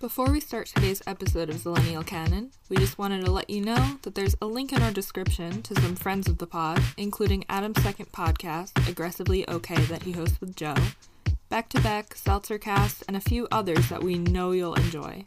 Before 0.00 0.32
we 0.32 0.40
start 0.40 0.66
today's 0.66 1.02
episode 1.06 1.50
of 1.50 1.56
Zillennial 1.56 2.06
Canon, 2.06 2.52
we 2.70 2.78
just 2.78 2.96
wanted 2.96 3.22
to 3.22 3.30
let 3.30 3.50
you 3.50 3.60
know 3.60 3.98
that 4.00 4.14
there's 4.14 4.34
a 4.40 4.46
link 4.46 4.72
in 4.72 4.80
our 4.80 4.90
description 4.90 5.60
to 5.60 5.78
some 5.78 5.94
friends 5.94 6.26
of 6.26 6.38
the 6.38 6.46
pod, 6.46 6.82
including 6.96 7.44
Adam's 7.50 7.82
second 7.82 8.10
podcast, 8.10 8.88
Aggressively 8.88 9.46
Okay, 9.50 9.76
that 9.76 10.04
he 10.04 10.12
hosts 10.12 10.40
with 10.40 10.56
Joe, 10.56 10.74
Back 11.50 11.68
to 11.68 11.82
Back, 11.82 12.14
Seltzercast, 12.14 13.02
and 13.08 13.14
a 13.14 13.20
few 13.20 13.46
others 13.52 13.90
that 13.90 14.02
we 14.02 14.16
know 14.16 14.52
you'll 14.52 14.72
enjoy. 14.72 15.22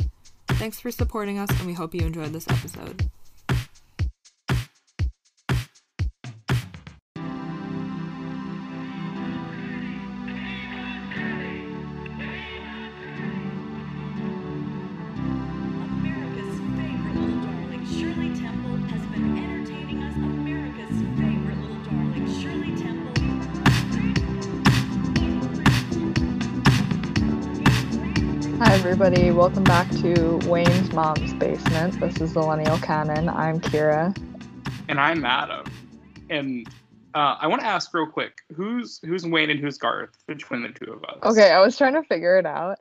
Thanks 0.48 0.80
for 0.80 0.90
supporting 0.90 1.38
us, 1.38 1.52
and 1.52 1.68
we 1.68 1.74
hope 1.74 1.94
you 1.94 2.02
enjoyed 2.02 2.34
this 2.34 2.50
episode. 2.50 3.12
Everybody. 28.93 29.32
Welcome 29.32 29.64
back 29.64 29.89
to 30.02 30.38
Wayne's 30.47 30.93
Mom's 30.93 31.33
Basement. 31.33 32.00
This 32.00 32.22
is 32.22 32.33
Zillennial 32.33 32.80
Canon. 32.83 33.28
I'm 33.28 33.59
Kyra. 33.59 34.16
and 34.88 35.00
I'm 35.00 35.25
Adam. 35.25 35.66
And 36.30 36.67
uh, 37.16 37.38
I 37.39 37.47
want 37.47 37.61
to 37.61 37.67
ask 37.67 37.92
real 37.92 38.06
quick, 38.06 38.42
who's 38.56 39.00
who's 39.03 39.25
Wayne 39.25 39.50
and 39.50 39.59
who's 39.59 39.80
Garth 39.80 40.16
between 40.28 40.61
the 40.61 40.69
two 40.69 40.92
of 40.92 41.03
us? 41.06 41.17
Okay, 41.23 41.50
I 41.50 41.59
was 41.59 41.75
trying 41.75 41.95
to 41.95 42.03
figure 42.03 42.38
it 42.38 42.45
out. 42.45 42.78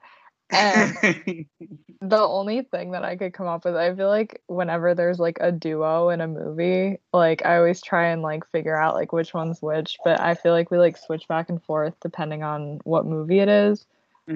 And 0.50 1.46
the 2.02 2.20
only 2.20 2.60
thing 2.60 2.90
that 2.90 3.04
I 3.04 3.16
could 3.16 3.32
come 3.32 3.46
up 3.46 3.64
with, 3.64 3.74
I 3.74 3.94
feel 3.94 4.08
like 4.08 4.42
whenever 4.48 4.94
there's 4.94 5.18
like 5.18 5.38
a 5.40 5.50
duo 5.50 6.10
in 6.10 6.20
a 6.20 6.28
movie, 6.28 6.98
like 7.14 7.46
I 7.46 7.56
always 7.56 7.80
try 7.80 8.08
and 8.08 8.20
like 8.20 8.46
figure 8.50 8.76
out 8.76 8.96
like 8.96 9.14
which 9.14 9.32
one's 9.32 9.62
which, 9.62 9.96
but 10.04 10.20
I 10.20 10.34
feel 10.34 10.52
like 10.52 10.70
we 10.70 10.76
like 10.76 10.98
switch 10.98 11.26
back 11.26 11.48
and 11.48 11.62
forth 11.62 11.94
depending 12.02 12.42
on 12.42 12.80
what 12.84 13.06
movie 13.06 13.38
it 13.38 13.48
is. 13.48 13.86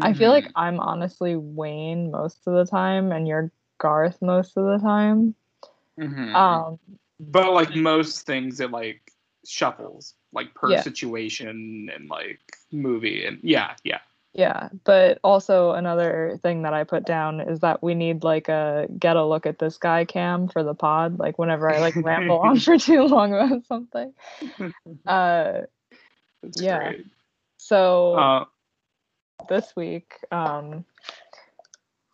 I 0.01 0.13
feel 0.13 0.31
like 0.31 0.45
Mm-hmm. 0.45 0.53
I'm 0.57 0.81
honestly 0.81 1.37
Wayne 1.37 2.11
most 2.11 2.47
of 2.47 2.55
the 2.55 2.65
time 2.71 3.13
and 3.13 3.27
you're 3.27 3.51
Garth 3.79 4.21
most 4.23 4.57
of 4.57 4.65
the 4.65 4.79
time. 4.79 5.35
Mhm. 5.99 6.35
Um 6.35 6.79
but 7.19 7.53
like 7.53 7.75
most 7.75 8.27
things, 8.27 8.61
it 8.61 8.71
like 8.71 9.13
shuffles, 9.47 10.15
like 10.33 10.55
per 10.55 10.73
Yeah. 10.73 10.83
situation 10.83 11.91
and 11.95 12.09
like 12.09 12.41
movie, 12.73 13.25
and 13.25 13.39
yeah, 13.43 13.75
yeah. 13.85 14.01
Yeah, 14.35 14.69
but 14.85 15.19
also 15.25 15.73
another 15.73 16.39
thing 16.43 16.63
that 16.63 16.75
I 16.75 16.85
put 16.85 17.05
down 17.07 17.41
is 17.41 17.61
that 17.61 17.83
we 17.83 17.95
need 17.95 18.23
like 18.23 18.49
a 18.49 18.87
get 18.99 19.17
a 19.17 19.25
look 19.25 19.47
at 19.47 19.59
this 19.59 19.79
guy 19.79 20.05
cam 20.05 20.49
for 20.49 20.63
the 20.63 20.75
pod. 20.75 21.19
Like 21.19 21.39
whenever 21.39 21.69
I 21.71 21.79
like 21.79 21.95
ramble 21.97 22.39
on 22.41 22.61
for 22.61 22.77
too 22.77 23.05
long 23.07 23.33
about 23.33 23.65
something. 23.67 24.13
Uh, 25.07 25.63
That's 26.43 26.61
Yeah. 26.61 26.79
great. 26.79 27.07
so 27.57 28.15
Uh, 28.19 28.45
this 29.49 29.75
week, 29.77 30.15
um, 30.31 30.85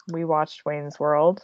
we 0.09 0.25
watched 0.25 0.65
Wayne's 0.65 0.99
World. 0.99 1.43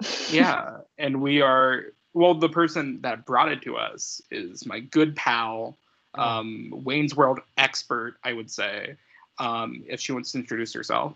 yeah, 0.30 0.78
and 0.98 1.20
we 1.20 1.42
are 1.42 1.84
well. 2.14 2.34
The 2.34 2.48
person 2.48 3.00
that 3.02 3.24
brought 3.26 3.52
it 3.52 3.62
to 3.62 3.76
us 3.76 4.20
is 4.30 4.66
my 4.66 4.80
good 4.80 5.14
pal, 5.14 5.78
um, 6.14 6.70
Wayne's 6.72 7.14
World 7.14 7.40
expert, 7.56 8.16
I 8.24 8.32
would 8.32 8.50
say. 8.50 8.96
Um, 9.38 9.84
if 9.86 10.00
she 10.00 10.12
wants 10.12 10.32
to 10.32 10.38
introduce 10.38 10.72
herself. 10.74 11.14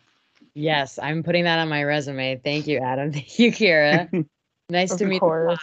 Yes, 0.54 0.98
I'm 0.98 1.22
putting 1.22 1.44
that 1.44 1.58
on 1.58 1.68
my 1.68 1.84
resume. 1.84 2.36
Thank 2.42 2.66
you, 2.66 2.78
Adam. 2.78 3.12
Thank 3.12 3.38
you, 3.38 3.52
Kyra. 3.52 4.26
Nice 4.68 4.90
Of 4.90 4.98
to 4.98 5.06
meet 5.06 5.20
course. 5.20 5.60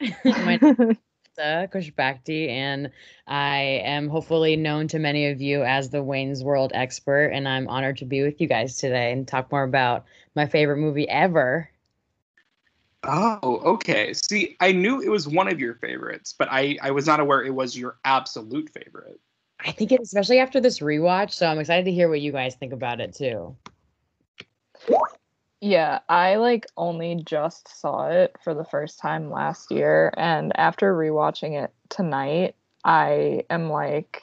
you. 0.00 0.96
Lissa 1.36 1.68
Khoshbakhti, 1.72 2.48
and 2.48 2.90
I 3.26 3.82
am 3.84 4.08
hopefully 4.08 4.56
known 4.56 4.88
to 4.88 4.98
many 4.98 5.30
of 5.30 5.40
you 5.40 5.62
as 5.62 5.90
the 5.90 6.02
Wayne's 6.02 6.44
World 6.44 6.72
expert. 6.74 7.28
And 7.28 7.48
I'm 7.48 7.68
honored 7.68 7.98
to 7.98 8.04
be 8.04 8.22
with 8.22 8.40
you 8.40 8.46
guys 8.46 8.76
today 8.76 9.12
and 9.12 9.26
talk 9.26 9.50
more 9.50 9.64
about 9.64 10.04
my 10.34 10.46
favorite 10.46 10.78
movie 10.78 11.08
ever. 11.08 11.70
Oh, 13.02 13.60
okay. 13.74 14.14
See, 14.14 14.56
I 14.60 14.72
knew 14.72 15.00
it 15.00 15.10
was 15.10 15.28
one 15.28 15.48
of 15.48 15.60
your 15.60 15.74
favorites, 15.74 16.34
but 16.38 16.48
I, 16.50 16.78
I 16.80 16.90
was 16.90 17.06
not 17.06 17.20
aware 17.20 17.42
it 17.42 17.54
was 17.54 17.76
your 17.76 17.98
absolute 18.04 18.70
favorite. 18.70 19.20
I 19.60 19.72
think 19.72 19.92
it, 19.92 20.00
especially 20.00 20.38
after 20.38 20.60
this 20.60 20.80
rewatch. 20.80 21.32
So 21.32 21.46
I'm 21.46 21.58
excited 21.58 21.84
to 21.84 21.92
hear 21.92 22.08
what 22.08 22.20
you 22.20 22.32
guys 22.32 22.54
think 22.54 22.72
about 22.72 23.00
it 23.00 23.14
too. 23.14 23.56
Yeah, 25.64 26.00
I 26.10 26.36
like 26.36 26.66
only 26.76 27.22
just 27.24 27.80
saw 27.80 28.10
it 28.10 28.36
for 28.44 28.52
the 28.52 28.66
first 28.66 28.98
time 28.98 29.30
last 29.30 29.70
year, 29.70 30.12
and 30.14 30.52
after 30.58 30.94
rewatching 30.94 31.58
it 31.64 31.72
tonight, 31.88 32.54
I 32.84 33.44
am 33.48 33.70
like, 33.70 34.22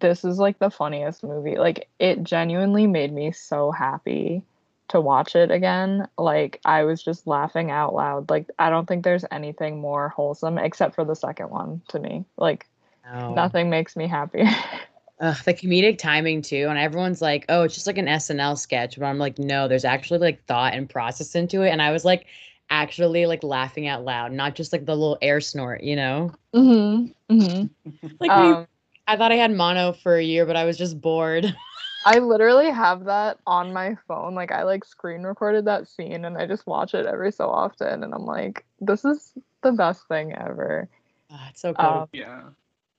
this 0.00 0.24
is 0.24 0.40
like 0.40 0.58
the 0.58 0.68
funniest 0.68 1.22
movie. 1.22 1.54
Like, 1.58 1.88
it 2.00 2.24
genuinely 2.24 2.88
made 2.88 3.12
me 3.12 3.30
so 3.30 3.70
happy 3.70 4.42
to 4.88 5.00
watch 5.00 5.36
it 5.36 5.52
again. 5.52 6.08
Like, 6.18 6.60
I 6.64 6.82
was 6.82 7.04
just 7.04 7.28
laughing 7.28 7.70
out 7.70 7.94
loud. 7.94 8.28
Like, 8.28 8.50
I 8.58 8.68
don't 8.68 8.88
think 8.88 9.04
there's 9.04 9.24
anything 9.30 9.80
more 9.80 10.08
wholesome 10.08 10.58
except 10.58 10.96
for 10.96 11.04
the 11.04 11.14
second 11.14 11.50
one 11.50 11.82
to 11.90 12.00
me. 12.00 12.24
Like, 12.36 12.66
Oh. 13.14 13.32
nothing 13.32 13.70
makes 13.70 13.94
me 13.94 14.08
happier. 14.08 14.48
Ugh, 15.20 15.36
the 15.44 15.54
comedic 15.54 15.98
timing 15.98 16.42
too, 16.42 16.66
and 16.68 16.78
everyone's 16.78 17.22
like, 17.22 17.46
"Oh, 17.48 17.62
it's 17.62 17.74
just 17.74 17.86
like 17.86 17.98
an 17.98 18.06
SNL 18.06 18.56
sketch," 18.58 18.98
but 18.98 19.06
I'm 19.06 19.18
like, 19.18 19.38
"No, 19.38 19.66
there's 19.66 19.84
actually 19.84 20.18
like 20.18 20.44
thought 20.44 20.74
and 20.74 20.88
process 20.88 21.34
into 21.34 21.62
it." 21.62 21.70
And 21.70 21.80
I 21.80 21.90
was 21.90 22.04
like, 22.04 22.26
actually 22.70 23.26
like 23.26 23.42
laughing 23.42 23.86
out 23.86 24.04
loud, 24.04 24.32
not 24.32 24.54
just 24.54 24.72
like 24.72 24.84
the 24.84 24.94
little 24.94 25.18
air 25.22 25.40
snort, 25.40 25.82
you 25.82 25.96
know? 25.96 26.32
mm-hmm. 26.54 27.34
Mm-hmm. 27.34 27.66
Like 28.20 28.30
Um, 28.30 28.66
I 29.06 29.16
thought 29.16 29.32
I 29.32 29.36
had 29.36 29.52
mono 29.52 29.92
for 29.92 30.16
a 30.16 30.22
year, 30.22 30.46
but 30.46 30.56
I 30.56 30.64
was 30.64 30.76
just 30.76 31.00
bored. 31.00 31.44
I 32.04 32.18
literally 32.18 32.70
have 32.70 33.04
that 33.04 33.38
on 33.46 33.72
my 33.72 33.96
phone. 34.06 34.34
Like 34.34 34.52
I 34.52 34.62
like 34.62 34.84
screen 34.84 35.22
recorded 35.22 35.64
that 35.64 35.88
scene 35.88 36.24
and 36.24 36.36
I 36.36 36.46
just 36.46 36.66
watch 36.66 36.94
it 36.94 37.06
every 37.06 37.32
so 37.32 37.48
often 37.48 38.04
and 38.04 38.14
I'm 38.14 38.24
like, 38.26 38.64
this 38.80 39.04
is 39.04 39.32
the 39.62 39.72
best 39.72 40.06
thing 40.08 40.32
ever. 40.34 40.88
Ah, 41.30 41.48
it's 41.50 41.60
so 41.60 41.74
cool. 41.74 41.86
Um, 41.86 42.08
Yeah. 42.12 42.42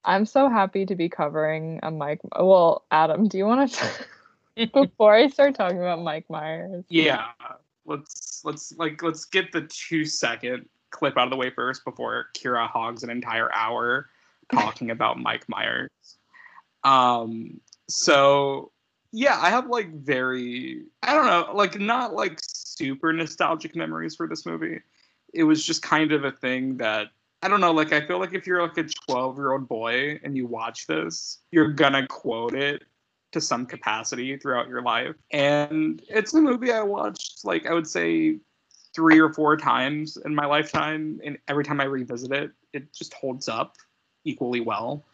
I'm 0.07 0.25
so 0.25 0.49
happy 0.49 0.85
to 0.85 0.95
be 0.95 1.09
covering 1.09 1.81
a 1.83 1.91
Mike 1.91 2.21
well, 2.39 2.85
Adam, 2.91 3.27
do 3.27 3.37
you 3.37 3.45
want 3.45 3.73
to 3.73 4.67
before 4.73 5.13
I 5.13 5.27
start 5.27 5.53
talking 5.53 5.79
about 5.79 6.01
Mike 6.01 6.25
Myers? 6.29 6.85
Yeah. 6.87 7.27
Let's 7.85 8.41
let's 8.45 8.73
like 8.77 9.03
let's 9.03 9.25
get 9.25 9.51
the 9.51 9.61
two 9.61 10.05
second 10.05 10.67
clip 10.91 11.17
out 11.17 11.25
of 11.25 11.29
the 11.29 11.35
way 11.35 11.49
first 11.49 11.83
before 11.83 12.27
Kyra 12.33 12.69
hogs 12.69 13.03
an 13.03 13.09
entire 13.09 13.53
hour 13.53 14.09
talking 14.51 14.91
about 14.91 15.19
Mike 15.19 15.47
Myers. 15.49 15.91
Um 16.85 17.59
so 17.89 18.71
yeah, 19.11 19.37
I 19.41 19.49
have 19.49 19.67
like 19.67 19.93
very 19.93 20.83
I 21.03 21.13
don't 21.13 21.25
know, 21.25 21.51
like 21.53 21.77
not 21.77 22.13
like 22.13 22.39
super 22.41 23.11
nostalgic 23.11 23.75
memories 23.75 24.15
for 24.15 24.25
this 24.25 24.45
movie. 24.45 24.79
It 25.33 25.43
was 25.43 25.65
just 25.65 25.81
kind 25.81 26.13
of 26.13 26.23
a 26.23 26.31
thing 26.31 26.77
that 26.77 27.07
I 27.47 27.49
don't 27.49 27.61
know, 27.61 27.71
like 27.71 27.93
I 27.93 28.05
feel 28.05 28.19
like 28.19 28.33
if 28.33 28.45
you're 28.45 28.61
like 28.61 28.77
a 28.77 28.83
12 28.83 29.37
year 29.37 29.53
old 29.53 29.69
boy 29.69 30.19
and 30.21 30.35
you 30.35 30.45
watch 30.45 30.85
this, 30.85 31.39
you're 31.49 31.69
gonna 31.69 32.05
quote 32.05 32.53
it 32.53 32.83
to 33.31 33.39
some 33.39 33.65
capacity 33.65 34.35
throughout 34.35 34.67
your 34.67 34.81
life. 34.81 35.15
And 35.31 36.01
it's 36.09 36.33
a 36.33 36.41
movie 36.41 36.73
I 36.73 36.81
watched 36.81 37.45
like 37.45 37.65
I 37.65 37.73
would 37.73 37.87
say 37.87 38.39
three 38.93 39.17
or 39.21 39.31
four 39.31 39.55
times 39.55 40.17
in 40.25 40.35
my 40.35 40.45
lifetime, 40.45 41.21
and 41.23 41.37
every 41.47 41.63
time 41.63 41.79
I 41.79 41.85
revisit 41.85 42.33
it, 42.33 42.51
it 42.73 42.93
just 42.93 43.13
holds 43.13 43.47
up 43.47 43.77
equally 44.25 44.59
well. 44.59 45.05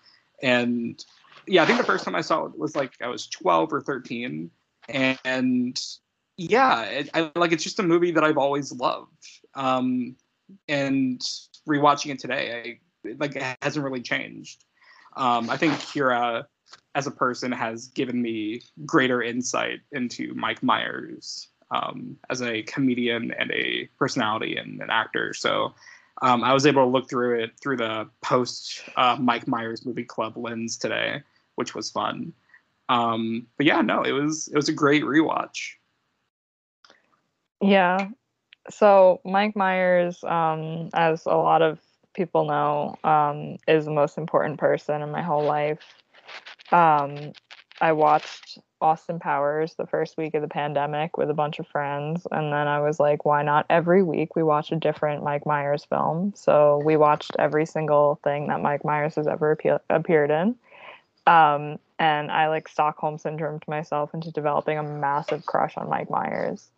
And 0.42 1.06
yeah, 1.46 1.62
I 1.62 1.68
think 1.68 1.78
the 1.78 1.86
first 1.86 2.04
time 2.04 2.16
I 2.16 2.22
saw 2.22 2.46
it 2.46 2.58
was 2.58 2.76
like 2.76 2.94
I 3.00 3.10
was 3.10 3.28
12 3.28 3.74
or 3.74 3.82
13, 3.82 4.50
and 4.90 5.80
yeah, 6.38 6.82
it, 6.86 7.10
I 7.14 7.32
like 7.36 7.52
it's 7.52 7.64
just 7.64 7.78
a 7.78 7.84
movie 7.84 8.10
that 8.10 8.24
I've 8.24 8.40
always 8.40 8.72
loved. 8.72 9.24
Um, 9.54 10.16
and 10.68 11.24
rewatching 11.68 12.12
it 12.12 12.20
today, 12.20 12.80
I 13.06 13.16
like 13.20 13.36
it 13.36 13.58
hasn't 13.62 13.84
really 13.84 14.02
changed. 14.02 14.64
Um, 15.16 15.50
I 15.50 15.58
think 15.58 15.74
Kyra, 15.74 16.46
as 16.96 17.08
a 17.08 17.12
person, 17.12 17.52
has 17.52 17.88
given 17.88 18.22
me 18.22 18.62
greater 18.86 19.22
insight 19.22 19.82
into 19.92 20.34
Mike 20.34 20.64
Myers 20.64 21.50
um, 21.72 22.18
as 22.30 22.42
a 22.42 22.64
comedian 22.64 23.34
and 23.38 23.52
a 23.52 23.90
personality 23.98 24.58
and 24.58 24.82
an 24.82 24.90
actor. 24.90 25.34
So 25.34 25.74
um, 26.22 26.44
I 26.44 26.54
was 26.54 26.66
able 26.66 26.84
to 26.84 26.90
look 26.90 27.10
through 27.10 27.44
it 27.44 27.52
through 27.62 27.78
the 27.78 28.10
post 28.22 28.84
uh, 28.96 29.18
Mike 29.20 29.48
Myers 29.48 29.86
movie 29.86 30.04
club 30.04 30.38
lens 30.38 30.78
today, 30.78 31.22
which 31.56 31.76
was 31.76 31.90
fun. 31.90 32.34
Um, 32.90 33.48
but 33.58 33.66
yeah, 33.66 33.82
no, 33.82 34.04
it 34.04 34.12
was 34.12 34.48
it 34.48 34.56
was 34.56 34.70
a 34.70 34.74
great 34.74 35.04
rewatch. 35.04 35.74
Yeah. 37.62 38.10
So 38.70 39.22
Mike 39.26 39.56
Myers, 39.56 40.24
um, 40.24 40.90
as 40.94 41.26
a 41.26 41.36
lot 41.36 41.62
of 41.62 41.80
people 42.14 42.46
know, 42.46 42.96
um, 43.04 43.58
is 43.68 43.86
the 43.86 43.92
most 43.92 44.18
important 44.18 44.60
person 44.60 45.02
in 45.02 45.12
my 45.12 45.22
whole 45.22 45.44
life. 45.44 45.80
Um, 46.72 47.34
I 47.82 47.92
watched 47.92 48.60
Austin 48.80 49.20
Powers 49.20 49.76
the 49.76 49.88
first 49.88 50.18
week 50.18 50.34
of 50.34 50.42
the 50.42 50.48
pandemic 50.48 51.18
with 51.18 51.30
a 51.30 51.34
bunch 51.34 51.60
of 51.60 51.68
friends, 51.68 52.26
and 52.32 52.54
then 52.54 52.68
I 52.68 52.80
was 52.80 53.00
like, 53.00 53.26
why 53.26 53.44
not 53.44 53.66
every 53.70 54.04
week 54.04 54.36
we 54.36 54.44
watch 54.44 54.72
a 54.72 54.76
different 54.76 55.24
Mike 55.24 55.46
Myers 55.46 55.86
film? 55.86 56.34
So 56.36 56.82
we 56.86 56.98
watched 56.98 57.32
every 57.40 57.66
single 57.66 58.20
thing 58.24 58.48
that 58.48 58.62
Mike 58.62 58.86
Myers 58.86 59.16
has 59.16 59.28
ever 59.28 59.52
appeal- 59.52 59.82
appeared 59.90 60.32
in. 60.32 60.56
Um, 61.26 61.80
and 62.00 62.30
I 62.32 62.50
like 62.50 62.68
Stockholm 62.68 63.18
syndrome 63.18 63.60
to 63.60 63.70
myself 63.70 64.14
into 64.14 64.32
developing 64.32 64.78
a 64.78 64.84
massive 64.84 65.46
crush 65.46 65.78
on 65.78 65.90
Mike 65.90 66.10
Myers. 66.10 66.70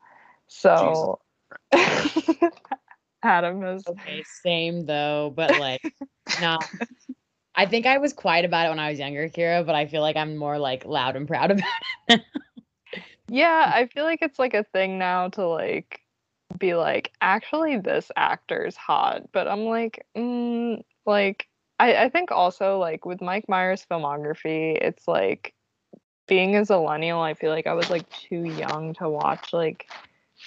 So 0.48 1.20
Adam 3.24 3.64
is 3.64 3.84
Okay, 3.88 4.24
same 4.44 4.86
though, 4.86 5.34
but 5.36 5.58
like, 5.58 5.82
no. 6.42 6.58
I 7.56 7.66
think 7.66 7.86
I 7.86 8.00
was 8.00 8.12
quiet 8.12 8.44
about 8.44 8.66
it 8.66 8.70
when 8.70 8.80
I 8.80 8.90
was 8.90 9.00
younger, 9.00 9.30
Kyra, 9.30 9.66
but 9.66 9.76
I 9.76 9.86
feel 9.86 10.02
like 10.02 10.18
I'm 10.18 10.36
more 10.36 10.60
like 10.60 10.86
loud 10.86 11.16
and 11.16 11.28
proud 11.28 11.52
about 11.52 11.64
it. 12.10 12.22
Yeah, 13.30 13.72
I 13.74 13.88
feel 13.88 14.04
like 14.04 14.20
it's 14.22 14.40
like 14.40 14.54
a 14.54 14.64
thing 14.64 15.00
now 15.00 15.30
to 15.30 15.48
like 15.48 16.02
be 16.60 16.76
like, 16.76 17.12
actually, 17.22 17.78
this 17.80 18.12
actor's 18.16 18.76
hot. 18.76 19.32
But 19.32 19.48
I'm 19.48 19.66
like, 19.66 20.06
mm, 20.16 20.84
like, 21.06 21.48
I, 21.80 22.06
I 22.06 22.10
think 22.10 22.32
also 22.32 22.78
like 22.78 23.06
with 23.06 23.22
Mike 23.22 23.50
Myers' 23.50 23.86
filmography, 23.90 24.78
it's 24.80 25.08
like 25.08 25.54
being 26.28 26.56
a 26.56 26.66
millennial, 26.70 27.22
I 27.22 27.34
feel 27.34 27.52
like 27.52 27.68
I 27.68 27.74
was 27.74 27.90
like 27.90 28.10
too 28.10 28.44
young 28.44 28.94
to 28.96 29.10
watch 29.10 29.54
like 29.54 29.90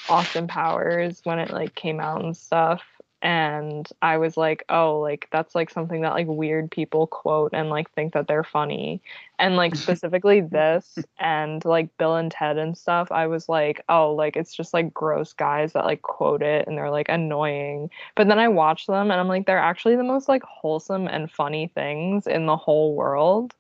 Austin 0.09 0.47
Powers 0.47 1.21
when 1.25 1.39
it 1.39 1.51
like 1.51 1.75
came 1.75 2.01
out 2.01 2.25
and 2.25 2.37
stuff. 2.37 2.83
And 3.21 3.89
I 4.01 4.19
was 4.19 4.37
like, 4.37 4.65
oh, 4.69 5.01
like 5.01 5.27
that's 5.33 5.55
like 5.57 5.71
something 5.71 6.03
that 6.03 6.13
like 6.13 6.29
weird 6.29 6.71
people 6.71 7.09
quote 7.09 7.51
and 7.53 7.69
like 7.69 7.91
think 7.93 8.13
that 8.13 8.29
they're 8.29 8.45
funny. 8.45 9.03
And 9.41 9.57
like 9.57 9.75
specifically 9.77 10.41
this 10.41 10.99
and 11.19 11.65
like 11.65 11.97
Bill 11.99 12.15
and 12.15 12.31
Ted 12.31 12.59
and 12.59 12.79
stuff, 12.79 13.11
I 13.11 13.27
was 13.27 13.49
like, 13.49 13.83
oh, 13.89 14.13
like 14.15 14.37
it's 14.37 14.55
just 14.55 14.73
like 14.73 14.95
gross 14.95 15.33
guys 15.33 15.73
that 15.73 15.85
like 15.85 16.03
quote 16.03 16.43
it 16.43 16.69
and 16.69 16.79
they're 16.79 16.91
like 16.91 17.09
annoying. 17.09 17.91
But 18.15 18.29
then 18.29 18.39
I 18.39 18.47
watch 18.49 18.87
them 18.87 19.11
and 19.11 19.21
I'm 19.21 19.29
like, 19.29 19.47
they're 19.47 19.59
actually 19.59 19.97
the 19.97 20.05
most 20.05 20.29
like 20.29 20.43
wholesome 20.45 21.09
and 21.09 21.31
funny 21.31 21.73
things 21.75 22.29
in 22.29 22.47
the 22.47 22.57
whole 22.57 22.95
world. 22.95 23.53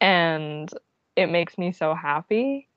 And 0.00 0.70
it 1.16 1.28
makes 1.28 1.56
me 1.56 1.72
so 1.72 1.94
happy. 1.94 2.68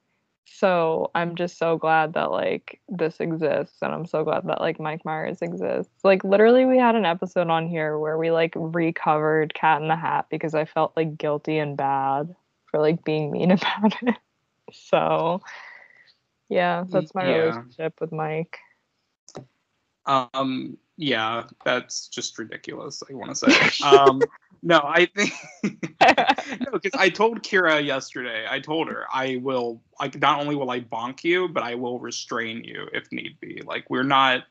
So 0.50 1.12
I'm 1.14 1.36
just 1.36 1.58
so 1.58 1.78
glad 1.78 2.14
that 2.14 2.32
like 2.32 2.80
this 2.88 3.20
exists 3.20 3.78
and 3.82 3.94
I'm 3.94 4.06
so 4.06 4.24
glad 4.24 4.48
that 4.48 4.62
like 4.62 4.80
Mike 4.80 5.04
Myers 5.04 5.42
exists. 5.42 5.94
Like 6.04 6.24
literally 6.24 6.66
we 6.66 6.78
had 6.78 6.96
an 6.96 7.06
episode 7.06 7.50
on 7.50 7.68
here 7.68 8.00
where 8.00 8.18
we 8.18 8.32
like 8.32 8.54
recovered 8.56 9.54
Cat 9.54 9.82
in 9.82 9.90
the 9.90 9.96
Hat 9.96 10.28
because 10.32 10.56
I 10.56 10.66
felt 10.66 10.96
like 10.96 11.18
guilty 11.18 11.58
and 11.58 11.76
bad 11.78 12.34
for 12.72 12.80
like 12.80 13.04
being 13.04 13.30
mean 13.32 13.52
about 13.52 13.94
it. 14.02 14.16
So 14.72 15.42
yeah, 16.50 16.86
that's 16.90 17.14
my 17.14 17.30
Yeah. 17.30 17.38
relationship 17.38 18.00
with 18.00 18.12
Mike. 18.12 18.58
Um, 20.06 20.78
yeah, 20.96 21.44
that's 21.66 22.08
just 22.08 22.40
ridiculous. 22.40 23.04
I 23.10 23.14
want 23.14 23.36
to 23.36 23.36
say. 23.36 23.86
Um, 23.86 24.24
no, 24.62 24.80
I 24.84 25.06
think 25.06 25.34
no, 26.62 26.72
because 26.72 27.00
I 27.00 27.10
told 27.10 27.44
Kyra 27.44 27.84
yesterday. 27.86 28.46
I 28.50 28.60
told 28.60 28.88
her 28.90 29.06
I 29.12 29.40
will. 29.42 29.82
Like, 30.00 30.20
not 30.20 30.40
only 30.40 30.56
will 30.56 30.70
I 30.70 30.82
bonk 30.82 31.24
you, 31.24 31.48
but 31.48 31.64
I 31.64 31.76
will 31.76 32.00
restrain 32.00 32.64
you 32.64 32.88
if 32.94 33.12
need 33.12 33.40
be. 33.40 33.62
Like, 33.66 33.90
we're 33.90 34.04
not 34.04 34.44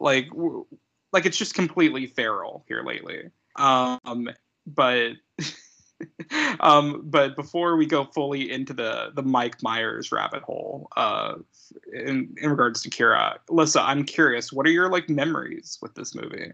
like 0.00 0.28
w- 0.30 0.66
like 1.12 1.26
it's 1.26 1.36
just 1.36 1.54
completely 1.54 2.06
feral 2.06 2.64
here 2.68 2.82
lately. 2.82 3.30
Um, 3.56 4.28
but. 4.66 5.12
um, 6.60 7.02
but 7.04 7.36
before 7.36 7.76
we 7.76 7.86
go 7.86 8.04
fully 8.04 8.50
into 8.50 8.72
the 8.72 9.12
the 9.14 9.22
Mike 9.22 9.62
Myers 9.62 10.10
rabbit 10.10 10.42
hole, 10.42 10.88
uh, 10.96 11.34
in 11.92 12.34
in 12.40 12.50
regards 12.50 12.82
to 12.82 12.90
Kyra, 12.90 13.38
Lissa, 13.48 13.82
I'm 13.82 14.04
curious, 14.04 14.52
what 14.52 14.66
are 14.66 14.70
your 14.70 14.90
like 14.90 15.08
memories 15.08 15.78
with 15.80 15.94
this 15.94 16.14
movie? 16.14 16.52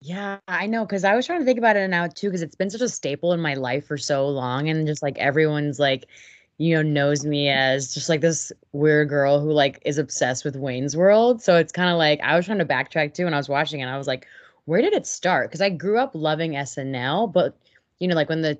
Yeah, 0.00 0.38
I 0.46 0.66
know. 0.66 0.86
Cause 0.86 1.02
I 1.04 1.16
was 1.16 1.26
trying 1.26 1.40
to 1.40 1.44
think 1.44 1.58
about 1.58 1.76
it 1.76 1.88
now 1.88 2.06
too, 2.06 2.28
because 2.28 2.42
it's 2.42 2.54
been 2.54 2.70
such 2.70 2.80
a 2.80 2.88
staple 2.88 3.32
in 3.32 3.40
my 3.40 3.54
life 3.54 3.86
for 3.86 3.98
so 3.98 4.28
long. 4.28 4.68
And 4.68 4.86
just 4.86 5.02
like 5.02 5.18
everyone's 5.18 5.80
like, 5.80 6.06
you 6.58 6.74
know, 6.74 6.82
knows 6.82 7.24
me 7.24 7.48
as 7.48 7.92
just 7.94 8.08
like 8.08 8.20
this 8.20 8.52
weird 8.72 9.08
girl 9.08 9.40
who 9.40 9.50
like 9.50 9.82
is 9.84 9.98
obsessed 9.98 10.44
with 10.44 10.56
Wayne's 10.56 10.96
World. 10.96 11.42
So 11.42 11.56
it's 11.56 11.72
kind 11.72 11.90
of 11.90 11.98
like 11.98 12.20
I 12.20 12.36
was 12.36 12.46
trying 12.46 12.58
to 12.58 12.64
backtrack 12.64 13.14
too 13.14 13.24
when 13.24 13.34
I 13.34 13.38
was 13.38 13.48
watching 13.48 13.80
it. 13.80 13.86
I 13.86 13.98
was 13.98 14.06
like, 14.06 14.26
where 14.66 14.82
did 14.82 14.92
it 14.92 15.06
start? 15.06 15.50
Because 15.50 15.60
I 15.60 15.70
grew 15.70 15.98
up 15.98 16.14
loving 16.14 16.54
SNL, 16.54 17.26
but 17.26 17.56
you 17.98 18.06
know, 18.08 18.14
like 18.14 18.28
when 18.28 18.42
the 18.42 18.58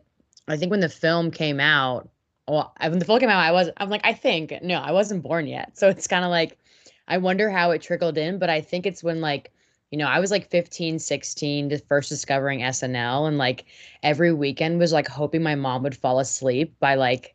I 0.49 0.57
think 0.57 0.71
when 0.71 0.81
the 0.81 0.89
film 0.89 1.31
came 1.31 1.61
out, 1.61 2.09
well, 2.49 2.73
when 2.81 2.99
the 2.99 3.05
film 3.05 3.21
came 3.21 3.29
out, 3.29 3.41
I 3.45 3.53
was 3.53 3.71
I'm 3.77 3.91
like, 3.91 4.01
I 4.05 4.13
think 4.13 4.55
no, 4.63 4.77
I 4.81 4.91
wasn't 4.93 5.23
born 5.23 5.47
yet. 5.47 5.79
So 5.79 5.89
it's 5.89 6.07
kind 6.09 6.25
of 6.25 6.31
like 6.31 6.59
I 7.07 7.19
wonder 7.19 7.49
how 7.51 7.71
it 7.71 7.83
trickled 7.83 8.19
in, 8.19 8.39
but 8.39 8.51
I 8.51 8.61
think 8.61 8.87
it's 8.87 9.05
when 9.05 9.21
like 9.21 9.53
you 9.91 9.99
know, 9.99 10.07
I 10.07 10.21
was 10.21 10.31
like 10.31 10.51
15, 10.51 10.99
16, 10.99 11.71
just 11.71 11.87
first 11.87 12.09
discovering 12.09 12.61
SNL 12.61 13.27
and 13.27 13.39
like 13.39 13.65
every 14.03 14.33
weekend 14.33 14.79
was 14.79 14.93
like 14.93 15.09
hoping 15.09 15.43
my 15.43 15.55
mom 15.55 15.83
would 15.83 15.97
fall 15.97 16.21
asleep 16.21 16.75
by 16.79 16.95
like 16.95 17.35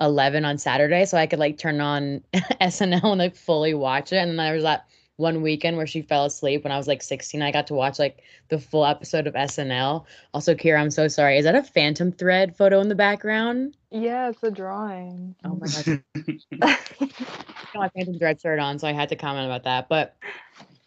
11 0.00 0.44
on 0.44 0.58
Saturday 0.58 1.04
so 1.04 1.16
I 1.16 1.26
could 1.26 1.38
like 1.38 1.56
turn 1.56 1.80
on 1.80 2.22
SNL 2.34 3.04
and 3.04 3.18
like 3.18 3.36
fully 3.36 3.74
watch 3.74 4.12
it. 4.12 4.16
And 4.16 4.30
then 4.30 4.36
there 4.36 4.54
was 4.54 4.64
that 4.64 4.86
one 5.16 5.42
weekend 5.42 5.76
where 5.76 5.86
she 5.86 6.02
fell 6.02 6.24
asleep 6.24 6.64
when 6.64 6.72
I 6.72 6.76
was 6.76 6.88
like 6.88 7.02
16. 7.02 7.40
I 7.40 7.52
got 7.52 7.66
to 7.68 7.74
watch 7.74 7.98
like 7.98 8.20
the 8.48 8.58
full 8.58 8.84
episode 8.84 9.26
of 9.26 9.34
SNL. 9.34 10.04
Also, 10.34 10.54
Kyra, 10.54 10.80
I'm 10.80 10.90
so 10.90 11.08
sorry. 11.08 11.38
Is 11.38 11.44
that 11.44 11.54
a 11.54 11.62
phantom 11.62 12.10
thread 12.12 12.56
photo 12.56 12.80
in 12.80 12.88
the 12.88 12.94
background? 12.94 13.76
Yeah, 13.90 14.28
it's 14.28 14.42
a 14.42 14.50
drawing. 14.50 15.36
Oh 15.44 15.54
my 15.54 15.66
gosh. 16.60 16.84
got 17.74 17.80
my 17.80 17.88
Phantom 17.90 18.18
Thread 18.18 18.40
shirt 18.40 18.58
on, 18.58 18.78
so 18.78 18.88
I 18.88 18.92
had 18.92 19.08
to 19.10 19.16
comment 19.16 19.46
about 19.46 19.64
that. 19.64 19.88
But 19.88 20.16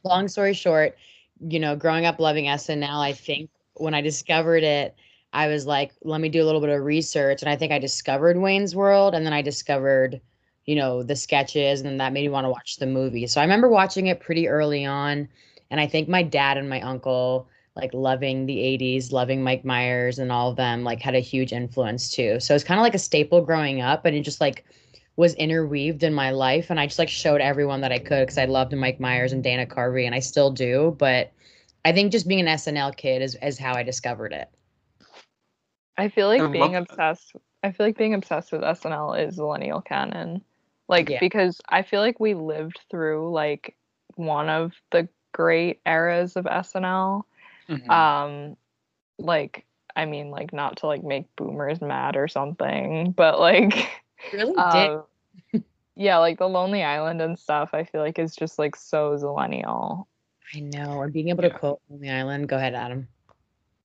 long 0.03 0.27
story 0.27 0.53
short, 0.53 0.97
you 1.39 1.59
know, 1.59 1.75
growing 1.75 2.05
up 2.05 2.19
loving 2.19 2.45
SNL, 2.45 2.99
I 2.99 3.13
think 3.13 3.49
when 3.75 3.94
I 3.94 4.01
discovered 4.01 4.63
it, 4.63 4.95
I 5.33 5.47
was 5.47 5.65
like, 5.65 5.91
let 6.03 6.21
me 6.21 6.29
do 6.29 6.44
a 6.44 6.45
little 6.45 6.61
bit 6.61 6.69
of 6.69 6.83
research. 6.83 7.41
And 7.41 7.49
I 7.49 7.55
think 7.55 7.71
I 7.71 7.79
discovered 7.79 8.38
Wayne's 8.38 8.75
World 8.75 9.13
and 9.13 9.25
then 9.25 9.33
I 9.33 9.41
discovered, 9.41 10.19
you 10.65 10.75
know, 10.75 11.03
the 11.03 11.15
sketches, 11.15 11.81
and 11.81 11.99
that 11.99 12.13
made 12.13 12.23
me 12.23 12.29
want 12.29 12.45
to 12.45 12.49
watch 12.49 12.77
the 12.77 12.85
movie. 12.85 13.27
So 13.27 13.39
I 13.39 13.44
remember 13.44 13.69
watching 13.69 14.07
it 14.07 14.19
pretty 14.19 14.47
early 14.47 14.85
on. 14.85 15.27
And 15.69 15.79
I 15.79 15.88
think 15.88 16.07
my 16.07 16.23
dad 16.23 16.57
and 16.57 16.69
my 16.69 16.81
uncle, 16.81 17.47
like 17.75 17.94
loving 17.94 18.45
the 18.45 18.57
80s, 18.57 19.11
loving 19.11 19.44
Mike 19.44 19.65
Myers 19.65 20.17
and 20.17 20.31
all 20.31 20.49
of 20.49 20.55
them, 20.55 20.83
like 20.83 21.01
had 21.01 21.15
a 21.15 21.19
huge 21.19 21.51
influence 21.51 22.09
too. 22.09 22.39
So 22.39 22.55
it's 22.55 22.63
kind 22.63 22.79
of 22.79 22.83
like 22.83 22.95
a 22.95 22.99
staple 22.99 23.41
growing 23.41 23.81
up. 23.81 24.05
And 24.05 24.15
it 24.15 24.21
just 24.21 24.41
like 24.41 24.65
was 25.18 25.34
interweaved 25.34 26.04
in 26.04 26.14
my 26.14 26.30
life 26.30 26.69
and 26.69 26.80
I 26.80 26.86
just 26.86 27.00
like 27.00 27.10
showed 27.10 27.42
everyone 27.42 27.81
that 27.81 27.92
I 27.92 27.97
could 27.97 28.21
because 28.21 28.38
I 28.38 28.45
loved 28.45 28.74
Mike 28.74 29.00
Myers 29.00 29.33
and 29.33 29.44
Dana 29.44 29.66
Carvey 29.66 30.06
and 30.06 30.16
I 30.16 30.19
still 30.19 30.52
do. 30.52 30.95
But 30.97 31.31
I 31.83 31.92
think 31.92 32.12
just 32.12 32.28
being 32.28 32.40
an 32.40 32.45
SNL 32.45 32.95
kid 32.95 33.21
is, 33.21 33.36
is 33.42 33.57
how 33.57 33.74
I 33.74 33.83
discovered 33.83 34.31
it. 34.31 34.47
I 35.97 36.09
feel 36.09 36.28
like 36.28 36.42
I 36.42 36.47
being 36.47 36.74
love 36.74 36.86
obsessed 36.90 37.33
I 37.64 37.71
feel 37.71 37.88
like 37.88 37.97
being 37.97 38.14
obsessed 38.14 38.52
with 38.52 38.62
SNL 38.62 39.28
is 39.28 39.38
millennial 39.38 39.81
canon. 39.81 40.44
Like 40.88 41.09
Yeah. 41.09 41.19
because 41.19 41.59
I 41.68 41.81
feel 41.81 42.02
like 42.02 42.19
we 42.19 42.36
lived 42.36 42.80
through 42.90 43.31
like 43.31 43.76
one 44.16 44.50
of 44.50 44.74
the 44.92 45.09
great 45.33 45.81
eras 45.86 46.36
of 46.36 46.45
SNL. 46.45 47.26
Mhm. 47.68 47.90
Um 47.90 48.57
like 49.18 49.66
I 49.95 50.06
mean 50.06 50.30
like 50.30 50.54
not 50.54 50.78
to 50.78 50.86
like 50.88 51.04
make 51.04 51.36
boomers 51.36 51.81
mad 51.81 52.18
or 52.18 52.28
something, 52.28 53.12
but 53.14 53.40
like 53.40 53.74
Really 54.33 54.54
did. 54.54 54.57
uh, 54.57 55.02
yeah, 55.95 56.18
like 56.18 56.38
the 56.38 56.47
Lonely 56.47 56.83
Island 56.83 57.21
and 57.21 57.38
stuff 57.38 57.74
I 57.74 57.83
feel 57.83 58.02
like 58.02 58.19
is 58.19 58.36
just 58.36 58.59
like 58.59 58.76
so 58.76 59.18
millennial. 59.19 60.07
I 60.54 60.59
know. 60.59 61.02
And 61.02 61.14
being 61.14 61.30
able 61.30 61.44
to 61.44 61.50
quote 61.50 61.81
Lonely 61.90 62.09
island. 62.09 62.50
Go 62.50 62.57
ahead, 62.57 62.76
Adam. 62.76 63.07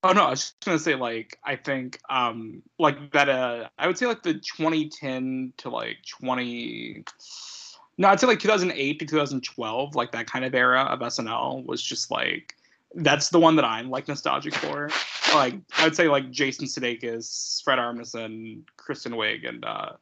Oh 0.05 0.12
no, 0.12 0.25
I 0.25 0.31
was 0.31 0.41
just 0.41 0.65
gonna 0.65 0.79
say 0.79 0.95
like 0.95 1.39
I 1.45 1.57
think 1.57 2.01
um 2.11 2.62
like 2.79 3.12
that 3.12 3.29
uh 3.29 3.69
I 3.79 3.87
would 3.87 3.97
say 3.97 4.07
like 4.07 4.23
the 4.23 4.35
2010 4.35 5.53
to 5.59 5.71
like 5.71 5.99
20 6.09 7.05
no 7.99 8.09
I'd 8.09 8.19
say 8.19 8.27
like 8.27 8.41
2008 8.41 8.99
to 8.99 9.07
2012 9.07 9.95
like 9.95 10.11
that 10.11 10.27
kind 10.27 10.45
of 10.45 10.55
era 10.55 10.83
of 10.83 10.99
SNL 10.99 11.65
was 11.67 11.81
just 11.81 12.11
like 12.11 12.57
that's 12.95 13.31
the 13.31 13.39
one 13.39 13.55
that 13.57 13.65
I'm 13.65 13.91
like 13.91 14.09
nostalgic 14.09 14.55
for 14.55 14.91
like 15.35 15.55
I 15.79 15.85
would 15.85 15.97
say 15.97 16.09
like 16.09 16.31
Jason 16.31 16.67
Sudeikis, 16.67 17.62
Fred 17.62 17.79
Armisen, 17.79 18.62
Kristen 18.77 19.12
Wiig, 19.12 19.49
and 19.49 19.65
uh, 19.65 19.93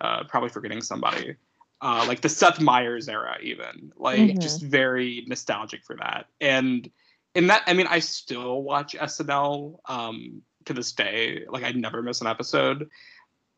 uh 0.00 0.24
probably 0.24 0.48
forgetting 0.48 0.80
somebody 0.80 1.34
uh 1.82 2.04
like 2.08 2.20
the 2.20 2.28
Seth 2.28 2.60
Meyers 2.60 3.08
era 3.08 3.36
even 3.42 3.92
like 3.96 4.20
Mhm. 4.20 4.38
just 4.40 4.62
very 4.62 5.24
nostalgic 5.26 5.84
for 5.84 5.96
that 5.96 6.26
and 6.40 6.90
in 7.34 7.46
that 7.46 7.62
i 7.66 7.72
mean 7.72 7.86
i 7.88 7.98
still 8.00 8.62
watch 8.62 8.94
snl 8.94 9.78
um 9.88 10.42
to 10.64 10.72
this 10.72 10.92
day 10.92 11.44
like 11.48 11.62
i 11.64 11.70
never 11.72 12.02
miss 12.02 12.20
an 12.20 12.26
episode 12.26 12.88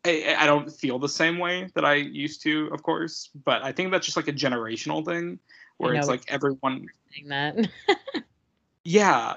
I, 0.05 0.35
I 0.39 0.47
don't 0.47 0.71
feel 0.71 0.99
the 0.99 1.09
same 1.09 1.39
way 1.39 1.69
that 1.75 1.85
i 1.85 1.95
used 1.95 2.43
to 2.43 2.69
of 2.73 2.83
course 2.83 3.31
but 3.45 3.63
i 3.65 3.73
think 3.73 3.91
that's 3.91 4.05
just 4.05 4.17
like 4.17 4.29
a 4.29 4.33
generational 4.33 5.05
thing 5.05 5.39
where 5.79 5.95
it's 5.95 6.09
like 6.09 6.23
everyone 6.29 6.87
Saying 7.13 7.29
that. 7.29 7.69
yeah 8.85 9.35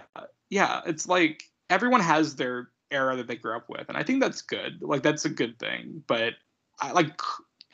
yeah 0.49 0.81
it's 0.85 1.07
like 1.07 1.43
everyone 1.69 2.01
has 2.01 2.35
their 2.35 2.69
era 2.91 3.15
that 3.15 3.27
they 3.27 3.35
grew 3.35 3.55
up 3.55 3.67
with, 3.67 3.89
and 3.89 3.97
I 3.97 4.03
think 4.03 4.21
that's 4.21 4.41
good. 4.43 4.77
Like 4.81 5.01
that's 5.01 5.25
a 5.25 5.29
good 5.29 5.57
thing. 5.57 6.03
But 6.07 6.33
I 6.79 6.91
like 6.91 7.19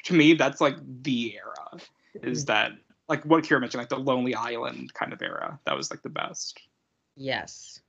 to 0.05 0.13
me, 0.13 0.33
that's 0.33 0.61
like 0.61 0.75
the 1.03 1.35
era. 1.35 1.81
Is 2.23 2.45
mm-hmm. 2.45 2.47
that 2.47 2.71
like 3.07 3.23
what 3.25 3.43
Kyra 3.43 3.59
mentioned, 3.61 3.81
like 3.81 3.89
the 3.89 3.99
Lonely 3.99 4.35
Island 4.35 4.93
kind 4.93 5.13
of 5.13 5.21
era? 5.21 5.59
That 5.65 5.75
was 5.75 5.91
like 5.91 6.01
the 6.01 6.09
best. 6.09 6.59
Yes. 7.15 7.81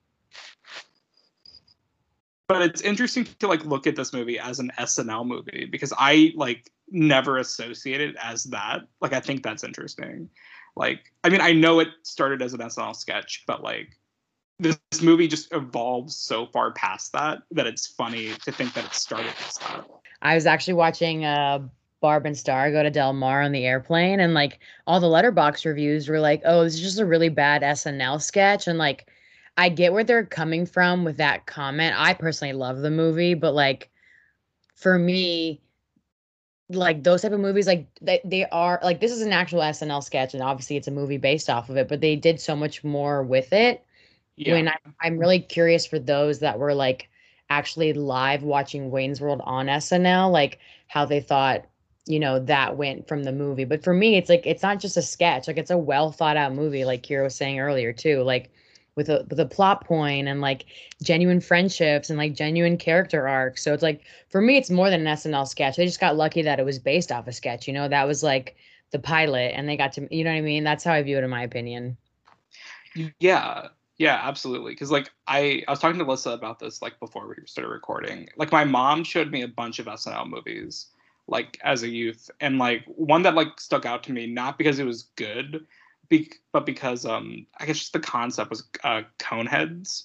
but 2.49 2.61
it's 2.63 2.83
interesting 2.83 3.27
to 3.39 3.49
like 3.49 3.65
look 3.65 3.87
at 3.87 3.97
this 3.97 4.13
movie 4.13 4.39
as 4.39 4.59
an 4.59 4.71
SNL 4.79 5.27
movie 5.27 5.67
because 5.71 5.93
I 5.97 6.33
like 6.37 6.71
never 6.91 7.39
associated 7.39 8.11
it 8.11 8.17
as 8.23 8.45
that. 8.45 8.83
Like 9.01 9.13
I 9.13 9.21
think 9.21 9.43
that's 9.43 9.65
interesting. 9.65 10.29
Like 10.77 11.13
I 11.25 11.31
mean 11.31 11.41
I 11.41 11.53
know 11.53 11.81
it 11.81 11.89
started 12.03 12.43
as 12.43 12.53
an 12.53 12.61
SNL 12.61 12.95
sketch, 12.95 13.45
but 13.47 13.63
like 13.63 13.99
this, 14.59 14.79
this 14.91 15.03
movie 15.03 15.29
just 15.29 15.53
evolves 15.53 16.17
so 16.17 16.47
far 16.47 16.73
past 16.73 17.13
that 17.13 17.43
that 17.53 17.67
it's 17.67 17.87
funny 17.87 18.33
to 18.45 18.53
think 18.53 18.75
that 18.75 18.85
it 18.85 18.93
started 18.93 19.33
as 19.47 19.55
that. 19.59 19.87
I 20.23 20.35
was 20.35 20.47
actually 20.47 20.75
watching 20.75 21.25
uh 21.25 21.61
Barb 22.01 22.27
and 22.27 22.37
Star 22.37 22.71
go 22.71 22.83
to 22.83 22.91
Del 22.91 23.13
Mar 23.13 23.43
on 23.43 23.53
the 23.53 23.65
airplane 23.65 24.21
and 24.21 24.35
like 24.35 24.59
all 24.87 25.01
the 25.01 25.07
Letterboxd 25.07 25.65
reviews 25.65 26.09
were 26.09 26.21
like, 26.21 26.43
oh, 26.45 26.65
this 26.65 26.75
is 26.75 26.81
just 26.81 26.99
a 26.99 27.07
really 27.07 27.29
bad 27.29 27.63
SNL 27.63 28.21
sketch. 28.21 28.67
And 28.67 28.79
like 28.79 29.09
I 29.57 29.69
get 29.69 29.93
where 29.93 30.05
they're 30.05 30.27
coming 30.27 30.67
from 30.67 31.05
with 31.05 31.19
that 31.19 31.47
comment. 31.47 31.95
I 31.97 32.15
personally 32.15 32.55
love 32.55 32.79
the 32.79 32.91
movie, 32.91 33.35
but 33.35 33.55
like 33.55 33.91
for 34.75 34.99
me, 34.99 35.61
like 36.69 37.05
those 37.05 37.23
type 37.23 37.33
of 37.33 37.41
movies, 37.41 37.67
like 37.67 37.87
they, 38.01 38.21
they 38.25 38.47
are 38.47 38.81
like 38.83 39.01
this 39.01 39.13
is 39.13 39.23
an 39.23 39.33
actual 39.33 39.61
SNL 39.61 40.03
sketch, 40.03 40.35
and 40.35 40.43
obviously 40.43 40.77
it's 40.77 40.89
a 40.89 40.93
movie 40.93 41.19
based 41.19 41.51
off 41.51 41.69
of 41.69 41.77
it, 41.77 41.89
but 41.89 42.01
they 42.01 42.17
did 42.17 42.41
so 42.41 42.57
much 42.57 42.83
more 42.83 43.23
with 43.23 43.53
it. 43.53 43.85
Yeah. 44.37 44.55
When 44.55 44.69
I, 44.69 44.77
I'm 45.01 45.19
really 45.19 45.39
curious 45.39 45.87
for 45.87 45.99
those 45.99 46.41
that 46.41 46.59
were 46.59 46.75
like 46.75 47.11
actually 47.59 47.93
live 47.93 48.43
watching 48.43 48.91
Wayne's 48.91 49.21
World 49.21 49.41
on 49.45 49.67
SNL, 49.67 50.31
like 50.31 50.59
how 50.89 51.05
they 51.05 51.21
thought, 51.21 51.65
you 52.07 52.19
know, 52.19 52.39
that 52.39 52.77
went 52.77 53.07
from 53.07 53.25
the 53.25 53.33
movie. 53.33 53.65
But 53.65 53.85
for 53.85 53.95
me, 53.95 54.17
it's 54.17 54.29
like 54.29 54.47
it's 54.47 54.63
not 54.63 54.81
just 54.81 54.97
a 54.97 55.03
sketch, 55.03 55.47
like 55.49 55.59
it's 55.59 55.71
a 55.71 55.79
well 55.79 56.13
thought 56.13 56.37
out 56.37 56.55
movie, 56.55 56.85
like 56.85 57.03
Kyra 57.03 57.25
was 57.25 57.35
saying 57.35 57.61
earlier 57.61 57.93
too, 57.93 58.23
like 58.23 58.51
with 58.95 59.09
a 59.09 59.27
with 59.31 59.41
a 59.41 59.47
plot 59.47 59.85
point 59.85 60.29
and 60.29 60.41
like 60.41 60.67
genuine 61.03 61.41
friendships 61.41 62.11
and 62.11 62.19
like 62.19 62.35
genuine 62.35 62.77
character 62.77 63.29
arcs. 63.29 63.63
So 63.63 63.73
it's 63.73 63.83
like 63.83 64.03
for 64.29 64.41
me, 64.41 64.57
it's 64.57 64.71
more 64.71 64.91
than 64.91 65.07
an 65.07 65.17
SNL 65.17 65.49
sketch. 65.49 65.77
They 65.77 65.87
just 65.87 66.01
got 66.01 66.17
lucky 66.17 66.43
that 66.43 66.59
it 66.59 66.65
was 66.65 66.79
based 66.79 67.13
off 67.13 67.27
a 67.27 67.33
sketch. 67.33 67.67
You 67.67 67.75
know, 67.75 67.89
that 67.89 68.07
was 68.07 68.23
like 68.23 68.57
the 68.91 68.99
pilot, 68.99 69.53
and 69.55 69.69
they 69.69 69.77
got 69.77 69.93
to, 69.95 70.07
you 70.15 70.25
know 70.25 70.31
what 70.31 70.37
I 70.39 70.43
mean. 70.43 70.65
That's 70.65 70.85
how 70.85 70.93
I 70.93 71.03
view 71.03 71.19
it, 71.19 71.25
in 71.25 71.31
my 71.31 71.43
opinion. 71.43 71.97
Yeah, 73.19 73.69
yeah, 73.99 74.21
absolutely. 74.23 74.73
Because 74.73 74.91
like 74.91 75.11
I, 75.27 75.63
I 75.67 75.71
was 75.71 75.79
talking 75.79 75.99
to 75.99 76.05
Alyssa 76.05 76.35
about 76.35 76.59
this 76.59 76.83
like 76.83 76.99
before 76.99 77.29
we 77.29 77.35
started 77.47 77.71
recording. 77.71 78.29
Like 78.37 78.53
my 78.53 78.65
mom 78.65 79.05
showed 79.05 79.31
me 79.31 79.43
a 79.43 79.49
bunch 79.49 79.79
of 79.79 79.87
SNL 79.87 80.29
movies 80.29 80.87
like 81.29 81.59
as 81.63 81.83
a 81.83 81.89
youth, 81.89 82.31
and 82.41 82.59
like 82.59 82.85
one 82.87 83.23
that 83.23 83.35
like 83.35 83.61
stuck 83.61 83.87
out 83.87 84.03
to 84.05 84.13
me 84.13 84.27
not 84.27 84.59
because 84.59 84.79
it 84.79 84.85
was 84.85 85.05
good, 85.17 85.67
be- 86.09 86.33
but 86.53 86.67
because 86.67 87.07
um 87.07 87.47
I 87.59 87.67
guess 87.67 87.79
just 87.79 87.93
the 87.93 88.01
concept 88.01 88.51
was 88.51 88.65
uh, 88.85 89.03
Coneheads. 89.19 90.05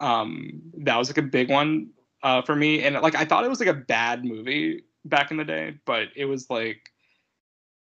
Um, 0.00 0.60
that 0.78 0.96
was 0.96 1.08
like 1.08 1.18
a 1.18 1.22
big 1.22 1.50
one 1.50 1.90
uh 2.22 2.42
for 2.42 2.56
me, 2.56 2.82
and 2.82 2.96
like 2.96 3.14
I 3.14 3.24
thought 3.24 3.44
it 3.44 3.48
was 3.48 3.60
like 3.60 3.68
a 3.68 3.74
bad 3.74 4.24
movie 4.24 4.84
back 5.04 5.30
in 5.30 5.36
the 5.36 5.44
day, 5.44 5.78
but 5.84 6.08
it 6.16 6.24
was 6.24 6.50
like 6.50 6.90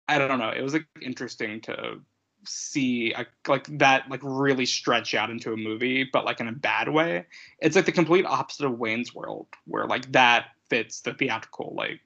I 0.07 0.17
don't 0.19 0.39
know, 0.39 0.51
it 0.51 0.61
was 0.61 0.73
like 0.73 0.85
interesting 1.01 1.61
to 1.61 1.99
see 2.47 3.11
a, 3.13 3.25
like 3.47 3.65
that 3.79 4.09
like 4.09 4.19
really 4.23 4.65
stretch 4.65 5.13
out 5.15 5.29
into 5.29 5.53
a 5.53 5.57
movie 5.57 6.07
but 6.11 6.25
like 6.25 6.39
in 6.39 6.47
a 6.47 6.51
bad 6.51 6.89
way 6.89 7.25
it's 7.59 7.75
like 7.75 7.85
the 7.85 7.91
complete 7.91 8.25
opposite 8.25 8.65
of 8.65 8.77
wayne's 8.77 9.13
world 9.13 9.47
where 9.65 9.85
like 9.85 10.11
that 10.11 10.47
fits 10.69 11.01
the 11.01 11.13
theatrical 11.13 11.73
like 11.75 12.01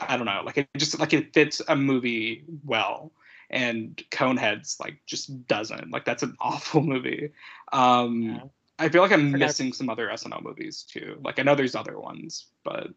i 0.00 0.16
don't 0.16 0.26
know 0.26 0.42
like 0.44 0.58
it 0.58 0.68
just 0.76 0.98
like 0.98 1.12
it 1.12 1.32
fits 1.32 1.60
a 1.68 1.76
movie 1.76 2.44
well 2.64 3.12
and 3.50 4.02
coneheads 4.10 4.78
like 4.80 4.98
just 5.06 5.46
doesn't 5.46 5.90
like 5.90 6.04
that's 6.04 6.22
an 6.22 6.36
awful 6.40 6.82
movie 6.82 7.30
um 7.72 8.22
Yeah. 8.22 8.40
i 8.78 8.88
feel 8.88 9.02
like 9.02 9.12
i'm 9.12 9.32
Forgot- 9.32 9.46
missing 9.46 9.72
some 9.72 9.88
other 9.88 10.08
snl 10.08 10.42
movies 10.42 10.82
too 10.82 11.18
like 11.24 11.38
i 11.38 11.42
know 11.42 11.54
there's 11.54 11.74
other 11.74 11.98
ones 11.98 12.46
but 12.64 12.88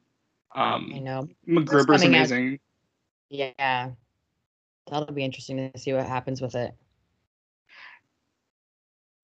um 0.55 0.91
I 0.95 0.99
know. 0.99 1.29
out- 1.57 2.01
amazing 2.03 2.59
Yeah. 3.29 3.91
That'll 4.89 5.13
be 5.13 5.24
interesting 5.24 5.72
to 5.72 5.79
see 5.79 5.93
what 5.93 6.05
happens 6.05 6.41
with 6.41 6.55
it. 6.55 6.74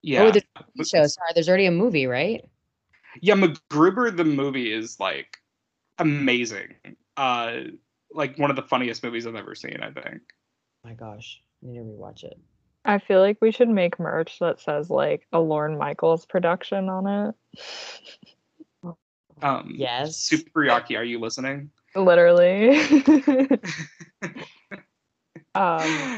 yeah 0.01 0.24
Oh, 0.27 0.31
there's 0.31 0.43
a 0.79 0.84
show. 0.84 1.07
Sorry, 1.07 1.31
there's 1.34 1.50
already 1.50 1.65
a 1.65 1.72
movie, 1.72 2.07
right? 2.07 2.43
yeah 3.22 3.34
mcgruber 3.36 4.13
the 4.15 4.25
movie 4.25 4.74
is 4.74 5.00
like 5.00 5.38
amazing 6.00 6.75
uh 7.15 7.60
like 8.12 8.38
one 8.38 8.50
of 8.50 8.57
the 8.57 8.62
funniest 8.62 9.01
movies 9.03 9.25
i've 9.25 9.36
ever 9.36 9.55
seen 9.55 9.77
i 9.81 9.89
think 9.89 10.22
my 10.86 10.93
gosh, 10.93 11.41
I 11.63 11.67
need 11.67 11.77
to 11.79 11.84
rewatch 11.84 12.24
it. 12.24 12.38
I 12.86 13.00
feel 13.00 13.19
like 13.19 13.39
we 13.41 13.51
should 13.51 13.69
make 13.69 14.00
merch 14.00 14.38
that 14.39 14.60
says 14.60 14.91
like 14.91 15.25
a 15.34 15.39
Lorne 15.39 15.79
Michaels 15.79 16.27
production 16.27 16.89
on 16.89 17.34
it. 18.84 18.86
um 19.41 19.74
Yes. 19.75 20.15
super 20.17 20.62
yaki 20.62 20.95
are 20.98 21.03
you 21.03 21.19
listening 21.19 21.72
Literally. 21.95 22.77
um 25.55 26.12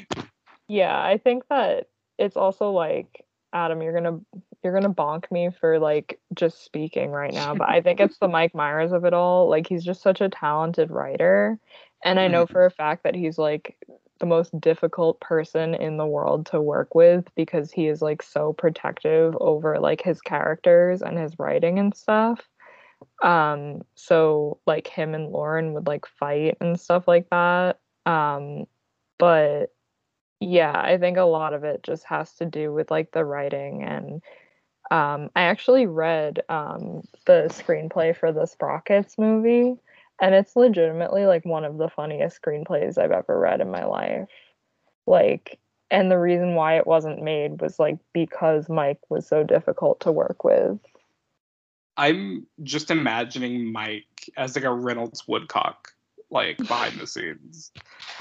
yeah, 0.67 0.97
I 1.01 1.17
think 1.17 1.43
that 1.49 1.87
it's 2.17 2.37
also 2.37 2.71
like 2.71 3.25
Adam, 3.53 3.81
you're 3.81 3.93
gonna 3.93 4.19
you're 4.63 4.73
gonna 4.73 4.93
bonk 4.93 5.31
me 5.31 5.49
for 5.59 5.79
like 5.79 6.19
just 6.35 6.63
speaking 6.65 7.11
right 7.11 7.33
now, 7.33 7.55
but 7.55 7.69
I 7.69 7.81
think 7.81 7.99
it's 7.99 8.17
the 8.19 8.27
Mike 8.27 8.53
Myers 8.55 8.91
of 8.91 9.05
it 9.05 9.13
all. 9.13 9.49
Like 9.49 9.67
he's 9.67 9.85
just 9.85 10.01
such 10.01 10.21
a 10.21 10.29
talented 10.29 10.91
writer. 10.91 11.59
And 12.03 12.19
I 12.19 12.27
know 12.27 12.45
Mhm. 12.45 12.51
for 12.51 12.65
a 12.65 12.71
fact 12.71 13.03
that 13.03 13.15
he's 13.15 13.37
like 13.37 13.77
the 14.19 14.25
most 14.25 14.59
difficult 14.59 15.19
person 15.21 15.75
in 15.75 15.97
the 15.97 16.05
world 16.07 16.47
to 16.47 16.61
work 16.61 16.95
with 16.95 17.25
because 17.35 17.71
he 17.71 17.87
is 17.87 18.01
like 18.01 18.21
so 18.23 18.53
protective 18.53 19.35
over 19.39 19.79
like 19.79 20.01
his 20.01 20.21
characters 20.21 21.01
and 21.01 21.17
his 21.17 21.37
writing 21.39 21.79
and 21.79 21.95
stuff. 21.95 22.47
Um 23.23 23.83
so 23.95 24.59
like 24.67 24.87
him 24.87 25.13
and 25.15 25.31
Lorne 25.31 25.73
would 25.73 25.87
like 25.87 26.05
fight 26.07 26.57
and 26.61 26.79
stuff 26.79 27.07
like 27.07 27.29
that. 27.31 27.79
Um 28.05 28.65
but 29.17 29.73
yeah, 30.39 30.71
I 30.75 30.97
think 30.97 31.17
a 31.17 31.23
lot 31.23 31.53
of 31.53 31.63
it 31.63 31.83
just 31.83 32.03
has 32.05 32.31
to 32.35 32.45
do 32.45 32.71
with 32.73 32.91
like 32.91 33.11
the 33.11 33.25
writing 33.25 33.83
and 33.83 34.21
um 34.91 35.29
I 35.35 35.41
actually 35.43 35.85
read 35.85 36.43
um 36.49 37.01
the 37.25 37.47
screenplay 37.49 38.15
for 38.15 38.31
the 38.31 38.45
Sprockets 38.45 39.17
movie 39.17 39.75
and 40.21 40.35
it's 40.35 40.55
legitimately 40.55 41.25
like 41.25 41.45
one 41.45 41.65
of 41.65 41.77
the 41.77 41.89
funniest 41.89 42.41
screenplays 42.41 42.97
I've 42.97 43.11
ever 43.11 43.37
read 43.39 43.61
in 43.61 43.69
my 43.71 43.85
life. 43.85 44.27
Like 45.05 45.59
and 45.89 46.11
the 46.11 46.19
reason 46.19 46.55
why 46.55 46.77
it 46.77 46.85
wasn't 46.87 47.23
made 47.23 47.61
was 47.61 47.79
like 47.79 47.97
because 48.13 48.67
Mike 48.69 48.99
was 49.09 49.25
so 49.27 49.43
difficult 49.43 50.01
to 50.01 50.11
work 50.11 50.43
with. 50.43 50.79
i'm 51.97 52.45
just 52.63 52.91
imagining 52.91 53.71
mike 53.71 54.29
as 54.37 54.55
like 54.55 54.65
a 54.65 54.71
reynolds 54.71 55.27
woodcock 55.27 55.93
like 56.29 56.57
behind 56.57 56.99
the 56.99 57.07
scenes 57.07 57.71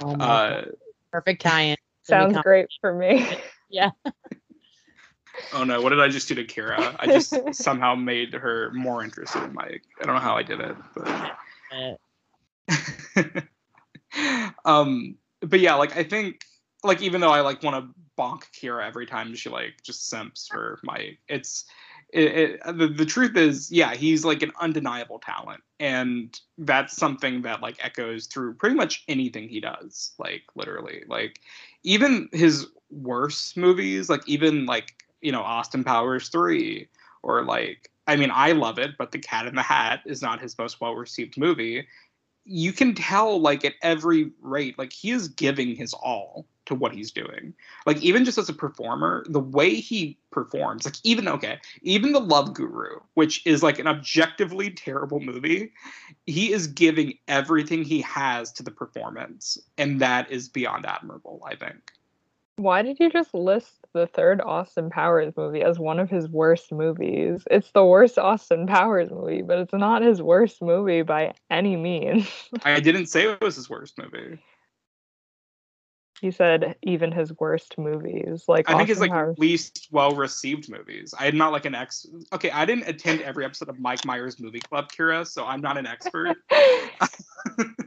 Oh 0.00 0.14
my 0.14 0.24
uh 0.24 0.60
God. 0.62 0.72
Perfect 1.16 1.40
tie-in. 1.40 1.76
Sounds 2.02 2.36
great 2.42 2.66
for 2.80 2.92
me. 2.92 3.26
Yeah. 3.68 3.90
oh 5.52 5.64
no 5.64 5.82
what 5.82 5.88
did 5.88 5.98
i 5.98 6.06
just 6.06 6.28
do 6.28 6.36
to 6.36 6.44
kyra 6.44 6.94
i 7.00 7.06
just 7.06 7.34
somehow 7.52 7.96
made 7.96 8.32
her 8.32 8.70
more 8.74 9.02
interested 9.02 9.42
in 9.42 9.52
mike 9.52 9.82
i 10.00 10.04
don't 10.04 10.14
know 10.14 10.20
how 10.20 10.36
i 10.36 10.44
did 10.44 10.60
it 10.60 10.76
but 10.94 11.36
um 14.64 15.16
but 15.40 15.58
yeah 15.58 15.74
like 15.74 15.96
i 15.96 16.04
think 16.04 16.42
like 16.84 17.02
even 17.02 17.20
though 17.20 17.32
i 17.32 17.40
like 17.40 17.60
want 17.64 17.74
to 17.74 17.92
bonk 18.16 18.44
kyra 18.52 18.86
every 18.86 19.04
time 19.04 19.34
she 19.34 19.48
like 19.48 19.74
just 19.82 20.08
simps 20.08 20.46
for 20.46 20.78
mike 20.84 21.18
it's 21.28 21.64
it, 22.10 22.60
the, 22.64 22.86
the 22.88 23.04
truth 23.04 23.36
is 23.36 23.70
yeah 23.72 23.94
he's 23.94 24.24
like 24.24 24.42
an 24.42 24.52
undeniable 24.60 25.18
talent 25.18 25.62
and 25.80 26.40
that's 26.58 26.96
something 26.96 27.42
that 27.42 27.60
like 27.60 27.76
echoes 27.84 28.26
through 28.26 28.54
pretty 28.54 28.76
much 28.76 29.04
anything 29.08 29.48
he 29.48 29.60
does 29.60 30.12
like 30.18 30.42
literally. 30.54 31.02
Like 31.08 31.40
even 31.82 32.28
his 32.32 32.66
worst 32.90 33.56
movies 33.56 34.08
like 34.08 34.26
even 34.28 34.66
like 34.66 35.04
you 35.20 35.32
know 35.32 35.42
austin 35.42 35.82
powers 35.82 36.28
3 36.28 36.88
or 37.22 37.42
like 37.42 37.90
i 38.06 38.14
mean 38.14 38.30
i 38.32 38.52
love 38.52 38.78
it 38.78 38.92
but 38.96 39.10
the 39.10 39.18
cat 39.18 39.46
in 39.46 39.56
the 39.56 39.62
hat 39.62 40.00
is 40.06 40.22
not 40.22 40.40
his 40.40 40.56
most 40.56 40.80
well 40.80 40.94
received 40.94 41.36
movie 41.36 41.86
you 42.46 42.72
can 42.72 42.94
tell 42.94 43.40
like 43.40 43.64
at 43.64 43.74
every 43.82 44.30
rate 44.40 44.78
like 44.78 44.92
he 44.92 45.10
is 45.10 45.28
giving 45.28 45.74
his 45.74 45.92
all 45.92 46.46
to 46.66 46.74
what 46.74 46.92
he's 46.92 47.10
doing. 47.10 47.54
Like 47.86 48.02
even 48.02 48.24
just 48.24 48.38
as 48.38 48.48
a 48.48 48.52
performer 48.52 49.24
the 49.28 49.40
way 49.40 49.74
he 49.74 50.18
performs 50.30 50.84
like 50.84 50.96
even 51.02 51.26
okay 51.28 51.58
even 51.80 52.12
the 52.12 52.20
love 52.20 52.52
guru 52.52 52.98
which 53.14 53.44
is 53.46 53.62
like 53.62 53.78
an 53.78 53.86
objectively 53.86 54.68
terrible 54.68 55.18
movie 55.18 55.72
he 56.26 56.52
is 56.52 56.66
giving 56.66 57.14
everything 57.26 57.82
he 57.82 58.02
has 58.02 58.52
to 58.52 58.62
the 58.62 58.70
performance 58.70 59.56
and 59.78 59.98
that 59.98 60.30
is 60.30 60.46
beyond 60.50 60.84
admirable 60.84 61.42
i 61.46 61.56
think 61.56 61.90
Why 62.58 62.80
did 62.80 62.98
you 62.98 63.10
just 63.10 63.34
list 63.34 63.86
the 63.92 64.06
third 64.06 64.40
Austin 64.40 64.88
Powers 64.88 65.34
movie 65.36 65.62
as 65.62 65.78
one 65.78 65.98
of 66.00 66.08
his 66.08 66.26
worst 66.28 66.72
movies? 66.72 67.42
It's 67.50 67.70
the 67.72 67.84
worst 67.84 68.18
Austin 68.18 68.66
Powers 68.66 69.10
movie, 69.10 69.42
but 69.42 69.58
it's 69.58 69.74
not 69.74 70.00
his 70.00 70.22
worst 70.22 70.62
movie 70.62 71.02
by 71.02 71.34
any 71.50 71.76
means. 71.76 72.26
I 72.64 72.80
didn't 72.80 73.06
say 73.06 73.30
it 73.30 73.42
was 73.42 73.56
his 73.56 73.68
worst 73.68 73.98
movie. 73.98 74.38
he 76.22 76.30
said 76.30 76.76
even 76.82 77.12
his 77.12 77.30
worst 77.38 77.76
movies, 77.76 78.44
like 78.48 78.70
I 78.70 78.76
think 78.78 78.88
it's 78.88 78.98
Austin 79.00 79.10
like 79.10 79.10
Powers. 79.10 79.38
least 79.38 79.88
well 79.90 80.12
received 80.12 80.70
movies. 80.70 81.12
I'm 81.18 81.36
not 81.36 81.52
like 81.52 81.66
an 81.66 81.74
ex. 81.74 82.06
Okay, 82.32 82.50
I 82.50 82.64
didn't 82.64 82.88
attend 82.88 83.20
every 83.20 83.44
episode 83.44 83.68
of 83.68 83.78
Mike 83.78 84.02
Myers 84.06 84.40
Movie 84.40 84.60
Club, 84.60 84.90
Kyra, 84.90 85.26
so 85.26 85.44
I'm 85.44 85.60
not 85.60 85.76
an 85.76 85.86
expert. 85.86 86.38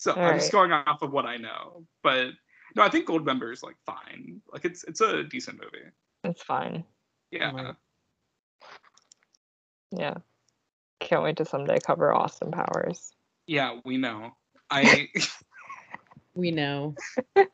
So 0.00 0.12
All 0.12 0.22
I'm 0.22 0.38
just 0.38 0.50
going 0.50 0.72
off 0.72 1.02
of 1.02 1.12
what 1.12 1.26
I 1.26 1.36
know. 1.36 1.84
But 2.02 2.28
no, 2.74 2.82
I 2.82 2.88
think 2.88 3.06
Goldmember 3.06 3.52
is 3.52 3.62
like 3.62 3.76
fine. 3.84 4.40
Like 4.50 4.64
it's 4.64 4.82
it's 4.84 5.02
a 5.02 5.22
decent 5.24 5.60
movie. 5.60 5.84
it's 6.24 6.42
fine. 6.42 6.84
Yeah. 7.30 7.50
my- 7.52 7.74
Yeah. 9.92 10.14
Can't 11.00 11.22
wait 11.22 11.36
to 11.36 11.44
someday 11.44 11.78
cover 11.86 12.14
Austin 12.14 12.50
Powers. 12.50 13.12
Yeah, 13.46 13.80
we 13.84 13.98
know. 13.98 14.30
I 14.70 15.08
We 16.34 16.50
know. 16.50 16.94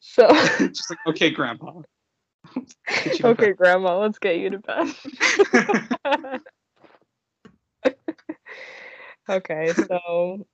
So 0.00 0.28
just 0.58 0.90
like 0.90 0.98
okay, 1.06 1.30
Grandpa. 1.30 1.82
Get 2.88 3.06
you 3.06 3.18
to 3.18 3.26
okay, 3.28 3.52
Grandma, 3.52 3.98
let's 3.98 4.18
get 4.18 4.38
you 4.38 4.50
to 4.50 4.58
bed. 4.58 6.40
Okay, 9.30 9.72
so 9.72 10.46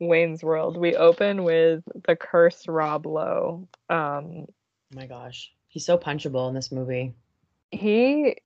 Wayne's 0.00 0.42
World. 0.42 0.76
We 0.76 0.96
open 0.96 1.44
with 1.44 1.82
the 2.06 2.16
cursed 2.16 2.68
Rob 2.68 3.06
Lowe. 3.06 3.68
Um, 3.88 4.46
Oh 4.92 4.96
my 4.96 5.06
gosh. 5.06 5.50
He's 5.68 5.84
so 5.84 5.98
punchable 5.98 6.48
in 6.48 6.54
this 6.54 6.70
movie. 6.70 7.14
he 7.72 8.36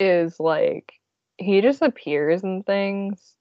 is 0.00 0.40
like 0.40 0.94
he 1.38 1.60
just 1.60 1.82
appears 1.82 2.42
in 2.42 2.62
things, 2.64 3.34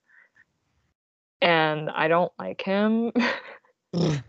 and 1.41 1.89
I 1.89 2.08
don't 2.08 2.32
like 2.38 2.62
him. 2.62 3.12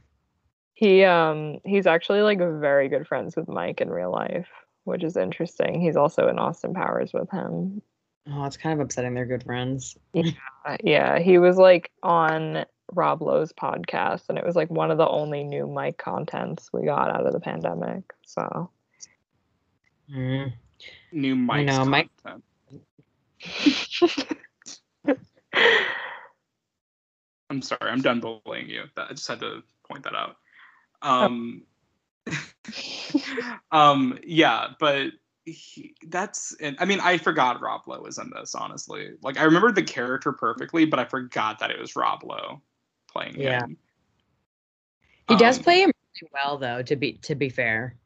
he 0.74 1.04
um 1.04 1.58
he's 1.64 1.86
actually 1.86 2.22
like 2.22 2.38
very 2.38 2.88
good 2.88 3.06
friends 3.06 3.36
with 3.36 3.48
Mike 3.48 3.80
in 3.80 3.90
real 3.90 4.10
life, 4.10 4.48
which 4.84 5.04
is 5.04 5.16
interesting. 5.16 5.80
He's 5.80 5.96
also 5.96 6.28
in 6.28 6.38
Austin 6.38 6.74
Powers 6.74 7.12
with 7.12 7.30
him. 7.30 7.82
Oh, 8.26 8.44
it's 8.44 8.56
kind 8.56 8.78
of 8.80 8.84
upsetting 8.84 9.14
they're 9.14 9.26
good 9.26 9.44
friends. 9.44 9.96
yeah, 10.12 10.30
yeah, 10.82 11.18
he 11.18 11.38
was 11.38 11.56
like 11.56 11.90
on 12.02 12.64
Rob 12.92 13.22
Lowe's 13.22 13.52
podcast, 13.52 14.24
and 14.28 14.38
it 14.38 14.46
was 14.46 14.56
like 14.56 14.70
one 14.70 14.90
of 14.90 14.98
the 14.98 15.08
only 15.08 15.44
new 15.44 15.66
Mike 15.66 15.98
contents 15.98 16.70
we 16.72 16.84
got 16.84 17.10
out 17.10 17.26
of 17.26 17.32
the 17.32 17.40
pandemic. 17.40 18.02
So 18.24 18.70
Mm. 20.10 20.52
New 21.12 21.34
Mike's 21.34 21.72
know, 21.72 21.84
Mike- 21.84 22.10
I'm 27.50 27.62
sorry, 27.62 27.90
I'm 27.90 28.02
done 28.02 28.20
bullying 28.20 28.68
you. 28.68 28.84
I 28.96 29.12
just 29.12 29.28
had 29.28 29.40
to 29.40 29.62
point 29.88 30.04
that 30.04 30.14
out. 30.14 30.36
Oh. 31.02 31.24
Um, 31.24 31.62
um, 33.72 34.18
yeah, 34.26 34.68
but 34.80 35.08
he, 35.44 35.94
that's. 36.06 36.56
I 36.78 36.84
mean, 36.84 37.00
I 37.00 37.18
forgot 37.18 37.60
Rob 37.60 37.82
Lowe 37.86 38.00
was 38.02 38.18
in 38.18 38.30
this. 38.34 38.54
Honestly, 38.54 39.12
like 39.22 39.38
I 39.38 39.44
remembered 39.44 39.74
the 39.74 39.82
character 39.82 40.32
perfectly, 40.32 40.84
but 40.84 40.98
I 40.98 41.04
forgot 41.04 41.58
that 41.58 41.70
it 41.70 41.78
was 41.78 41.96
Rob 41.96 42.22
Lowe 42.24 42.60
playing 43.10 43.40
Yeah. 43.40 43.60
him. 43.60 43.76
He 45.28 45.36
does 45.36 45.58
Um, 45.58 45.64
play 45.64 45.82
him 45.82 45.92
really 46.20 46.30
well 46.32 46.58
though, 46.58 46.82
to 46.82 46.96
be 46.96 47.14
to 47.14 47.34
be 47.34 47.48
fair. 47.48 47.96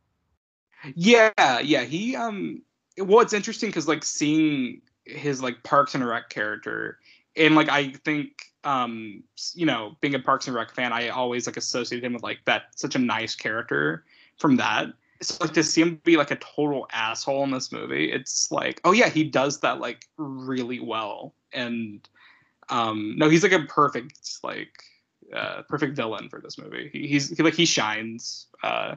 Yeah, 0.95 1.33
yeah. 1.61 1.85
He 1.85 2.14
um 2.16 2.62
well 2.99 3.21
it's 3.21 3.33
interesting 3.33 3.68
because 3.68 3.88
like 3.88 4.04
seeing 4.04 4.83
his 5.04 5.42
like 5.42 5.62
Parks 5.62 5.95
and 5.95 6.07
Rec 6.07 6.28
character 6.28 6.99
and 7.37 7.54
like 7.54 7.68
I 7.68 7.90
think 8.04 8.52
um 8.64 9.23
you 9.54 9.66
know, 9.66 9.97
being 10.00 10.14
a 10.14 10.18
Parks 10.21 10.47
and 10.47 10.54
Rec 10.57 10.73
fan, 10.73 10.92
I 10.92 11.09
always 11.09 11.46
like 11.46 11.57
associated 11.57 12.05
him 12.05 12.12
with 12.12 12.22
like 12.22 12.44
that 12.44 12.64
such 12.77 12.94
a 12.94 12.98
nice 12.98 13.35
character 13.35 14.05
from 14.38 14.57
that. 14.57 14.87
So 15.20 15.37
like 15.40 15.52
to 15.54 15.64
see 15.64 15.83
him 15.83 16.00
be 16.04 16.16
like 16.16 16.31
a 16.31 16.37
total 16.37 16.87
asshole 16.92 17.44
in 17.44 17.50
this 17.50 17.72
movie, 17.72 18.12
it's 18.12 18.50
like, 18.52 18.81
oh 18.85 18.92
yeah, 18.92 19.09
he 19.09 19.24
does 19.24 19.61
that 19.61 19.81
like 19.81 20.07
really 20.16 20.81
well. 20.81 21.35
And 21.52 22.09
um 22.68 23.14
no, 23.16 23.28
he's 23.28 23.42
like 23.42 23.52
a 23.52 23.64
perfect 23.64 24.38
like 24.44 24.83
uh 25.35 25.62
perfect 25.68 25.96
villain 25.96 26.28
for 26.28 26.40
this 26.40 26.59
movie. 26.59 26.90
He, 26.92 27.09
he's 27.09 27.37
he, 27.37 27.42
like 27.42 27.54
he 27.54 27.64
shines 27.64 28.46
uh 28.62 28.94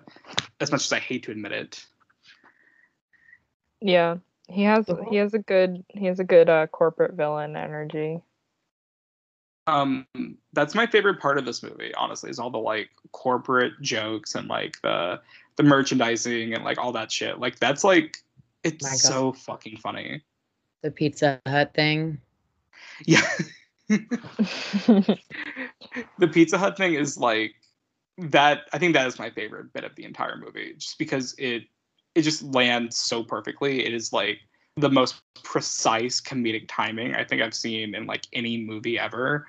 as 0.59 0.71
much 0.71 0.85
as 0.85 0.93
I 0.93 0.99
hate 0.99 1.23
to 1.23 1.31
admit 1.31 1.51
it. 1.51 1.85
yeah, 3.81 4.17
he 4.47 4.63
has 4.63 4.89
he 5.09 5.17
has 5.17 5.33
a 5.33 5.39
good 5.39 5.83
he 5.89 6.05
has 6.05 6.19
a 6.19 6.23
good 6.23 6.49
uh, 6.49 6.67
corporate 6.67 7.13
villain 7.15 7.55
energy. 7.55 8.21
Um, 9.67 10.05
that's 10.53 10.75
my 10.75 10.85
favorite 10.85 11.19
part 11.19 11.37
of 11.37 11.45
this 11.45 11.63
movie, 11.63 11.93
honestly, 11.95 12.29
is 12.29 12.39
all 12.39 12.49
the 12.49 12.57
like 12.57 12.89
corporate 13.11 13.73
jokes 13.81 14.35
and 14.35 14.47
like 14.47 14.81
the 14.81 15.19
the 15.61 15.69
merchandising 15.69 16.53
and 16.53 16.63
like 16.63 16.77
all 16.79 16.91
that 16.91 17.11
shit. 17.11 17.39
Like 17.39 17.59
that's 17.59 17.83
like 17.83 18.17
it's 18.63 18.83
My 18.83 18.89
God. 18.89 18.97
so 18.97 19.33
fucking 19.33 19.77
funny. 19.77 20.23
The 20.81 20.91
Pizza 20.91 21.39
Hut 21.45 21.73
thing. 21.73 22.19
Yeah. 23.05 23.21
the 23.87 25.17
Pizza 26.31 26.57
Hut 26.57 26.77
thing 26.77 26.95
is 26.95 27.17
like 27.17 27.53
that. 28.17 28.61
I 28.73 28.79
think 28.79 28.95
that 28.95 29.05
is 29.07 29.19
my 29.19 29.29
favorite 29.29 29.71
bit 29.73 29.83
of 29.83 29.95
the 29.95 30.03
entire 30.03 30.37
movie, 30.37 30.73
just 30.77 30.97
because 30.97 31.35
it 31.37 31.63
it 32.15 32.23
just 32.23 32.41
lands 32.41 32.97
so 32.97 33.23
perfectly. 33.23 33.85
It 33.85 33.93
is 33.93 34.11
like 34.11 34.39
the 34.77 34.89
most 34.89 35.21
precise 35.43 36.19
comedic 36.19 36.65
timing 36.67 37.13
I 37.13 37.23
think 37.23 37.41
I've 37.41 37.53
seen 37.53 37.93
in 37.93 38.07
like 38.07 38.25
any 38.33 38.57
movie 38.57 38.97
ever. 38.97 39.45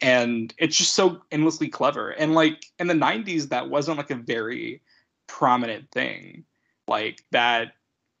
And 0.00 0.54
it's 0.58 0.76
just 0.76 0.94
so 0.94 1.22
endlessly 1.32 1.68
clever. 1.68 2.10
And 2.10 2.34
like 2.34 2.66
in 2.78 2.86
the 2.86 2.94
90s, 2.94 3.48
that 3.48 3.68
wasn't 3.68 3.96
like 3.96 4.10
a 4.10 4.16
very 4.16 4.82
prominent 5.26 5.90
thing. 5.90 6.44
Like 6.88 7.22
that 7.32 7.72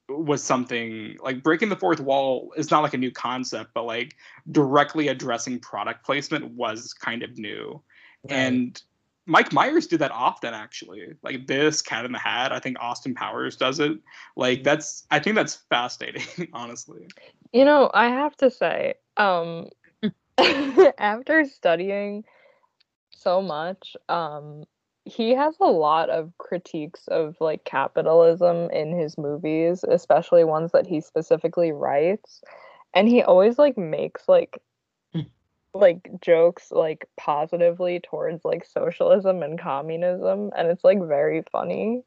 was 0.08 0.42
something 0.42 1.16
like 1.20 1.42
breaking 1.42 1.68
the 1.68 1.76
fourth 1.76 2.00
wall 2.00 2.52
is 2.56 2.70
not 2.70 2.82
like 2.82 2.94
a 2.94 2.98
new 2.98 3.10
concept, 3.10 3.72
but 3.74 3.84
like 3.84 4.14
directly 4.50 5.08
addressing 5.08 5.58
product 5.58 6.04
placement 6.04 6.52
was 6.52 6.92
kind 6.92 7.22
of 7.22 7.38
new. 7.38 7.82
And 8.28 8.80
Mike 9.26 9.52
Myers 9.52 9.86
did 9.86 9.98
that 9.98 10.12
often, 10.12 10.54
actually. 10.54 11.14
Like 11.22 11.46
this, 11.46 11.82
Cat 11.82 12.04
in 12.04 12.12
the 12.12 12.18
Hat. 12.18 12.52
I 12.52 12.60
think 12.60 12.76
Austin 12.80 13.14
Powers 13.14 13.56
does 13.56 13.80
it. 13.80 13.98
Like 14.36 14.62
that's. 14.62 15.04
I 15.10 15.18
think 15.18 15.36
that's 15.36 15.56
fascinating, 15.68 16.48
honestly. 16.52 17.08
You 17.52 17.64
know, 17.64 17.90
I 17.92 18.08
have 18.08 18.36
to 18.38 18.50
say, 18.50 18.94
um, 19.16 19.68
after 20.98 21.44
studying 21.44 22.24
so 23.10 23.42
much, 23.42 23.96
um, 24.08 24.64
he 25.06 25.30
has 25.34 25.54
a 25.60 25.70
lot 25.70 26.10
of 26.10 26.36
critiques 26.38 27.06
of 27.08 27.36
like 27.40 27.64
capitalism 27.64 28.68
in 28.70 28.98
his 28.98 29.16
movies, 29.16 29.84
especially 29.88 30.42
ones 30.42 30.72
that 30.72 30.86
he 30.86 31.00
specifically 31.00 31.70
writes. 31.70 32.42
And 32.92 33.08
he 33.08 33.22
always 33.22 33.58
like 33.58 33.78
makes 33.78 34.28
like 34.28 34.60
Mm. 35.14 35.30
like 35.72 36.10
jokes 36.20 36.72
like 36.72 37.08
positively 37.16 38.00
towards 38.00 38.44
like 38.44 38.64
socialism 38.64 39.42
and 39.44 39.58
communism 39.58 40.50
and 40.56 40.68
it's 40.68 40.82
like 40.82 40.98
very 41.00 41.44
funny. 41.52 42.02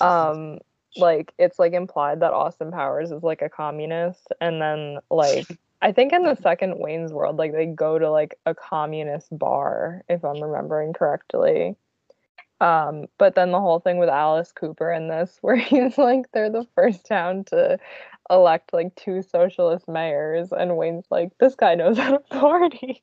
Um 0.00 0.58
like 0.96 1.32
it's 1.38 1.58
like 1.58 1.72
implied 1.72 2.20
that 2.20 2.34
Austin 2.34 2.70
Powers 2.70 3.10
is 3.10 3.22
like 3.22 3.40
a 3.40 3.48
communist 3.48 4.28
and 4.40 4.60
then 4.60 4.98
like 5.10 5.46
I 5.80 5.92
think 5.92 6.12
in 6.12 6.24
the 6.24 6.36
second 6.36 6.78
Wayne's 6.78 7.12
World 7.12 7.38
like 7.38 7.52
they 7.52 7.66
go 7.66 7.98
to 7.98 8.10
like 8.10 8.38
a 8.44 8.54
communist 8.54 9.36
bar 9.36 10.02
if 10.10 10.22
I'm 10.24 10.42
remembering 10.42 10.92
correctly. 10.92 11.76
Um 12.62 13.06
but 13.18 13.34
then 13.34 13.50
the 13.50 13.60
whole 13.60 13.80
thing 13.80 13.98
with 13.98 14.08
Alice 14.08 14.52
Cooper 14.52 14.92
in 14.92 15.08
this 15.08 15.36
where 15.42 15.56
he's 15.56 15.98
like 15.98 16.30
they're 16.32 16.50
the 16.50 16.66
first 16.74 17.04
town 17.04 17.44
to 17.46 17.78
elect 18.30 18.72
like 18.72 18.94
two 18.94 19.22
socialist 19.22 19.88
mayors 19.88 20.52
and 20.52 20.76
Wayne's 20.76 21.06
like 21.10 21.32
this 21.38 21.56
guy 21.56 21.74
knows 21.74 21.98
how 21.98 22.12
to 22.12 22.18
party. 22.20 23.02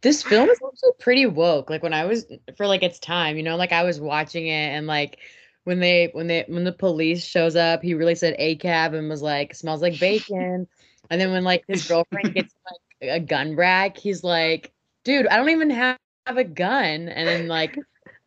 this 0.00 0.22
film 0.22 0.48
is 0.48 0.60
actually 0.64 0.92
pretty 1.00 1.26
woke. 1.26 1.68
Like 1.68 1.82
when 1.82 1.92
I 1.92 2.04
was 2.04 2.24
for 2.56 2.66
like 2.66 2.82
its 2.82 3.00
time, 3.00 3.36
you 3.36 3.42
know, 3.42 3.56
like 3.56 3.72
I 3.72 3.82
was 3.82 4.00
watching 4.00 4.46
it 4.46 4.70
and 4.70 4.86
like 4.86 5.18
when 5.64 5.80
they 5.80 6.10
when 6.12 6.28
they 6.28 6.44
when 6.46 6.64
the 6.64 6.72
police 6.72 7.24
shows 7.24 7.56
up, 7.56 7.82
he 7.82 7.94
really 7.94 8.14
said 8.14 8.36
a 8.38 8.56
cab 8.56 8.94
and 8.94 9.08
was 9.08 9.22
like 9.22 9.54
smells 9.54 9.82
like 9.82 9.98
bacon. 9.98 10.68
And 11.10 11.20
then 11.20 11.32
when 11.32 11.44
like 11.44 11.64
his 11.66 11.86
girlfriend 11.86 12.34
gets 12.34 12.54
like 13.02 13.10
a 13.10 13.20
gun 13.20 13.56
rack, 13.56 13.96
he's 13.96 14.22
like, 14.22 14.72
dude, 15.04 15.26
I 15.26 15.36
don't 15.36 15.50
even 15.50 15.70
have, 15.70 15.98
have 16.26 16.38
a 16.38 16.44
gun. 16.44 17.08
And 17.08 17.28
then 17.28 17.48
like, 17.48 17.78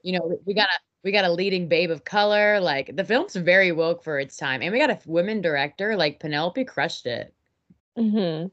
you 0.01 0.17
know, 0.17 0.39
we 0.45 0.53
got 0.53 0.67
a 0.67 0.79
we 1.03 1.11
got 1.11 1.25
a 1.25 1.31
leading 1.31 1.67
babe 1.67 1.91
of 1.91 2.03
color. 2.03 2.59
Like 2.59 2.95
the 2.95 3.03
film's 3.03 3.35
very 3.35 3.71
woke 3.71 4.03
for 4.03 4.19
its 4.19 4.37
time, 4.37 4.61
and 4.61 4.71
we 4.73 4.79
got 4.79 4.89
a 4.89 4.99
women 5.05 5.41
director. 5.41 5.95
Like 5.95 6.19
Penelope 6.19 6.65
crushed 6.65 7.05
it. 7.05 7.33
Mm-hmm. 7.97 8.47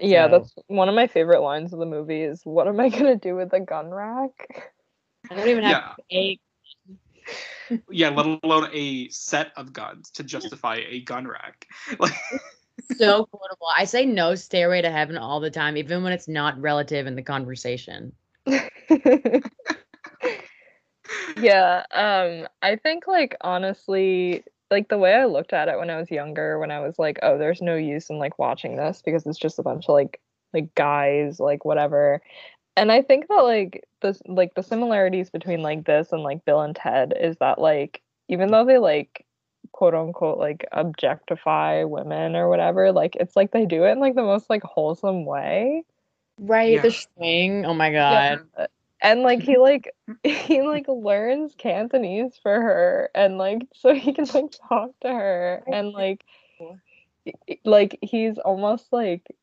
Yeah, 0.00 0.26
So- 0.26 0.38
that's 0.38 0.54
one 0.68 0.88
of 0.88 0.94
my 0.94 1.06
favorite 1.06 1.40
lines 1.42 1.72
of 1.72 1.78
the 1.78 1.86
movie 1.86 2.22
is 2.22 2.42
what 2.44 2.68
am 2.68 2.80
I 2.80 2.88
gonna 2.88 3.16
do 3.16 3.34
with 3.36 3.52
a 3.52 3.60
gun 3.60 3.90
rack? 3.90 4.72
I 5.30 5.34
don't 5.36 5.48
even 5.48 5.64
have 5.64 5.96
a 6.12 6.38
Yeah, 7.90 8.08
let 8.08 8.26
alone 8.42 8.68
a 8.72 9.08
set 9.10 9.52
of 9.56 9.72
guns 9.72 10.10
to 10.12 10.24
justify 10.24 10.80
a 10.88 11.00
gun 11.02 11.26
rack. 11.26 11.66
Like, 11.98 12.14
so 12.96 13.24
quotable. 13.32 13.68
I 13.76 13.84
say 13.84 14.06
no 14.06 14.34
stairway 14.34 14.82
to 14.82 14.90
heaven 14.90 15.16
all 15.16 15.38
the 15.40 15.50
time, 15.50 15.76
even 15.76 16.02
when 16.02 16.12
it's 16.12 16.26
not 16.26 16.60
relative 16.60 17.06
in 17.06 17.14
the 17.14 17.22
conversation. 17.22 18.12
yeah, 21.36 21.84
um 21.92 22.48
I 22.62 22.76
think 22.76 23.06
like 23.06 23.36
honestly 23.40 24.44
like 24.70 24.88
the 24.88 24.98
way 24.98 25.14
I 25.14 25.24
looked 25.26 25.52
at 25.52 25.68
it 25.68 25.78
when 25.78 25.90
I 25.90 25.98
was 25.98 26.10
younger 26.10 26.58
when 26.58 26.70
I 26.70 26.80
was 26.80 26.98
like 26.98 27.18
oh 27.22 27.38
there's 27.38 27.60
no 27.62 27.74
use 27.76 28.08
in 28.10 28.18
like 28.18 28.38
watching 28.38 28.76
this 28.76 29.02
because 29.04 29.26
it's 29.26 29.38
just 29.38 29.58
a 29.58 29.62
bunch 29.62 29.86
of 29.86 29.94
like 29.94 30.20
like 30.54 30.74
guys 30.74 31.40
like 31.40 31.64
whatever. 31.64 32.20
And 32.76 32.90
I 32.92 33.02
think 33.02 33.28
that 33.28 33.42
like 33.42 33.84
the 34.00 34.18
like 34.26 34.54
the 34.54 34.62
similarities 34.62 35.30
between 35.30 35.62
like 35.62 35.84
this 35.84 36.12
and 36.12 36.22
like 36.22 36.44
Bill 36.44 36.60
and 36.60 36.74
Ted 36.74 37.14
is 37.20 37.36
that 37.38 37.58
like 37.60 38.02
even 38.28 38.50
though 38.50 38.64
they 38.64 38.78
like 38.78 39.26
quote 39.72 39.94
unquote 39.94 40.38
like 40.38 40.64
objectify 40.72 41.84
women 41.84 42.34
or 42.36 42.48
whatever 42.48 42.92
like 42.92 43.16
it's 43.16 43.36
like 43.36 43.52
they 43.52 43.66
do 43.66 43.84
it 43.84 43.92
in 43.92 44.00
like 44.00 44.14
the 44.14 44.22
most 44.22 44.48
like 44.50 44.62
wholesome 44.62 45.24
way. 45.26 45.84
Right, 46.40 46.72
Yeah. 46.74 46.82
the 46.82 46.90
string. 46.90 47.66
Oh 47.66 47.74
my 47.74 47.92
god. 47.92 48.40
Yeah. 48.58 48.66
And 49.02 49.22
like 49.22 49.42
he 49.42 49.58
like 49.58 49.92
he 50.24 50.62
like 50.62 50.86
learns 50.88 51.54
Cantonese 51.56 52.38
for 52.42 52.60
her 52.60 53.10
and 53.14 53.38
like 53.38 53.62
so 53.74 53.94
he 53.94 54.12
can 54.12 54.26
like 54.34 54.52
talk 54.68 54.90
to 55.02 55.08
her 55.08 55.62
and 55.66 55.92
like 55.92 56.24
y- 57.26 57.32
y- 57.48 57.58
like 57.64 57.98
he's 58.02 58.38
almost 58.38 58.92
like 58.92 59.34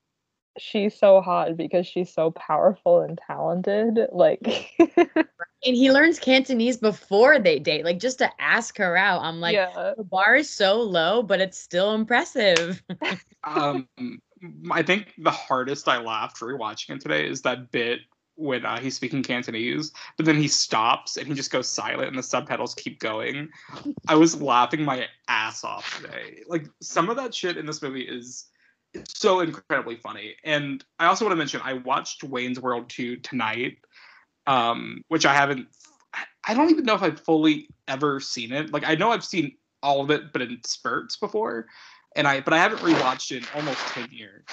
she's 0.57 0.97
so 0.97 1.21
hot 1.21 1.57
because 1.57 1.87
she's 1.87 2.13
so 2.13 2.31
powerful 2.31 3.01
and 3.01 3.17
talented 3.27 3.99
like 4.11 4.71
And 5.65 5.75
he 5.75 5.91
learns 5.91 6.19
Cantonese 6.19 6.77
before 6.77 7.39
they 7.39 7.59
date, 7.59 7.83
like 7.85 7.99
just 7.99 8.19
to 8.19 8.29
ask 8.41 8.77
her 8.77 8.95
out. 8.97 9.21
I'm 9.23 9.39
like, 9.41 9.53
yeah 9.53 9.93
the 9.95 10.03
bar 10.03 10.35
is 10.35 10.49
so 10.49 10.81
low, 10.81 11.23
but 11.23 11.41
it's 11.41 11.57
still 11.57 11.93
impressive. 11.93 12.83
um, 13.43 13.87
I 14.71 14.83
think 14.83 15.13
the 15.17 15.31
hardest 15.31 15.87
I 15.87 15.99
laughed 15.99 16.39
rewatching 16.39 16.95
it 16.95 17.01
today 17.01 17.27
is 17.27 17.41
that 17.41 17.71
bit 17.71 18.01
when 18.35 18.65
uh, 18.65 18.79
he's 18.79 18.95
speaking 18.95 19.23
Cantonese, 19.23 19.91
but 20.15 20.25
then 20.25 20.37
he 20.37 20.47
stops 20.47 21.17
and 21.17 21.27
he 21.27 21.33
just 21.33 21.51
goes 21.51 21.67
silent 21.67 22.07
and 22.07 22.17
the 22.17 22.23
subtitles 22.23 22.75
keep 22.75 22.99
going. 22.99 23.49
I 24.07 24.15
was 24.15 24.39
laughing 24.39 24.83
my 24.83 25.07
ass 25.27 25.63
off 25.63 25.99
today. 25.99 26.43
Like 26.47 26.67
some 26.81 27.09
of 27.09 27.17
that 27.17 27.33
shit 27.33 27.57
in 27.57 27.65
this 27.65 27.81
movie 27.81 28.03
is 28.03 28.45
so 29.07 29.39
incredibly 29.39 29.95
funny. 29.95 30.35
And 30.43 30.83
I 30.99 31.07
also 31.07 31.25
want 31.25 31.33
to 31.33 31.37
mention 31.37 31.61
I 31.63 31.73
watched 31.73 32.23
Wayne's 32.23 32.59
World 32.59 32.89
2 32.89 33.17
tonight, 33.17 33.79
um, 34.45 35.03
which 35.07 35.25
I 35.25 35.33
haven't. 35.33 35.67
I 36.47 36.53
don't 36.53 36.69
even 36.69 36.85
know 36.85 36.95
if 36.95 37.03
I've 37.03 37.19
fully 37.19 37.69
ever 37.87 38.19
seen 38.19 38.53
it. 38.53 38.71
Like 38.71 38.83
I 38.85 38.95
know 38.95 39.11
I've 39.11 39.25
seen 39.25 39.57
all 39.83 40.01
of 40.01 40.11
it, 40.11 40.31
but 40.31 40.41
in 40.41 40.59
spurts 40.63 41.17
before 41.17 41.67
and 42.17 42.27
I 42.27 42.41
but 42.41 42.53
I 42.53 42.57
haven't 42.57 42.79
rewatched 42.79 43.31
it 43.31 43.43
in 43.43 43.45
almost 43.55 43.79
ten 43.87 44.09
years. 44.11 44.43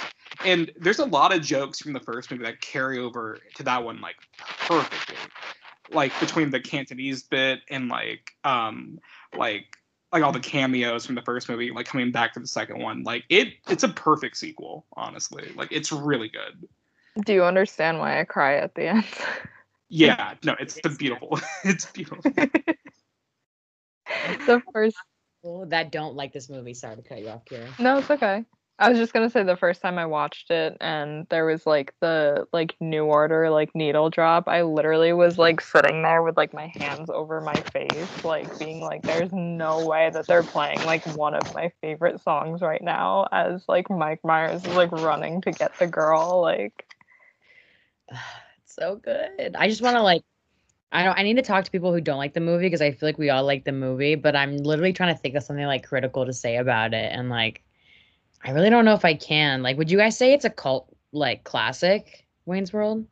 And 0.44 0.70
there's 0.78 1.00
a 1.00 1.04
lot 1.04 1.34
of 1.34 1.42
jokes 1.42 1.80
from 1.80 1.92
the 1.92 2.00
first 2.00 2.30
movie 2.30 2.44
that 2.44 2.60
carry 2.60 2.98
over 2.98 3.38
to 3.56 3.62
that 3.64 3.82
one 3.82 4.00
like 4.00 4.16
perfectly. 4.38 5.16
Like 5.90 6.18
between 6.20 6.50
the 6.50 6.60
Cantonese 6.60 7.24
bit 7.24 7.60
and 7.68 7.88
like 7.88 8.30
um 8.44 9.00
like 9.36 9.76
like 10.12 10.22
all 10.22 10.32
the 10.32 10.40
cameos 10.40 11.04
from 11.04 11.16
the 11.16 11.22
first 11.22 11.48
movie 11.48 11.72
like 11.72 11.86
coming 11.86 12.12
back 12.12 12.34
to 12.34 12.40
the 12.40 12.46
second 12.46 12.80
one. 12.80 13.02
Like 13.02 13.24
it 13.28 13.54
it's 13.68 13.82
a 13.82 13.88
perfect 13.88 14.36
sequel, 14.36 14.86
honestly. 14.92 15.50
Like 15.56 15.72
it's 15.72 15.90
really 15.90 16.28
good. 16.28 16.68
do 17.24 17.32
you 17.32 17.44
understand 17.44 17.98
why 17.98 18.20
I 18.20 18.24
cry 18.24 18.56
at 18.56 18.74
the 18.74 18.88
end 18.88 19.04
Yeah, 19.88 20.34
no, 20.42 20.56
it's 20.58 20.80
the 20.82 20.90
beautiful. 20.90 21.38
it's 21.64 21.86
beautiful. 21.86 22.20
the 24.46 24.62
first 24.72 24.96
People 25.44 25.66
that 25.66 25.92
don't 25.92 26.16
like 26.16 26.32
this 26.32 26.48
movie. 26.48 26.72
Sorry 26.72 26.96
to 26.96 27.02
cut 27.02 27.20
you 27.20 27.28
off, 27.28 27.44
Kyra. 27.44 27.78
No, 27.78 27.98
it's 27.98 28.10
okay. 28.10 28.46
I 28.78 28.88
was 28.88 28.96
just 28.96 29.12
gonna 29.12 29.28
say 29.28 29.42
the 29.42 29.58
first 29.58 29.82
time 29.82 29.98
I 29.98 30.06
watched 30.06 30.50
it 30.50 30.74
and 30.80 31.26
there 31.28 31.44
was 31.44 31.66
like 31.66 31.92
the 32.00 32.46
like 32.50 32.74
new 32.80 33.04
order 33.04 33.50
like 33.50 33.74
needle 33.74 34.08
drop, 34.08 34.48
I 34.48 34.62
literally 34.62 35.12
was 35.12 35.36
like 35.36 35.60
sitting 35.60 36.00
there 36.00 36.22
with 36.22 36.38
like 36.38 36.54
my 36.54 36.68
hands 36.68 37.10
over 37.10 37.42
my 37.42 37.52
face, 37.74 38.24
like 38.24 38.58
being 38.58 38.80
like, 38.80 39.02
there's 39.02 39.34
no 39.34 39.86
way 39.86 40.08
that 40.14 40.26
they're 40.26 40.42
playing 40.42 40.82
like 40.86 41.04
one 41.14 41.34
of 41.34 41.54
my 41.54 41.70
favorite 41.82 42.22
songs 42.22 42.62
right 42.62 42.82
now 42.82 43.28
as 43.30 43.64
like 43.68 43.90
Mike 43.90 44.24
Myers 44.24 44.64
is 44.64 44.74
like 44.74 44.92
running 44.92 45.42
to 45.42 45.52
get 45.52 45.78
the 45.78 45.86
girl. 45.86 46.40
Like 46.40 46.86
It's 48.64 48.76
so 48.76 48.96
good. 48.96 49.56
I 49.56 49.68
just 49.68 49.82
want 49.82 49.96
to 49.96 50.02
like 50.02 50.24
I 50.92 51.02
don't 51.04 51.18
I 51.18 51.22
need 51.22 51.36
to 51.36 51.42
talk 51.42 51.64
to 51.64 51.70
people 51.70 51.92
who 51.92 52.00
don't 52.00 52.18
like 52.18 52.34
the 52.34 52.40
movie 52.40 52.66
because 52.66 52.80
I 52.82 52.92
feel 52.92 53.08
like 53.08 53.18
we 53.18 53.30
all 53.30 53.44
like 53.44 53.64
the 53.64 53.72
movie, 53.72 54.14
but 54.14 54.36
I'm 54.36 54.56
literally 54.56 54.92
trying 54.92 55.14
to 55.14 55.20
think 55.20 55.34
of 55.34 55.42
something 55.42 55.64
like 55.66 55.86
critical 55.86 56.24
to 56.26 56.32
say 56.32 56.56
about 56.56 56.94
it 56.94 57.12
and 57.12 57.28
like 57.30 57.62
I 58.44 58.50
really 58.50 58.70
don't 58.70 58.84
know 58.84 58.94
if 58.94 59.04
I 59.04 59.14
can. 59.14 59.62
Like 59.62 59.76
would 59.78 59.90
you 59.90 59.98
guys 59.98 60.16
say 60.16 60.32
it's 60.32 60.44
a 60.44 60.50
cult 60.50 60.94
like 61.12 61.44
classic 61.44 62.26
Wayne's 62.46 62.72
World? 62.72 63.06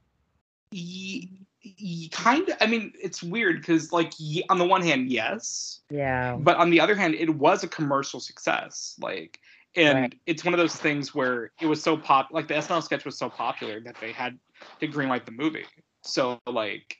kind 2.11 2.49
of 2.49 2.57
i 2.61 2.67
mean 2.67 2.93
it's 3.01 3.23
weird 3.23 3.57
because 3.61 3.93
like 3.93 4.13
ye- 4.19 4.45
on 4.49 4.59
the 4.59 4.65
one 4.65 4.83
hand 4.83 5.11
yes 5.11 5.81
Yeah. 5.91 6.37
but 6.39 6.57
on 6.57 6.71
the 6.71 6.81
other 6.81 6.95
hand 6.95 7.15
it 7.15 7.29
was 7.31 7.63
a 7.63 7.69
commercial 7.69 8.21
success 8.21 8.97
like 9.01 9.39
and 9.77 9.99
Right. 9.99 10.15
it's 10.27 10.45
one 10.45 10.55
of 10.55 10.59
those 10.59 10.75
things 10.77 11.15
where 11.15 11.53
it 11.61 11.67
was 11.67 11.83
so 11.83 11.97
pop 11.97 12.29
like 12.33 12.49
the 12.49 12.55
snl 12.55 12.83
sketch 12.83 13.05
was 13.05 13.17
so 13.19 13.29
popular 13.29 13.81
that 13.81 13.97
they 14.01 14.13
had 14.13 14.39
to 14.81 14.89
greenlight 14.89 15.25
the 15.25 15.33
movie 15.33 15.65
so 16.03 16.41
like 16.47 16.97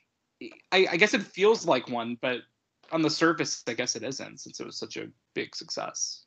I, 0.71 0.87
I 0.91 0.97
guess 0.97 1.13
it 1.13 1.23
feels 1.23 1.65
like 1.65 1.89
one 1.89 2.17
but 2.21 2.41
on 2.91 3.01
the 3.01 3.09
surface 3.09 3.63
i 3.67 3.73
guess 3.73 3.95
it 3.95 4.03
isn't 4.03 4.39
since 4.39 4.59
it 4.59 4.65
was 4.65 4.77
such 4.77 4.97
a 4.97 5.07
big 5.33 5.55
success 5.55 6.25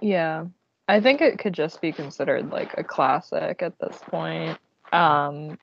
Yeah. 0.00 0.46
I 0.88 1.00
think 1.00 1.20
it 1.20 1.38
could 1.38 1.52
just 1.52 1.80
be 1.80 1.92
considered 1.92 2.50
like 2.50 2.74
a 2.76 2.84
classic 2.84 3.62
at 3.62 3.78
this 3.78 3.98
point. 4.08 4.58
Um 4.92 5.58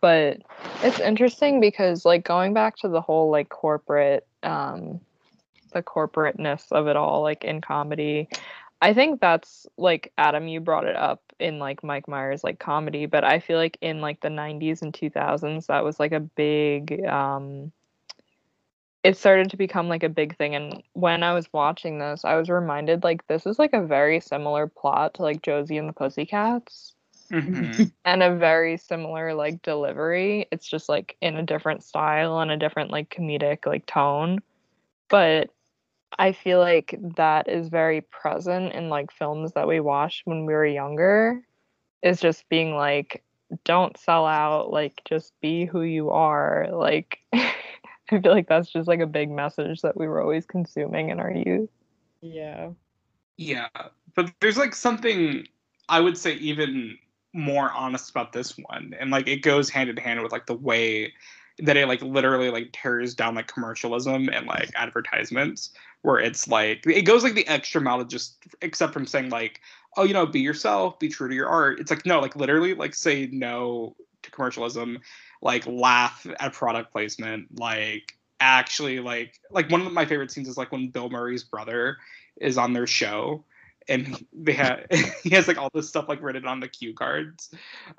but 0.00 0.38
it's 0.82 0.98
interesting 0.98 1.60
because 1.60 2.04
like 2.04 2.24
going 2.24 2.54
back 2.54 2.76
to 2.76 2.88
the 2.88 3.00
whole 3.00 3.30
like 3.30 3.48
corporate 3.48 4.26
um 4.42 5.00
the 5.72 5.82
corporateness 5.82 6.72
of 6.72 6.86
it 6.86 6.96
all 6.96 7.22
like 7.22 7.44
in 7.44 7.60
comedy. 7.60 8.28
I 8.80 8.94
think 8.94 9.20
that's 9.20 9.66
like 9.76 10.12
Adam 10.16 10.48
you 10.48 10.60
brought 10.60 10.86
it 10.86 10.96
up 10.96 11.25
in 11.40 11.58
like 11.58 11.82
Mike 11.84 12.08
Myers 12.08 12.44
like 12.44 12.58
comedy, 12.58 13.06
but 13.06 13.24
I 13.24 13.40
feel 13.40 13.58
like 13.58 13.78
in 13.80 14.00
like 14.00 14.20
the 14.20 14.30
90s 14.30 14.82
and 14.82 14.94
2000s 14.94 15.66
that 15.68 15.84
was 15.84 15.98
like 16.00 16.12
a 16.12 16.20
big 16.20 17.04
um 17.06 17.72
it 19.02 19.16
started 19.16 19.50
to 19.50 19.56
become 19.56 19.88
like 19.88 20.02
a 20.02 20.08
big 20.08 20.36
thing 20.36 20.54
and 20.54 20.82
when 20.94 21.22
i 21.22 21.32
was 21.32 21.52
watching 21.52 21.98
this 21.98 22.24
i 22.24 22.34
was 22.36 22.48
reminded 22.50 23.04
like 23.04 23.26
this 23.28 23.46
is 23.46 23.58
like 23.58 23.72
a 23.72 23.82
very 23.86 24.20
similar 24.20 24.66
plot 24.66 25.14
to 25.14 25.22
like 25.22 25.42
josie 25.42 25.78
and 25.78 25.88
the 25.88 25.92
pussycats 25.92 26.94
Mhm. 27.30 27.92
and 28.04 28.22
a 28.22 28.36
very 28.36 28.76
similar 28.76 29.34
like 29.34 29.62
delivery 29.62 30.46
it's 30.52 30.68
just 30.68 30.88
like 30.88 31.16
in 31.20 31.36
a 31.36 31.42
different 31.42 31.82
style 31.82 32.40
and 32.40 32.50
a 32.50 32.56
different 32.56 32.90
like 32.90 33.10
comedic 33.10 33.66
like 33.66 33.86
tone 33.86 34.40
but 35.08 35.50
i 36.18 36.32
feel 36.32 36.58
like 36.58 36.98
that 37.16 37.48
is 37.48 37.68
very 37.68 38.00
present 38.00 38.72
in 38.72 38.88
like 38.88 39.10
films 39.10 39.52
that 39.52 39.68
we 39.68 39.80
watched 39.80 40.22
when 40.24 40.46
we 40.46 40.54
were 40.54 40.66
younger 40.66 41.40
is 42.02 42.20
just 42.20 42.48
being 42.48 42.74
like 42.74 43.22
don't 43.64 43.98
sell 43.98 44.26
out 44.26 44.70
like 44.70 45.00
just 45.08 45.32
be 45.40 45.64
who 45.64 45.82
you 45.82 46.10
are 46.10 46.68
like 46.72 47.18
i 47.32 47.52
feel 48.08 48.20
like 48.32 48.48
that's 48.48 48.70
just 48.72 48.88
like 48.88 49.00
a 49.00 49.06
big 49.06 49.30
message 49.30 49.82
that 49.82 49.96
we 49.96 50.06
were 50.08 50.20
always 50.20 50.46
consuming 50.46 51.10
in 51.10 51.20
our 51.20 51.32
youth 51.32 51.70
Yeah. 52.22 52.70
Yeah, 53.36 53.68
but 54.14 54.32
there's 54.40 54.56
like 54.56 54.74
something 54.74 55.46
I 55.88 56.00
would 56.00 56.16
say 56.16 56.34
even 56.36 56.98
more 57.32 57.70
honest 57.70 58.10
about 58.10 58.32
this 58.32 58.56
one, 58.56 58.94
and 58.98 59.10
like 59.10 59.28
it 59.28 59.42
goes 59.42 59.68
hand 59.68 59.90
in 59.90 59.96
hand 59.96 60.22
with 60.22 60.32
like 60.32 60.46
the 60.46 60.54
way 60.54 61.12
that 61.58 61.76
it 61.76 61.88
like 61.88 62.02
literally 62.02 62.50
like 62.50 62.70
tears 62.72 63.14
down 63.14 63.34
like 63.34 63.46
commercialism 63.46 64.28
and 64.28 64.46
like 64.46 64.70
advertisements, 64.74 65.70
where 66.02 66.18
it's 66.18 66.48
like 66.48 66.86
it 66.86 67.02
goes 67.02 67.22
like 67.24 67.34
the 67.34 67.46
extra 67.48 67.80
mile 67.80 68.04
just 68.04 68.36
except 68.62 68.92
from 68.92 69.06
saying 69.06 69.30
like 69.30 69.60
oh 69.96 70.04
you 70.04 70.12
know 70.12 70.26
be 70.26 70.40
yourself, 70.40 70.98
be 70.98 71.08
true 71.08 71.28
to 71.28 71.34
your 71.34 71.48
art. 71.48 71.80
It's 71.80 71.90
like 71.90 72.06
no 72.06 72.20
like 72.20 72.36
literally 72.36 72.74
like 72.74 72.94
say 72.94 73.28
no 73.32 73.96
to 74.22 74.30
commercialism, 74.30 74.98
like 75.42 75.66
laugh 75.66 76.26
at 76.40 76.52
product 76.52 76.92
placement, 76.92 77.58
like 77.58 78.16
actually 78.40 79.00
like 79.00 79.40
like 79.50 79.70
one 79.70 79.80
of 79.80 79.92
my 79.92 80.04
favorite 80.04 80.30
scenes 80.30 80.48
is 80.48 80.58
like 80.58 80.72
when 80.72 80.88
Bill 80.88 81.08
Murray's 81.08 81.44
brother 81.44 81.96
is 82.40 82.58
on 82.58 82.72
their 82.72 82.86
show 82.86 83.44
and 83.88 84.24
they 84.32 84.52
have 84.52 84.84
he 85.22 85.30
has 85.30 85.48
like 85.48 85.58
all 85.58 85.70
this 85.72 85.88
stuff 85.88 86.08
like 86.08 86.22
written 86.22 86.46
on 86.46 86.60
the 86.60 86.68
cue 86.68 86.94
cards 86.94 87.50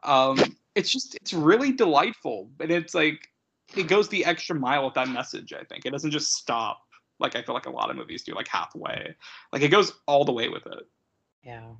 um 0.03 0.37
it's 0.75 0.89
just 0.89 1.15
it's 1.15 1.33
really 1.33 1.71
delightful 1.71 2.49
and 2.59 2.71
it's 2.71 2.93
like 2.93 3.29
it 3.75 3.87
goes 3.87 4.07
the 4.09 4.25
extra 4.25 4.55
mile 4.55 4.85
with 4.85 4.93
that 4.95 5.09
message 5.09 5.53
i 5.53 5.63
think. 5.63 5.85
It 5.85 5.91
doesn't 5.91 6.11
just 6.11 6.33
stop 6.33 6.81
like 7.19 7.35
i 7.35 7.41
feel 7.41 7.55
like 7.55 7.65
a 7.65 7.71
lot 7.71 7.89
of 7.89 7.95
movies 7.95 8.23
do 8.23 8.33
like 8.33 8.47
halfway. 8.47 9.15
Like 9.51 9.61
it 9.61 9.69
goes 9.69 9.93
all 10.05 10.25
the 10.25 10.33
way 10.33 10.49
with 10.49 10.65
it. 10.65 10.83
Yeah. 11.43 11.71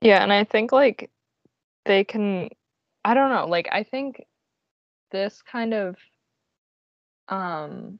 Yeah, 0.00 0.22
and 0.22 0.32
I 0.32 0.44
think 0.44 0.72
like 0.72 1.10
they 1.84 2.04
can 2.04 2.50
I 3.04 3.14
don't 3.14 3.30
know, 3.30 3.46
like 3.46 3.68
I 3.72 3.82
think 3.84 4.24
this 5.10 5.42
kind 5.42 5.74
of 5.74 5.96
um 7.28 7.98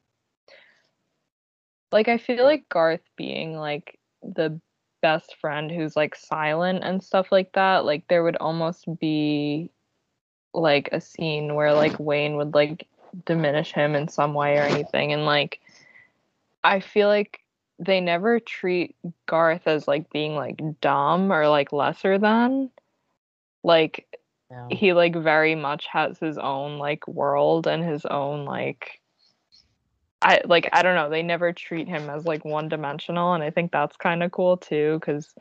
like 1.90 2.08
I 2.08 2.18
feel 2.18 2.44
like 2.44 2.68
Garth 2.68 3.02
being 3.16 3.54
like 3.56 3.98
the 4.22 4.60
best 5.00 5.36
friend 5.40 5.70
who's 5.70 5.96
like 5.96 6.14
silent 6.14 6.84
and 6.84 7.02
stuff 7.02 7.32
like 7.32 7.52
that, 7.52 7.84
like 7.84 8.04
there 8.08 8.22
would 8.22 8.36
almost 8.36 8.86
be 9.00 9.70
like 10.54 10.88
a 10.92 11.00
scene 11.00 11.54
where 11.54 11.74
like 11.74 11.98
Wayne 11.98 12.36
would 12.36 12.54
like 12.54 12.86
diminish 13.26 13.72
him 13.72 13.94
in 13.94 14.08
some 14.08 14.34
way 14.34 14.58
or 14.58 14.62
anything 14.62 15.12
and 15.12 15.24
like 15.24 15.60
I 16.64 16.80
feel 16.80 17.08
like 17.08 17.40
they 17.78 18.00
never 18.00 18.40
treat 18.40 18.96
Garth 19.26 19.66
as 19.66 19.86
like 19.86 20.10
being 20.10 20.34
like 20.34 20.60
dumb 20.80 21.32
or 21.32 21.48
like 21.48 21.72
lesser 21.72 22.18
than 22.18 22.70
like 23.62 24.06
No. 24.50 24.68
he 24.70 24.92
like 24.92 25.14
very 25.14 25.54
much 25.54 25.86
has 25.92 26.18
his 26.18 26.38
own 26.38 26.78
like 26.78 27.06
world 27.06 27.66
and 27.66 27.84
his 27.84 28.04
own 28.06 28.44
like 28.44 29.00
I 30.20 30.40
like 30.44 30.68
I 30.72 30.82
don't 30.82 30.96
know 30.96 31.10
they 31.10 31.22
never 31.22 31.52
treat 31.52 31.88
him 31.88 32.10
as 32.10 32.24
like 32.24 32.44
one 32.44 32.68
dimensional 32.68 33.34
and 33.34 33.42
I 33.44 33.50
think 33.50 33.70
that's 33.70 33.96
kind 33.96 34.22
of 34.22 34.32
cool 34.32 34.56
too 34.56 34.98
cuz 35.02 35.34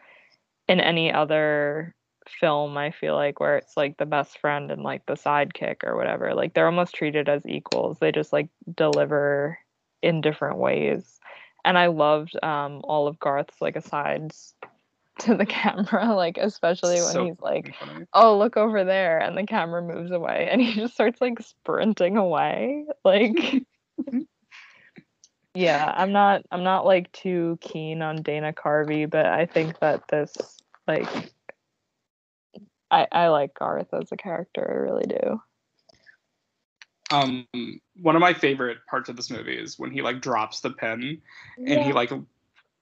in 0.67 0.79
any 0.79 1.11
other 1.11 1.95
film 2.29 2.77
I 2.77 2.91
feel 2.91 3.15
like 3.15 3.39
where 3.39 3.57
it's 3.57 3.77
like 3.77 3.97
the 3.97 4.05
best 4.05 4.37
friend 4.39 4.71
and 4.71 4.83
like 4.83 5.05
the 5.05 5.13
sidekick 5.15 5.83
or 5.83 5.95
whatever 5.95 6.33
like 6.33 6.53
they're 6.53 6.65
almost 6.67 6.95
treated 6.95 7.29
as 7.29 7.45
equals 7.45 7.97
they 7.99 8.11
just 8.11 8.33
like 8.33 8.49
deliver 8.75 9.57
in 10.01 10.21
different 10.21 10.57
ways 10.57 11.19
and 11.65 11.77
I 11.77 11.87
loved 11.87 12.35
um 12.43 12.81
all 12.83 13.07
of 13.07 13.19
Garth's 13.19 13.61
like 13.61 13.75
asides 13.75 14.55
to 15.19 15.35
the 15.35 15.45
camera 15.45 16.13
like 16.15 16.37
especially 16.37 17.01
when 17.01 17.11
So 17.13 17.25
he's 17.25 17.39
like 17.41 17.73
funny. 17.79 18.05
oh 18.13 18.37
look 18.37 18.55
over 18.55 18.83
there 18.83 19.17
and 19.19 19.35
the 19.37 19.45
camera 19.45 19.81
moves 19.81 20.11
away 20.11 20.47
and 20.51 20.61
he 20.61 20.73
just 20.75 20.93
starts 20.93 21.19
like 21.21 21.41
sprinting 21.41 22.17
away 22.17 22.85
like 23.03 23.63
yeah 25.55 25.91
i'm 25.97 26.11
not 26.11 26.43
i'm 26.51 26.63
not 26.63 26.85
like 26.85 27.11
too 27.13 27.57
keen 27.61 28.01
on 28.03 28.21
dana 28.21 28.53
carvey 28.53 29.09
but 29.09 29.25
i 29.25 29.45
think 29.45 29.79
that 29.79 30.07
this 30.07 30.35
like 30.87 31.07
i 32.91 33.07
i 33.11 33.27
like 33.27 33.53
garth 33.53 33.93
as 33.93 34.11
a 34.11 34.17
character 34.17 34.65
i 34.69 34.73
really 34.73 35.05
do 35.07 35.41
Um, 37.09 37.47
one 38.01 38.17
of 38.17 38.19
my 38.19 38.33
favorite 38.33 38.79
parts 38.89 39.07
of 39.07 39.15
this 39.15 39.29
movie 39.29 39.57
is 39.57 39.79
when 39.79 39.91
he 39.91 40.01
like 40.01 40.21
drops 40.21 40.59
the 40.59 40.71
pen 40.71 41.21
and 41.57 41.81
he 41.81 41.93
like 41.93 42.11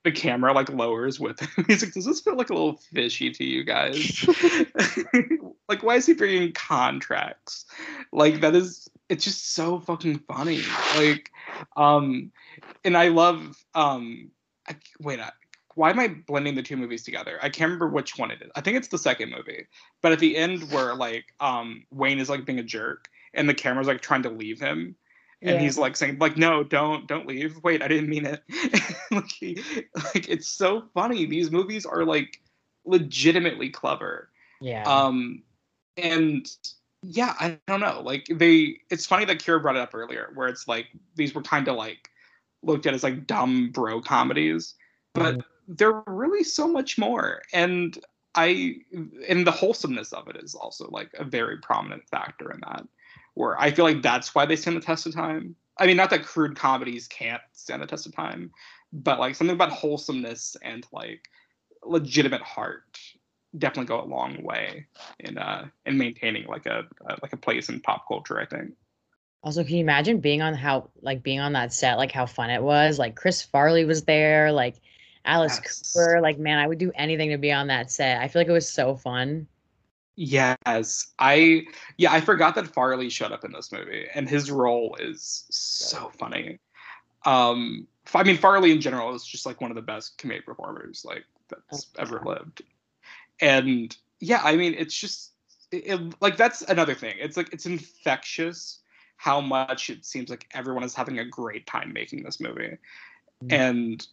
the 0.06 0.12
camera 0.12 0.54
like 0.54 0.70
lowers 0.70 1.20
with 1.20 1.40
him. 1.40 1.66
He's 1.68 1.84
like, 1.84 1.94
"Does 1.94 2.06
this 2.06 2.22
feel 2.22 2.38
like 2.38 2.52
a 2.52 2.54
little 2.54 2.78
fishy 2.94 3.32
to 3.32 3.44
you 3.44 3.66
guys? 3.66 4.26
like, 5.68 5.84
why 5.84 5.96
is 5.96 6.06
he 6.06 6.14
bringing 6.14 6.54
contracts? 6.54 7.66
Like, 8.14 8.40
that 8.42 8.56
is 8.56 8.88
it's 9.10 9.24
just 9.24 9.54
so 9.54 9.80
fucking 9.80 10.20
funny. 10.20 10.62
Like, 10.96 11.32
um, 11.76 12.32
and 12.84 12.96
I 12.96 13.10
love 13.10 13.58
um, 13.74 14.32
I, 14.70 14.76
wait, 15.00 15.20
I, 15.20 15.32
why 15.76 15.90
am 15.92 16.00
I 16.00 16.08
blending 16.08 16.56
the 16.56 16.64
two 16.64 16.78
movies 16.78 17.04
together? 17.04 17.38
I 17.42 17.50
can't 17.50 17.70
remember 17.70 17.88
which 17.88 18.18
one 18.18 18.32
it 18.32 18.42
is. 18.42 18.50
I 18.56 18.62
think 18.62 18.78
it's 18.78 18.88
the 18.88 18.98
second 18.98 19.30
movie, 19.30 19.68
but 20.02 20.12
at 20.12 20.20
the 20.20 20.36
end 20.36 20.72
where 20.72 20.96
like 20.96 21.34
um 21.40 21.86
Wayne 21.92 22.20
is 22.20 22.30
like 22.30 22.46
being 22.46 22.60
a 22.60 22.64
jerk 22.64 23.08
and 23.34 23.48
the 23.48 23.54
camera's 23.54 23.88
like 23.88 24.02
trying 24.02 24.24
to 24.24 24.30
leave 24.30 24.60
him 24.60 24.96
and 25.42 25.58
Yeah. 25.58 25.60
he's 25.62 25.78
like 25.78 25.96
saying 25.96 26.18
like 26.20 26.38
no 26.38 26.64
don't 26.64 27.08
don't 27.08 27.28
leave 27.28 27.62
wait 27.64 27.82
i 27.82 27.88
didn't 27.88 28.10
mean 28.10 28.26
it 28.26 28.42
like, 29.12 29.30
he, 29.30 29.62
like 29.96 30.30
it's 30.30 30.48
so 30.48 30.84
funny 30.94 31.26
these 31.26 31.52
movies 31.52 31.86
are 31.86 32.06
like 32.06 32.42
legitimately 32.86 33.70
clever 33.70 34.30
Yeah. 34.62 34.84
um 34.86 35.44
and 35.98 36.50
yeah 37.04 37.36
i 37.40 37.60
don't 37.68 37.82
know 37.82 38.02
like 38.02 38.26
they 38.32 38.78
it's 38.90 39.06
funny 39.06 39.26
that 39.26 39.40
kyra 39.40 39.62
brought 39.62 39.76
it 39.76 39.82
up 39.82 39.94
earlier 39.94 40.32
where 40.34 40.48
it's 40.48 40.68
like 40.68 40.88
these 41.16 41.36
were 41.36 41.42
kind 41.44 41.68
of 41.68 41.76
like 41.76 42.10
looked 42.64 42.86
at 42.86 42.94
as 42.94 43.04
like 43.04 43.28
dumb 43.28 43.72
bro 43.72 44.02
comedies 44.02 44.76
but 45.14 45.42
they're 45.68 46.04
really 46.08 46.44
so 46.44 46.68
much 46.68 46.98
more 46.98 47.42
and 47.54 48.00
i 48.36 48.76
and 49.28 49.46
the 49.46 49.52
wholesomeness 49.52 50.14
of 50.14 50.28
it 50.28 50.36
is 50.38 50.56
also 50.56 50.88
like 50.90 51.10
a 51.18 51.24
very 51.24 51.58
prominent 51.58 52.08
factor 52.10 52.52
in 52.52 52.60
that 52.62 52.86
where 53.34 53.60
i 53.60 53.72
feel 53.72 53.86
like 53.86 54.02
that's 54.02 54.36
why 54.36 54.46
they 54.46 54.56
stand 54.56 54.76
the 54.76 54.82
test 54.82 55.06
of 55.06 55.14
time 55.14 55.56
i 55.80 55.86
mean 55.86 55.98
not 55.98 56.10
that 56.10 56.24
crude 56.24 56.56
comedies 56.56 57.08
can't 57.08 57.42
stand 57.54 57.82
the 57.82 57.88
test 57.88 58.06
of 58.06 58.16
time 58.16 58.52
but 58.94 59.20
like 59.20 59.36
something 59.36 59.56
about 59.56 59.72
wholesomeness 59.72 60.56
and 60.62 60.86
like 60.92 61.30
legitimate 61.84 62.42
heart 62.42 63.00
definitely 63.58 63.88
go 63.88 64.02
a 64.02 64.06
long 64.06 64.42
way 64.44 64.86
in 65.20 65.38
uh 65.38 65.66
in 65.86 65.98
maintaining 65.98 66.46
like 66.48 66.66
a, 66.66 66.84
a 67.08 67.18
like 67.22 67.34
a 67.34 67.38
place 67.38 67.70
in 67.70 67.80
pop 67.82 68.08
culture 68.08 68.40
i 68.40 68.46
think 68.46 68.74
Also, 69.44 69.64
can 69.64 69.76
you 69.76 69.82
imagine 69.82 70.20
being 70.20 70.42
on 70.42 70.56
how 70.56 70.90
like 71.02 71.22
being 71.22 71.40
on 71.40 71.54
that 71.54 71.72
set, 71.72 71.98
like 72.00 72.12
how 72.12 72.26
fun 72.26 72.50
it 72.50 72.64
was? 72.64 72.98
Like 72.98 73.16
Chris 73.16 73.44
Farley 73.44 73.86
was 73.86 74.04
there, 74.06 74.52
like 74.52 74.82
Alice 75.26 75.60
Yes. 75.64 75.92
Cooper. 75.94 76.22
Like, 76.22 76.40
man, 76.40 76.58
I 76.60 76.68
would 76.68 76.78
do 76.78 76.92
anything 76.96 77.30
to 77.32 77.38
be 77.38 77.52
on 77.52 77.68
that 77.68 77.92
set. 77.92 78.22
I 78.22 78.28
feel 78.28 78.40
like 78.42 78.48
it 78.48 78.54
was 78.54 78.70
so 78.72 78.96
fun. 78.96 79.48
Yes, 80.18 81.08
I 81.20 81.66
yeah, 81.98 82.14
I 82.14 82.22
forgot 82.22 82.56
that 82.56 82.68
Farley 82.68 83.10
showed 83.10 83.34
up 83.34 83.44
in 83.44 83.52
this 83.52 83.72
movie, 83.74 84.06
and 84.14 84.30
his 84.30 84.50
role 84.50 84.96
is 85.00 85.46
so 85.50 86.10
funny. 86.18 86.60
Um, 87.26 87.86
I 88.14 88.24
mean, 88.24 88.38
Farley 88.38 88.72
in 88.72 88.80
general 88.80 89.14
is 89.14 89.26
just 89.26 89.46
like 89.46 89.60
one 89.60 89.72
of 89.72 89.76
the 89.76 89.82
best 89.82 90.18
comedic 90.18 90.46
performers 90.46 91.04
like 91.04 91.26
that's 91.50 91.88
ever 91.98 92.22
lived, 92.24 92.62
and 93.42 93.96
yeah, 94.22 94.40
I 94.42 94.56
mean, 94.56 94.74
it's 94.78 94.96
just 94.96 95.34
it, 95.72 95.86
it- 95.86 96.16
like 96.22 96.38
that's 96.38 96.62
another 96.62 96.94
thing. 96.96 97.16
It's 97.20 97.36
like 97.36 97.52
it's 97.52 97.66
infectious 97.66 98.80
how 99.18 99.42
much 99.42 99.90
it 99.90 100.06
seems 100.06 100.30
like 100.30 100.48
everyone 100.54 100.84
is 100.84 100.96
having 100.96 101.20
a 101.20 101.26
great 101.26 101.68
time 101.68 101.92
making 101.92 102.24
this 102.24 102.40
movie, 102.40 102.78
Mhm. 103.44 103.52
and 103.52 104.08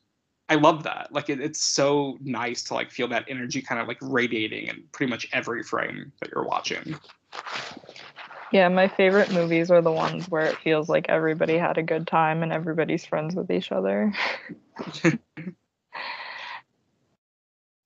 I 0.52 0.56
love 0.56 0.82
that. 0.82 1.08
Like 1.12 1.30
it, 1.30 1.40
it's 1.40 1.64
so 1.64 2.18
nice 2.20 2.62
to 2.64 2.74
like 2.74 2.90
feel 2.90 3.08
that 3.08 3.24
energy 3.26 3.62
kind 3.62 3.80
of 3.80 3.88
like 3.88 3.96
radiating 4.02 4.66
in 4.66 4.84
pretty 4.92 5.08
much 5.08 5.26
every 5.32 5.62
frame 5.62 6.12
that 6.20 6.30
you're 6.30 6.44
watching. 6.44 6.94
yeah 8.52 8.68
my 8.68 8.86
favorite 8.86 9.32
movies 9.32 9.70
are 9.70 9.80
the 9.80 9.90
ones 9.90 10.28
where 10.28 10.44
it 10.44 10.58
feels 10.58 10.90
like 10.90 11.06
everybody 11.08 11.56
had 11.56 11.78
a 11.78 11.82
good 11.82 12.06
time 12.06 12.42
and 12.42 12.52
everybody's 12.52 13.02
friends 13.06 13.34
with 13.34 13.50
each 13.50 13.72
other 13.72 14.12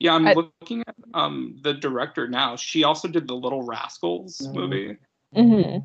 Yeah, 0.00 0.14
I'm 0.14 0.26
I- 0.26 0.34
looking 0.34 0.82
at 0.86 0.94
um 1.14 1.58
the 1.62 1.72
director 1.72 2.28
now. 2.28 2.56
She 2.56 2.82
also 2.84 3.08
did 3.08 3.26
the 3.28 3.34
Little 3.34 3.62
Rascals 3.62 4.38
Mhm. 4.38 4.54
movie, 4.54 4.96
Mhm. 5.34 5.84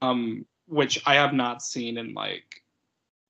um, 0.00 0.44
which 0.66 1.00
I 1.06 1.14
have 1.14 1.32
not 1.32 1.62
seen 1.62 1.98
in 1.98 2.14
like 2.14 2.62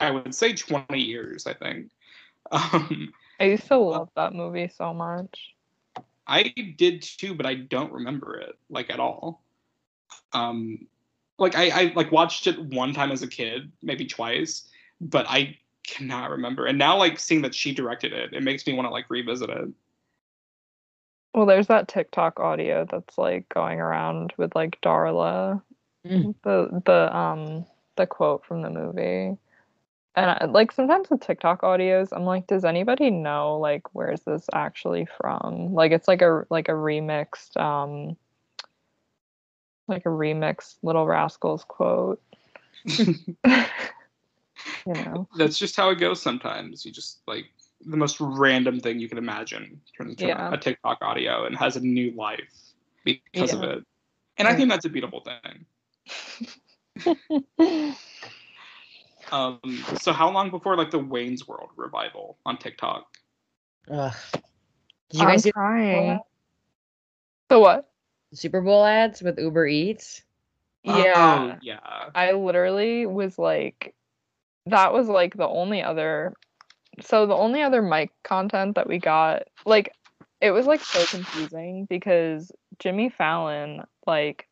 I 0.00 0.10
would 0.12 0.34
say 0.34 0.54
20 0.54 0.98
years. 0.98 1.46
I 1.46 1.52
think. 1.54 1.90
Um, 2.52 3.12
i 3.40 3.44
used 3.44 3.66
to 3.68 3.76
love 3.76 4.08
that 4.16 4.32
movie 4.32 4.68
so 4.68 4.94
much 4.94 5.54
I 6.26 6.52
did 6.76 7.02
too, 7.02 7.34
but 7.36 7.46
I 7.46 7.54
don't 7.54 7.92
remember 7.92 8.36
it 8.40 8.58
like 8.68 8.90
at 8.90 8.98
all. 8.98 9.44
Um, 10.32 10.88
like 11.38 11.54
I, 11.56 11.68
I 11.70 11.92
like 11.94 12.10
watched 12.10 12.48
it 12.48 12.58
one 12.58 12.92
time 12.94 13.12
as 13.12 13.22
a 13.22 13.28
kid, 13.28 13.70
maybe 13.80 14.06
twice, 14.06 14.68
but 15.00 15.26
I 15.28 15.56
cannot 15.86 16.30
remember. 16.30 16.66
And 16.66 16.78
now, 16.78 16.96
like 16.96 17.20
seeing 17.20 17.42
that 17.42 17.54
she 17.54 17.72
directed 17.72 18.12
it, 18.12 18.32
it 18.32 18.42
makes 18.42 18.66
me 18.66 18.72
want 18.72 18.86
to 18.86 18.90
like 18.90 19.08
revisit 19.08 19.50
it. 19.50 19.68
well 21.34 21.46
there's 21.46 21.68
that 21.68 21.86
tiktok 21.88 22.40
audio 22.40 22.86
that's 22.90 23.18
like 23.18 23.48
going 23.48 23.80
around 23.80 24.32
with 24.36 24.54
like 24.54 24.80
darla 24.80 25.62
Mm. 26.06 26.34
the 26.44 26.82
the 26.84 27.16
um 27.16 27.66
the 27.96 28.06
quote 28.06 28.44
from 28.46 28.62
the 28.62 28.70
movie 28.70 29.36
and 30.16 30.30
I, 30.30 30.44
like 30.46 30.72
sometimes 30.72 31.10
with 31.10 31.20
tiktok 31.20 31.62
audios 31.62 32.08
i'm 32.12 32.24
like 32.24 32.46
does 32.46 32.64
anybody 32.64 33.10
know 33.10 33.58
like 33.58 33.94
where's 33.94 34.20
this 34.22 34.46
actually 34.52 35.06
from 35.18 35.74
like 35.74 35.92
it's 35.92 36.08
like 36.08 36.22
a 36.22 36.44
like 36.50 36.68
a 36.68 36.72
remixed 36.72 37.56
um 37.60 38.16
like 39.88 40.06
a 40.06 40.10
remixed 40.10 40.76
little 40.82 41.06
rascals 41.06 41.64
quote 41.64 42.20
you 44.86 44.94
know 44.94 45.28
That's 45.36 45.58
just 45.58 45.76
how 45.76 45.90
it 45.90 45.96
goes 45.96 46.22
sometimes. 46.22 46.84
You 46.84 46.92
just 46.92 47.20
like 47.26 47.46
the 47.84 47.96
most 47.96 48.18
random 48.20 48.80
thing 48.80 48.98
you 49.00 49.08
can 49.08 49.18
imagine 49.18 49.80
turns 49.96 50.12
into 50.12 50.28
Yeah. 50.28 50.52
a 50.52 50.56
TikTok 50.56 50.98
audio 51.02 51.44
and 51.46 51.56
has 51.56 51.76
a 51.76 51.80
new 51.80 52.12
life 52.12 52.52
because 53.04 53.52
of 53.52 53.62
it. 53.62 53.84
And 54.38 54.48
I 54.48 54.54
think 54.54 54.70
that's 54.70 54.84
a 54.84 54.88
beautiful 54.88 55.20
thing. 55.20 55.66
Um, 59.32 59.60
so 60.00 60.12
how 60.12 60.30
long 60.30 60.50
before 60.50 60.76
like 60.76 60.90
the 60.90 60.98
Wayne's 60.98 61.46
World 61.46 61.70
revival 61.76 62.38
on 62.46 62.56
TikTok? 62.58 63.06
Ugh. 63.90 64.14
Did 65.10 65.20
you 65.20 65.22
i'm 65.22 65.28
guys 65.28 65.42
see 65.44 65.52
trying 65.52 66.18
the 67.48 67.58
what 67.58 67.88
Super 68.34 68.60
Bowl 68.60 68.84
ads 68.84 69.22
with 69.22 69.38
Uber 69.38 69.66
Eats? 69.66 70.22
yeah 70.84 71.54
Oh, 71.54 71.58
yeah. 71.62 71.78
I 72.14 72.32
literally 72.32 73.06
was 73.06 73.38
like, 73.38 73.94
that 74.66 74.92
was 74.92 75.08
like 75.08 75.36
the 75.36 75.46
only 75.46 75.82
other. 75.82 76.34
So 77.00 77.26
the 77.26 77.34
only 77.34 77.62
other 77.62 77.82
Mike 77.82 78.10
content 78.24 78.74
that 78.76 78.88
we 78.88 78.98
got, 78.98 79.44
like, 79.64 79.92
it 80.40 80.50
was 80.50 80.66
like 80.66 80.82
so 80.82 81.04
confusing 81.04 81.86
because 81.88 82.50
Jimmy 82.78 83.10
Fallon, 83.10 83.84
like, 84.06 84.48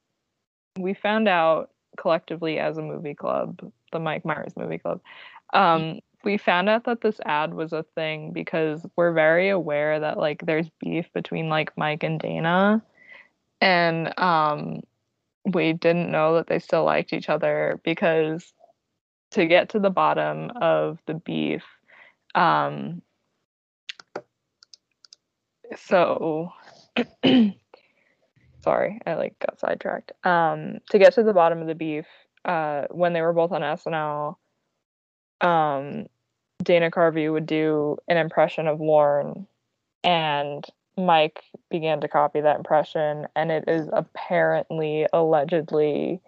we 0.78 0.94
found 0.94 1.28
out 1.28 1.70
collectively 1.96 2.59
as 2.59 2.78
a 2.78 2.83
movie 2.83 3.14
club, 3.14 3.61
the 3.92 4.00
Mike 4.00 4.24
Myers 4.24 4.57
movie 4.57 4.78
club, 4.78 5.00
um, 5.52 6.00
we 6.24 6.38
found 6.38 6.68
out 6.68 6.85
that 6.85 7.00
this 7.02 7.20
ad 7.24 7.54
was 7.54 7.72
a 7.72 7.85
thing 7.94 8.33
because 8.33 8.85
we're 8.96 9.12
very 9.12 9.50
aware 9.50 10.00
that 10.00 10.18
like 10.18 10.44
there's 10.44 10.68
beef 10.80 11.07
between 11.12 11.48
like 11.48 11.76
Mike 11.76 12.02
and 12.02 12.18
Dana. 12.18 12.83
And 13.61 14.18
um 14.18 14.80
we 15.44 15.74
didn't 15.74 16.11
know 16.11 16.35
that 16.35 16.46
they 16.46 16.59
still 16.59 16.85
liked 16.85 17.12
each 17.12 17.28
other 17.28 17.78
because 17.85 18.52
to 19.33 19.46
get 19.46 19.70
to 19.70 19.78
the 19.78 19.90
bottom 19.90 20.50
of 20.57 20.98
the 21.07 21.14
beef, 21.14 21.64
um 22.35 23.02
so 25.76 26.52
sorry, 28.64 29.00
I 29.07 29.14
like 29.14 29.38
got 29.38 29.61
sidetracked. 29.61 30.12
Um 30.24 30.79
to 30.90 30.98
get 30.98 31.14
to 31.14 31.22
the 31.22 31.35
bottom 31.35 31.61
of 31.61 31.68
the 31.68 31.74
beef, 31.74 32.07
uh 32.44 32.87
when 32.90 33.12
they 33.12 33.22
were 33.22 33.33
both 33.33 33.53
on 33.53 33.61
SNL, 33.61 34.37
um 35.40 36.07
Dana 36.62 36.90
Carvey 36.90 37.31
would 37.31 37.46
do 37.46 37.98
an 38.09 38.16
impression 38.16 38.66
of 38.66 38.81
Lorne 38.81 39.46
and 40.03 40.64
Mike 40.96 41.42
began 41.70 42.00
to 42.00 42.09
copy 42.09 42.40
that 42.40 42.57
impression 42.57 43.27
and 43.37 43.50
it 43.50 43.64
is 43.68 43.88
apparently 43.92 45.07
allegedly 45.12 46.20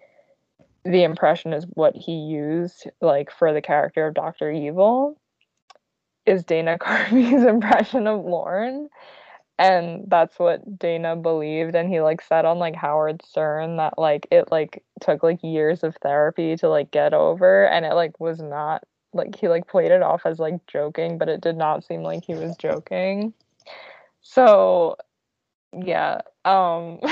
the 0.83 1.03
impression 1.03 1.53
is 1.53 1.65
what 1.73 1.95
he 1.95 2.13
used 2.13 2.89
like 3.01 3.31
for 3.31 3.53
the 3.53 3.61
character 3.61 4.07
of 4.07 4.13
Dr. 4.13 4.51
Evil 4.51 5.19
is 6.25 6.43
Dana 6.43 6.77
Carvey's 6.81 7.43
impression 7.43 8.07
of 8.07 8.23
Lorne 8.23 8.89
and 9.59 10.03
that's 10.07 10.37
what 10.37 10.77
Dana 10.77 11.15
believed 11.15 11.75
and 11.75 11.89
he 11.89 12.01
like 12.01 12.21
said 12.21 12.45
on 12.45 12.59
like 12.59 12.75
Howard 12.75 13.21
Stern 13.23 13.77
that 13.77 13.97
like 13.97 14.27
it 14.31 14.51
like 14.51 14.83
took 15.01 15.23
like 15.23 15.39
years 15.43 15.83
of 15.83 15.95
therapy 16.01 16.55
to 16.57 16.69
like 16.69 16.91
get 16.91 17.13
over 17.13 17.65
and 17.65 17.85
it 17.85 17.93
like 17.93 18.19
was 18.19 18.39
not 18.39 18.83
like 19.13 19.35
he 19.35 19.47
like 19.47 19.67
played 19.67 19.91
it 19.91 20.03
off 20.03 20.25
as 20.25 20.39
like 20.39 20.65
joking 20.67 21.17
but 21.17 21.29
it 21.29 21.41
did 21.41 21.57
not 21.57 21.83
seem 21.83 22.03
like 22.03 22.23
he 22.23 22.35
was 22.35 22.55
joking 22.57 23.33
so 24.21 24.95
yeah 25.73 26.21
um 26.45 26.99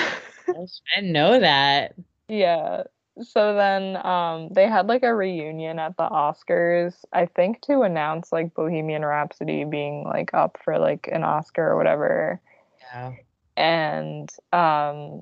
I 0.96 1.02
know 1.02 1.40
that. 1.40 1.96
yeah 2.28 2.84
so 3.22 3.56
then 3.56 3.96
um 4.06 4.50
they 4.52 4.68
had 4.68 4.88
like 4.88 5.04
a 5.04 5.16
reunion 5.16 5.80
at 5.80 5.96
the 5.98 6.04
oscars 6.04 6.96
i 7.14 7.26
think 7.26 7.62
to 7.62 7.82
announce 7.82 8.32
like 8.32 8.54
bohemian 8.54 9.06
rhapsody 9.06 9.64
being 9.64 10.04
like 10.04 10.34
up 10.34 10.58
for 10.64 10.78
like 10.78 11.08
an 11.12 11.24
oscar 11.24 11.72
or 11.72 11.78
whatever 11.78 12.42
Yeah. 12.94 13.14
and 13.56 14.30
um 14.52 15.22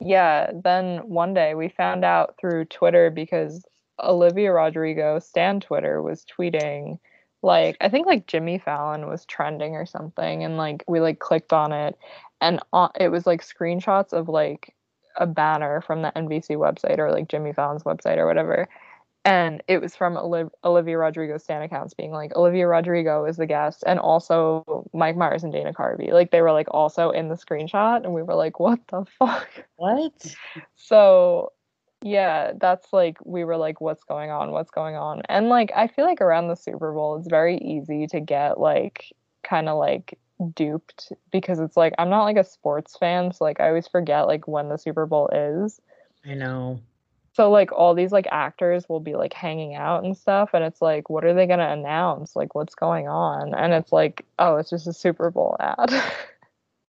yeah 0.00 0.50
then 0.52 1.08
one 1.08 1.34
day 1.34 1.54
we 1.54 1.68
found 1.68 2.04
out 2.04 2.34
through 2.40 2.64
twitter 2.64 3.10
because 3.10 3.64
olivia 4.02 4.52
rodrigo 4.52 5.18
stan 5.20 5.60
twitter 5.60 6.02
was 6.02 6.24
tweeting 6.24 6.98
like 7.42 7.76
i 7.80 7.88
think 7.88 8.06
like 8.06 8.26
jimmy 8.26 8.58
fallon 8.58 9.06
was 9.06 9.24
trending 9.26 9.74
or 9.74 9.86
something 9.86 10.42
and 10.42 10.56
like 10.56 10.82
we 10.88 10.98
like 10.98 11.20
clicked 11.20 11.52
on 11.52 11.70
it 11.72 11.96
and 12.40 12.58
on, 12.72 12.90
it 12.98 13.08
was 13.08 13.24
like 13.24 13.40
screenshots 13.40 14.12
of 14.12 14.28
like 14.28 14.74
a 15.16 15.26
banner 15.26 15.80
from 15.80 16.02
the 16.02 16.12
nbc 16.16 16.50
website 16.56 16.98
or 16.98 17.10
like 17.10 17.28
jimmy 17.28 17.52
fallon's 17.52 17.84
website 17.84 18.16
or 18.16 18.26
whatever 18.26 18.68
and 19.24 19.62
it 19.68 19.80
was 19.80 19.94
from 19.94 20.14
Oliv- 20.14 20.50
Olivia 20.64 20.98
Rodrigo's 20.98 21.44
Stan 21.44 21.62
accounts 21.62 21.94
being 21.94 22.10
like 22.10 22.34
Olivia 22.34 22.66
Rodrigo 22.66 23.24
is 23.24 23.36
the 23.36 23.46
guest 23.46 23.84
and 23.86 24.00
also 24.00 24.88
Mike 24.92 25.16
Myers 25.16 25.44
and 25.44 25.52
Dana 25.52 25.72
Carvey. 25.72 26.12
Like 26.12 26.32
they 26.32 26.42
were 26.42 26.52
like 26.52 26.66
also 26.72 27.10
in 27.10 27.28
the 27.28 27.36
screenshot 27.36 28.04
and 28.04 28.14
we 28.14 28.22
were 28.22 28.34
like 28.34 28.58
what 28.58 28.80
the 28.88 29.04
fuck? 29.18 29.48
What? 29.76 30.34
So 30.74 31.52
yeah, 32.02 32.52
that's 32.60 32.92
like 32.92 33.18
we 33.24 33.44
were 33.44 33.56
like 33.56 33.80
what's 33.80 34.02
going 34.02 34.30
on? 34.30 34.50
What's 34.50 34.72
going 34.72 34.96
on? 34.96 35.22
And 35.28 35.48
like 35.48 35.70
I 35.74 35.86
feel 35.86 36.04
like 36.04 36.20
around 36.20 36.48
the 36.48 36.56
Super 36.56 36.92
Bowl 36.92 37.16
it's 37.16 37.28
very 37.28 37.58
easy 37.58 38.08
to 38.08 38.20
get 38.20 38.58
like 38.58 39.12
kind 39.44 39.68
of 39.68 39.78
like 39.78 40.18
duped 40.50 41.12
because 41.30 41.60
it's 41.60 41.76
like 41.76 41.94
I'm 41.98 42.10
not 42.10 42.24
like 42.24 42.36
a 42.36 42.44
sports 42.44 42.96
fan, 42.96 43.32
so 43.32 43.44
like 43.44 43.60
I 43.60 43.68
always 43.68 43.88
forget 43.88 44.26
like 44.26 44.46
when 44.46 44.68
the 44.68 44.76
Super 44.76 45.06
Bowl 45.06 45.28
is. 45.32 45.80
I 46.24 46.34
know. 46.34 46.80
So 47.34 47.50
like 47.50 47.72
all 47.72 47.94
these 47.94 48.12
like 48.12 48.26
actors 48.30 48.88
will 48.88 49.00
be 49.00 49.14
like 49.14 49.32
hanging 49.32 49.74
out 49.74 50.04
and 50.04 50.16
stuff 50.16 50.50
and 50.52 50.62
it's 50.62 50.82
like 50.82 51.08
what 51.08 51.24
are 51.24 51.32
they 51.32 51.46
going 51.46 51.60
to 51.60 51.70
announce? 51.70 52.36
Like 52.36 52.54
what's 52.54 52.74
going 52.74 53.08
on? 53.08 53.54
And 53.54 53.72
it's 53.72 53.92
like 53.92 54.24
oh, 54.38 54.56
it's 54.56 54.70
just 54.70 54.86
a 54.86 54.92
Super 54.92 55.30
Bowl 55.30 55.56
ad. 55.58 55.90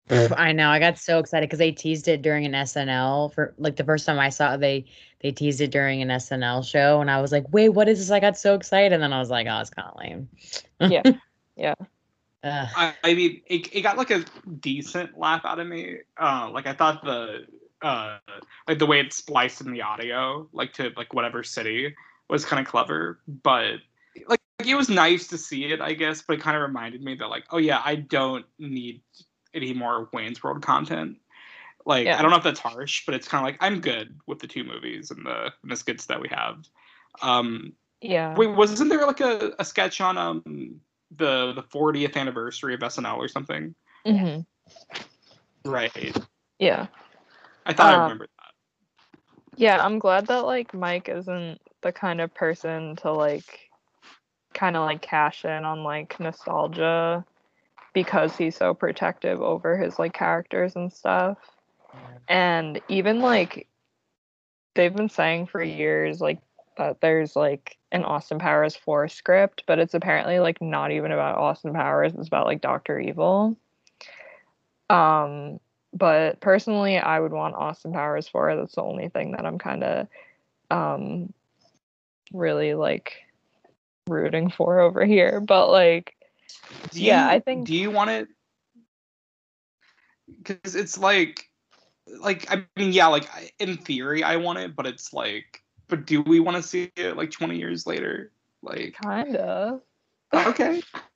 I 0.09 0.51
know. 0.51 0.69
I 0.69 0.79
got 0.79 0.97
so 0.97 1.19
excited 1.19 1.47
because 1.47 1.59
they 1.59 1.71
teased 1.71 2.09
it 2.09 2.21
during 2.21 2.45
an 2.45 2.51
SNL 2.51 3.33
for 3.33 3.53
like 3.57 3.77
the 3.77 3.85
first 3.85 4.05
time 4.05 4.19
I 4.19 4.29
saw 4.29 4.55
it. 4.55 4.59
They 4.59 4.85
they 5.21 5.31
teased 5.31 5.61
it 5.61 5.71
during 5.71 6.01
an 6.01 6.09
SNL 6.09 6.65
show, 6.65 6.99
and 6.99 7.09
I 7.09 7.21
was 7.21 7.31
like, 7.31 7.45
"Wait, 7.51 7.69
what 7.69 7.87
is 7.87 7.99
this?" 7.99 8.11
I 8.11 8.19
got 8.19 8.37
so 8.37 8.53
excited, 8.53 8.91
and 8.91 9.01
then 9.01 9.13
I 9.13 9.19
was 9.19 9.29
like, 9.29 9.47
"Oh, 9.49 9.59
it's 9.61 9.69
kind 9.69 9.87
of 9.87 9.99
lame." 9.99 10.29
Yeah. 10.79 11.03
Yeah. 11.55 11.75
Ugh. 12.43 12.67
I, 12.75 12.93
I 13.03 13.13
mean, 13.13 13.41
it, 13.47 13.73
it 13.73 13.81
got 13.81 13.97
like 13.97 14.11
a 14.11 14.25
decent 14.59 15.17
laugh 15.17 15.45
out 15.45 15.59
of 15.59 15.67
me. 15.67 15.99
Uh, 16.19 16.49
like 16.51 16.67
I 16.67 16.73
thought 16.73 17.03
the 17.03 17.45
uh, 17.81 18.17
like 18.67 18.79
the 18.79 18.85
way 18.85 18.99
it 18.99 19.13
spliced 19.13 19.61
in 19.61 19.71
the 19.71 19.81
audio, 19.81 20.47
like 20.51 20.73
to 20.73 20.91
like 20.97 21.13
whatever 21.13 21.43
city, 21.43 21.95
was 22.29 22.45
kind 22.45 22.59
of 22.59 22.69
clever. 22.69 23.19
But 23.27 23.75
like 24.27 24.41
it 24.65 24.75
was 24.75 24.89
nice 24.89 25.27
to 25.27 25.37
see 25.37 25.65
it, 25.65 25.79
I 25.79 25.93
guess. 25.93 26.21
But 26.21 26.37
it 26.37 26.41
kind 26.41 26.57
of 26.57 26.63
reminded 26.63 27.01
me 27.01 27.15
that 27.15 27.27
like, 27.27 27.45
oh 27.51 27.59
yeah, 27.59 27.81
I 27.83 27.95
don't 27.95 28.45
need 28.59 29.01
any 29.53 29.73
more 29.73 30.09
Wayne's 30.11 30.43
World 30.43 30.61
content. 30.61 31.17
Like 31.85 32.05
Yeah. 32.05 32.19
I 32.19 32.21
don't 32.21 32.31
know 32.31 32.37
if 32.37 32.43
that's 32.43 32.59
harsh, 32.59 33.05
but 33.05 33.15
it's 33.15 33.27
kind 33.27 33.41
of 33.41 33.45
like 33.45 33.57
I'm 33.61 33.79
good 33.79 34.19
with 34.27 34.39
the 34.39 34.47
two 34.47 34.63
movies 34.63 35.11
and 35.11 35.25
the 35.25 35.53
and 35.61 35.71
the 35.71 35.75
skits 35.75 36.07
that 36.07 36.19
we 36.19 36.27
have. 36.29 36.65
Um, 37.21 37.73
Yeah. 38.01 38.35
wait, 38.35 38.47
wasn't 38.47 38.89
there 38.89 39.05
like 39.05 39.21
a, 39.21 39.53
a 39.59 39.65
sketch 39.65 40.01
on 40.01 40.17
um 40.17 40.81
the 41.17 41.53
the 41.53 41.63
40th 41.63 42.15
anniversary 42.17 42.73
of 42.73 42.81
SNL 42.81 43.17
or 43.17 43.27
something? 43.27 43.75
hmm 44.05 44.39
Right. 45.65 46.15
Yeah. 46.59 46.87
I 47.65 47.73
thought 47.73 47.89
I 47.89 47.93
Um, 47.95 48.01
remembered 48.03 48.29
that. 48.37 48.53
Yeah, 49.55 49.77
I'm 49.81 49.99
glad 49.99 50.27
that 50.27 50.45
like 50.45 50.73
Mike 50.73 51.09
isn't 51.09 51.61
the 51.81 51.91
kind 51.91 52.21
of 52.21 52.33
person 52.33 52.95
to 52.97 53.11
like 53.11 53.69
kind 54.53 54.75
of 54.75 54.85
like 54.85 55.01
cash 55.01 55.45
in 55.45 55.65
on 55.65 55.83
like 55.83 56.19
nostalgia 56.19 57.25
because 57.93 58.35
he's 58.35 58.55
so 58.55 58.73
protective 58.73 59.41
over 59.41 59.77
his 59.77 59.99
like 59.99 60.13
characters 60.13 60.75
and 60.75 60.91
stuff. 60.91 61.37
And 62.27 62.81
even 62.89 63.19
like 63.19 63.67
they've 64.75 64.93
been 64.95 65.09
saying 65.09 65.47
for 65.47 65.61
years 65.61 66.19
like 66.19 66.39
that 66.77 67.01
there's 67.01 67.35
like 67.35 67.77
an 67.91 68.03
Austin 68.03 68.39
Powers 68.39 68.75
4 68.75 69.07
script, 69.07 69.63
but 69.67 69.79
it's 69.79 69.93
apparently 69.93 70.39
like 70.39 70.61
not 70.61 70.91
even 70.91 71.11
about 71.11 71.37
Austin 71.37 71.73
Powers, 71.73 72.13
it's 72.13 72.27
about 72.27 72.45
like 72.47 72.61
Dr. 72.61 72.99
Evil. 72.99 73.57
Um 74.89 75.59
but 75.93 76.39
personally 76.39 76.97
I 76.97 77.19
would 77.19 77.33
want 77.33 77.55
Austin 77.55 77.93
Powers 77.93 78.27
4. 78.27 78.55
That's 78.55 78.75
the 78.75 78.81
only 78.81 79.09
thing 79.09 79.31
that 79.33 79.45
I'm 79.45 79.59
kind 79.59 79.83
of 79.83 80.07
um 80.71 81.33
really 82.31 82.73
like 82.73 83.13
rooting 84.07 84.49
for 84.49 84.79
over 84.79 85.05
here. 85.05 85.39
But 85.39 85.69
like 85.69 86.15
yeah, 86.91 87.27
I 87.27 87.39
think- 87.39 87.67
Do 87.67 87.75
you 87.75 87.91
want 87.91 88.09
it? 88.09 88.27
Because 90.41 90.75
it's 90.75 90.97
like, 90.97 91.49
like 92.19 92.51
I 92.51 92.65
mean, 92.75 92.91
yeah, 92.91 93.07
like 93.07 93.29
in 93.59 93.77
theory, 93.77 94.23
I 94.23 94.37
want 94.37 94.59
it, 94.59 94.75
but 94.75 94.85
it's 94.85 95.13
like, 95.13 95.62
but 95.87 96.05
do 96.05 96.21
we 96.21 96.39
want 96.39 96.57
to 96.57 96.63
see 96.63 96.91
it 96.95 97.17
like 97.17 97.31
20 97.31 97.57
years 97.57 97.85
later? 97.85 98.31
Like, 98.61 98.95
kind 99.01 99.35
of 99.35 99.81
okay, 100.33 100.81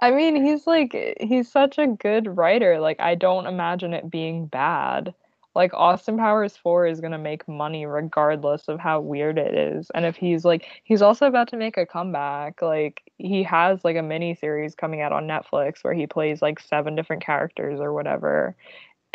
I 0.00 0.10
mean, 0.10 0.44
he's 0.44 0.66
like 0.66 1.16
he's 1.20 1.50
such 1.50 1.78
a 1.78 1.86
good 1.86 2.36
writer. 2.36 2.80
Like 2.80 3.00
I 3.00 3.14
don't 3.14 3.46
imagine 3.46 3.92
it 3.92 4.10
being 4.10 4.46
bad. 4.46 5.14
Like 5.54 5.72
Austin 5.72 6.18
Powers 6.18 6.54
4 6.56 6.86
is 6.86 7.00
going 7.00 7.12
to 7.12 7.18
make 7.18 7.48
money 7.48 7.86
regardless 7.86 8.68
of 8.68 8.78
how 8.78 9.00
weird 9.00 9.38
it 9.38 9.54
is. 9.54 9.90
And 9.94 10.04
if 10.04 10.14
he's 10.14 10.44
like 10.44 10.66
he's 10.84 11.02
also 11.02 11.26
about 11.26 11.48
to 11.48 11.56
make 11.56 11.76
a 11.76 11.86
comeback. 11.86 12.60
Like 12.60 13.02
he 13.18 13.42
has 13.44 13.84
like 13.84 13.96
a 13.96 14.02
mini 14.02 14.34
series 14.34 14.74
coming 14.74 15.00
out 15.00 15.12
on 15.12 15.26
Netflix 15.26 15.82
where 15.82 15.94
he 15.94 16.06
plays 16.06 16.42
like 16.42 16.60
seven 16.60 16.94
different 16.94 17.24
characters 17.24 17.80
or 17.80 17.92
whatever. 17.92 18.54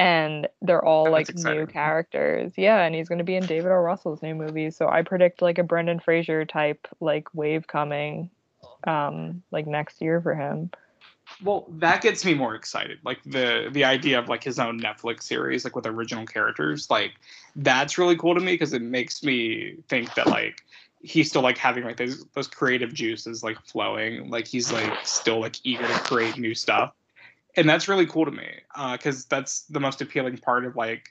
And 0.01 0.47
they're 0.63 0.83
all 0.83 1.11
That's 1.11 1.13
like 1.13 1.29
exciting. 1.29 1.59
new 1.59 1.67
characters. 1.67 2.53
Yeah, 2.57 2.81
and 2.83 2.95
he's 2.95 3.07
going 3.07 3.19
to 3.19 3.23
be 3.25 3.35
in 3.35 3.45
David 3.45 3.71
O. 3.71 3.75
Russell's 3.75 4.23
new 4.23 4.33
movie. 4.35 4.71
So 4.71 4.87
I 4.89 5.03
predict 5.03 5.41
like 5.41 5.59
a 5.59 5.63
Brendan 5.63 5.99
Fraser 5.99 6.45
type 6.45 6.87
like 6.99 7.27
wave 7.35 7.67
coming 7.67 8.31
um 8.87 9.43
like 9.51 9.67
next 9.67 10.01
year 10.01 10.21
for 10.21 10.33
him. 10.35 10.71
well, 11.43 11.67
that 11.79 12.01
gets 12.01 12.25
me 12.25 12.33
more 12.33 12.55
excited. 12.55 12.99
Like 13.03 13.19
the 13.25 13.69
the 13.71 13.83
idea 13.85 14.19
of 14.19 14.29
like 14.29 14.43
his 14.43 14.59
own 14.59 14.79
Netflix 14.79 15.23
series, 15.23 15.63
like 15.65 15.75
with 15.75 15.85
original 15.87 16.25
characters, 16.25 16.89
like 16.89 17.13
that's 17.55 17.97
really 17.97 18.15
cool 18.17 18.33
to 18.35 18.41
me 18.41 18.53
because 18.53 18.73
it 18.73 18.81
makes 18.81 19.23
me 19.23 19.75
think 19.87 20.13
that 20.15 20.27
like 20.27 20.61
he's 21.03 21.29
still 21.29 21.41
like 21.43 21.57
having 21.57 21.83
like 21.83 21.97
those 21.97 22.25
those 22.33 22.47
creative 22.47 22.93
juices 22.93 23.43
like 23.43 23.59
flowing. 23.65 24.29
Like 24.29 24.47
he's 24.47 24.71
like 24.71 24.93
still 25.05 25.39
like 25.41 25.57
eager 25.63 25.87
to 25.87 25.99
create 26.01 26.37
new 26.37 26.55
stuff. 26.55 26.93
And 27.55 27.67
that's 27.67 27.87
really 27.87 28.05
cool 28.05 28.25
to 28.25 28.31
me 28.31 28.47
because 28.93 29.25
that's 29.25 29.61
the 29.63 29.79
most 29.79 30.01
appealing 30.01 30.37
part 30.37 30.65
of 30.65 30.75
like 30.75 31.09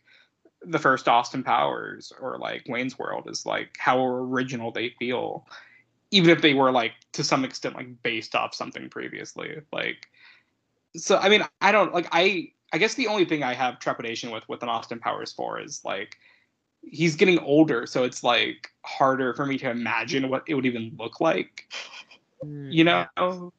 the 0.62 0.78
first 0.78 1.08
Austin 1.08 1.42
Powers 1.42 2.12
or 2.20 2.38
like 2.38 2.64
Wayne's 2.68 2.98
World 2.98 3.28
is 3.28 3.46
like 3.46 3.76
how 3.78 4.04
original 4.04 4.72
they 4.72 4.94
feel, 4.98 5.46
even 6.10 6.30
if 6.30 6.42
they 6.42 6.54
were 6.54 6.70
like 6.70 6.92
to 7.12 7.24
some 7.24 7.44
extent 7.44 7.76
like 7.76 8.02
based 8.02 8.34
off 8.34 8.54
something 8.54 8.88
previously. 8.90 9.60
Like, 9.72 10.08
so 10.96 11.18
I 11.18 11.28
mean, 11.28 11.44
I 11.60 11.72
don't 11.72 11.94
like 11.94 12.08
I 12.12 12.52
I 12.72 12.78
guess 12.78 12.94
the 12.94 13.08
only 13.08 13.24
thing 13.24 13.42
I 13.42 13.54
have 13.54 13.78
trepidation 13.78 14.30
with 14.30 14.48
with 14.48 14.62
an 14.62 14.68
Austin 14.68 14.98
Powers 14.98 15.32
four 15.32 15.60
is 15.60 15.82
like 15.84 16.16
he's 16.82 17.16
getting 17.16 17.38
older, 17.40 17.86
so 17.86 18.04
it's 18.04 18.22
like 18.22 18.70
harder 18.82 19.34
for 19.34 19.46
me 19.46 19.58
to 19.58 19.70
imagine 19.70 20.28
what 20.28 20.44
it 20.46 20.54
would 20.54 20.66
even 20.66 20.96
look 20.98 21.20
like, 21.20 21.68
Mm, 22.44 22.72
you 22.72 22.84
know. 22.84 23.52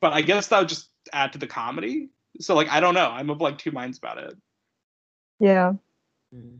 But 0.00 0.12
I 0.12 0.22
guess 0.22 0.48
that 0.48 0.58
would 0.58 0.68
just 0.68 0.89
add 1.12 1.32
to 1.32 1.38
the 1.38 1.46
comedy. 1.46 2.08
So 2.40 2.54
like 2.54 2.68
I 2.68 2.80
don't 2.80 2.94
know, 2.94 3.10
I'm 3.10 3.30
of 3.30 3.40
like 3.40 3.58
two 3.58 3.70
minds 3.70 3.98
about 3.98 4.18
it. 4.18 4.36
Yeah. 5.38 5.72
mm. 6.34 6.58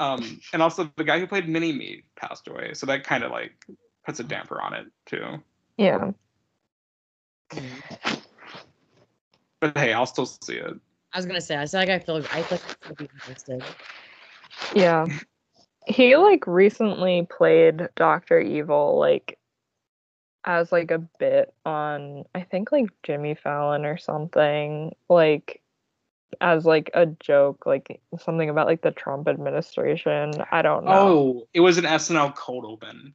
Um, 0.00 0.40
and 0.52 0.62
also 0.62 0.90
the 0.96 1.02
guy 1.02 1.18
who 1.18 1.26
played 1.26 1.48
Mini 1.48 1.72
Me 1.72 2.04
passed 2.14 2.46
away, 2.46 2.72
so 2.74 2.86
that 2.86 3.02
kind 3.02 3.24
of 3.24 3.32
like 3.32 3.52
puts 4.06 4.20
a 4.20 4.24
damper 4.24 4.60
on 4.60 4.72
it 4.74 4.86
too. 5.06 5.42
Yeah. 5.76 6.12
But 9.60 9.76
hey, 9.76 9.92
I'll 9.92 10.06
still 10.06 10.26
see 10.26 10.54
it. 10.54 10.74
I 11.12 11.18
was 11.18 11.26
gonna 11.26 11.40
say, 11.40 11.56
I 11.56 11.66
feel 11.66 11.80
like 11.80 11.88
I 11.88 11.98
feel 11.98 12.16
I 12.16 12.42
feel 12.42 12.58
like 12.58 12.78
I 12.84 12.94
feel 12.94 13.08
interested. 13.14 13.64
Yeah. 14.74 15.06
He 15.86 16.14
like 16.16 16.46
recently 16.46 17.26
played 17.30 17.88
Doctor 17.96 18.38
Evil 18.38 18.98
like 18.98 19.37
as 20.48 20.72
like 20.72 20.90
a 20.90 20.98
bit 20.98 21.52
on 21.66 22.24
I 22.34 22.40
think 22.40 22.72
like 22.72 22.88
Jimmy 23.02 23.34
Fallon 23.34 23.84
or 23.84 23.98
something 23.98 24.96
like 25.08 25.60
as 26.40 26.64
like 26.64 26.90
a 26.94 27.04
joke 27.06 27.66
like 27.66 28.00
something 28.18 28.48
about 28.48 28.66
like 28.66 28.80
the 28.80 28.90
Trump 28.90 29.28
administration. 29.28 30.32
I 30.50 30.62
don't 30.62 30.86
know. 30.86 30.90
Oh, 30.90 31.48
it 31.52 31.60
was 31.60 31.76
an 31.76 31.84
SNL 31.84 32.34
cold 32.34 32.64
open. 32.64 33.12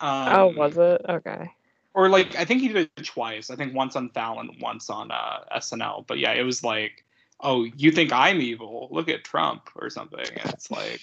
Um, 0.00 0.28
oh, 0.32 0.52
was 0.56 0.76
it? 0.76 1.02
Okay. 1.08 1.50
Or 1.94 2.08
like 2.08 2.34
I 2.36 2.44
think 2.44 2.60
he 2.60 2.68
did 2.68 2.90
it 2.96 3.04
twice. 3.04 3.48
I 3.48 3.56
think 3.56 3.74
once 3.74 3.94
on 3.94 4.08
Fallon, 4.08 4.50
once 4.60 4.90
on 4.90 5.12
uh, 5.12 5.40
SNL. 5.56 6.04
But 6.08 6.18
yeah, 6.18 6.32
it 6.32 6.42
was 6.42 6.64
like, 6.64 7.04
oh, 7.40 7.64
you 7.76 7.92
think 7.92 8.12
I'm 8.12 8.40
evil? 8.40 8.88
Look 8.90 9.08
at 9.08 9.22
Trump 9.22 9.68
or 9.76 9.88
something. 9.88 10.18
And 10.18 10.52
it's 10.52 10.70
like, 10.70 11.00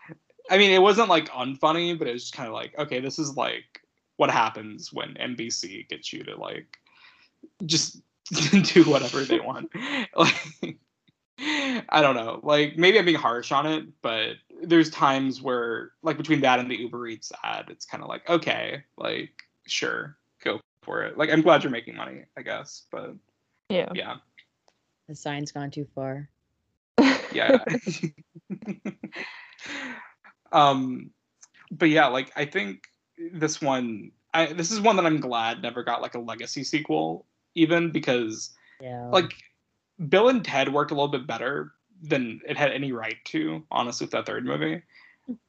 I 0.50 0.58
mean, 0.58 0.72
it 0.72 0.82
wasn't 0.82 1.08
like 1.08 1.30
unfunny, 1.30 1.98
but 1.98 2.06
it 2.06 2.12
was 2.12 2.24
just 2.24 2.34
kind 2.34 2.48
of 2.48 2.54
like, 2.54 2.78
okay, 2.78 3.00
this 3.00 3.18
is 3.18 3.34
like 3.34 3.81
what 4.22 4.30
happens 4.30 4.92
when 4.92 5.14
NBC 5.14 5.88
gets 5.88 6.12
you 6.12 6.22
to 6.22 6.36
like 6.36 6.78
just 7.66 8.00
do 8.72 8.84
whatever 8.84 9.24
they 9.24 9.40
want. 9.40 9.68
like, 10.16 10.78
I 11.88 12.00
don't 12.00 12.14
know. 12.14 12.38
Like 12.44 12.76
maybe 12.76 13.00
I'm 13.00 13.04
being 13.04 13.18
harsh 13.18 13.50
on 13.50 13.66
it, 13.66 13.84
but 14.00 14.34
there's 14.62 14.90
times 14.90 15.42
where 15.42 15.90
like 16.04 16.18
between 16.18 16.40
that 16.42 16.60
and 16.60 16.70
the 16.70 16.76
Uber 16.76 17.08
Eats 17.08 17.32
ad, 17.42 17.64
it's 17.68 17.84
kind 17.84 18.00
of 18.00 18.08
like 18.08 18.30
okay, 18.30 18.84
like 18.96 19.32
sure, 19.66 20.16
go 20.44 20.60
for 20.84 21.02
it. 21.02 21.18
Like 21.18 21.30
I'm 21.30 21.42
glad 21.42 21.64
you're 21.64 21.72
making 21.72 21.96
money, 21.96 22.22
I 22.38 22.42
guess, 22.42 22.84
but 22.92 23.16
Yeah. 23.70 23.90
yeah, 23.92 24.18
The 25.08 25.16
sign's 25.16 25.50
gone 25.50 25.72
too 25.72 25.88
far. 25.96 26.28
yeah. 27.32 27.58
um, 30.52 31.10
but 31.72 31.88
yeah, 31.88 32.06
like 32.06 32.30
I 32.36 32.44
think 32.44 32.86
this 33.32 33.60
one, 33.60 34.10
I 34.34 34.52
this 34.52 34.70
is 34.70 34.80
one 34.80 34.96
that 34.96 35.06
I'm 35.06 35.20
glad 35.20 35.62
never 35.62 35.82
got 35.82 36.02
like 36.02 36.14
a 36.14 36.20
legacy 36.20 36.64
sequel, 36.64 37.26
even 37.54 37.90
because 37.90 38.50
Yeah. 38.80 39.08
like 39.08 39.34
Bill 40.08 40.28
and 40.28 40.44
Ted 40.44 40.72
worked 40.72 40.90
a 40.90 40.94
little 40.94 41.08
bit 41.08 41.26
better 41.26 41.72
than 42.02 42.40
it 42.48 42.56
had 42.56 42.72
any 42.72 42.92
right 42.92 43.18
to, 43.26 43.62
honestly, 43.70 44.06
with 44.06 44.12
that 44.12 44.26
third 44.26 44.44
movie. 44.44 44.82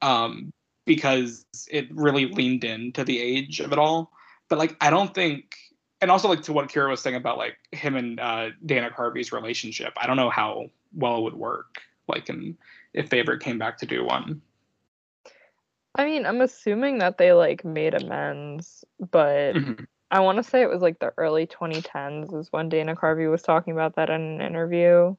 Um, 0.02 0.54
because 0.86 1.46
it 1.72 1.88
really 1.92 2.28
leaned 2.28 2.64
into 2.64 3.04
the 3.04 3.20
age 3.20 3.60
of 3.60 3.72
it 3.72 3.80
all. 3.80 4.12
But 4.50 4.60
like 4.60 4.76
I 4.82 4.90
don't 4.90 5.14
think 5.14 5.56
and 6.02 6.12
also 6.12 6.28
like 6.28 6.42
to 6.44 6.54
what 6.54 6.70
Kyra 6.70 6.90
was 6.90 7.02
saying 7.02 7.16
about 7.16 7.38
like 7.38 7.58
him 7.72 7.96
and 7.96 8.20
uh 8.20 8.50
Dana 8.66 8.92
Carvey's 8.92 9.32
relationship, 9.32 9.94
I 9.98 10.08
don't 10.08 10.18
know 10.18 10.30
how 10.30 10.70
well 10.94 11.18
it 11.18 11.22
would 11.22 11.34
work, 11.34 11.82
like 12.08 12.30
and 12.30 12.58
if 12.94 13.10
they 13.10 13.20
ever 13.20 13.38
came 13.38 13.58
back 13.58 13.78
to 13.80 13.86
do 13.86 14.04
one. 14.04 14.42
I 15.96 16.06
mean, 16.06 16.26
I'm 16.26 16.42
assuming 16.42 17.00
that 17.00 17.18
they 17.18 17.34
like 17.34 17.64
made 17.64 17.94
amends, 17.94 18.84
but 19.00 19.54
Mhm. 19.56 19.88
I 20.12 20.20
want 20.22 20.38
to 20.38 20.44
say 20.44 20.62
it 20.62 20.70
was 20.70 20.82
like 20.82 21.00
the 21.00 21.14
early 21.18 21.48
2010s 21.48 22.34
is 22.34 22.52
when 22.52 22.70
Dana 22.70 22.96
Carvey 22.96 23.30
was 23.30 23.42
talking 23.44 23.74
about 23.74 23.96
that 23.96 24.10
in 24.10 24.22
an 24.22 24.42
interview. 24.42 25.16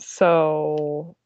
So, 0.00 1.16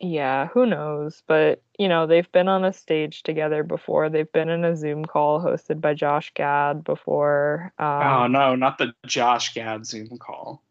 yeah, 0.00 0.48
who 0.48 0.66
knows? 0.66 1.22
But, 1.26 1.62
you 1.78 1.88
know, 1.88 2.06
they've 2.06 2.30
been 2.32 2.48
on 2.48 2.64
a 2.64 2.72
stage 2.72 3.22
together 3.22 3.62
before. 3.62 4.08
They've 4.08 4.30
been 4.32 4.48
in 4.48 4.64
a 4.64 4.76
Zoom 4.76 5.04
call 5.04 5.40
hosted 5.40 5.80
by 5.80 5.94
Josh 5.94 6.32
Gad 6.34 6.84
before. 6.84 7.72
Um, 7.78 7.86
oh 8.02 8.26
no, 8.26 8.56
not 8.56 8.78
the 8.78 8.94
Josh 9.06 9.54
Gad 9.54 9.86
Zoom 9.86 10.18
call. 10.18 10.62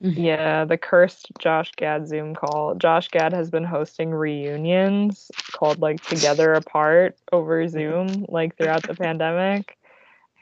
Yeah, 0.00 0.64
the 0.64 0.78
cursed 0.78 1.28
Josh 1.38 1.72
Gad 1.76 2.06
Zoom 2.06 2.34
call. 2.34 2.74
Josh 2.76 3.08
Gad 3.08 3.32
has 3.32 3.50
been 3.50 3.64
hosting 3.64 4.10
reunions 4.10 5.30
called 5.52 5.80
like 5.80 6.02
Together 6.04 6.52
Apart 6.54 7.16
over 7.32 7.66
Zoom 7.68 8.24
like 8.28 8.56
throughout 8.56 8.84
the 8.84 8.94
pandemic. 8.94 9.76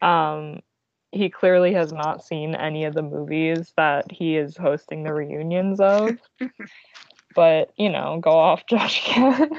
Um 0.03 0.61
he 1.13 1.31
clearly 1.31 1.73
has 1.73 1.93
not 1.93 2.23
seen 2.23 2.55
any 2.55 2.85
of 2.85 2.93
the 2.93 3.03
movies 3.03 3.73
that 3.77 4.11
he 4.11 4.37
is 4.37 4.57
hosting 4.57 5.03
the 5.03 5.15
reunions 5.15 5.81
of. 5.81 6.11
but, 7.35 7.73
you 7.77 7.89
know, 7.89 8.19
go 8.21 8.33
off 8.33 8.67
Josh 8.67 9.07
Gad, 9.07 9.51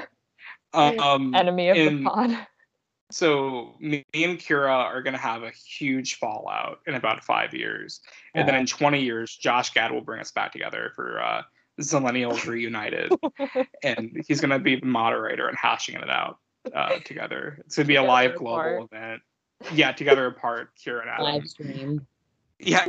Um, 0.72 1.34
enemy 1.34 1.70
of 1.70 1.76
in- 1.76 2.04
the 2.04 2.10
pod. 2.10 2.46
So 3.10 3.74
me 3.80 4.04
and 4.12 4.38
Kyra 4.38 4.70
are 4.70 5.02
gonna 5.02 5.16
have 5.18 5.42
a 5.42 5.50
huge 5.50 6.16
fallout 6.16 6.80
in 6.86 6.94
about 6.94 7.24
five 7.24 7.54
years, 7.54 8.00
and 8.34 8.46
then 8.46 8.54
in 8.54 8.66
20 8.66 9.00
years, 9.00 9.34
Josh 9.34 9.72
Gad 9.72 9.92
will 9.92 10.02
bring 10.02 10.20
us 10.20 10.30
back 10.30 10.52
together 10.52 10.92
for 10.94 11.20
uh, 11.22 11.42
Zillennials 11.80 12.46
Reunited, 12.46 13.12
and 13.82 14.22
he's 14.26 14.40
gonna 14.40 14.58
be 14.58 14.76
the 14.76 14.86
moderator 14.86 15.48
and 15.48 15.56
hashing 15.56 15.94
it 15.94 16.10
out 16.10 16.38
uh, 16.74 16.98
together. 17.04 17.62
It's 17.64 17.76
gonna 17.76 17.86
be 17.86 17.96
a 17.96 18.00
Together 18.00 18.08
live 18.12 18.30
apart. 18.34 18.68
global 18.78 18.88
event. 18.92 19.22
Yeah, 19.72 19.92
together 19.92 20.26
apart, 20.26 20.70
Kyra 20.76 21.00
and 21.02 21.10
Adam. 21.10 21.24
Live 21.24 21.48
stream. 21.48 22.06
Yeah. 22.58 22.86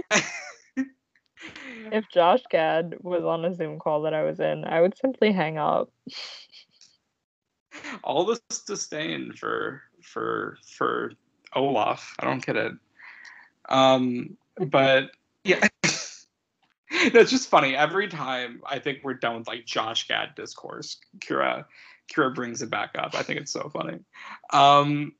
If 1.91 2.09
Josh 2.09 2.41
Gad 2.51 2.97
was 3.01 3.23
on 3.23 3.45
a 3.45 3.55
Zoom 3.55 3.79
call 3.79 4.01
that 4.01 4.13
I 4.13 4.23
was 4.23 4.39
in, 4.41 4.65
I 4.65 4.81
would 4.81 4.97
simply 4.97 5.31
hang 5.31 5.57
up. 5.57 5.89
all 8.03 8.25
this 8.25 8.41
disdain 8.67 9.31
for 9.33 9.81
for 10.01 10.57
for 10.65 11.13
Olaf. 11.55 12.15
I 12.19 12.25
don't 12.25 12.45
get 12.45 12.55
it. 12.55 12.73
Um, 13.67 14.37
but 14.57 15.11
yeah, 15.43 15.67
that's 17.13 17.31
just 17.31 17.49
funny. 17.49 17.75
Every 17.75 18.07
time 18.07 18.61
I 18.65 18.79
think 18.79 18.99
we're 19.03 19.13
done 19.13 19.39
with 19.39 19.47
like 19.47 19.65
Josh 19.65 20.07
Gad 20.07 20.35
discourse, 20.35 20.97
Kyra 21.19 21.65
Kyra 22.13 22.33
brings 22.33 22.61
it 22.61 22.69
back 22.69 22.91
up. 22.97 23.15
I 23.15 23.23
think 23.23 23.39
it's 23.39 23.51
so 23.51 23.69
funny. 23.69 23.99
Um, 24.51 25.13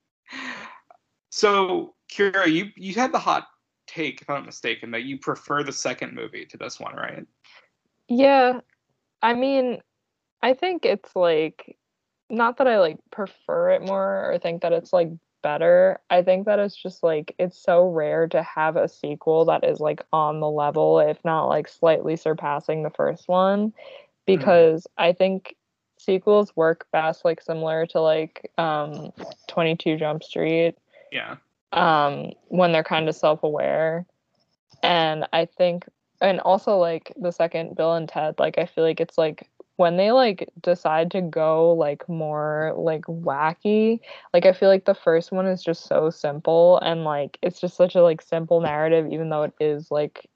so 1.30 1.94
Kyra, 2.10 2.50
you 2.50 2.70
you 2.76 2.94
had 2.94 3.12
the 3.12 3.18
hot 3.18 3.46
take, 3.86 4.22
if 4.22 4.30
I'm 4.30 4.36
not 4.36 4.46
mistaken, 4.46 4.90
that 4.92 5.04
you 5.04 5.18
prefer 5.18 5.62
the 5.62 5.72
second 5.72 6.14
movie 6.14 6.46
to 6.46 6.56
this 6.56 6.80
one, 6.80 6.94
right? 6.94 7.26
Yeah, 8.08 8.60
I 9.22 9.34
mean, 9.34 9.80
I 10.42 10.54
think 10.54 10.84
it's 10.84 11.14
like 11.14 11.76
not 12.30 12.58
that 12.58 12.66
I 12.68 12.78
like 12.78 12.98
prefer 13.10 13.70
it 13.70 13.82
more 13.82 14.30
or 14.32 14.38
think 14.38 14.62
that 14.62 14.72
it's 14.72 14.92
like 14.92 15.10
better. 15.42 15.98
I 16.10 16.22
think 16.22 16.46
that 16.46 16.58
it's 16.58 16.76
just 16.76 17.02
like 17.02 17.34
it's 17.38 17.58
so 17.62 17.88
rare 17.88 18.28
to 18.28 18.42
have 18.42 18.76
a 18.76 18.88
sequel 18.88 19.46
that 19.46 19.64
is 19.64 19.80
like 19.80 20.02
on 20.12 20.40
the 20.40 20.50
level, 20.50 21.00
if 21.00 21.18
not 21.24 21.46
like 21.46 21.68
slightly 21.68 22.16
surpassing 22.16 22.82
the 22.82 22.90
first 22.90 23.28
one, 23.28 23.72
because 24.26 24.86
I 24.98 25.12
think 25.12 25.56
sequels 25.98 26.54
work 26.56 26.86
best 26.92 27.24
like 27.24 27.42
similar 27.42 27.86
to 27.86 28.00
like 28.00 28.50
um 28.56 29.12
22 29.48 29.96
Jump 29.98 30.22
Street 30.22 30.74
Yeah. 31.12 31.36
um 31.72 32.30
when 32.48 32.72
they're 32.72 32.82
kind 32.82 33.06
of 33.06 33.14
self-aware 33.14 34.06
and 34.82 35.26
i 35.34 35.44
think 35.44 35.84
and 36.22 36.40
also 36.40 36.78
like 36.78 37.12
the 37.20 37.30
second 37.30 37.76
bill 37.76 37.92
and 37.92 38.08
ted 38.08 38.36
like 38.38 38.56
i 38.56 38.64
feel 38.64 38.82
like 38.82 38.98
it's 38.98 39.18
like 39.18 39.46
when 39.80 39.96
they 39.96 40.12
like 40.12 40.46
decide 40.60 41.10
to 41.10 41.22
go 41.22 41.72
like 41.72 42.06
more 42.06 42.74
like 42.76 43.00
wacky 43.06 43.98
like 44.34 44.44
i 44.44 44.52
feel 44.52 44.68
like 44.68 44.84
the 44.84 44.94
first 44.94 45.32
one 45.32 45.46
is 45.46 45.62
just 45.62 45.86
so 45.86 46.10
simple 46.10 46.78
and 46.80 47.02
like 47.04 47.38
it's 47.40 47.58
just 47.58 47.78
such 47.78 47.94
a 47.94 48.02
like 48.02 48.20
simple 48.20 48.60
narrative 48.60 49.10
even 49.10 49.30
though 49.30 49.42
it 49.42 49.54
is 49.58 49.90
like 49.90 50.28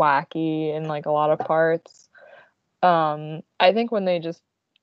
wacky 0.00 0.74
in 0.74 0.88
like 0.88 1.06
a 1.06 1.12
lot 1.12 1.30
of 1.30 1.38
parts. 1.38 2.08
Um 2.82 3.42
i 3.60 3.72
think 3.72 3.92
when 3.92 4.04
they 4.04 4.18
just 4.18 4.42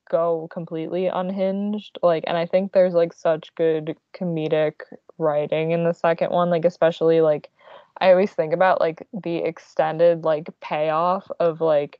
go 0.10 0.48
completely 0.50 1.08
unhinged 1.08 1.98
like 2.02 2.24
and 2.26 2.38
i 2.38 2.46
think 2.46 2.72
there's 2.72 2.94
like 2.94 3.12
such 3.12 3.54
good 3.56 3.98
comedic 4.14 4.76
writing 5.18 5.72
in 5.72 5.84
the 5.84 5.94
second 5.94 6.32
one 6.32 6.50
like 6.50 6.64
especially 6.64 7.20
like 7.20 7.50
I 7.98 8.12
always 8.12 8.32
think 8.32 8.54
about 8.54 8.82
like 8.82 9.08
the 9.14 9.38
extended 9.38 10.24
like 10.24 10.48
payoff 10.62 11.30
of 11.40 11.62
like 11.62 12.00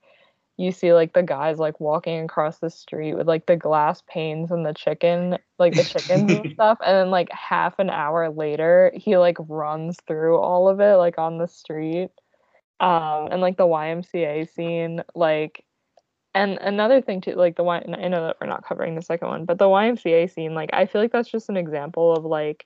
you 0.58 0.72
see 0.72 0.94
like 0.94 1.14
the 1.14 1.24
guys 1.24 1.58
like 1.58 1.80
walking 1.80 2.24
across 2.24 2.60
the 2.60 2.70
street 2.70 3.14
with 3.14 3.28
like 3.28 3.46
the 3.46 3.58
glass 3.58 4.02
panes 4.08 4.52
and 4.52 4.66
the 4.66 4.74
chicken 4.74 5.38
like 5.60 5.74
the 5.74 5.84
chickens 5.84 6.32
and 6.32 6.52
stuff 6.54 6.78
and 6.86 6.96
then 6.98 7.12
like 7.12 7.30
half 7.32 7.78
an 7.80 7.90
hour 7.90 8.30
later 8.30 8.92
he 8.96 9.18
like 9.18 9.38
runs 9.48 9.98
through 10.08 10.38
all 10.38 10.70
of 10.70 10.80
it 10.80 10.96
like 10.96 11.18
on 11.18 11.38
the 11.38 11.48
street. 11.48 12.10
Um 12.80 13.30
and 13.32 13.42
like 13.42 13.58
the 13.58 13.68
YMCA 13.68 14.50
scene 14.50 15.04
like 15.14 15.64
and 16.34 16.58
another 16.60 17.02
thing 17.02 17.22
too 17.22 17.36
like 17.36 17.56
the 17.56 17.64
Y 17.64 17.84
I 17.86 18.08
know 18.08 18.28
that 18.28 18.38
we're 18.40 18.48
not 18.48 18.66
covering 18.66 18.96
the 18.96 19.02
second 19.02 19.28
one 19.28 19.46
but 19.46 19.58
the 19.58 19.66
YMCA 19.66 20.32
scene 20.32 20.54
like 20.54 20.70
I 20.74 20.86
feel 20.86 21.02
like 21.02 21.12
that's 21.12 21.30
just 21.30 21.50
an 21.50 21.58
example 21.58 22.14
of 22.14 22.26
like 22.26 22.66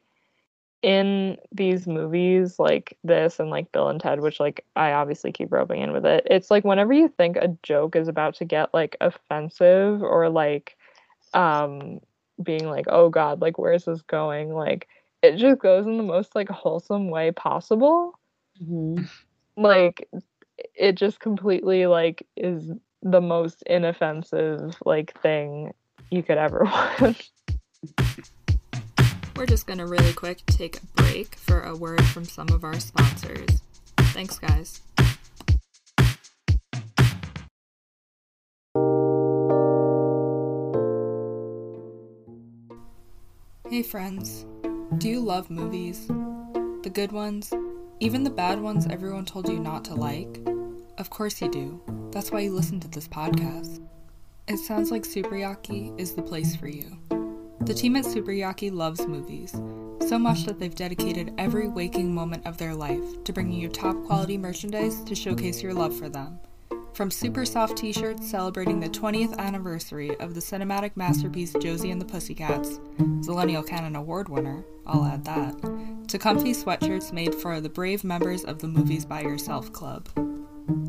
in 0.81 1.37
these 1.51 1.87
movies 1.87 2.57
like 2.57 2.97
this 3.03 3.39
and 3.39 3.49
like 3.49 3.71
Bill 3.71 3.89
and 3.89 3.99
Ted, 3.99 4.21
which 4.21 4.39
like 4.39 4.65
I 4.75 4.93
obviously 4.93 5.31
keep 5.31 5.51
roping 5.51 5.81
in 5.81 5.91
with 5.91 6.05
it, 6.05 6.25
it's 6.29 6.49
like 6.49 6.63
whenever 6.63 6.93
you 6.93 7.07
think 7.09 7.35
a 7.35 7.55
joke 7.63 7.95
is 7.95 8.07
about 8.07 8.35
to 8.35 8.45
get 8.45 8.73
like 8.73 8.95
offensive 9.01 10.01
or 10.01 10.29
like 10.29 10.77
um 11.33 11.99
being 12.41 12.69
like, 12.69 12.85
oh 12.87 13.09
god, 13.09 13.41
like 13.41 13.57
where's 13.57 13.85
this 13.85 14.01
going? 14.03 14.53
Like 14.53 14.87
it 15.21 15.35
just 15.35 15.59
goes 15.59 15.85
in 15.85 15.97
the 15.97 16.03
most 16.03 16.35
like 16.35 16.49
wholesome 16.49 17.09
way 17.09 17.31
possible. 17.31 18.17
Mhm. 18.61 19.09
Like 19.57 20.07
it 20.75 20.93
just 20.93 21.19
completely 21.19 21.87
like 21.87 22.25
is 22.37 22.71
the 23.01 23.21
most 23.21 23.63
inoffensive 23.63 24.75
like 24.85 25.19
thing 25.21 25.73
you 26.09 26.23
could 26.23 26.37
ever 26.37 26.63
watch. 27.01 27.31
We're 29.39 29.45
just 29.45 29.67
gonna 29.67 29.87
really 29.87 30.11
quick 30.11 30.45
take 30.47 30.83
a 30.83 30.85
break 31.01 31.35
for 31.35 31.61
a 31.61 31.73
word 31.73 32.03
from 32.07 32.25
some 32.25 32.49
of 32.49 32.65
our 32.65 32.77
sponsors. 32.77 33.61
Thanks, 34.11 34.37
guys. 34.37 34.81
Hey, 43.69 43.81
friends. 43.81 44.45
Do 44.97 45.07
you 45.07 45.21
love 45.21 45.49
movies? 45.49 46.07
The 46.07 46.91
good 46.93 47.13
ones? 47.13 47.53
Even 48.01 48.25
the 48.25 48.29
bad 48.29 48.59
ones 48.59 48.87
everyone 48.89 49.23
told 49.23 49.47
you 49.47 49.57
not 49.57 49.85
to 49.85 49.95
like? 49.95 50.41
Of 50.97 51.09
course 51.09 51.41
you 51.41 51.49
do. 51.49 51.79
That's 52.11 52.29
why 52.29 52.41
you 52.41 52.51
listen 52.51 52.81
to 52.81 52.89
this 52.89 53.07
podcast. 53.07 53.79
It 54.49 54.57
sounds 54.57 54.91
like 54.91 55.03
Superyaki 55.03 55.97
is 55.97 56.13
the 56.13 56.23
place 56.23 56.57
for 56.57 56.67
you. 56.67 56.97
The 57.61 57.73
team 57.73 57.95
at 57.95 58.05
Superyaki 58.05 58.71
loves 58.71 59.05
movies, 59.05 59.51
so 60.07 60.17
much 60.17 60.45
that 60.45 60.59
they've 60.59 60.73
dedicated 60.73 61.33
every 61.37 61.67
waking 61.67 62.13
moment 62.13 62.47
of 62.47 62.57
their 62.57 62.73
life 62.73 63.23
to 63.25 63.33
bringing 63.33 63.59
you 63.59 63.69
top 63.69 63.95
quality 64.05 64.37
merchandise 64.37 65.03
to 65.03 65.13
showcase 65.13 65.61
your 65.61 65.73
love 65.73 65.95
for 65.95 66.09
them. 66.09 66.39
From 66.93 67.11
super 67.11 67.45
soft 67.45 67.77
t 67.77 67.93
shirts 67.93 68.29
celebrating 68.29 68.79
the 68.79 68.89
20th 68.89 69.37
anniversary 69.37 70.15
of 70.17 70.33
the 70.33 70.41
cinematic 70.41 70.91
masterpiece 70.95 71.53
Josie 71.61 71.91
and 71.91 72.01
the 72.01 72.05
Pussycats, 72.05 72.79
Zillennial 72.97 73.65
Canon 73.65 73.95
Award 73.95 74.29
winner, 74.29 74.65
I'll 74.87 75.05
add 75.05 75.25
that, 75.25 76.07
to 76.07 76.17
comfy 76.17 76.53
sweatshirts 76.53 77.13
made 77.13 77.35
for 77.35 77.61
the 77.61 77.69
brave 77.69 78.03
members 78.03 78.43
of 78.43 78.59
the 78.59 78.67
Movies 78.67 79.05
by 79.05 79.21
Yourself 79.21 79.71
Club. 79.71 80.09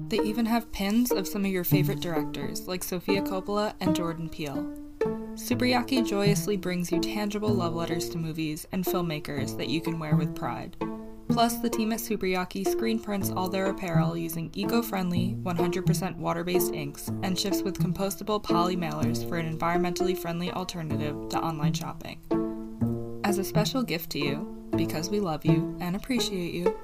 They 0.08 0.18
even 0.20 0.46
have 0.46 0.72
pins 0.72 1.12
of 1.12 1.28
some 1.28 1.44
of 1.44 1.50
your 1.50 1.64
favorite 1.64 2.00
directors, 2.00 2.66
like 2.66 2.82
Sofia 2.82 3.22
Coppola 3.22 3.74
and 3.80 3.94
Jordan 3.94 4.28
Peele. 4.28 4.89
Superyaki 5.40 6.06
joyously 6.06 6.58
brings 6.58 6.92
you 6.92 7.00
tangible 7.00 7.48
love 7.48 7.74
letters 7.74 8.10
to 8.10 8.18
movies 8.18 8.66
and 8.72 8.84
filmmakers 8.84 9.56
that 9.56 9.70
you 9.70 9.80
can 9.80 9.98
wear 9.98 10.14
with 10.14 10.36
pride. 10.36 10.76
Plus, 11.30 11.56
the 11.56 11.68
team 11.70 11.92
at 11.92 11.98
Superyaki 11.98 12.68
screen 12.68 12.98
prints 12.98 13.30
all 13.30 13.48
their 13.48 13.66
apparel 13.66 14.18
using 14.18 14.50
eco 14.52 14.82
friendly, 14.82 15.36
100% 15.42 16.16
water 16.16 16.44
based 16.44 16.74
inks 16.74 17.08
and 17.22 17.38
ships 17.38 17.62
with 17.62 17.78
compostable 17.78 18.40
poly 18.40 18.76
mailers 18.76 19.26
for 19.26 19.38
an 19.38 19.58
environmentally 19.58 20.16
friendly 20.16 20.52
alternative 20.52 21.16
to 21.30 21.38
online 21.38 21.72
shopping. 21.72 22.20
As 23.24 23.38
a 23.38 23.44
special 23.44 23.82
gift 23.82 24.10
to 24.10 24.18
you, 24.18 24.68
because 24.76 25.08
we 25.08 25.20
love 25.20 25.44
you 25.46 25.74
and 25.80 25.96
appreciate 25.96 26.52
you, 26.52 26.76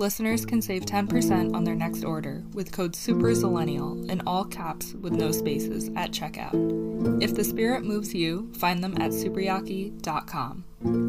listeners 0.00 0.46
can 0.46 0.62
save 0.62 0.86
10% 0.86 1.54
on 1.54 1.62
their 1.62 1.74
next 1.74 2.04
order 2.04 2.42
with 2.54 2.72
code 2.72 2.94
SUPERZillennial 2.94 4.10
in 4.10 4.22
all 4.26 4.46
caps 4.46 4.94
with 4.94 5.12
no 5.12 5.30
spaces 5.30 5.90
at 5.94 6.10
checkout. 6.10 7.22
If 7.22 7.34
the 7.34 7.44
spirit 7.44 7.84
moves 7.84 8.14
you, 8.14 8.50
find 8.54 8.82
them 8.82 8.94
at 8.94 9.10
superyaki.com. 9.10 10.64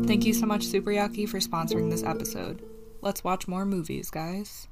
Thank 0.05 0.25
you 0.25 0.33
so 0.33 0.45
much, 0.45 0.67
Superyaki, 0.67 1.27
for 1.27 1.39
sponsoring 1.39 1.89
this 1.89 2.03
episode. 2.03 2.61
Let's 2.99 3.23
watch 3.23 3.47
more 3.47 3.65
movies, 3.65 4.09
guys. 4.09 4.67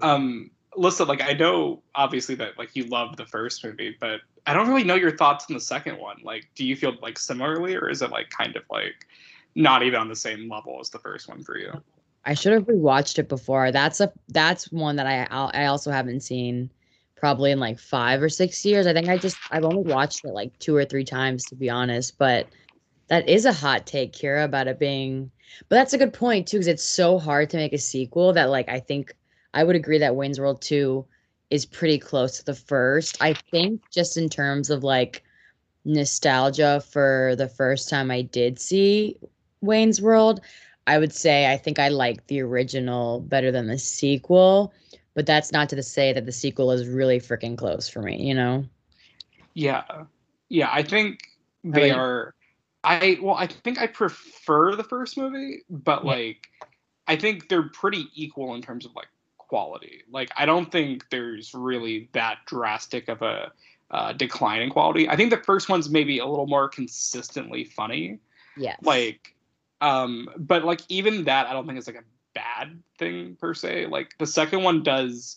Um, 0.00 0.50
listen, 0.74 1.06
like 1.06 1.22
I 1.22 1.34
know 1.34 1.82
obviously 1.94 2.34
that 2.36 2.58
like 2.58 2.74
you 2.74 2.84
loved 2.84 3.18
the 3.18 3.26
first 3.26 3.62
movie, 3.62 3.94
but 4.00 4.20
I 4.46 4.54
don't 4.54 4.68
really 4.68 4.84
know 4.84 4.94
your 4.94 5.16
thoughts 5.16 5.44
on 5.50 5.54
the 5.54 5.60
second 5.60 5.98
one. 5.98 6.16
Like, 6.22 6.48
do 6.54 6.64
you 6.64 6.76
feel 6.76 6.94
like 7.02 7.18
similarly, 7.18 7.76
or 7.76 7.90
is 7.90 8.00
it 8.00 8.10
like 8.10 8.30
kind 8.30 8.56
of 8.56 8.62
like 8.70 9.06
not 9.54 9.82
even 9.82 10.00
on 10.00 10.08
the 10.08 10.16
same 10.16 10.48
level 10.48 10.78
as 10.80 10.90
the 10.90 10.98
first 10.98 11.28
one 11.28 11.42
for 11.42 11.58
you? 11.58 11.72
I 12.24 12.34
should 12.34 12.52
have 12.52 12.66
rewatched 12.66 13.18
it 13.18 13.28
before. 13.28 13.70
That's 13.70 14.00
a 14.00 14.12
that's 14.28 14.72
one 14.72 14.96
that 14.96 15.06
I 15.06 15.26
I 15.52 15.66
also 15.66 15.90
haven't 15.90 16.20
seen 16.20 16.70
probably 17.16 17.50
in 17.50 17.60
like 17.60 17.78
five 17.78 18.22
or 18.22 18.28
six 18.28 18.64
years. 18.64 18.86
I 18.86 18.92
think 18.92 19.08
I 19.08 19.18
just 19.18 19.36
I've 19.50 19.64
only 19.64 19.82
watched 19.82 20.24
it 20.24 20.32
like 20.32 20.58
two 20.58 20.74
or 20.74 20.84
three 20.84 21.04
times 21.04 21.44
to 21.46 21.54
be 21.54 21.70
honest. 21.70 22.18
But 22.18 22.48
that 23.08 23.28
is 23.28 23.44
a 23.44 23.52
hot 23.52 23.86
take, 23.86 24.12
Kyra, 24.12 24.44
about 24.44 24.68
it 24.68 24.78
being. 24.78 25.30
But 25.68 25.76
that's 25.76 25.92
a 25.92 25.98
good 25.98 26.12
point 26.14 26.48
too, 26.48 26.56
because 26.56 26.66
it's 26.66 26.82
so 26.82 27.18
hard 27.18 27.50
to 27.50 27.58
make 27.58 27.72
a 27.72 27.78
sequel 27.78 28.32
that 28.32 28.50
like 28.50 28.68
I 28.68 28.80
think 28.80 29.14
I 29.52 29.62
would 29.64 29.76
agree 29.76 29.98
that 29.98 30.16
Wayne's 30.16 30.40
World 30.40 30.62
two 30.62 31.06
is 31.50 31.66
pretty 31.66 31.98
close 31.98 32.38
to 32.38 32.44
the 32.44 32.54
first. 32.54 33.22
I 33.22 33.34
think 33.50 33.82
just 33.90 34.16
in 34.16 34.28
terms 34.28 34.70
of 34.70 34.82
like 34.82 35.22
nostalgia 35.84 36.82
for 36.90 37.34
the 37.36 37.48
first 37.48 37.90
time 37.90 38.10
I 38.10 38.22
did 38.22 38.58
see 38.58 39.18
Wayne's 39.64 40.00
World, 40.00 40.40
I 40.86 40.98
would 40.98 41.12
say 41.12 41.50
I 41.52 41.56
think 41.56 41.78
I 41.78 41.88
like 41.88 42.26
the 42.26 42.40
original 42.40 43.20
better 43.20 43.50
than 43.50 43.66
the 43.66 43.78
sequel, 43.78 44.72
but 45.14 45.26
that's 45.26 45.52
not 45.52 45.68
to 45.70 45.82
say 45.82 46.12
that 46.12 46.26
the 46.26 46.32
sequel 46.32 46.70
is 46.70 46.86
really 46.86 47.18
freaking 47.20 47.56
close 47.56 47.88
for 47.88 48.02
me, 48.02 48.22
you 48.22 48.34
know? 48.34 48.64
Yeah, 49.54 49.84
yeah. 50.48 50.68
I 50.72 50.82
think 50.82 51.20
they 51.62 51.90
about 51.90 51.96
you? 51.96 52.02
are. 52.02 52.34
I 52.82 53.18
well, 53.22 53.36
I 53.36 53.46
think 53.46 53.78
I 53.78 53.86
prefer 53.86 54.74
the 54.74 54.84
first 54.84 55.16
movie, 55.16 55.62
but 55.70 56.04
Yeah. 56.04 56.10
like, 56.12 56.48
I 57.06 57.16
think 57.16 57.48
they're 57.48 57.70
pretty 57.70 58.08
equal 58.14 58.54
in 58.54 58.60
terms 58.62 58.84
of 58.84 58.94
like 58.94 59.08
quality. 59.38 60.02
Like, 60.10 60.30
I 60.36 60.44
don't 60.44 60.70
think 60.70 61.08
there's 61.10 61.54
really 61.54 62.08
that 62.12 62.38
drastic 62.46 63.08
of 63.08 63.22
a 63.22 63.52
uh, 63.90 64.12
decline 64.12 64.60
in 64.60 64.70
quality. 64.70 65.08
I 65.08 65.16
think 65.16 65.30
the 65.30 65.38
first 65.38 65.68
one's 65.68 65.88
maybe 65.88 66.18
a 66.18 66.26
little 66.26 66.46
more 66.46 66.68
consistently 66.68 67.64
funny. 67.64 68.18
Yes. 68.56 68.78
Like, 68.82 69.33
um, 69.84 70.30
but 70.38 70.64
like 70.64 70.80
even 70.88 71.24
that, 71.24 71.46
I 71.46 71.52
don't 71.52 71.66
think 71.66 71.78
is 71.78 71.86
like 71.86 71.96
a 71.96 72.04
bad 72.34 72.82
thing 72.98 73.36
per 73.38 73.52
se. 73.52 73.86
Like 73.86 74.16
the 74.18 74.26
second 74.26 74.62
one 74.62 74.82
does 74.82 75.36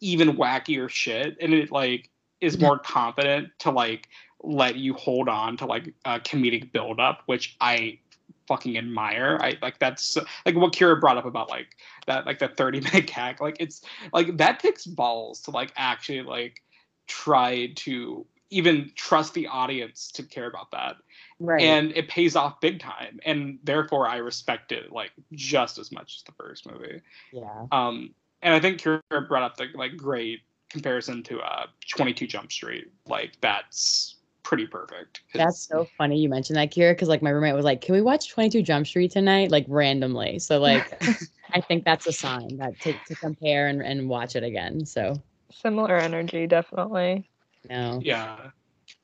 even 0.00 0.36
wackier 0.36 0.90
shit, 0.90 1.38
and 1.40 1.54
it 1.54 1.72
like 1.72 2.10
is 2.42 2.56
Yeah. 2.56 2.66
more 2.66 2.78
confident 2.78 3.48
to 3.60 3.70
like 3.70 4.08
let 4.42 4.76
you 4.76 4.92
hold 4.92 5.28
on 5.28 5.56
to 5.56 5.66
like 5.66 5.94
a 6.04 6.20
comedic 6.20 6.70
buildup, 6.70 7.22
which 7.24 7.56
I 7.62 7.98
fucking 8.46 8.76
admire. 8.76 9.38
I 9.40 9.56
like 9.62 9.78
that's 9.78 10.18
like 10.44 10.54
what 10.54 10.74
Kyra 10.74 11.00
brought 11.00 11.16
up 11.16 11.24
about 11.24 11.48
like 11.48 11.76
that 12.06 12.26
like 12.26 12.40
the 12.40 12.48
30 12.48 12.80
minute 12.92 13.06
gag. 13.06 13.40
Like 13.40 13.56
it's 13.58 13.82
like 14.12 14.36
that 14.36 14.60
takes 14.60 14.84
balls 14.84 15.40
to 15.42 15.50
like 15.50 15.72
actually 15.76 16.20
like 16.22 16.62
try 17.06 17.72
to 17.76 18.26
even 18.50 18.92
trust 18.96 19.32
the 19.32 19.46
audience 19.46 20.10
to 20.12 20.22
care 20.22 20.46
about 20.46 20.70
that 20.72 20.96
right. 21.40 21.62
and 21.62 21.92
it 21.92 22.08
pays 22.08 22.36
off 22.36 22.60
big 22.60 22.80
time 22.80 23.18
and 23.24 23.58
therefore 23.64 24.08
i 24.08 24.16
respect 24.16 24.72
it 24.72 24.92
like 24.92 25.12
just 25.32 25.78
as 25.78 25.92
much 25.92 26.16
as 26.16 26.22
the 26.22 26.32
first 26.32 26.70
movie 26.70 27.00
yeah. 27.32 27.66
um 27.72 28.14
and 28.42 28.54
i 28.54 28.60
think 28.60 28.80
Kyra 28.80 29.28
brought 29.28 29.42
up 29.42 29.56
the 29.56 29.68
like 29.74 29.96
great 29.96 30.40
comparison 30.70 31.22
to 31.24 31.40
uh 31.40 31.66
22 31.90 32.26
jump 32.26 32.52
street 32.52 32.90
like 33.06 33.32
that's 33.40 34.16
pretty 34.48 34.66
perfect. 34.66 35.20
That's 35.34 35.60
so 35.60 35.86
funny 35.98 36.18
you 36.18 36.30
mentioned 36.30 36.56
that, 36.56 36.72
Kyra, 36.72 36.92
because 36.92 37.08
like 37.08 37.20
my 37.20 37.28
roommate 37.28 37.54
was 37.54 37.66
like, 37.66 37.82
"Can 37.82 37.94
we 37.94 38.00
watch 38.00 38.30
Twenty 38.30 38.48
Two 38.48 38.62
Jump 38.62 38.86
Street 38.86 39.10
tonight?" 39.10 39.50
Like 39.50 39.66
randomly. 39.68 40.38
So 40.38 40.58
like, 40.58 41.02
I 41.52 41.60
think 41.60 41.84
that's 41.84 42.06
a 42.06 42.12
sign 42.12 42.56
that 42.56 42.80
to, 42.80 42.94
to 43.08 43.14
compare 43.14 43.66
and, 43.66 43.82
and 43.82 44.08
watch 44.08 44.36
it 44.36 44.42
again. 44.42 44.86
So 44.86 45.20
Similar 45.50 45.96
energy, 45.96 46.46
definitely. 46.46 47.28
no, 47.68 48.00
yeah 48.02 48.50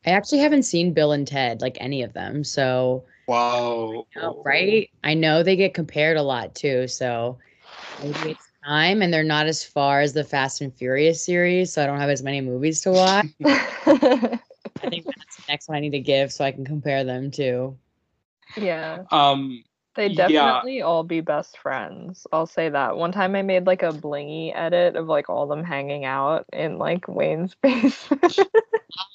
I 0.06 0.10
actually 0.10 0.38
haven't 0.38 0.64
seen 0.64 0.92
Bill 0.92 1.12
and 1.12 1.26
Ted 1.26 1.60
like 1.60 1.78
any 1.80 2.02
of 2.02 2.12
them. 2.12 2.44
So 2.44 3.04
whoa 3.26 4.06
know, 4.16 4.42
right? 4.44 4.90
I 5.02 5.14
know 5.14 5.42
they 5.42 5.56
get 5.56 5.74
compared 5.74 6.16
a 6.16 6.22
lot 6.22 6.54
too, 6.54 6.88
so 6.88 7.38
maybe 7.98 8.14
it's 8.30 8.50
time. 8.64 9.02
And 9.02 9.12
they're 9.12 9.24
not 9.24 9.46
as 9.46 9.64
far 9.64 10.00
as 10.00 10.12
the 10.12 10.24
Fast 10.24 10.60
and 10.60 10.74
Furious 10.74 11.24
series, 11.24 11.72
so 11.72 11.82
I 11.82 11.86
don't 11.86 12.00
have 12.00 12.10
as 12.10 12.22
many 12.22 12.40
movies 12.40 12.80
to 12.82 12.92
watch. 12.92 13.26
I 13.44 14.90
think 14.90 15.06
that's 15.06 15.36
the 15.36 15.44
next 15.48 15.68
one 15.68 15.76
I 15.76 15.80
need 15.80 15.90
to 15.90 16.00
give 16.00 16.32
so 16.32 16.44
I 16.44 16.52
can 16.52 16.64
compare 16.64 17.04
them 17.04 17.30
to. 17.32 17.76
yeah. 18.56 19.04
um 19.10 19.64
They'd 19.94 20.18
Yeah. 20.18 20.28
definitely 20.28 20.82
all 20.82 21.04
be 21.04 21.20
best 21.20 21.58
friends. 21.58 22.26
I'll 22.32 22.46
say 22.46 22.68
that. 22.68 22.96
One 22.96 23.12
time 23.12 23.36
I 23.36 23.42
made 23.42 23.66
like 23.66 23.82
a 23.82 23.92
blingy 23.92 24.52
edit 24.54 24.96
of 24.96 25.06
like 25.06 25.28
all 25.30 25.46
them 25.46 25.62
hanging 25.62 26.04
out 26.04 26.46
in 26.52 26.78
like 26.78 27.06
Wayne's 27.06 27.54
basement. 27.62 28.38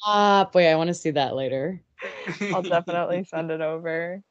Ah, 0.05 0.49
boy, 0.51 0.67
I 0.67 0.75
want 0.75 0.87
to 0.87 0.93
see 0.93 1.11
that 1.11 1.35
later. 1.35 1.81
I'll 2.53 2.61
definitely 2.63 3.23
send 3.29 3.51
it 3.51 3.61
over. 3.61 4.21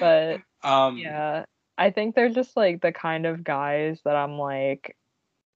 But 0.00 0.40
um 0.62 0.98
yeah, 0.98 1.44
I 1.76 1.90
think 1.90 2.14
they're 2.14 2.30
just 2.30 2.56
like 2.56 2.80
the 2.80 2.92
kind 2.92 3.26
of 3.26 3.44
guys 3.44 4.00
that 4.04 4.16
I'm 4.16 4.38
like, 4.38 4.96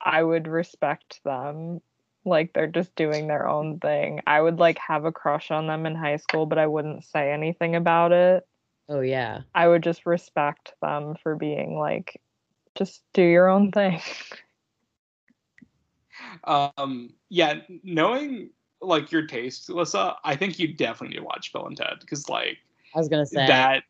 I 0.01 0.23
would 0.23 0.47
respect 0.49 1.21
them. 1.25 1.81
Like 2.25 2.53
they're 2.53 2.67
just 2.69 2.95
doing 2.95 3.27
their 3.27 3.49
own 3.49 3.81
thing. 3.81 4.21
I 4.27 4.41
would 4.41 4.59
like 4.59 4.79
have 4.79 5.05
a 5.05 5.13
crush 5.13 5.51
on 5.51 5.67
them 5.67 5.87
in 5.87 5.95
high 5.95 6.19
school, 6.19 6.47
but 6.47 6.59
I 6.59 6.67
wouldn't 6.67 7.05
say 7.05 7.33
anything 7.33 7.75
about 7.75 8.13
it. 8.13 8.47
Oh 8.93 9.01
yeah. 9.01 9.41
I 9.55 9.67
would 9.67 9.83
just 9.83 10.05
respect 10.05 10.75
them 10.83 11.15
for 11.23 11.35
being 11.35 11.79
like, 11.79 12.21
just 12.75 13.03
do 13.15 13.23
your 13.23 13.49
own 13.49 13.73
thing. 13.73 14.01
um 16.45 17.13
yeah 17.31 17.55
knowing 17.83 18.51
like 18.83 19.11
your 19.11 19.27
taste 19.27 19.69
Alyssa, 19.69 20.15
i 20.25 20.37
think 20.37 20.59
you 20.59 20.75
definitely 20.75 21.15
need 21.15 21.21
to 21.21 21.25
watch 21.25 21.53
bill 21.53 21.67
and 21.67 21.77
ted 21.77 21.95
because 22.01 22.29
like 22.29 22.59
I 22.95 22.99
was 22.99 23.09
gonna 23.09 23.25
say. 23.27 23.47
that 23.47 23.83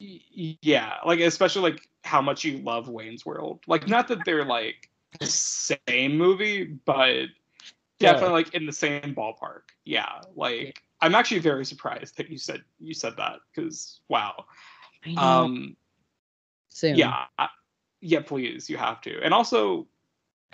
y- 0.00 0.20
y- 0.36 0.58
yeah 0.62 0.94
like 1.04 1.18
especially 1.18 1.72
like 1.72 1.88
how 2.04 2.22
much 2.22 2.44
you 2.44 2.58
love 2.58 2.88
wayne's 2.88 3.26
world. 3.26 3.60
Like 3.66 3.88
not 3.88 4.08
that 4.08 4.24
they're 4.24 4.44
like 4.44 4.88
the 5.18 5.26
same 5.26 6.16
movie 6.16 6.64
but 6.64 7.26
definitely 7.98 8.34
like 8.34 8.54
in 8.54 8.66
the 8.66 8.72
same 8.72 9.14
ballpark. 9.14 9.62
Yeah. 9.84 10.20
like 10.36 10.82
i'm 11.00 11.14
actually 11.14 11.38
very 11.40 11.64
surprised 11.64 12.16
that 12.16 12.28
you 12.30 12.38
said 12.38 12.62
you 12.80 12.94
said 12.94 13.16
that 13.16 13.36
because 13.54 14.00
wow 14.08 14.44
I 15.04 15.12
know. 15.12 15.20
um 15.22 15.76
soon. 16.68 16.96
yeah 16.96 17.24
I- 17.38 17.48
yeah 18.00 18.20
please 18.20 18.68
you 18.70 18.76
have 18.76 19.00
to 19.02 19.20
and 19.22 19.34
also 19.34 19.86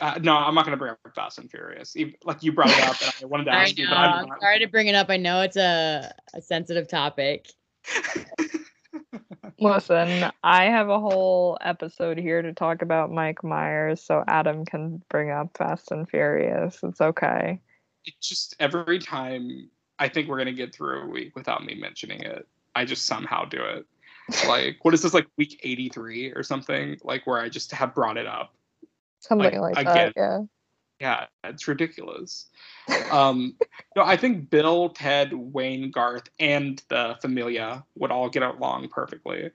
uh, 0.00 0.18
no 0.22 0.34
i'm 0.36 0.54
not 0.54 0.64
going 0.64 0.72
to 0.76 0.78
bring 0.78 0.92
up 0.92 0.98
fast 1.14 1.38
and 1.38 1.50
furious 1.50 1.94
Even- 1.96 2.14
like 2.24 2.42
you 2.42 2.52
brought 2.52 2.70
it 2.70 2.82
up 2.84 3.00
and 3.02 3.12
i 3.22 3.26
wanted 3.26 3.44
to 3.44 3.50
I 3.54 3.62
ask 3.62 3.76
you 3.78 3.84
know. 3.84 3.90
but 3.90 3.96
I'm 3.98 4.32
i'm 4.32 4.40
sorry 4.40 4.58
to 4.60 4.66
bring 4.66 4.86
it 4.88 4.94
up. 4.94 5.08
I 5.10 5.16
know 5.16 5.40
it's 5.42 5.56
a, 5.56 6.12
a 6.34 6.40
sensitive 6.42 6.88
topic. 6.88 7.48
Listen, 9.60 10.30
I 10.42 10.64
have 10.64 10.88
a 10.88 10.98
whole 10.98 11.58
episode 11.60 12.18
here 12.18 12.42
to 12.42 12.52
talk 12.52 12.82
about 12.82 13.12
Mike 13.12 13.44
Myers, 13.44 14.02
so 14.02 14.24
Adam 14.26 14.64
can 14.64 15.00
bring 15.08 15.30
up 15.30 15.56
Fast 15.56 15.92
and 15.92 16.08
Furious. 16.08 16.78
It's 16.82 17.00
okay. 17.00 17.60
it 18.04 18.14
just 18.20 18.56
every 18.58 18.98
time 18.98 19.70
I 19.98 20.08
think 20.08 20.28
we're 20.28 20.38
gonna 20.38 20.52
get 20.52 20.74
through 20.74 21.02
a 21.02 21.06
week 21.06 21.34
without 21.36 21.64
me 21.64 21.74
mentioning 21.74 22.20
it, 22.20 22.46
I 22.74 22.84
just 22.84 23.06
somehow 23.06 23.44
do 23.44 23.62
it. 23.62 23.86
Like, 24.46 24.78
what 24.82 24.94
is 24.94 25.02
this 25.02 25.14
like 25.14 25.26
week 25.36 25.60
eighty 25.62 25.88
three 25.88 26.32
or 26.32 26.42
something? 26.42 26.98
Like 27.02 27.26
where 27.26 27.40
I 27.40 27.48
just 27.48 27.72
have 27.72 27.94
brought 27.94 28.16
it 28.16 28.26
up. 28.26 28.54
Something 29.20 29.60
Like, 29.60 29.76
like, 29.76 29.86
that, 29.86 30.12
yeah. 30.16 30.40
Yeah, 31.00 31.26
it's 31.42 31.66
ridiculous. 31.66 32.46
Um, 33.10 33.56
no, 33.96 34.02
I 34.02 34.16
think 34.16 34.48
Bill, 34.48 34.90
Ted, 34.90 35.32
Wayne, 35.32 35.90
Garth, 35.90 36.28
and 36.38 36.80
the 36.88 37.16
Familia 37.20 37.84
would 37.96 38.10
all 38.10 38.28
get 38.30 38.42
along 38.42 38.88
perfectly. 38.88 39.50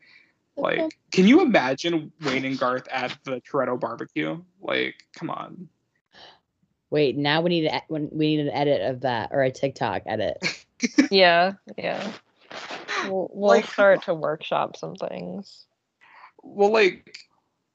Like, 0.58 0.98
can 1.12 1.28
you 1.28 1.42
imagine 1.42 2.12
Wayne 2.22 2.44
and 2.46 2.60
Garth 2.60 2.88
at 2.92 3.18
the 3.24 3.42
Toretto 3.42 3.80
barbecue? 3.80 4.42
Like, 4.62 4.96
come 5.14 5.30
on. 5.30 5.70
Wait, 6.92 7.16
now 7.18 7.42
we 7.42 7.50
need 7.50 7.70
to, 7.70 7.82
when 7.88 8.10
we 8.12 8.36
need 8.36 8.40
an 8.42 8.50
edit 8.50 8.82
of 8.82 9.02
that 9.02 9.30
or 9.32 9.44
a 9.44 9.52
TikTok 9.52 10.04
edit. 10.06 10.38
Yeah, 11.12 11.54
yeah. 11.78 12.10
We'll, 13.06 13.30
we'll 13.34 13.50
Like- 13.50 13.66
start 13.66 14.04
to 14.04 14.14
workshop 14.14 14.78
some 14.78 14.96
things. 14.96 15.66
Well, 16.42 16.72
like, 16.72 17.18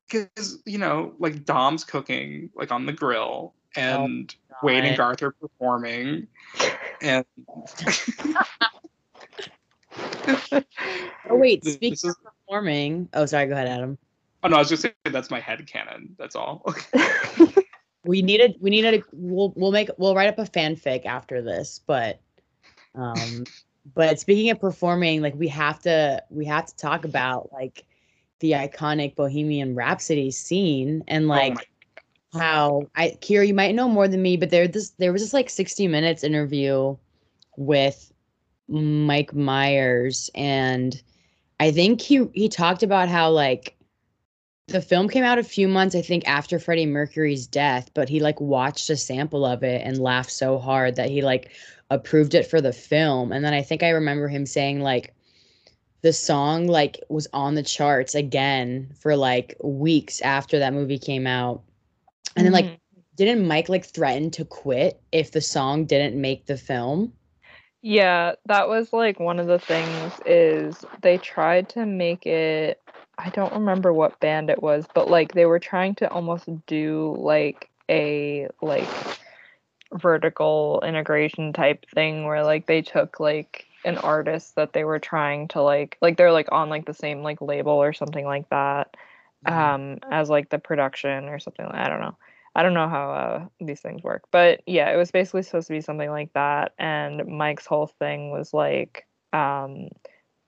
because 0.08 0.58
you 0.64 0.78
know, 0.78 1.12
like 1.18 1.44
Dom's 1.44 1.84
cooking 1.84 2.48
like 2.54 2.72
on 2.72 2.86
the 2.86 2.94
grill, 2.94 3.52
oh 3.76 3.80
and 3.80 4.34
Wayne 4.62 4.84
and 4.86 4.96
Garth 4.96 5.22
are 5.22 5.32
performing, 5.32 6.28
and 7.02 7.26
Oh 11.28 11.36
wait, 11.36 11.62
This- 11.64 11.74
speaking 11.74 11.90
this 11.92 12.04
is- 12.04 12.10
of 12.10 12.16
performing. 12.46 13.08
Oh, 13.12 13.26
sorry. 13.26 13.46
Go 13.46 13.52
ahead, 13.52 13.68
Adam. 13.68 13.98
oh 14.44 14.48
no, 14.48 14.56
I 14.56 14.60
was 14.60 14.68
just 14.70 14.82
saying 14.82 14.94
that's 15.04 15.30
my 15.30 15.40
head 15.40 15.66
canon. 15.66 16.14
That's 16.18 16.36
all. 16.36 16.64
We 18.04 18.22
needed. 18.22 18.56
We 18.60 18.70
needed. 18.70 18.94
A, 18.94 19.02
we'll 19.12 19.52
we'll 19.56 19.72
make. 19.72 19.90
We'll 19.96 20.14
write 20.14 20.28
up 20.28 20.38
a 20.38 20.50
fanfic 20.50 21.06
after 21.06 21.42
this, 21.42 21.80
but 21.86 22.20
um, 22.94 23.44
but 23.94 24.20
speaking 24.20 24.50
of 24.50 24.60
performing, 24.60 25.22
like 25.22 25.34
we 25.34 25.48
have 25.48 25.80
to 25.82 26.22
we 26.30 26.44
have 26.46 26.66
to 26.66 26.76
talk 26.76 27.04
about 27.04 27.52
like 27.52 27.84
the 28.40 28.52
iconic 28.52 29.16
Bohemian 29.16 29.74
Rhapsody 29.74 30.30
scene 30.30 31.04
and 31.08 31.28
like. 31.28 31.56
oh 31.58 31.62
how 32.36 32.82
I 32.96 33.16
Kyra, 33.20 33.46
you 33.46 33.54
might 33.54 33.76
know 33.76 33.88
more 33.88 34.08
than 34.08 34.20
me, 34.20 34.36
but 34.36 34.50
there 34.50 34.66
this 34.66 34.90
there 34.98 35.12
was 35.12 35.22
this 35.22 35.32
like 35.32 35.48
60 35.48 35.86
minutes 35.86 36.24
interview 36.24 36.96
with 37.56 38.12
Mike 38.66 39.32
Myers 39.34 40.30
and 40.34 41.00
I 41.60 41.70
think 41.70 42.00
he 42.00 42.26
he 42.34 42.48
talked 42.48 42.82
about 42.82 43.08
how 43.08 43.30
like 43.30 43.76
the 44.68 44.80
film 44.82 45.08
came 45.08 45.24
out 45.24 45.38
a 45.38 45.44
few 45.44 45.68
months 45.68 45.94
I 45.94 46.02
think 46.02 46.26
after 46.26 46.58
Freddie 46.58 46.86
Mercury's 46.86 47.46
death, 47.46 47.90
but 47.94 48.08
he 48.08 48.20
like 48.20 48.40
watched 48.40 48.88
a 48.90 48.96
sample 48.96 49.44
of 49.44 49.62
it 49.62 49.82
and 49.84 49.98
laughed 49.98 50.30
so 50.32 50.58
hard 50.58 50.96
that 50.96 51.10
he 51.10 51.22
like 51.22 51.52
approved 51.90 52.34
it 52.34 52.46
for 52.46 52.60
the 52.60 52.72
film. 52.72 53.32
And 53.32 53.44
then 53.44 53.54
I 53.54 53.62
think 53.62 53.82
I 53.82 53.90
remember 53.90 54.28
him 54.28 54.46
saying 54.46 54.80
like 54.80 55.14
the 56.02 56.12
song 56.12 56.66
like 56.66 57.00
was 57.08 57.28
on 57.32 57.54
the 57.54 57.62
charts 57.62 58.14
again 58.14 58.92
for 59.00 59.16
like 59.16 59.56
weeks 59.62 60.20
after 60.22 60.58
that 60.60 60.74
movie 60.74 60.98
came 60.98 61.26
out. 61.26 61.62
And 62.36 62.46
then 62.46 62.52
like 62.52 62.72
Mhm. 62.72 62.78
didn't 63.16 63.46
Mike 63.46 63.68
like 63.68 63.84
threaten 63.86 64.30
to 64.32 64.44
quit 64.44 65.00
if 65.12 65.32
the 65.32 65.40
song 65.42 65.84
didn't 65.86 66.20
make 66.20 66.46
the 66.46 66.56
film? 66.56 67.12
Yeah, 67.82 68.34
that 68.46 68.68
was 68.68 68.92
like 68.92 69.20
one 69.20 69.38
of 69.38 69.46
the 69.46 69.58
things 69.58 70.20
is 70.24 70.84
they 71.02 71.18
tried 71.18 71.68
to 71.70 71.84
make 71.84 72.26
it 72.26 72.80
I 73.18 73.30
don't 73.30 73.52
remember 73.52 73.92
what 73.92 74.20
band 74.20 74.50
it 74.50 74.62
was, 74.62 74.86
but 74.94 75.08
like 75.08 75.32
they 75.32 75.46
were 75.46 75.58
trying 75.58 75.94
to 75.96 76.10
almost 76.10 76.48
do 76.66 77.16
like 77.18 77.70
a 77.88 78.48
like 78.62 78.88
vertical 79.92 80.82
integration 80.84 81.52
type 81.52 81.86
thing 81.94 82.24
where 82.24 82.42
like 82.44 82.66
they 82.66 82.82
took 82.82 83.20
like 83.20 83.66
an 83.84 83.98
artist 83.98 84.56
that 84.56 84.72
they 84.72 84.84
were 84.84 84.98
trying 84.98 85.46
to 85.48 85.62
like 85.62 85.96
like 86.00 86.16
they're 86.16 86.32
like 86.32 86.48
on 86.50 86.68
like 86.68 86.86
the 86.86 86.94
same 86.94 87.22
like 87.22 87.40
label 87.40 87.72
or 87.72 87.92
something 87.92 88.24
like 88.24 88.48
that 88.48 88.96
um 89.46 89.98
as 90.10 90.30
like 90.30 90.48
the 90.48 90.58
production 90.58 91.24
or 91.26 91.38
something 91.38 91.66
i 91.66 91.88
don't 91.88 92.00
know. 92.00 92.16
I 92.56 92.62
don't 92.62 92.74
know 92.74 92.88
how 92.88 93.10
uh, 93.10 93.46
these 93.60 93.80
things 93.80 94.02
work 94.02 94.24
but 94.30 94.62
yeah 94.66 94.90
it 94.90 94.96
was 94.96 95.10
basically 95.10 95.42
supposed 95.42 95.66
to 95.66 95.74
be 95.74 95.80
something 95.80 96.10
like 96.10 96.32
that 96.32 96.72
and 96.78 97.26
mike's 97.26 97.66
whole 97.66 97.86
thing 97.86 98.30
was 98.30 98.54
like 98.54 99.06
um 99.32 99.88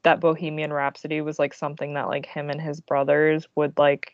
that 0.07 0.21
bohemian 0.21 0.73
rhapsody 0.73 1.21
was 1.21 1.37
like 1.37 1.53
something 1.53 1.95
that 1.95 2.07
like 2.07 2.27
him 2.27 2.49
and 2.49 2.61
his 2.61 2.81
brothers 2.81 3.49
would 3.57 3.77
like 3.77 4.13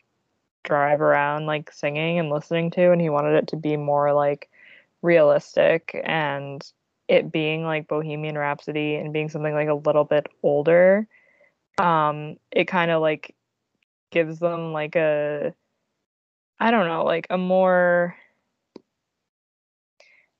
drive 0.65 1.03
around 1.03 1.45
like 1.45 1.71
singing 1.71 2.19
and 2.19 2.31
listening 2.31 2.71
to 2.71 2.93
and 2.93 3.01
he 3.03 3.11
wanted 3.11 3.35
it 3.35 3.47
to 3.47 3.57
be 3.57 3.77
more 3.77 4.15
like 4.15 4.49
realistic 5.03 6.01
and 6.05 6.73
it 7.09 7.31
being 7.31 7.63
like 7.63 7.89
bohemian 7.89 8.39
rhapsody 8.39 8.95
and 8.95 9.13
being 9.13 9.29
something 9.29 9.53
like 9.53 9.69
a 9.69 9.75
little 9.75 10.05
bit 10.05 10.27
older 10.43 11.07
um 11.77 12.37
it 12.51 12.65
kind 12.65 12.91
of 12.91 13.03
like 13.03 13.35
gives 14.11 14.39
them 14.39 14.73
like 14.73 14.97
a 14.97 15.55
I 16.59 16.71
don't 16.71 16.87
know, 16.87 17.05
like 17.05 17.27
a 17.29 17.37
more 17.37 18.17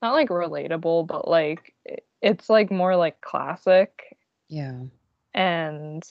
not 0.01 0.13
like 0.13 0.31
relatable, 0.31 1.07
but 1.07 1.29
like 1.29 1.75
it's 2.23 2.49
like 2.49 2.71
more 2.71 2.97
like 2.97 3.21
classic 3.21 4.17
Yeah. 4.49 4.85
And 5.35 6.03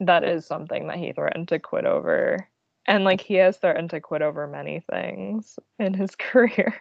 that 0.00 0.24
is 0.24 0.46
something 0.46 0.88
that 0.88 0.96
he 0.96 1.12
threatened 1.12 1.48
to 1.48 1.58
quit 1.58 1.84
over. 1.84 2.48
And 2.86 3.04
like 3.04 3.20
he 3.20 3.34
has 3.34 3.56
threatened 3.58 3.90
to 3.90 4.00
quit 4.00 4.22
over 4.22 4.46
many 4.46 4.80
things 4.90 5.58
in 5.78 5.94
his 5.94 6.14
career. 6.16 6.74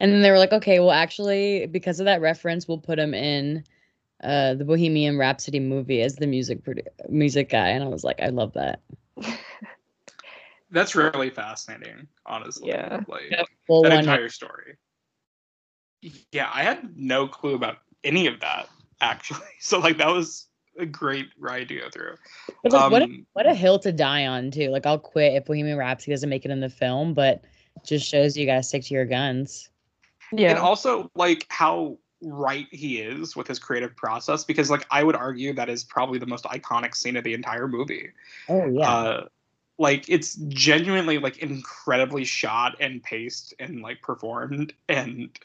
And 0.00 0.12
then 0.12 0.22
they 0.22 0.30
were 0.30 0.38
like, 0.38 0.52
okay, 0.52 0.80
well, 0.80 0.90
actually, 0.90 1.66
because 1.66 2.00
of 2.00 2.06
that 2.06 2.20
reference, 2.20 2.66
we'll 2.66 2.78
put 2.78 2.98
him 2.98 3.14
in 3.14 3.64
uh, 4.22 4.54
the 4.54 4.64
Bohemian 4.64 5.18
Rhapsody 5.18 5.60
movie 5.60 6.02
as 6.02 6.16
the 6.16 6.26
music 6.26 6.64
produ- 6.64 6.88
music 7.08 7.48
guy. 7.48 7.68
And 7.68 7.84
I 7.84 7.86
was 7.86 8.02
like, 8.02 8.20
I 8.20 8.30
love 8.30 8.54
that. 8.54 8.80
that's 10.70 10.94
really 10.94 11.30
fascinating, 11.30 12.08
honestly. 12.26 12.70
Yeah. 12.70 13.00
Like 13.06 13.30
Yep. 13.30 13.46
Well, 13.68 13.82
that 13.82 13.90
one 13.90 14.00
entire 14.00 14.28
story. 14.28 14.76
Yeah, 16.32 16.50
I 16.52 16.64
had 16.64 16.96
no 16.96 17.28
clue 17.28 17.54
about 17.54 17.78
any 18.02 18.26
of 18.26 18.40
that 18.40 18.68
actually. 19.00 19.40
So 19.60 19.78
like 19.78 19.98
that 19.98 20.10
was 20.10 20.48
a 20.78 20.86
great 20.86 21.26
ride 21.38 21.68
to 21.68 21.76
go 21.76 21.90
through. 21.90 22.14
But 22.62 22.72
like, 22.72 22.90
what 22.90 23.02
a, 23.02 23.04
Um, 23.04 23.26
what 23.32 23.46
a 23.46 23.54
hill 23.54 23.78
to 23.80 23.92
die 23.92 24.26
on 24.26 24.50
too. 24.50 24.70
Like 24.70 24.86
I'll 24.86 24.98
quit 24.98 25.34
if 25.34 25.46
Bohemian 25.46 25.78
Rhapsody 25.78 26.12
doesn't 26.12 26.28
make 26.28 26.44
it 26.44 26.50
in 26.50 26.60
the 26.60 26.68
film, 26.68 27.14
but 27.14 27.44
just 27.84 28.06
shows 28.08 28.36
you 28.36 28.46
gotta 28.46 28.62
stick 28.62 28.84
to 28.84 28.94
your 28.94 29.04
guns. 29.04 29.68
Yeah. 30.32 30.50
And 30.50 30.58
also 30.58 31.10
like 31.14 31.46
how 31.48 31.98
right 32.22 32.66
he 32.70 33.00
is 33.00 33.36
with 33.36 33.46
his 33.46 33.58
creative 33.58 33.94
process 33.96 34.44
because 34.44 34.70
like 34.70 34.86
I 34.90 35.04
would 35.04 35.16
argue 35.16 35.52
that 35.54 35.68
is 35.68 35.84
probably 35.84 36.18
the 36.18 36.26
most 36.26 36.44
iconic 36.44 36.94
scene 36.94 37.16
of 37.16 37.24
the 37.24 37.34
entire 37.34 37.68
movie. 37.68 38.10
Oh 38.48 38.66
yeah. 38.66 38.90
Uh, 38.90 39.26
like 39.78 40.08
it's 40.08 40.36
genuinely 40.48 41.18
like 41.18 41.38
incredibly 41.38 42.24
shot 42.24 42.76
and 42.80 43.02
paced 43.02 43.54
and 43.58 43.82
like 43.82 44.00
performed 44.02 44.72
and 44.88 45.36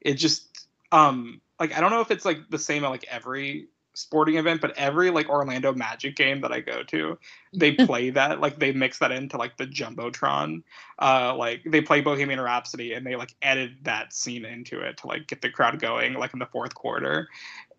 it 0.00 0.14
just 0.14 0.68
um 0.92 1.40
like 1.58 1.76
I 1.76 1.80
don't 1.80 1.90
know 1.90 2.00
if 2.00 2.10
it's 2.10 2.24
like 2.24 2.38
the 2.50 2.58
same 2.58 2.84
at 2.84 2.88
like 2.88 3.06
every 3.10 3.68
sporting 3.98 4.36
event 4.36 4.60
but 4.60 4.76
every 4.76 5.10
like 5.10 5.28
Orlando 5.28 5.72
Magic 5.72 6.16
game 6.16 6.40
that 6.40 6.52
I 6.52 6.60
go 6.60 6.82
to 6.84 7.18
they 7.52 7.72
play 7.72 8.10
that 8.10 8.40
like 8.40 8.58
they 8.58 8.72
mix 8.72 8.98
that 8.98 9.10
into 9.12 9.36
like 9.36 9.56
the 9.56 9.66
jumbotron 9.66 10.62
uh 11.00 11.34
like 11.36 11.62
they 11.66 11.80
play 11.80 12.00
Bohemian 12.00 12.40
Rhapsody 12.40 12.92
and 12.94 13.06
they 13.06 13.16
like 13.16 13.34
edit 13.42 13.72
that 13.82 14.12
scene 14.12 14.44
into 14.44 14.80
it 14.80 14.98
to 14.98 15.06
like 15.06 15.26
get 15.26 15.42
the 15.42 15.50
crowd 15.50 15.80
going 15.80 16.14
like 16.14 16.32
in 16.32 16.38
the 16.38 16.46
fourth 16.46 16.74
quarter 16.74 17.28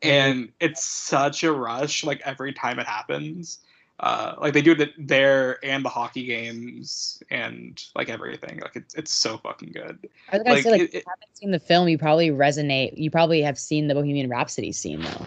and 0.02 0.52
it's 0.60 0.84
such 0.84 1.44
a 1.44 1.52
rush 1.52 2.04
like 2.04 2.22
every 2.26 2.54
time 2.54 2.80
it 2.80 2.88
happens 2.88 3.60
uh, 4.02 4.36
like 4.40 4.54
they 4.54 4.62
do 4.62 4.72
it 4.72 4.94
there 4.98 5.64
and 5.64 5.84
the 5.84 5.90
hockey 5.90 6.24
games 6.26 7.22
and 7.30 7.84
like 7.96 8.10
everything. 8.10 8.60
Like 8.60 8.76
it's 8.76 8.96
it's 8.96 9.12
so 9.12 9.38
fucking 9.38 9.74
good. 9.74 10.08
I 10.32 10.38
was 10.38 10.44
gonna 10.44 10.56
like, 10.56 10.64
say, 10.64 10.72
like, 10.72 10.82
it- 10.82 10.88
if 10.90 10.94
you 10.94 11.02
haven't 11.06 11.38
seen 11.38 11.52
the 11.52 11.60
film, 11.60 11.90
you 11.90 11.98
probably 11.98 12.30
resonate. 12.30 12.98
You 12.98 13.12
probably 13.12 13.42
have 13.42 13.60
seen 13.60 13.88
the 13.88 13.96
Bohemian 13.96 14.30
Rhapsody 14.30 14.72
scene 14.72 15.02
though. 15.02 15.26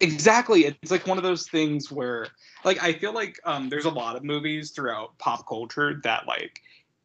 Exactly. 0.00 0.64
It's 0.64 0.90
like 0.92 1.06
one 1.06 1.18
of 1.18 1.24
those 1.24 1.48
things 1.48 1.90
where 1.90 2.28
like 2.64 2.82
I 2.82 2.92
feel 2.92 3.12
like 3.12 3.38
um 3.44 3.68
there's 3.68 3.84
a 3.84 3.90
lot 3.90 4.16
of 4.16 4.22
movies 4.24 4.70
throughout 4.70 5.18
pop 5.18 5.48
culture 5.48 6.00
that 6.04 6.26
like 6.26 6.60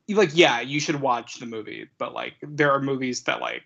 like 0.09 0.29
yeah, 0.33 0.61
you 0.61 0.79
should 0.79 1.01
watch 1.01 1.39
the 1.39 1.45
movie, 1.47 1.87
but 1.97 2.13
like 2.13 2.35
there 2.43 2.71
are 2.71 2.79
movies 2.81 3.23
that 3.23 3.41
like 3.41 3.63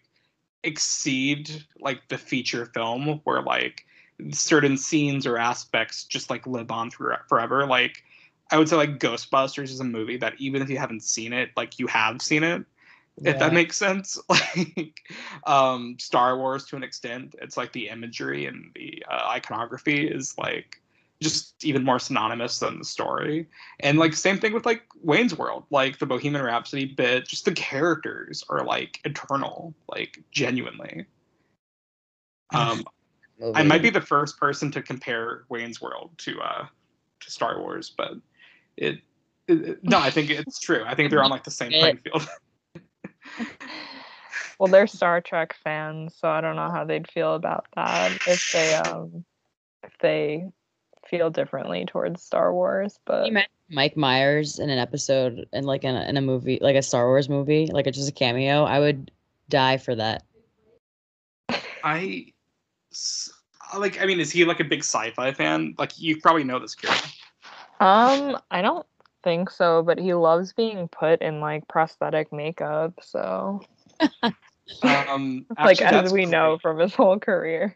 exceed 0.63 1.65
like 1.79 2.07
the 2.09 2.17
feature 2.17 2.65
film 2.67 3.21
where 3.25 3.41
like 3.41 3.85
certain 4.31 4.77
scenes 4.77 5.25
or 5.27 5.37
aspects 5.37 6.05
just 6.05 6.29
like 6.29 6.47
live 6.47 6.71
on 6.71 6.89
through 6.89 7.15
forever. 7.27 7.65
Like 7.67 8.03
I 8.51 8.57
would 8.57 8.69
say 8.69 8.77
like 8.77 8.99
Ghostbusters 8.99 9.65
is 9.71 9.79
a 9.81 9.85
movie 9.85 10.17
that 10.17 10.35
even 10.39 10.61
if 10.61 10.69
you 10.69 10.77
haven't 10.77 11.03
seen 11.03 11.33
it, 11.33 11.51
like 11.57 11.79
you 11.79 11.87
have 11.87 12.21
seen 12.21 12.43
it. 12.43 12.65
If 13.23 13.39
that 13.39 13.53
makes 13.53 13.75
sense, 13.77 14.19
like 14.29 15.01
um, 15.45 15.97
Star 15.99 16.37
Wars 16.37 16.65
to 16.67 16.75
an 16.75 16.83
extent, 16.83 17.35
it's 17.41 17.57
like 17.57 17.71
the 17.73 17.89
imagery 17.89 18.45
and 18.45 18.71
the 18.75 19.03
uh, 19.09 19.27
iconography 19.31 20.07
is 20.07 20.37
like 20.37 20.79
just 21.19 21.65
even 21.65 21.83
more 21.83 21.97
synonymous 21.97 22.59
than 22.59 22.77
the 22.77 22.85
story. 22.85 23.47
And 23.79 23.97
like 23.97 24.13
same 24.13 24.37
thing 24.37 24.53
with 24.53 24.67
like 24.67 24.83
Wayne's 25.01 25.35
World, 25.35 25.63
like 25.71 25.97
the 25.97 26.05
Bohemian 26.05 26.43
Rhapsody 26.45 26.85
bit, 26.85 27.27
just 27.27 27.45
the 27.45 27.53
characters 27.53 28.43
are 28.49 28.63
like 28.63 28.99
eternal, 29.03 29.73
like 29.89 30.21
genuinely. 30.31 31.05
Um, 32.53 32.83
I 33.55 33.63
might 33.63 33.81
be 33.81 33.89
the 33.89 34.01
first 34.01 34.39
person 34.39 34.69
to 34.71 34.81
compare 34.81 35.45
Wayne's 35.49 35.81
World 35.81 36.11
to 36.19 36.39
uh 36.39 36.67
to 37.21 37.31
Star 37.31 37.59
Wars, 37.59 37.91
but 37.97 38.13
it- 38.77 39.01
it- 39.47 39.83
no, 39.83 39.97
I 39.99 40.11
think 40.11 40.29
it's 40.29 40.59
true. 40.59 40.83
I 40.85 40.93
think 40.93 41.09
they're 41.09 41.23
on 41.23 41.31
like 41.31 41.43
the 41.43 41.51
same 41.51 41.71
playing 41.79 41.97
field. 41.97 42.27
Well, 44.59 44.67
they're 44.69 44.87
Star 44.87 45.21
Trek 45.21 45.55
fans, 45.63 46.15
so 46.19 46.27
I 46.27 46.41
don't 46.41 46.55
know 46.55 46.69
how 46.71 46.83
they'd 46.83 47.09
feel 47.09 47.35
about 47.35 47.67
that 47.75 48.11
if 48.27 48.51
they 48.51 48.73
um 48.89 49.23
if 49.83 49.93
they 50.01 50.49
feel 51.07 51.29
differently 51.29 51.85
towards 51.85 52.23
Star 52.23 52.53
Wars. 52.53 52.99
But 53.05 53.25
you 53.25 53.31
imagine 53.31 53.49
Mike 53.69 53.97
Myers 53.97 54.59
in 54.59 54.69
an 54.69 54.79
episode 54.79 55.47
in 55.53 55.65
like 55.65 55.83
in 55.83 55.95
a, 55.95 56.03
in 56.03 56.17
a 56.17 56.21
movie, 56.21 56.59
like 56.61 56.75
a 56.75 56.81
Star 56.81 57.07
Wars 57.07 57.29
movie, 57.29 57.67
like 57.67 57.87
it's 57.87 57.97
just 57.97 58.09
a 58.09 58.13
cameo. 58.13 58.63
I 58.63 58.79
would 58.79 59.11
die 59.49 59.77
for 59.77 59.95
that. 59.95 60.23
I 61.83 62.33
like. 63.77 64.01
I 64.01 64.05
mean, 64.05 64.19
is 64.19 64.31
he 64.31 64.45
like 64.45 64.59
a 64.59 64.65
big 64.65 64.79
sci-fi 64.79 65.33
fan? 65.33 65.75
Like, 65.77 65.99
you 65.99 66.19
probably 66.19 66.43
know 66.43 66.59
this 66.59 66.75
kid. 66.75 66.89
um, 67.79 68.37
I 68.49 68.61
don't 68.61 68.85
think 69.27 69.49
so. 69.49 69.83
But 69.83 69.99
he 69.99 70.13
loves 70.13 70.53
being 70.53 70.87
put 70.87 71.21
in 71.21 71.41
like 71.41 71.67
prosthetic 71.67 72.31
makeup, 72.31 72.93
so 73.01 73.61
Um, 74.83 75.45
like 75.63 75.81
actually, 75.81 75.97
as 75.97 76.13
we 76.13 76.25
know 76.25 76.57
from 76.61 76.79
his 76.79 76.93
whole 76.93 77.19
career. 77.19 77.75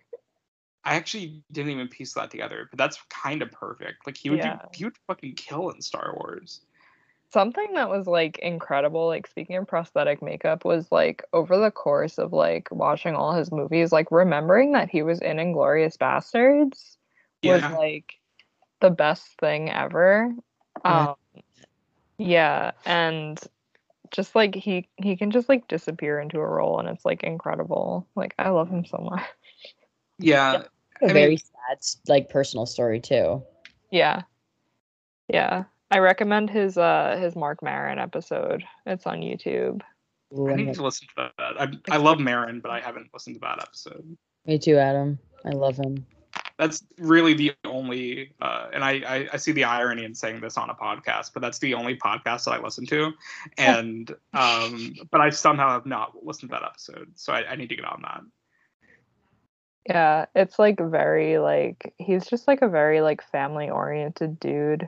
I 0.83 0.95
actually 0.95 1.43
didn't 1.51 1.71
even 1.71 1.87
piece 1.89 2.13
that 2.13 2.31
together, 2.31 2.67
but 2.69 2.77
that's 2.77 2.99
kind 3.09 3.41
of 3.41 3.51
perfect. 3.51 4.07
Like, 4.07 4.17
he 4.17 4.29
would 4.29 4.39
Yeah. 4.39 4.57
do, 4.57 4.67
he 4.73 4.83
would 4.83 4.97
fucking 5.07 5.35
kill 5.35 5.69
in 5.69 5.81
Star 5.81 6.15
Wars. 6.15 6.61
Something 7.31 7.73
that 7.75 7.89
was 7.89 8.07
like 8.07 8.39
incredible, 8.39 9.07
like 9.07 9.27
speaking 9.27 9.57
of 9.57 9.67
prosthetic 9.67 10.21
makeup, 10.21 10.65
was 10.65 10.91
like 10.91 11.23
over 11.33 11.57
the 11.57 11.71
course 11.71 12.17
of 12.17 12.33
like 12.33 12.67
watching 12.71 13.15
all 13.15 13.33
his 13.33 13.51
movies, 13.51 13.91
like 13.91 14.11
remembering 14.11 14.73
that 14.73 14.89
he 14.89 15.03
was 15.03 15.21
in 15.21 15.37
Inglourious 15.37 15.97
Basterds 15.97 16.97
was 17.43 17.63
like 17.71 18.19
the 18.81 18.89
best 18.89 19.27
thing 19.39 19.69
ever. 19.69 20.33
Yeah. 20.83 21.09
Um, 21.09 21.15
yeah, 22.21 22.71
and 22.85 23.39
just 24.11 24.35
like 24.35 24.53
he 24.55 24.87
he 24.97 25.15
can 25.15 25.31
just 25.31 25.49
like 25.49 25.67
disappear 25.67 26.19
into 26.19 26.37
a 26.39 26.45
role, 26.47 26.79
and 26.79 26.87
it's 26.89 27.05
like 27.05 27.23
incredible. 27.23 28.07
Like 28.15 28.33
I 28.37 28.49
love 28.49 28.69
him 28.69 28.85
so 28.85 28.97
much. 28.97 29.23
yeah. 30.19 30.63
A 31.01 31.05
I 31.05 31.07
mean- 31.07 31.13
very 31.13 31.37
sad, 31.37 31.79
like 32.07 32.29
personal 32.29 32.65
story 32.65 32.99
too. 32.99 33.43
Yeah, 33.89 34.21
yeah. 35.27 35.63
I 35.89 35.97
recommend 35.99 36.49
his 36.49 36.77
uh 36.77 37.17
his 37.19 37.35
Mark 37.35 37.61
Maron 37.63 37.99
episode. 37.99 38.63
It's 38.85 39.05
on 39.07 39.19
YouTube. 39.21 39.81
Ooh, 40.37 40.47
I 40.49 40.55
need 40.55 40.63
gonna- 40.65 40.75
to 40.75 40.83
listen 40.83 41.07
to 41.17 41.31
that. 41.37 41.59
I, 41.89 41.93
I 41.93 41.97
love 41.97 42.19
Maron, 42.19 42.59
but 42.61 42.71
I 42.71 42.79
haven't 42.79 43.09
listened 43.13 43.35
to 43.37 43.39
that 43.41 43.59
episode. 43.61 44.15
Me 44.45 44.57
too, 44.59 44.77
Adam. 44.77 45.19
I 45.45 45.49
love 45.49 45.75
him. 45.77 46.05
That's 46.61 46.83
really 46.99 47.33
the 47.33 47.53
only, 47.65 48.33
uh, 48.39 48.67
and 48.71 48.83
I, 48.83 48.91
I, 49.07 49.27
I 49.33 49.37
see 49.37 49.51
the 49.51 49.63
irony 49.63 50.05
in 50.05 50.13
saying 50.13 50.41
this 50.41 50.57
on 50.57 50.69
a 50.69 50.75
podcast, 50.75 51.31
but 51.33 51.41
that's 51.41 51.57
the 51.57 51.73
only 51.73 51.97
podcast 51.97 52.45
that 52.45 52.51
I 52.51 52.61
listen 52.61 52.85
to, 52.85 53.13
and 53.57 54.13
um, 54.35 54.93
but 55.09 55.21
I 55.21 55.31
somehow 55.31 55.69
have 55.69 55.87
not 55.87 56.23
listened 56.23 56.51
to 56.51 56.57
that 56.57 56.63
episode, 56.63 57.13
so 57.15 57.33
I, 57.33 57.49
I 57.49 57.55
need 57.55 57.69
to 57.69 57.75
get 57.75 57.85
on 57.85 58.03
that. 58.03 58.21
Yeah, 59.89 60.25
it's 60.35 60.59
like 60.59 60.79
very 60.79 61.39
like 61.39 61.95
he's 61.97 62.27
just 62.27 62.47
like 62.47 62.61
a 62.61 62.69
very 62.69 63.01
like 63.01 63.23
family 63.23 63.71
oriented 63.71 64.39
dude. 64.39 64.87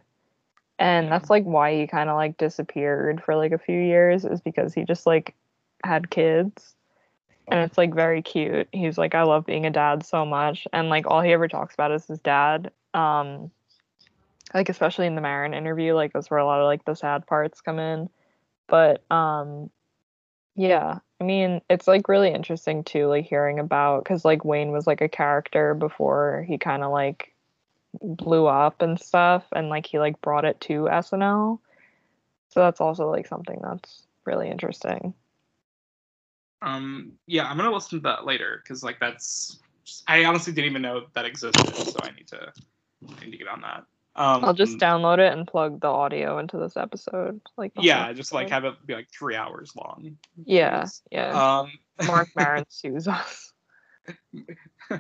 And 0.77 1.11
that's 1.11 1.31
like 1.31 1.43
why 1.43 1.75
he 1.75 1.87
kind 1.87 2.07
of 2.07 2.15
like 2.15 2.37
disappeared 2.37 3.23
for 3.23 3.35
like 3.35 3.51
a 3.51 3.57
few 3.57 3.79
years 3.79 4.25
is 4.25 4.41
because 4.41 4.75
he 4.75 4.83
just 4.83 5.07
like 5.07 5.33
had 5.83 6.11
kids. 6.11 6.75
And 7.47 7.59
it's 7.59 7.77
like 7.77 7.93
very 7.93 8.21
cute. 8.21 8.67
He's 8.71 8.97
like 8.97 9.15
I 9.15 9.23
love 9.23 9.45
being 9.45 9.65
a 9.65 9.71
dad 9.71 10.05
so 10.05 10.25
much 10.25 10.67
and 10.71 10.89
like 10.89 11.05
all 11.07 11.21
he 11.21 11.31
ever 11.33 11.47
talks 11.47 11.73
about 11.73 11.91
is 11.91 12.07
his 12.07 12.19
dad. 12.19 12.71
Um 12.93 13.51
like 14.53 14.69
especially 14.69 15.07
in 15.07 15.15
the 15.15 15.21
Maron 15.21 15.53
interview 15.53 15.93
like 15.93 16.13
that's 16.13 16.29
where 16.29 16.39
a 16.39 16.45
lot 16.45 16.59
of 16.59 16.65
like 16.65 16.85
the 16.85 16.95
sad 16.95 17.27
parts 17.27 17.61
come 17.61 17.79
in. 17.79 18.09
But 18.67 19.03
um 19.11 19.69
yeah, 20.55 20.99
I 21.19 21.23
mean, 21.23 21.61
it's 21.69 21.87
like 21.87 22.07
really 22.07 22.31
interesting 22.31 22.83
too, 22.83 23.07
like 23.07 23.25
hearing 23.25 23.59
about 23.59 24.03
because 24.03 24.23
like 24.23 24.45
Wayne 24.45 24.71
was 24.71 24.85
like 24.85 25.01
a 25.01 25.09
character 25.09 25.73
before 25.73 26.45
he 26.47 26.57
kind 26.57 26.83
of 26.83 26.91
like 26.91 27.33
blew 28.01 28.45
up 28.45 28.81
and 28.81 28.99
stuff, 28.99 29.45
and 29.53 29.69
like 29.69 29.85
he 29.85 29.99
like 29.99 30.21
brought 30.21 30.45
it 30.45 30.59
to 30.61 30.83
SNL. 30.83 31.59
So 32.49 32.59
that's 32.59 32.81
also 32.81 33.09
like 33.09 33.27
something 33.27 33.59
that's 33.63 34.05
really 34.25 34.49
interesting. 34.49 35.13
Um, 36.63 37.13
yeah, 37.27 37.45
I'm 37.45 37.57
gonna 37.57 37.73
listen 37.73 37.99
to 37.99 38.03
that 38.03 38.25
later 38.25 38.61
because 38.63 38.83
like 38.83 38.99
that's 38.99 39.59
I 40.07 40.23
honestly 40.23 40.53
didn't 40.53 40.71
even 40.71 40.81
know 40.81 41.05
that 41.13 41.25
existed, 41.25 41.75
so 41.75 41.99
I 42.01 42.11
need 42.11 42.27
to 42.29 42.53
I 43.19 43.25
need 43.25 43.31
to 43.31 43.37
get 43.37 43.49
on 43.49 43.61
that. 43.61 43.83
Um, 44.15 44.45
I'll 44.45 44.53
just 44.53 44.77
download 44.77 45.17
it 45.17 45.33
and 45.33 45.45
plug 45.47 45.81
the 45.81 45.87
audio 45.87 46.37
into 46.37 46.57
this 46.57 46.77
episode. 46.77 47.41
Like 47.57 47.73
yeah, 47.75 48.13
just 48.13 48.31
like 48.31 48.49
have 48.49 48.63
it 48.63 48.75
be 48.85 48.93
like 48.93 49.09
three 49.11 49.35
hours 49.35 49.73
long. 49.75 50.17
yeah, 50.45 50.87
yeah. 51.11 51.59
Um, 51.59 51.71
Mark 52.07 52.29
Maron 52.35 52.65
sues 52.69 53.07
us. 53.07 53.51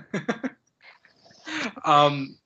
um 1.85 2.37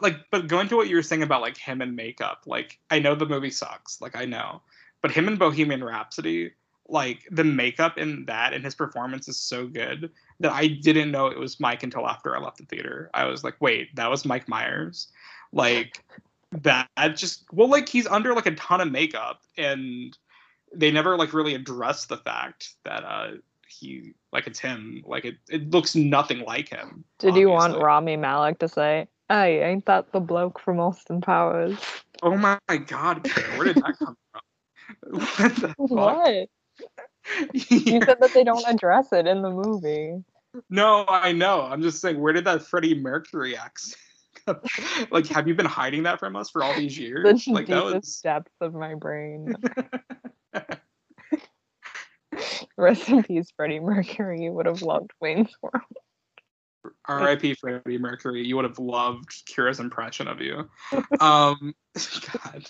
like 0.00 0.18
but 0.30 0.46
going 0.46 0.68
to 0.68 0.76
what 0.76 0.88
you 0.88 0.96
were 0.96 1.02
saying 1.02 1.22
about 1.22 1.40
like 1.40 1.56
him 1.56 1.80
and 1.80 1.96
makeup 1.96 2.42
like 2.44 2.78
i 2.90 2.98
know 2.98 3.14
the 3.14 3.24
movie 3.24 3.50
sucks 3.50 3.98
like 4.02 4.14
i 4.14 4.26
know 4.26 4.60
but 5.00 5.10
him 5.10 5.26
and 5.26 5.38
bohemian 5.38 5.82
rhapsody 5.82 6.52
like 6.88 7.26
the 7.30 7.44
makeup 7.44 7.98
in 7.98 8.24
that 8.26 8.52
and 8.52 8.64
his 8.64 8.74
performance 8.74 9.28
is 9.28 9.38
so 9.38 9.66
good 9.66 10.10
that 10.40 10.52
i 10.52 10.66
didn't 10.66 11.10
know 11.10 11.26
it 11.26 11.38
was 11.38 11.58
mike 11.58 11.82
until 11.82 12.06
after 12.06 12.36
i 12.36 12.40
left 12.40 12.58
the 12.58 12.64
theater 12.66 13.10
i 13.14 13.24
was 13.24 13.42
like 13.42 13.56
wait 13.60 13.94
that 13.96 14.10
was 14.10 14.24
mike 14.24 14.48
myers 14.48 15.08
like 15.52 16.04
that 16.52 16.88
just 17.14 17.44
well 17.52 17.68
like 17.68 17.88
he's 17.88 18.06
under 18.06 18.34
like 18.34 18.46
a 18.46 18.54
ton 18.54 18.80
of 18.80 18.90
makeup 18.90 19.42
and 19.58 20.16
they 20.74 20.90
never 20.90 21.16
like 21.16 21.32
really 21.32 21.54
address 21.54 22.06
the 22.06 22.16
fact 22.16 22.74
that 22.84 23.04
uh 23.04 23.30
he 23.68 24.12
like 24.32 24.46
it's 24.46 24.58
him 24.58 25.02
like 25.06 25.24
it, 25.24 25.36
it 25.48 25.70
looks 25.70 25.94
nothing 25.94 26.40
like 26.40 26.68
him 26.68 27.04
Did 27.18 27.36
you 27.36 27.48
want 27.50 27.72
obviously. 27.72 27.84
Rami 27.84 28.16
Malek 28.16 28.58
to 28.60 28.68
say, 28.68 29.08
"Hey, 29.28 29.62
ain't 29.62 29.86
that 29.86 30.12
the 30.12 30.20
bloke 30.20 30.60
from 30.60 30.78
Austin 30.78 31.20
Powers?" 31.20 31.78
Oh 32.22 32.36
my 32.36 32.58
god, 32.86 33.26
where 33.56 33.64
did 33.64 33.76
that 33.76 33.98
come 33.98 34.16
from? 34.32 34.40
What 35.10 35.56
the 35.56 35.68
fuck? 35.76 35.76
What? 35.78 36.48
You 37.52 38.00
said 38.04 38.18
that 38.20 38.30
they 38.34 38.44
don't 38.44 38.64
address 38.66 39.12
it 39.12 39.26
in 39.26 39.42
the 39.42 39.50
movie. 39.50 40.22
No, 40.70 41.04
I 41.08 41.32
know. 41.32 41.62
I'm 41.62 41.82
just 41.82 42.00
saying, 42.00 42.20
where 42.20 42.32
did 42.32 42.44
that 42.44 42.62
Freddie 42.62 42.98
Mercury 42.98 43.56
accent? 43.56 43.96
come- 44.46 44.60
like, 45.10 45.26
have 45.28 45.48
you 45.48 45.54
been 45.54 45.66
hiding 45.66 46.04
that 46.04 46.18
from 46.18 46.36
us 46.36 46.50
for 46.50 46.62
all 46.62 46.74
these 46.74 46.96
The 46.96 47.02
years? 47.02 47.46
Like 47.46 47.66
that 47.66 47.84
was. 47.84 48.20
depths 48.22 48.54
of 48.60 48.74
my 48.74 48.94
brain. 48.94 49.54
Rest 52.76 53.08
in 53.08 53.22
peace, 53.22 53.50
Freddie 53.56 53.80
Mercury. 53.80 54.42
You 54.42 54.52
would 54.52 54.66
have 54.66 54.82
loved 54.82 55.10
Wayne's 55.20 55.54
World. 55.62 55.82
R.I.P. 57.06 57.54
Freddie 57.54 57.98
Mercury. 57.98 58.46
You 58.46 58.56
would 58.56 58.64
have 58.64 58.78
loved 58.78 59.42
Kyra's 59.46 59.80
impression 59.80 60.28
of 60.28 60.40
you. 60.40 60.68
Um, 61.20 61.74
God, 61.94 62.66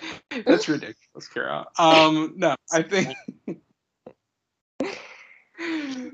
that's 0.46 0.68
ridiculous, 0.68 1.28
Kyra. 1.28 1.66
Um, 1.78 2.34
no, 2.36 2.56
I 2.72 2.82
think. 2.82 3.14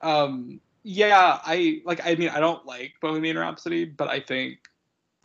um, 0.00 0.60
yeah, 0.82 1.38
I 1.44 1.82
like. 1.84 2.04
I 2.04 2.14
mean, 2.14 2.28
I 2.28 2.40
don't 2.40 2.64
like 2.66 2.94
Bohemian 3.00 3.38
Rhapsody, 3.38 3.84
but 3.84 4.08
I 4.08 4.20
think 4.20 4.58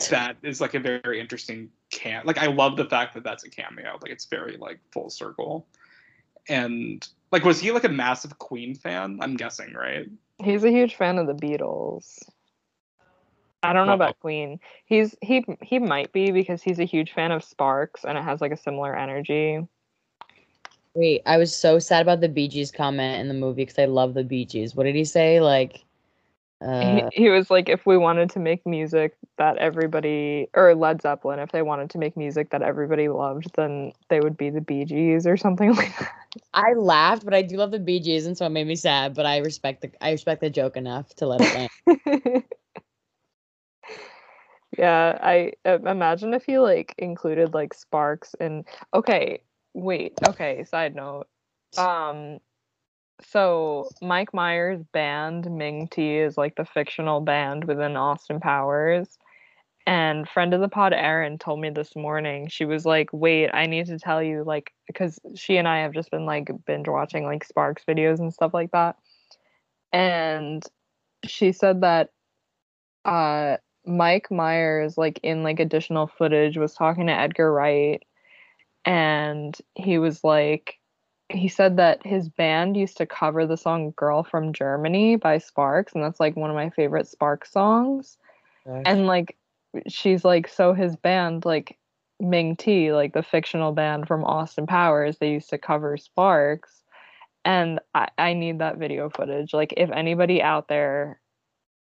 that 0.09 0.37
is 0.43 0.61
like 0.61 0.73
a 0.73 0.79
very 0.79 1.19
interesting 1.19 1.69
can. 1.91 2.23
Like, 2.25 2.37
I 2.37 2.47
love 2.47 2.77
the 2.77 2.85
fact 2.85 3.13
that 3.15 3.23
that's 3.23 3.43
a 3.43 3.49
cameo. 3.49 3.97
Like, 4.01 4.11
it's 4.11 4.25
very 4.25 4.57
like 4.57 4.79
full 4.91 5.09
circle. 5.09 5.67
And 6.49 7.07
like, 7.31 7.43
was 7.43 7.59
he 7.59 7.71
like 7.71 7.83
a 7.83 7.89
massive 7.89 8.37
Queen 8.37 8.75
fan? 8.75 9.19
I'm 9.21 9.35
guessing, 9.35 9.73
right? 9.73 10.07
He's 10.41 10.63
a 10.63 10.71
huge 10.71 10.95
fan 10.95 11.17
of 11.17 11.27
the 11.27 11.33
Beatles. 11.33 12.19
I 13.67 13.73
don't 13.73 13.85
know 13.85 13.93
about 13.93 14.17
Queen. 14.21 14.61
He's 14.85 15.13
he 15.21 15.43
he 15.61 15.77
might 15.77 16.13
be 16.13 16.31
because 16.31 16.63
he's 16.63 16.79
a 16.79 16.85
huge 16.85 17.11
fan 17.11 17.31
of 17.31 17.43
Sparks 17.43 18.05
and 18.05 18.17
it 18.17 18.23
has 18.23 18.39
like 18.39 18.53
a 18.53 18.57
similar 18.57 18.95
energy. 18.95 19.59
Wait, 20.93 21.21
I 21.25 21.37
was 21.37 21.53
so 21.53 21.77
sad 21.77 22.01
about 22.01 22.21
the 22.21 22.29
Bee 22.29 22.47
Gees 22.47 22.71
comment 22.71 23.19
in 23.19 23.27
the 23.27 23.33
movie 23.33 23.63
because 23.63 23.77
I 23.77 23.85
love 23.85 24.13
the 24.13 24.23
Bee 24.23 24.45
Gees. 24.45 24.73
What 24.73 24.85
did 24.85 24.95
he 24.95 25.03
say? 25.03 25.41
Like, 25.41 25.83
uh, 26.65 27.09
he, 27.11 27.23
he 27.23 27.29
was 27.29 27.51
like, 27.51 27.67
if 27.67 27.85
we 27.85 27.97
wanted 27.97 28.29
to 28.31 28.39
make 28.39 28.65
music 28.65 29.17
that 29.37 29.57
everybody 29.57 30.47
or 30.55 30.73
Led 30.73 31.01
Zeppelin, 31.01 31.39
if 31.39 31.51
they 31.51 31.61
wanted 31.61 31.89
to 31.91 31.97
make 31.97 32.15
music 32.15 32.49
that 32.51 32.61
everybody 32.61 33.09
loved, 33.09 33.51
then 33.55 33.91
they 34.09 34.21
would 34.21 34.37
be 34.37 34.49
the 34.49 34.61
Bee 34.61 34.85
Gees 34.85 35.27
or 35.27 35.35
something 35.35 35.73
like 35.75 35.95
that. 35.99 36.13
I 36.53 36.73
laughed, 36.73 37.25
but 37.25 37.33
I 37.33 37.41
do 37.41 37.57
love 37.57 37.71
the 37.71 37.79
Bee 37.79 37.99
Gees, 37.99 38.25
and 38.25 38.37
so 38.37 38.45
it 38.45 38.49
made 38.49 38.65
me 38.65 38.77
sad. 38.77 39.13
But 39.13 39.25
I 39.25 39.37
respect 39.39 39.81
the 39.81 39.91
I 40.01 40.11
respect 40.11 40.39
the 40.39 40.49
joke 40.49 40.77
enough 40.77 41.13
to 41.15 41.27
let 41.27 41.41
it 41.41 41.53
land. 41.53 42.43
yeah, 44.77 45.17
I 45.21 45.53
uh, 45.65 45.79
imagine 45.79 46.33
if 46.33 46.45
he 46.45 46.59
like 46.59 46.93
included 46.97 47.53
like 47.53 47.73
Sparks 47.73 48.35
and 48.39 48.65
okay, 48.93 49.41
wait, 49.73 50.13
okay, 50.27 50.63
side 50.63 50.95
note. 50.95 51.27
Um 51.77 52.39
so 53.21 53.89
Mike 54.01 54.33
Myers' 54.33 54.83
band 54.93 55.49
Ming 55.49 55.87
Tea 55.87 56.17
is 56.17 56.37
like 56.37 56.55
the 56.55 56.65
fictional 56.65 57.19
band 57.21 57.65
within 57.65 57.97
Austin 57.97 58.39
Powers. 58.39 59.17
And 59.87 60.27
friend 60.27 60.53
of 60.53 60.59
the 60.59 60.67
pod 60.67 60.93
Erin 60.93 61.37
told 61.37 61.61
me 61.61 61.69
this 61.69 61.95
morning. 61.95 62.49
She 62.49 62.65
was 62.65 62.85
like, 62.85 63.09
"Wait, 63.13 63.49
I 63.53 63.67
need 63.67 63.85
to 63.87 63.97
tell 63.97 64.21
you 64.21 64.43
like 64.43 64.73
because 64.85 65.17
she 65.35 65.57
and 65.57 65.67
I 65.67 65.79
have 65.79 65.93
just 65.93 66.11
been 66.11 66.25
like 66.25 66.49
binge 66.65 66.87
watching 66.89 67.23
like 67.23 67.43
Sparks 67.45 67.85
videos 67.85 68.19
and 68.19 68.33
stuff 68.33 68.53
like 68.53 68.71
that." 68.71 68.97
And 69.93 70.63
she 71.25 71.53
said 71.53 71.81
that 71.81 72.09
uh 73.05 73.57
Mike 73.87 74.29
Myers, 74.29 74.97
like 74.97 75.19
in 75.23 75.43
like 75.43 75.59
additional 75.59 76.07
footage, 76.07 76.57
was 76.57 76.73
talking 76.73 77.07
to 77.07 77.13
Edgar 77.13 77.51
Wright, 77.51 78.03
and 78.85 79.57
he 79.75 79.97
was 79.97 80.23
like, 80.23 80.77
he 81.29 81.47
said 81.47 81.77
that 81.77 82.05
his 82.05 82.29
band 82.29 82.77
used 82.77 82.97
to 82.97 83.05
cover 83.05 83.45
the 83.45 83.57
song 83.57 83.93
"Girl 83.95 84.23
from 84.23 84.53
Germany" 84.53 85.15
by 85.15 85.37
Sparks, 85.37 85.93
and 85.93 86.03
that's 86.03 86.19
like 86.19 86.35
one 86.35 86.49
of 86.49 86.55
my 86.55 86.69
favorite 86.69 87.07
Sparks 87.07 87.51
songs. 87.51 88.17
And 88.85 89.07
like, 89.07 89.37
she's 89.87 90.25
like, 90.25 90.47
so 90.47 90.73
his 90.73 90.95
band, 90.97 91.45
like 91.45 91.77
Ming 92.19 92.55
Tea, 92.57 92.91
like 92.91 93.13
the 93.13 93.23
fictional 93.23 93.71
band 93.71 94.07
from 94.07 94.25
Austin 94.25 94.67
Powers, 94.67 95.17
they 95.17 95.31
used 95.31 95.49
to 95.51 95.57
cover 95.57 95.95
Sparks. 95.95 96.83
And 97.45 97.79
I, 97.95 98.09
I 98.17 98.33
need 98.33 98.59
that 98.59 98.77
video 98.77 99.09
footage. 99.09 99.53
Like, 99.53 99.73
if 99.77 99.89
anybody 99.91 100.41
out 100.41 100.67
there 100.67 101.21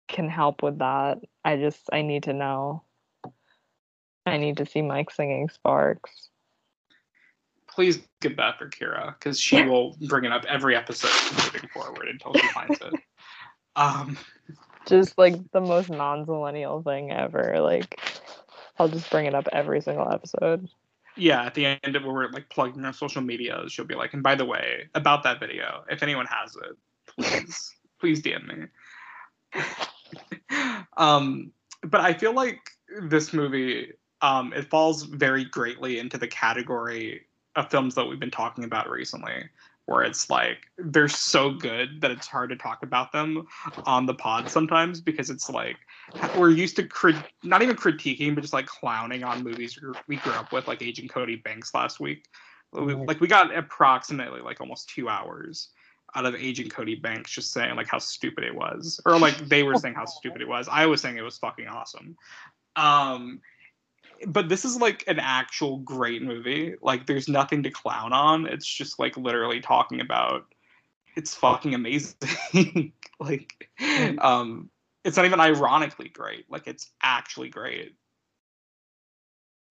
can 0.09 0.29
help 0.29 0.63
with 0.63 0.79
that. 0.81 1.19
I 1.45 1.57
just 1.57 1.89
I 1.93 2.03
need 2.03 2.25
to 2.25 2.33
know. 2.33 2.83
I 4.27 4.37
need 4.37 4.59
to 4.59 4.67
see 4.67 4.83
Mike 4.83 5.11
singing 5.11 5.49
Sparks. 5.49 6.29
please 7.71 8.01
get 8.21 8.37
that 8.37 8.59
for 8.59 8.69
Kyra 8.69 9.15
because 9.19 9.39
she 9.39 9.63
will 9.63 9.97
bring 10.09 10.25
it 10.25 10.33
up 10.33 10.45
every 10.47 10.75
episode 10.75 11.11
moving 11.33 11.69
forward 11.73 12.09
until 12.09 12.35
she 12.35 12.49
finds 12.49 12.81
it. 12.81 12.95
Um, 13.77 14.19
Just 14.87 15.17
like 15.17 15.37
the 15.53 15.61
most 15.61 15.89
non-millennial 15.89 16.83
thing 16.83 17.13
ever. 17.13 17.61
Like 17.61 18.01
I'll 18.77 18.89
just 18.89 19.09
bring 19.09 19.27
it 19.27 19.35
up 19.35 19.47
every 19.53 19.81
single 19.81 20.11
episode. 20.13 20.69
yeah, 21.17 21.45
at 21.45 21.55
the 21.55 21.67
end 21.67 21.95
of 21.95 22.03
where 22.03 22.13
we're 22.13 22.31
like 22.31 22.49
plugging 22.49 22.85
our 22.85 22.93
social 22.93 23.23
media, 23.23 23.63
she'll 23.69 23.85
be 23.85 23.95
like, 23.95 24.15
and 24.15 24.23
by 24.25 24.35
the 24.35 24.45
way, 24.45 24.89
about 24.97 25.23
that 25.23 25.39
video, 25.39 25.85
if 25.89 26.03
anyone 26.03 26.27
has 26.27 26.57
it, 26.57 26.77
please, 27.07 27.73
please 28.01 28.21
DM 28.21 28.49
me. 28.49 29.63
Um, 30.97 31.53
but 31.83 32.01
I 32.01 32.13
feel 32.15 32.33
like 32.33 32.61
this 33.03 33.33
movie, 33.33 33.93
um, 34.23 34.53
it 34.53 34.69
falls 34.71 35.03
very 35.05 35.45
greatly 35.45 35.99
into 35.99 36.19
the 36.19 36.29
category 36.29 37.23
of 37.57 37.71
films 37.71 37.95
that 37.95 38.07
we've 38.07 38.21
been 38.21 38.31
talking 38.31 38.65
about 38.65 38.89
recently, 38.91 39.49
where 39.87 40.03
it's 40.03 40.29
like 40.29 40.59
they're 40.77 41.09
so 41.09 41.51
good 41.51 42.01
that 42.01 42.11
it's 42.11 42.27
hard 42.27 42.51
to 42.51 42.57
talk 42.57 42.83
about 42.83 43.13
them 43.13 43.47
on 43.87 44.07
the 44.07 44.15
pod 44.15 44.49
sometimes 44.51 45.01
because 45.01 45.31
it's 45.31 45.49
like 45.49 45.77
we're 46.37 46.51
used 46.51 46.77
to 46.77 46.85
crit- 46.85 47.17
not 47.43 47.63
even 47.63 47.77
critiquing, 47.77 48.35
but 48.35 48.41
just 48.43 48.53
like 48.53 48.67
clowning 48.67 49.25
on 49.25 49.43
movies 49.43 49.79
we- 50.09 50.17
grew 50.17 50.33
up 50.33 50.53
with, 50.53 50.69
like 50.69 50.83
Agent 50.83 51.11
Cody 51.11 51.37
Banks 51.37 51.75
last 51.75 52.01
week. 52.01 52.27
We- 52.73 52.95
Like 52.95 53.21
we 53.21 53.29
got 53.29 53.55
approximately 53.57 54.41
like 54.41 54.61
almost 54.61 54.91
two 54.91 55.09
hours 55.09 55.69
out 56.15 56.25
of 56.25 56.35
Agent 56.35 56.73
Cody 56.73 56.95
Banks 56.95 57.31
just 57.31 57.53
saying 57.53 57.77
like 57.77 57.89
how 57.89 57.99
stupid 57.99 58.45
it 58.45 58.55
was, 58.55 59.01
or 59.05 59.19
like 59.19 59.37
they 59.49 59.63
were 59.63 59.77
saying 59.77 59.95
how 59.95 60.07
stupid 60.07 60.41
it 60.41 60.49
was. 60.49 60.69
I 60.71 60.87
was 60.87 61.01
saying 61.01 61.17
it 61.17 61.23
was 61.23 61.39
fucking 61.39 61.67
awesome. 61.67 62.17
Um, 62.77 63.41
but 64.27 64.49
this 64.49 64.65
is 64.65 64.77
like 64.77 65.05
an 65.07 65.19
actual 65.19 65.79
great 65.79 66.23
movie. 66.23 66.75
Like 66.83 67.07
there's 67.07 67.29
nothing 67.29 67.63
to 67.65 67.71
clown 67.71 68.13
on. 68.13 68.47
It's 68.47 68.67
just 68.67 68.99
like 68.99 69.17
literally 69.17 69.61
talking 69.61 70.01
about 70.01 70.47
it's 71.17 71.35
fucking 71.35 71.75
amazing. 71.75 72.93
like 73.21 73.71
um 74.19 74.71
it's 75.05 75.17
not 75.17 75.27
even 75.27 75.41
ironically 75.41 76.09
great. 76.09 76.47
Like 76.51 76.67
it's 76.67 76.91
actually 77.03 77.49
great. 77.49 77.95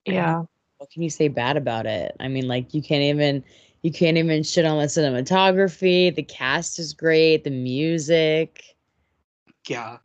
Yeah. 0.06 0.44
what 0.78 0.90
can 0.90 1.04
you 1.04 1.10
say 1.10 1.28
bad 1.28 1.58
about 1.58 1.86
it? 1.86 2.16
I 2.20 2.30
mean, 2.30 2.48
like 2.48 2.74
you 2.74 2.82
can't 2.82 3.04
even 3.04 3.44
you 3.88 3.94
can't 3.94 4.18
even 4.18 4.44
shit 4.44 4.66
on 4.66 4.78
the 4.80 4.84
cinematography. 4.84 6.14
The 6.14 6.22
cast 6.22 6.78
is 6.78 6.92
great. 6.92 7.46
The 7.46 7.52
music. 7.52 8.76
Yeah. 9.66 10.00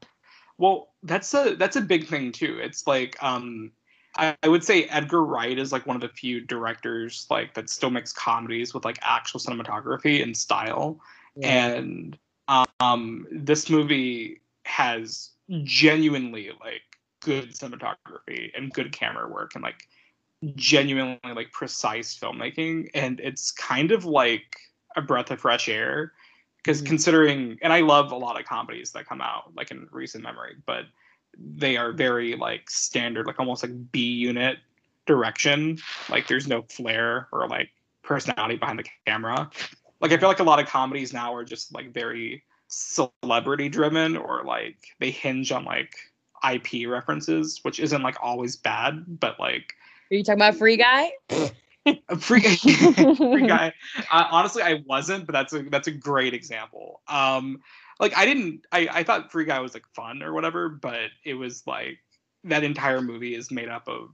Well, 0.56 0.92
that's 1.02 1.34
a 1.34 1.56
that's 1.56 1.74
a 1.74 1.80
big 1.80 2.06
thing 2.06 2.30
too. 2.30 2.60
It's 2.62 2.86
like 2.86 3.20
um 3.20 3.72
I, 4.16 4.36
I 4.44 4.48
would 4.48 4.62
say 4.62 4.84
Edgar 4.84 5.24
Wright 5.24 5.58
is 5.58 5.72
like 5.72 5.84
one 5.84 5.96
of 5.96 6.00
the 6.00 6.10
few 6.10 6.40
directors 6.40 7.26
like 7.28 7.54
that 7.54 7.68
still 7.68 7.90
makes 7.90 8.12
comedies 8.12 8.72
with 8.72 8.84
like 8.84 9.00
actual 9.02 9.40
cinematography 9.40 10.22
and 10.22 10.36
style. 10.36 11.00
And 11.42 12.16
um 12.78 13.26
this 13.32 13.68
movie 13.68 14.42
has 14.64 15.30
genuinely 15.64 16.52
like 16.60 16.82
good 17.20 17.50
cinematography 17.50 18.52
and 18.56 18.72
good 18.72 18.92
camera 18.92 19.28
work 19.28 19.56
and 19.56 19.64
like 19.64 19.88
genuinely 20.54 21.18
like 21.34 21.52
precise 21.52 22.18
filmmaking 22.18 22.90
and 22.94 23.20
it's 23.20 23.50
kind 23.52 23.92
of 23.92 24.04
like 24.04 24.56
a 24.96 25.02
breath 25.02 25.30
of 25.30 25.40
fresh 25.40 25.68
air 25.68 26.12
because 26.58 26.82
Mhm. 26.82 26.86
considering 26.86 27.58
and 27.62 27.72
i 27.72 27.80
love 27.80 28.10
a 28.12 28.16
lot 28.16 28.38
of 28.38 28.46
comedies 28.46 28.90
that 28.92 29.06
come 29.06 29.20
out 29.20 29.54
like 29.56 29.70
in 29.70 29.86
recent 29.92 30.24
memory 30.24 30.54
but 30.66 30.86
they 31.38 31.76
are 31.76 31.92
very 31.92 32.34
like 32.34 32.68
standard 32.68 33.26
like 33.26 33.38
almost 33.38 33.62
like 33.62 33.92
b 33.92 34.00
unit 34.00 34.58
direction 35.06 35.78
like 36.10 36.26
there's 36.26 36.48
no 36.48 36.62
flair 36.62 37.28
or 37.32 37.48
like 37.48 37.70
personality 38.02 38.56
behind 38.56 38.78
the 38.78 38.84
camera 39.06 39.48
like 40.00 40.12
i 40.12 40.16
feel 40.16 40.28
like 40.28 40.40
a 40.40 40.44
lot 40.44 40.58
of 40.60 40.66
comedies 40.66 41.12
now 41.12 41.32
are 41.34 41.44
just 41.44 41.72
like 41.72 41.92
very 41.94 42.42
celebrity 42.66 43.68
driven 43.68 44.16
or 44.16 44.42
like 44.44 44.76
they 44.98 45.10
hinge 45.10 45.52
on 45.52 45.64
like 45.64 45.94
ip 46.50 46.88
references 46.88 47.60
which 47.62 47.78
isn't 47.78 48.02
like 48.02 48.16
always 48.20 48.56
bad 48.56 49.20
but 49.20 49.38
like 49.38 49.74
Are 50.12 50.14
you 50.14 50.22
talking 50.22 50.40
about 50.42 50.56
Free 50.56 50.76
Guy? 50.76 51.10
a 51.86 52.16
free, 52.18 52.42
free 52.42 53.46
guy. 53.46 53.72
Uh, 54.10 54.24
honestly, 54.30 54.62
I 54.62 54.82
wasn't, 54.86 55.24
but 55.24 55.32
that's 55.32 55.54
a 55.54 55.62
that's 55.62 55.88
a 55.88 55.90
great 55.90 56.34
example. 56.34 57.00
Um, 57.08 57.62
like 57.98 58.14
I 58.14 58.26
didn't, 58.26 58.66
I 58.70 58.88
I 58.92 59.02
thought 59.04 59.32
Free 59.32 59.46
Guy 59.46 59.58
was 59.60 59.72
like 59.72 59.86
fun 59.94 60.22
or 60.22 60.34
whatever, 60.34 60.68
but 60.68 61.08
it 61.24 61.32
was 61.32 61.66
like 61.66 61.98
that 62.44 62.62
entire 62.62 63.00
movie 63.00 63.34
is 63.34 63.50
made 63.50 63.70
up 63.70 63.88
of. 63.88 64.10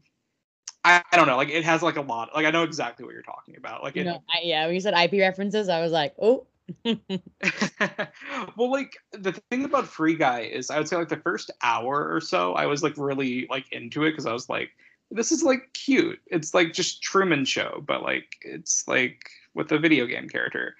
I, 0.85 1.03
I 1.13 1.17
don't 1.17 1.27
know, 1.27 1.37
like 1.37 1.51
it 1.51 1.65
has 1.65 1.83
like 1.83 1.97
a 1.97 2.03
lot. 2.03 2.31
Like 2.33 2.47
I 2.47 2.53
know 2.53 2.63
exactly 2.63 3.05
what 3.05 3.13
you're 3.13 3.23
talking 3.23 3.57
about. 3.57 3.83
Like 3.83 3.97
it, 3.97 4.05
know, 4.05 4.23
I, 4.33 4.43
yeah. 4.45 4.67
When 4.67 4.77
you 4.77 4.81
said 4.81 4.95
IP 4.95 5.15
references, 5.21 5.69
I 5.69 5.81
was 5.81 5.91
like, 5.91 6.15
oh, 6.23 6.47
well, 6.85 8.71
like 8.71 8.97
the 9.11 9.33
thing 9.51 9.65
about 9.65 9.89
Free 9.89 10.15
Guy 10.15 10.43
is, 10.43 10.71
I 10.71 10.79
would 10.79 10.87
say 10.87 10.95
like 10.95 11.09
the 11.09 11.17
first 11.17 11.51
hour 11.61 12.15
or 12.15 12.21
so, 12.21 12.53
I 12.55 12.67
was 12.67 12.85
like 12.85 12.95
really 12.97 13.49
like 13.51 13.73
into 13.73 14.05
it 14.05 14.13
because 14.13 14.27
I 14.27 14.33
was 14.33 14.49
like, 14.49 14.71
this 15.11 15.33
is 15.33 15.43
like 15.43 15.73
cute. 15.73 16.21
It's 16.27 16.55
like 16.55 16.73
just 16.73 17.03
Truman 17.03 17.45
Show, 17.45 17.83
but 17.87 18.03
like 18.03 18.37
it's 18.43 18.87
like 18.87 19.31
with 19.55 19.73
a 19.73 19.79
video 19.79 20.07
game 20.07 20.29
character. 20.29 20.77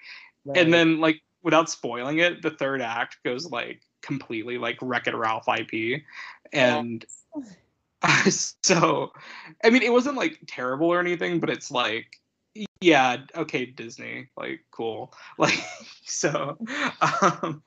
And 0.55 0.73
then 0.73 0.99
like 0.99 1.21
without 1.43 1.69
spoiling 1.69 2.19
it, 2.19 2.41
the 2.41 2.51
third 2.51 2.81
act 2.81 3.17
goes 3.23 3.49
like 3.51 3.81
completely 4.01 4.57
like 4.57 4.77
Wreck 4.81 5.07
It 5.07 5.15
Ralph 5.15 5.47
IP, 5.47 6.01
and 6.53 7.05
so 8.29 9.11
I 9.63 9.69
mean 9.69 9.83
it 9.83 9.91
wasn't 9.91 10.17
like 10.17 10.39
terrible 10.47 10.87
or 10.87 10.99
anything, 10.99 11.39
but 11.39 11.49
it's 11.49 11.69
like 11.69 12.19
yeah 12.81 13.17
okay 13.35 13.65
Disney 13.65 14.27
like 14.37 14.61
cool 14.71 15.13
like 15.37 15.59
so 16.05 16.57
um 17.21 17.61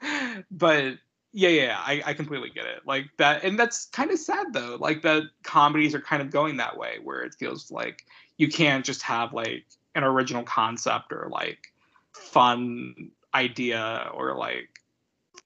but 0.50 0.94
yeah 1.32 1.48
yeah 1.48 1.78
I, 1.80 2.02
I 2.06 2.14
completely 2.14 2.50
get 2.50 2.66
it 2.66 2.80
like 2.86 3.06
that 3.16 3.44
and 3.44 3.58
that's 3.58 3.86
kind 3.86 4.10
of 4.10 4.18
sad 4.18 4.52
though 4.52 4.76
like 4.78 5.02
that 5.02 5.24
comedies 5.42 5.94
are 5.94 6.00
kind 6.00 6.20
of 6.22 6.30
going 6.30 6.58
that 6.58 6.76
way 6.76 6.98
where 7.02 7.22
it 7.22 7.34
feels 7.34 7.70
like 7.70 8.04
you 8.36 8.48
can't 8.48 8.84
just 8.84 9.02
have 9.02 9.32
like 9.32 9.64
an 9.94 10.04
original 10.04 10.42
concept 10.42 11.12
or 11.12 11.28
like 11.30 11.72
fun 12.12 13.10
idea 13.34 14.10
or 14.14 14.34
like 14.36 14.68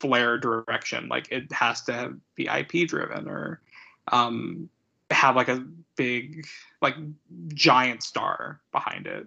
flair 0.01 0.39
direction 0.39 1.09
like 1.09 1.31
it 1.31 1.51
has 1.53 1.83
to 1.83 2.15
be 2.35 2.49
ip 2.49 2.89
driven 2.89 3.29
or 3.29 3.61
um 4.13 4.69
have 5.11 5.37
like 5.37 5.49
a 5.49 5.65
big 5.97 6.47
like 6.83 6.97
giant 7.49 8.03
star 8.03 8.61
behind 8.73 9.07
it 9.07 9.27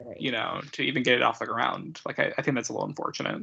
Right. 0.00 0.20
you 0.20 0.30
know 0.30 0.60
to 0.72 0.82
even 0.82 1.02
get 1.02 1.14
it 1.16 1.22
off 1.22 1.40
the 1.40 1.46
ground 1.46 2.00
like 2.06 2.20
i, 2.20 2.32
I 2.38 2.42
think 2.42 2.54
that's 2.54 2.68
a 2.68 2.72
little 2.72 2.86
unfortunate 2.86 3.42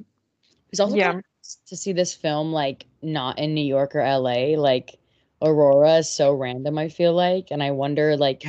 It's 0.72 0.80
also 0.80 0.96
Yeah. 0.96 1.08
kind 1.08 1.20
of 1.20 1.26
nice 1.42 1.60
to 1.68 1.78
see 1.78 1.94
this 1.94 2.14
film 2.14 2.52
like 2.52 2.86
not 3.02 3.40
in 3.40 3.54
New 3.54 3.66
York 3.66 3.96
or 3.96 4.02
LA. 4.02 4.58
Like 4.58 4.98
Aurora 5.42 5.98
is 5.98 6.10
so 6.10 6.34
random, 6.34 6.78
I 6.78 6.90
feel 6.90 7.14
like. 7.14 7.48
And 7.52 7.62
I 7.62 7.72
wonder 7.72 8.18
like 8.18 8.44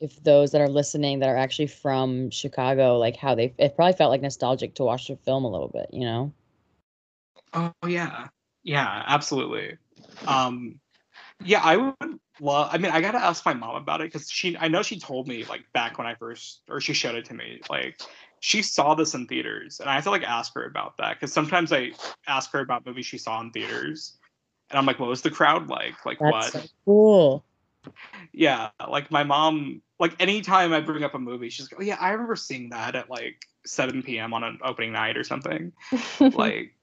if 0.00 0.22
those 0.22 0.52
that 0.52 0.60
are 0.60 0.68
listening 0.68 1.20
that 1.20 1.28
are 1.28 1.36
actually 1.36 1.68
from 1.68 2.30
Chicago, 2.30 2.98
like 2.98 3.16
how 3.16 3.34
they 3.34 3.54
it 3.58 3.74
probably 3.76 3.94
felt 3.94 4.10
like 4.10 4.22
nostalgic 4.22 4.74
to 4.76 4.84
watch 4.84 5.08
the 5.08 5.16
film 5.16 5.44
a 5.44 5.50
little 5.50 5.68
bit, 5.68 5.88
you 5.92 6.04
know? 6.04 6.32
Oh 7.52 7.72
yeah, 7.86 8.28
yeah, 8.62 9.02
absolutely. 9.06 9.78
Um, 10.26 10.78
yeah, 11.44 11.60
I 11.62 11.76
would 11.76 12.18
love. 12.40 12.68
I 12.72 12.78
mean, 12.78 12.92
I 12.92 13.00
gotta 13.00 13.18
ask 13.22 13.44
my 13.46 13.54
mom 13.54 13.76
about 13.76 14.00
it 14.00 14.12
because 14.12 14.30
she. 14.30 14.56
I 14.58 14.68
know 14.68 14.82
she 14.82 14.98
told 14.98 15.28
me 15.28 15.44
like 15.44 15.64
back 15.72 15.98
when 15.98 16.06
I 16.06 16.14
first, 16.14 16.62
or 16.68 16.80
she 16.80 16.92
showed 16.92 17.14
it 17.14 17.24
to 17.26 17.34
me. 17.34 17.60
Like 17.70 18.00
she 18.46 18.62
saw 18.62 18.94
this 18.94 19.12
in 19.12 19.26
theaters, 19.26 19.80
and 19.80 19.90
I 19.90 19.94
have 19.94 20.04
to 20.04 20.10
like 20.12 20.22
ask 20.22 20.54
her 20.54 20.64
about 20.64 20.98
that 20.98 21.14
because 21.14 21.32
sometimes 21.32 21.72
I 21.72 21.90
ask 22.28 22.52
her 22.52 22.60
about 22.60 22.86
movies 22.86 23.04
she 23.04 23.18
saw 23.18 23.40
in 23.40 23.50
theaters, 23.50 24.18
and 24.70 24.78
I'm 24.78 24.86
like, 24.86 25.00
what 25.00 25.08
was 25.08 25.20
the 25.20 25.32
crowd 25.32 25.66
like? 25.66 26.06
Like 26.06 26.20
That's 26.20 26.32
what? 26.32 26.52
so 26.52 26.60
cool. 26.84 27.44
yeah 28.32 28.70
like 28.88 29.10
my 29.10 29.22
mom 29.24 29.80
like 30.00 30.14
anytime 30.20 30.72
i 30.72 30.80
bring 30.80 31.04
up 31.04 31.14
a 31.14 31.18
movie 31.18 31.48
she's 31.48 31.70
like 31.70 31.80
oh 31.80 31.84
yeah 31.84 31.96
i 32.00 32.10
remember 32.10 32.34
seeing 32.34 32.70
that 32.70 32.96
at 32.96 33.08
like 33.08 33.46
7 33.64 34.02
p.m 34.02 34.34
on 34.34 34.42
an 34.42 34.58
opening 34.64 34.92
night 34.92 35.16
or 35.16 35.22
something 35.22 35.72
like 36.20 36.74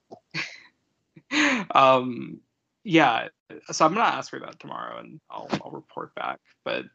um 1.71 2.39
yeah 2.85 3.27
so 3.69 3.85
i'm 3.85 3.93
gonna 3.93 4.05
ask 4.05 4.31
her 4.31 4.39
that 4.39 4.59
tomorrow 4.61 4.97
and 4.99 5.19
i'll, 5.29 5.49
I'll 5.61 5.71
report 5.71 6.15
back 6.15 6.39
but 6.63 6.85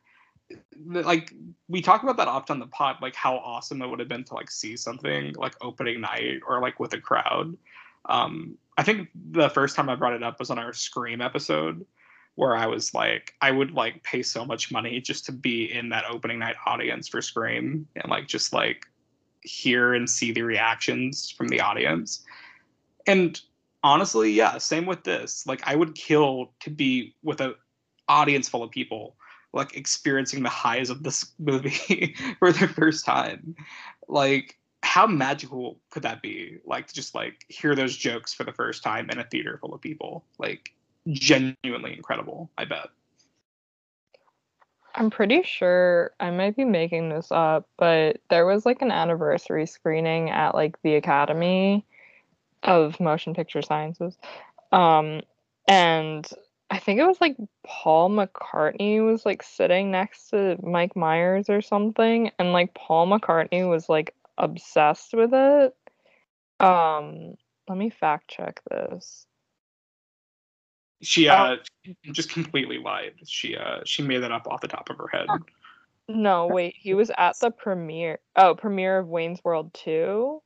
like 0.87 1.33
we 1.69 1.83
talk 1.83 2.03
about 2.03 2.17
that 2.17 2.29
often 2.29 2.55
on 2.55 2.61
the 2.61 2.67
pod 2.67 2.97
like 3.03 3.15
how 3.15 3.37
awesome 3.37 3.83
it 3.83 3.87
would 3.87 3.99
have 3.99 4.09
been 4.09 4.25
to 4.25 4.35
like 4.35 4.51
see 4.51 4.77
something 4.77 5.35
like 5.37 5.55
opening 5.61 6.01
night 6.01 6.41
or 6.47 6.61
like 6.61 6.81
with 6.81 6.93
a 6.95 7.01
crowd. 7.01 7.57
Um 8.09 8.57
i 8.77 8.83
think 8.83 9.09
the 9.33 9.49
first 9.51 9.75
time 9.77 9.89
i 9.89 9.95
brought 9.95 10.13
it 10.13 10.23
up 10.23 10.39
was 10.39 10.51
on 10.51 10.59
our 10.59 10.73
scream 10.73 11.21
episode 11.21 11.85
where 12.37 12.57
i 12.57 12.65
was 12.65 12.95
like 12.95 13.35
i 13.43 13.51
would 13.51 13.73
like 13.73 14.03
pay 14.05 14.23
so 14.23 14.45
much 14.45 14.71
money 14.71 15.01
just 15.01 15.27
to 15.27 15.33
be 15.33 15.65
in 15.73 15.89
that 15.89 16.05
opening 16.09 16.39
night 16.39 16.55
audience 16.65 17.09
for 17.09 17.21
scream 17.21 17.87
and 17.97 18.09
like 18.09 18.27
just 18.29 18.53
like 18.53 18.87
hear 19.43 19.95
and 19.95 20.09
see 20.09 20.33
the 20.33 20.43
reactions 20.43 21.31
from 21.31 21.49
the 21.49 21.61
audience. 21.61 22.25
And 23.07 23.41
honestly 23.83 24.33
yeah 24.33 24.59
same 24.59 24.87
with 24.87 25.05
this. 25.05 25.47
Like 25.47 25.61
i 25.67 25.75
would 25.75 25.95
kill 25.95 26.53
to 26.61 26.71
be 26.71 27.15
with 27.23 27.41
a 27.41 27.57
audience 28.09 28.49
full 28.49 28.63
of 28.63 28.71
people 28.71 29.18
like 29.53 29.77
experiencing 29.77 30.43
the 30.43 30.49
highs 30.49 30.91
of 30.91 31.03
this 31.03 31.33
movie 31.39 32.15
for 32.39 32.53
the 32.53 32.69
first 32.69 33.05
time. 33.05 33.57
Like 34.09 34.59
how 34.83 35.07
magical 35.07 35.79
could 35.91 36.03
that 36.03 36.23
be? 36.23 36.59
Like 36.65 36.87
to 36.89 36.95
just 36.95 37.15
like 37.15 37.45
hear 37.49 37.75
those 37.75 37.97
jokes 37.97 38.33
for 38.33 38.45
the 38.45 38.53
first 38.53 38.83
time 38.83 39.11
in 39.11 39.19
a 39.19 39.25
theater 39.25 39.59
full 39.61 39.75
of 39.75 39.81
people. 39.81 40.25
Like 40.39 40.75
genuinely 41.11 41.97
incredible 41.97 42.51
i 42.59 42.65
bet. 42.65 42.89
I'm 44.95 45.11
pretty 45.11 45.43
sure 45.43 46.13
I 46.19 46.31
might 46.31 46.57
be 46.57 46.65
making 46.65 47.09
this 47.09 47.31
up, 47.31 47.69
but 47.77 48.21
there 48.31 48.47
was 48.47 48.67
like 48.67 48.83
an 48.83 48.91
anniversary 48.91 49.67
screening 49.67 50.31
at 50.31 50.55
like 50.55 50.81
the 50.83 50.97
Academy 50.97 51.87
of 52.65 52.99
Motion 52.99 53.33
Picture 53.33 53.63
Sciences. 53.63 54.19
Um, 54.73 55.21
and 55.69 56.29
I 56.71 56.79
think 56.79 57.01
it 57.01 57.07
was 57.07 57.21
like 57.21 57.37
Paul 57.67 58.11
McCartney 58.11 59.05
was 59.05 59.25
like 59.25 59.43
sitting 59.43 59.91
next 59.91 60.31
to 60.31 60.57
Mike 60.63 60.95
Myers 60.97 61.49
or 61.49 61.63
something, 61.63 62.31
and 62.39 62.53
like 62.53 62.75
Paul 62.75 63.07
McCartney 63.07 63.69
was 63.69 63.89
like 63.89 64.15
obsessed 64.37 65.15
with 65.15 65.31
it. 65.33 65.75
Um, 66.61 67.35
let 67.69 67.79
me 67.79 67.91
fact 67.91 68.29
check 68.29 68.61
this. 68.71 69.27
she 71.01 71.29
Oh. 71.29 71.33
uh 71.33 71.57
just 72.13 72.31
completely 72.31 72.79
lied 72.79 73.15
she 73.25 73.57
uh 73.57 73.81
she 73.85 74.03
made 74.03 74.19
that 74.19 74.33
up 74.33 74.49
off 74.49 74.61
the 74.61 74.67
top 74.69 74.91
of 74.91 74.97
her 74.97 75.07
head 75.07 75.29
No, 76.09 76.47
wait, 76.47 76.75
he 76.77 76.95
was 76.95 77.11
at 77.19 77.39
the 77.39 77.51
premiere. 77.51 78.19
Oh, 78.35 78.55
premiere 78.55 78.99
of 78.99 79.09
Wayne's 79.09 79.45
World 79.45 79.75
2. 79.75 80.43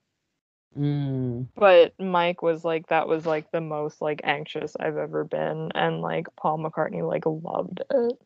Mm. 0.78 1.48
But 1.54 1.98
Mike 2.00 2.40
was 2.42 2.64
like, 2.64 2.86
that 2.88 3.06
was 3.08 3.26
like 3.26 3.50
the 3.50 3.60
most 3.60 4.00
like 4.00 4.20
anxious 4.24 4.74
I've 4.80 4.96
ever 4.96 5.24
been, 5.24 5.70
and 5.74 6.00
like 6.00 6.26
Paul 6.36 6.58
McCartney 6.58 7.06
like 7.06 7.24
loved 7.26 7.80
it. 7.80 8.18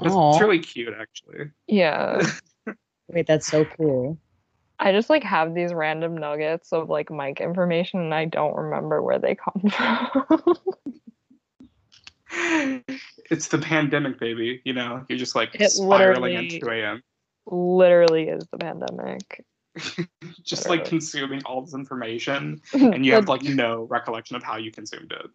it's, 0.00 0.14
it's 0.14 0.40
really 0.40 0.58
cute 0.58 0.92
actually 0.98 1.50
Yeah, 1.66 2.20
Wait, 3.08 3.26
that's 3.26 3.46
so 3.46 3.64
cool. 3.64 4.18
I 4.78 4.92
just 4.92 5.08
like 5.08 5.22
have 5.22 5.54
these 5.54 5.72
random 5.72 6.16
nuggets 6.18 6.72
of 6.72 6.88
like 6.90 7.10
Mike 7.10 7.40
information, 7.40 8.00
and 8.00 8.14
I 8.14 8.24
don't 8.26 8.56
remember 8.56 9.00
where 9.02 9.18
they 9.18 9.34
come 9.36 9.70
from. 9.70 10.56
it's 13.30 13.48
the 13.48 13.58
pandemic 13.58 14.18
baby 14.18 14.60
you 14.64 14.72
know 14.72 15.04
you're 15.08 15.18
just 15.18 15.36
like 15.36 15.50
It 15.54 15.70
spiraling 15.70 16.34
literally- 16.34 16.56
at 16.56 16.62
2 16.62 16.68
a.m 16.70 17.02
Literally 17.46 18.28
is 18.28 18.46
the 18.50 18.56
pandemic. 18.58 19.44
just 20.42 20.68
like 20.68 20.84
consuming 20.84 21.42
all 21.44 21.62
this 21.62 21.74
information 21.74 22.60
and 22.72 23.04
you 23.04 23.12
the, 23.12 23.16
have 23.16 23.28
like 23.28 23.42
no 23.42 23.82
recollection 23.84 24.36
of 24.36 24.42
how 24.42 24.56
you 24.56 24.70
consumed 24.70 25.12
it. 25.12 25.26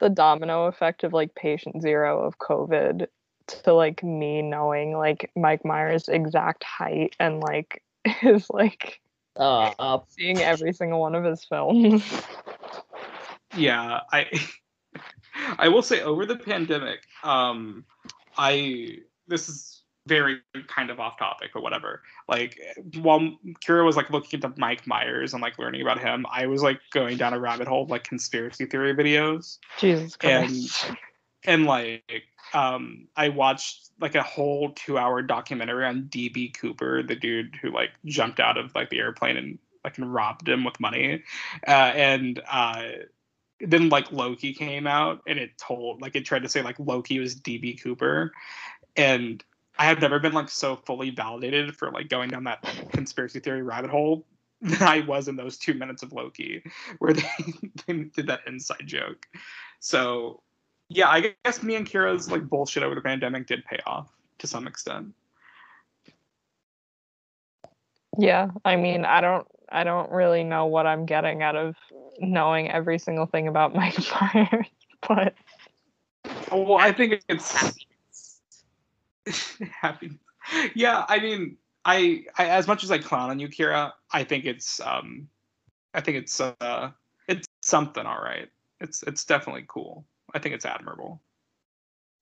The 0.00 0.10
domino 0.10 0.64
effect 0.66 1.04
of 1.04 1.12
like 1.12 1.34
patient 1.34 1.82
zero 1.82 2.24
of 2.24 2.38
COVID 2.38 3.06
to 3.46 3.74
like 3.74 4.02
me 4.02 4.42
knowing 4.42 4.96
like 4.96 5.30
Mike 5.36 5.64
Myers' 5.64 6.08
exact 6.08 6.64
height 6.64 7.14
and 7.20 7.40
like 7.40 7.82
his 8.04 8.48
like 8.50 9.00
Uh, 9.36 9.98
seeing 10.08 10.38
every 10.38 10.72
single 10.72 11.00
one 11.00 11.14
of 11.14 11.24
his 11.24 11.44
films. 11.44 12.02
yeah 13.56 14.00
i 14.12 14.26
i 15.58 15.68
will 15.68 15.82
say 15.82 16.00
over 16.02 16.26
the 16.26 16.36
pandemic 16.36 17.00
um 17.22 17.84
i 18.36 18.98
this 19.28 19.48
is 19.48 19.83
very 20.06 20.40
kind 20.66 20.90
of 20.90 21.00
off 21.00 21.18
topic 21.18 21.50
but 21.54 21.62
whatever. 21.62 22.02
Like 22.28 22.58
while 23.00 23.20
kyra 23.64 23.84
was 23.84 23.96
like 23.96 24.10
looking 24.10 24.40
into 24.42 24.52
mike 24.58 24.86
myers 24.86 25.32
and 25.32 25.42
like 25.42 25.58
learning 25.58 25.82
about 25.82 25.98
him 26.00 26.26
i 26.30 26.46
was 26.46 26.62
like 26.62 26.80
going 26.92 27.16
down 27.16 27.32
a 27.32 27.38
rabbit 27.40 27.66
hole 27.68 27.82
of 27.84 27.90
like 27.90 28.04
conspiracy 28.04 28.66
theory 28.66 28.94
videos. 28.94 29.58
Jesus 29.78 30.16
And- 30.22 30.46
Christ. 30.48 30.90
and 31.44 31.64
like 31.66 32.24
um 32.52 33.08
i 33.16 33.28
watched 33.28 33.90
like 34.00 34.14
a 34.14 34.22
whole 34.22 34.72
two 34.72 34.98
hour 34.98 35.22
documentary 35.22 35.84
on 35.86 36.04
db 36.04 36.54
cooper 36.58 37.02
the 37.02 37.16
dude 37.16 37.56
who 37.62 37.70
like 37.70 37.90
jumped 38.04 38.40
out 38.40 38.56
of 38.58 38.74
like 38.74 38.90
the 38.90 38.98
airplane 38.98 39.36
and 39.36 39.58
like 39.84 39.98
and 39.98 40.12
robbed 40.12 40.48
him 40.48 40.64
with 40.64 40.80
money. 40.80 41.22
Uh 41.66 41.70
and 41.70 42.40
uh 42.50 42.84
then 43.60 43.88
like 43.90 44.10
loki 44.12 44.52
came 44.54 44.86
out 44.86 45.20
and 45.26 45.38
it 45.38 45.56
told 45.58 46.00
like 46.02 46.16
it 46.16 46.24
tried 46.24 46.42
to 46.42 46.48
say 46.48 46.62
like 46.62 46.76
loki 46.78 47.18
was 47.18 47.34
db 47.36 47.80
cooper. 47.82 48.32
And 48.96 49.42
i 49.78 49.84
have 49.84 50.00
never 50.00 50.18
been 50.18 50.32
like 50.32 50.48
so 50.48 50.76
fully 50.76 51.10
validated 51.10 51.76
for 51.76 51.90
like 51.90 52.08
going 52.08 52.28
down 52.28 52.44
that 52.44 52.62
conspiracy 52.90 53.40
theory 53.40 53.62
rabbit 53.62 53.90
hole 53.90 54.24
than 54.60 54.82
i 54.82 55.00
was 55.00 55.28
in 55.28 55.36
those 55.36 55.58
two 55.58 55.74
minutes 55.74 56.02
of 56.02 56.12
loki 56.12 56.62
where 56.98 57.12
they, 57.12 57.28
they 57.86 58.04
did 58.14 58.26
that 58.26 58.40
inside 58.46 58.86
joke 58.86 59.26
so 59.80 60.40
yeah, 60.88 61.08
I 61.08 61.34
guess 61.44 61.62
me 61.62 61.76
and 61.76 61.86
Kyra's 61.86 62.30
like 62.30 62.48
bullshit 62.48 62.82
over 62.82 62.94
the 62.94 63.00
pandemic 63.00 63.46
did 63.46 63.64
pay 63.64 63.78
off 63.86 64.08
to 64.38 64.46
some 64.46 64.66
extent. 64.66 65.14
Yeah, 68.18 68.50
I 68.64 68.76
mean, 68.76 69.04
I 69.04 69.20
don't 69.20 69.46
I 69.70 69.84
don't 69.84 70.10
really 70.10 70.44
know 70.44 70.66
what 70.66 70.86
I'm 70.86 71.04
getting 71.06 71.42
out 71.42 71.56
of 71.56 71.74
knowing 72.20 72.70
every 72.70 72.98
single 72.98 73.26
thing 73.26 73.48
about 73.48 73.74
Mike 73.74 73.98
Myers, 74.20 74.66
but 75.06 75.34
Well, 76.52 76.76
I 76.78 76.92
think 76.92 77.22
it's 77.28 77.74
happy. 79.80 80.18
Yeah, 80.74 81.04
I 81.08 81.18
mean, 81.20 81.56
I, 81.84 82.24
I 82.38 82.46
as 82.46 82.66
much 82.66 82.84
as 82.84 82.90
I 82.90 82.98
clown 82.98 83.30
on 83.30 83.38
you, 83.38 83.48
Kyra, 83.48 83.92
I 84.12 84.24
think 84.24 84.44
it's 84.44 84.80
um, 84.80 85.28
I 85.92 86.00
think 86.00 86.18
it's 86.18 86.40
uh, 86.40 86.90
it's 87.28 87.46
something 87.62 88.04
all 88.04 88.20
right. 88.22 88.48
It's 88.80 89.02
it's 89.04 89.24
definitely 89.24 89.64
cool. 89.68 90.04
I 90.34 90.38
think 90.38 90.54
it's 90.54 90.64
admirable. 90.64 91.20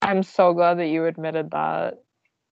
I'm 0.03 0.23
so 0.23 0.53
glad 0.53 0.79
that 0.79 0.89
you 0.89 1.07
admitted 1.07 1.51
that. 1.53 2.03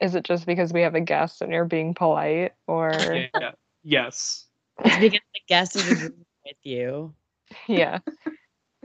Is 0.01 0.15
it 0.15 0.25
just 0.25 0.47
because 0.47 0.73
we 0.73 0.81
have 0.83 0.95
a 0.95 1.01
guest 1.01 1.43
and 1.43 1.53
you're 1.53 1.65
being 1.65 1.95
polite, 1.95 2.53
or 2.67 2.93
Yeah. 3.35 3.53
Yes. 3.83 4.47
It's 4.85 4.97
because 4.99 5.21
the 5.35 5.41
guest 5.49 5.77
is 5.77 5.91
agreeing 5.91 6.25
with 6.47 6.57
you. 6.63 7.15
yeah? 7.67 7.99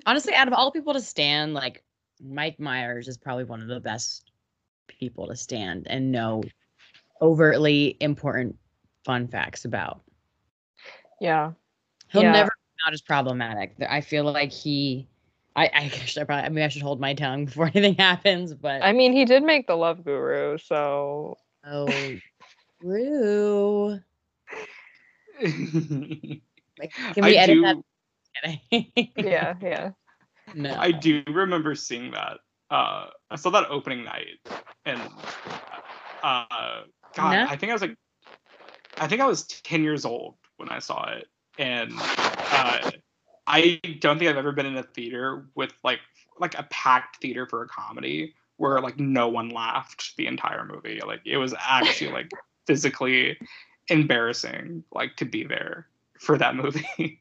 Honestly, 0.06 0.34
out 0.34 0.48
of 0.48 0.54
all 0.54 0.72
people 0.72 0.94
to 0.94 1.02
stand, 1.02 1.54
like 1.54 1.84
Mike 2.22 2.60
Myers 2.60 3.08
is 3.08 3.18
probably 3.18 3.44
one 3.44 3.62
of 3.62 3.68
the 3.68 3.80
best 3.80 4.32
people 4.88 5.28
to 5.28 5.36
stand 5.36 5.88
and 5.88 6.12
know 6.12 6.44
overtly 7.22 7.98
important 8.00 8.58
fun 9.04 9.28
facts 9.28 9.66
about. 9.66 10.02
Yeah. 11.22 11.52
He'll 12.10 12.24
Yeah. 12.24 12.32
never 12.32 12.50
come 12.50 12.88
out 12.88 12.94
as 12.94 13.02
problematic. 13.02 13.76
I 13.88 14.02
feel 14.02 14.24
like 14.26 14.52
he. 14.52 15.08
I, 15.58 15.70
I 15.74 15.88
should 15.88 16.22
I 16.22 16.26
probably. 16.26 16.46
I 16.46 16.50
mean, 16.50 16.66
I 16.66 16.68
should 16.68 16.82
hold 16.82 17.00
my 17.00 17.14
tongue 17.14 17.46
before 17.46 17.68
anything 17.74 17.96
happens. 17.96 18.54
But 18.54 18.82
I 18.84 18.92
mean, 18.92 19.14
he 19.14 19.24
did 19.26 19.44
make 19.44 19.68
the 19.68 19.76
Love 19.76 20.04
Guru, 20.04 20.58
so 20.58 21.38
oh, 21.66 22.16
true. 22.82 24.00
Like, 25.42 26.92
can 27.14 27.24
I 27.24 27.28
we 27.28 27.38
edit 27.38 27.56
do. 27.56 27.62
that? 27.62 27.78
yeah, 29.16 29.54
yeah. 29.62 29.92
no. 30.54 30.76
I 30.78 30.92
do 30.92 31.24
remember 31.28 31.74
seeing 31.76 32.12
that. 32.12 32.40
Uh, 32.70 33.08
I 33.36 33.38
saw 33.38 33.50
that 33.50 33.70
opening 33.70 34.06
night, 34.06 34.40
and 34.86 35.02
uh, 36.24 36.84
God, 37.16 37.34
No? 37.34 37.46
I 37.50 37.58
think 37.58 37.70
I 37.70 37.74
was 37.74 37.82
like, 37.82 37.98
I 38.98 39.08
think 39.10 39.20
I 39.20 39.26
was 39.26 39.44
ten 39.44 39.84
years 39.84 40.06
old 40.06 40.36
when 40.56 40.70
I 40.70 40.80
saw 40.80 41.10
it, 41.10 41.28
and 41.60 41.92
uh, 41.98 42.92
I 43.46 43.82
don't 44.00 44.18
think 44.18 44.30
I've 44.30 44.38
ever 44.38 44.54
been 44.54 44.66
in 44.66 44.78
a 44.78 44.84
theater 44.84 45.48
with 45.54 45.74
like 45.84 46.00
like 46.40 46.58
a 46.58 46.64
packed 46.70 47.18
theater 47.18 47.46
for 47.46 47.62
a 47.62 47.68
comedy 47.68 48.36
where 48.56 48.80
like 48.80 49.02
no 49.02 49.28
one 49.28 49.50
laughed 49.50 50.16
the 50.16 50.28
entire 50.28 50.64
movie. 50.64 51.02
Like 51.06 51.20
it 51.26 51.36
was 51.36 51.54
actually 51.60 52.12
like 52.12 52.32
physically 52.68 53.38
embarrassing, 53.90 54.86
like 54.94 55.18
to 55.18 55.26
be 55.26 55.44
there 55.44 55.88
for 56.22 56.38
that 56.38 56.56
movie. 56.56 56.88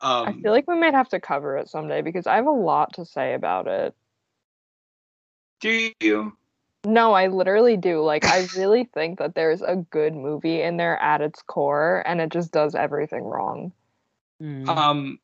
um, 0.00 0.28
I 0.28 0.32
feel 0.40 0.52
like 0.52 0.68
we 0.68 0.78
might 0.78 0.94
have 0.94 1.08
to 1.08 1.18
cover 1.18 1.56
it 1.56 1.68
someday 1.68 2.02
because 2.02 2.28
I 2.28 2.36
have 2.36 2.46
a 2.46 2.52
lot 2.52 2.92
to 2.92 3.04
say 3.04 3.34
about 3.34 3.66
it. 3.66 3.96
Do 5.64 5.90
you? 6.00 6.36
No, 6.84 7.14
I 7.14 7.28
literally 7.28 7.78
do. 7.78 8.02
Like, 8.02 8.26
I 8.26 8.46
really 8.54 8.84
think 8.94 9.18
that 9.18 9.34
there's 9.34 9.62
a 9.62 9.76
good 9.76 10.14
movie 10.14 10.60
in 10.60 10.76
there 10.76 11.00
at 11.00 11.22
its 11.22 11.40
core, 11.42 12.02
and 12.06 12.20
it 12.20 12.30
just 12.30 12.52
does 12.52 12.74
everything 12.74 13.24
wrong. 13.24 13.72
Hmm. 14.40 14.68
Um, 14.68 15.18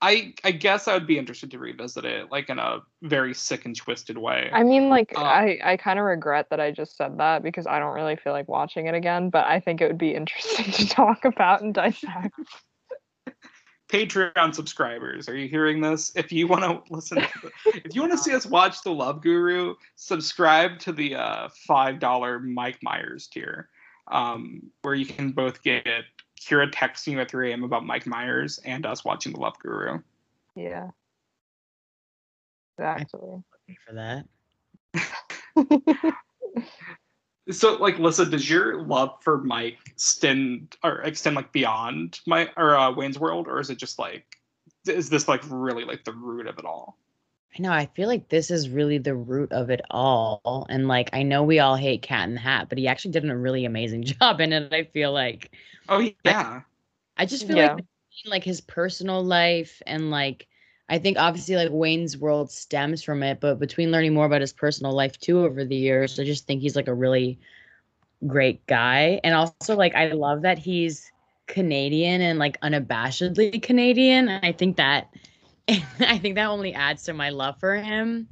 I 0.00 0.34
I 0.42 0.52
guess 0.52 0.88
I 0.88 0.94
would 0.94 1.06
be 1.06 1.18
interested 1.18 1.50
to 1.50 1.58
revisit 1.58 2.04
it, 2.06 2.30
like 2.30 2.48
in 2.48 2.58
a 2.58 2.78
very 3.02 3.34
sick 3.34 3.66
and 3.66 3.76
twisted 3.76 4.16
way. 4.16 4.50
I 4.52 4.62
mean, 4.62 4.88
like, 4.88 5.12
Uh, 5.16 5.22
I, 5.22 5.58
I 5.62 5.76
kind 5.76 5.98
of 5.98 6.06
regret 6.06 6.48
that 6.50 6.60
I 6.60 6.70
just 6.70 6.96
said 6.96 7.18
that 7.18 7.42
because 7.42 7.66
I 7.66 7.78
don't 7.78 7.94
really 7.94 8.16
feel 8.16 8.32
like 8.32 8.48
watching 8.48 8.86
it 8.86 8.94
again, 8.94 9.28
but 9.28 9.44
I 9.46 9.60
think 9.60 9.80
it 9.80 9.86
would 9.86 9.98
be 9.98 10.14
interesting 10.14 10.72
to 10.72 10.88
talk 10.88 11.26
about 11.26 11.60
and 11.60 11.74
dissect. 11.74 12.34
Patreon 13.94 14.52
subscribers, 14.52 15.28
are 15.28 15.36
you 15.36 15.46
hearing 15.46 15.80
this? 15.80 16.10
If 16.16 16.32
you 16.32 16.48
want 16.48 16.64
to 16.64 16.82
listen, 16.92 17.18
to 17.18 17.28
the, 17.42 17.52
if 17.84 17.94
you 17.94 18.00
want 18.00 18.10
to 18.10 18.18
see 18.18 18.34
us 18.34 18.44
watch 18.44 18.82
The 18.82 18.90
Love 18.90 19.22
Guru, 19.22 19.76
subscribe 19.94 20.80
to 20.80 20.90
the 20.90 21.14
uh, 21.14 21.48
five 21.64 22.00
dollar 22.00 22.40
Mike 22.40 22.82
Myers 22.82 23.28
tier, 23.28 23.68
um, 24.10 24.64
where 24.82 24.94
you 24.94 25.06
can 25.06 25.30
both 25.30 25.62
get 25.62 25.86
Kyra 26.40 26.72
texting 26.72 27.12
you 27.12 27.20
at 27.20 27.30
3 27.30 27.52
a.m. 27.52 27.62
about 27.62 27.86
Mike 27.86 28.04
Myers 28.04 28.58
and 28.64 28.84
us 28.84 29.04
watching 29.04 29.32
The 29.32 29.38
Love 29.38 29.56
Guru. 29.60 30.00
Yeah. 30.56 30.88
Exactly. 32.76 33.20
Looking 33.20 33.76
for 33.86 33.94
that. 33.94 34.26
So, 37.50 37.74
like, 37.76 37.98
Lissa, 37.98 38.24
does 38.26 38.48
your 38.48 38.82
love 38.82 39.10
for 39.22 39.38
Mike 39.42 39.78
extend 39.86 40.76
or 40.82 41.02
extend 41.02 41.36
like 41.36 41.52
beyond 41.52 42.20
my 42.26 42.50
or 42.56 42.76
uh, 42.76 42.90
Wayne's 42.92 43.18
World, 43.18 43.48
or 43.48 43.60
is 43.60 43.70
it 43.70 43.78
just 43.78 43.98
like, 43.98 44.24
is 44.86 45.10
this 45.10 45.28
like 45.28 45.42
really 45.50 45.84
like 45.84 46.04
the 46.04 46.12
root 46.12 46.46
of 46.46 46.58
it 46.58 46.64
all? 46.64 46.98
I 47.56 47.62
know. 47.62 47.70
I 47.72 47.86
feel 47.94 48.08
like 48.08 48.28
this 48.28 48.50
is 48.50 48.68
really 48.68 48.98
the 48.98 49.14
root 49.14 49.52
of 49.52 49.70
it 49.70 49.80
all. 49.90 50.66
And 50.68 50.88
like, 50.88 51.10
I 51.12 51.22
know 51.22 51.42
we 51.44 51.60
all 51.60 51.76
hate 51.76 52.02
Cat 52.02 52.28
in 52.28 52.34
the 52.34 52.40
Hat, 52.40 52.68
but 52.68 52.78
he 52.78 52.88
actually 52.88 53.12
did 53.12 53.28
a 53.28 53.36
really 53.36 53.64
amazing 53.64 54.02
job 54.04 54.40
in 54.40 54.52
it. 54.52 54.72
I 54.72 54.84
feel 54.84 55.12
like 55.12 55.52
Oh 55.88 56.08
yeah, 56.24 56.62
I 57.16 57.26
just 57.26 57.46
feel 57.46 57.56
Yeah. 57.56 57.74
like 57.74 57.84
like 58.26 58.44
his 58.44 58.60
personal 58.60 59.22
life 59.24 59.82
and 59.86 60.10
like 60.10 60.48
I 60.88 60.98
think 60.98 61.18
obviously 61.18 61.56
like 61.56 61.70
Wayne's 61.70 62.18
World 62.18 62.50
stems 62.50 63.02
from 63.02 63.22
it, 63.22 63.40
but 63.40 63.58
between 63.58 63.90
learning 63.90 64.12
more 64.14 64.26
about 64.26 64.42
his 64.42 64.52
personal 64.52 64.92
life 64.92 65.18
too 65.18 65.44
over 65.44 65.64
the 65.64 65.76
years, 65.76 66.18
I 66.18 66.24
just 66.24 66.46
think 66.46 66.60
he's 66.60 66.76
like 66.76 66.88
a 66.88 66.94
really 66.94 67.38
great 68.26 68.66
guy. 68.66 69.20
And 69.24 69.34
also 69.34 69.76
like 69.76 69.94
I 69.94 70.08
love 70.08 70.42
that 70.42 70.58
he's 70.58 71.10
Canadian 71.46 72.20
and 72.20 72.38
like 72.38 72.60
unabashedly 72.60 73.62
Canadian. 73.62 74.28
I 74.28 74.52
think 74.52 74.76
that 74.76 75.08
I 75.68 76.18
think 76.18 76.34
that 76.34 76.46
only 76.46 76.74
adds 76.74 77.04
to 77.04 77.14
my 77.14 77.30
love 77.30 77.58
for 77.60 77.74
him. 77.76 78.28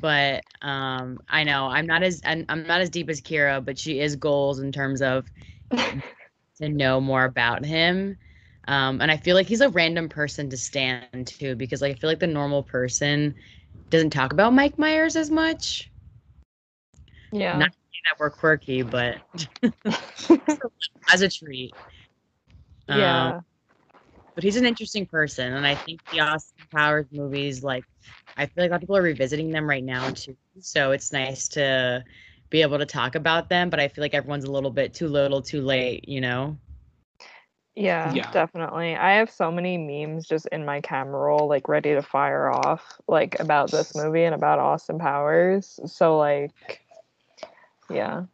But 0.00 0.44
um 0.62 1.20
I 1.28 1.44
know 1.44 1.66
I'm 1.66 1.86
not 1.86 2.02
as 2.02 2.22
I'm, 2.24 2.46
I'm 2.48 2.66
not 2.66 2.80
as 2.80 2.90
deep 2.90 3.10
as 3.10 3.20
Kyra, 3.20 3.64
but 3.64 3.78
she 3.78 4.00
is 4.00 4.16
goals 4.16 4.60
in 4.60 4.72
terms 4.72 5.02
of 5.02 5.26
to 6.58 6.68
know 6.68 7.00
more 7.00 7.24
about 7.24 7.64
him. 7.64 8.16
Um, 8.68 9.00
and 9.00 9.10
I 9.10 9.16
feel 9.16 9.34
like 9.34 9.46
he's 9.46 9.62
a 9.62 9.70
random 9.70 10.10
person 10.10 10.50
to 10.50 10.56
stand 10.58 11.26
too, 11.26 11.56
because 11.56 11.80
like 11.80 11.96
I 11.96 11.98
feel 11.98 12.10
like 12.10 12.20
the 12.20 12.26
normal 12.26 12.62
person 12.62 13.34
doesn't 13.88 14.10
talk 14.10 14.34
about 14.34 14.52
Mike 14.52 14.78
Myers 14.78 15.16
as 15.16 15.30
much. 15.30 15.90
Yeah. 17.32 17.56
Not 17.56 17.70
that 17.70 18.20
we're 18.20 18.30
quirky, 18.30 18.82
but 18.82 19.16
as 21.12 21.22
a 21.22 21.30
treat. 21.30 21.74
Um, 22.88 22.98
yeah. 22.98 23.40
but 24.34 24.44
he's 24.44 24.56
an 24.56 24.66
interesting 24.66 25.06
person, 25.06 25.54
and 25.54 25.66
I 25.66 25.74
think 25.74 26.00
the 26.10 26.20
Austin 26.20 26.66
Powers 26.70 27.06
movies, 27.10 27.62
like, 27.62 27.84
I 28.36 28.46
feel 28.46 28.64
like 28.64 28.70
a 28.70 28.72
lot 28.72 28.76
of 28.76 28.80
people 28.82 28.96
are 28.98 29.02
revisiting 29.02 29.50
them 29.50 29.68
right 29.68 29.84
now 29.84 30.10
too. 30.10 30.36
So 30.60 30.92
it's 30.92 31.10
nice 31.10 31.48
to 31.48 32.04
be 32.50 32.62
able 32.62 32.78
to 32.78 32.86
talk 32.86 33.14
about 33.14 33.48
them, 33.48 33.70
but 33.70 33.80
I 33.80 33.88
feel 33.88 34.02
like 34.02 34.14
everyone's 34.14 34.44
a 34.44 34.52
little 34.52 34.70
bit 34.70 34.92
too 34.92 35.08
little, 35.08 35.40
too 35.40 35.62
late, 35.62 36.06
you 36.06 36.20
know. 36.20 36.56
Yeah, 37.78 38.12
Yeah. 38.12 38.30
definitely. 38.32 38.96
I 38.96 39.12
have 39.18 39.30
so 39.30 39.52
many 39.52 39.78
memes 39.78 40.26
just 40.26 40.46
in 40.46 40.64
my 40.64 40.80
camera 40.80 41.20
roll, 41.20 41.48
like 41.48 41.68
ready 41.68 41.94
to 41.94 42.02
fire 42.02 42.50
off, 42.50 42.82
like 43.06 43.38
about 43.38 43.70
this 43.70 43.94
movie 43.94 44.24
and 44.24 44.34
about 44.34 44.58
Austin 44.58 44.98
Powers. 44.98 45.78
So 45.86 46.18
like, 46.18 46.50
yeah, 47.88 48.24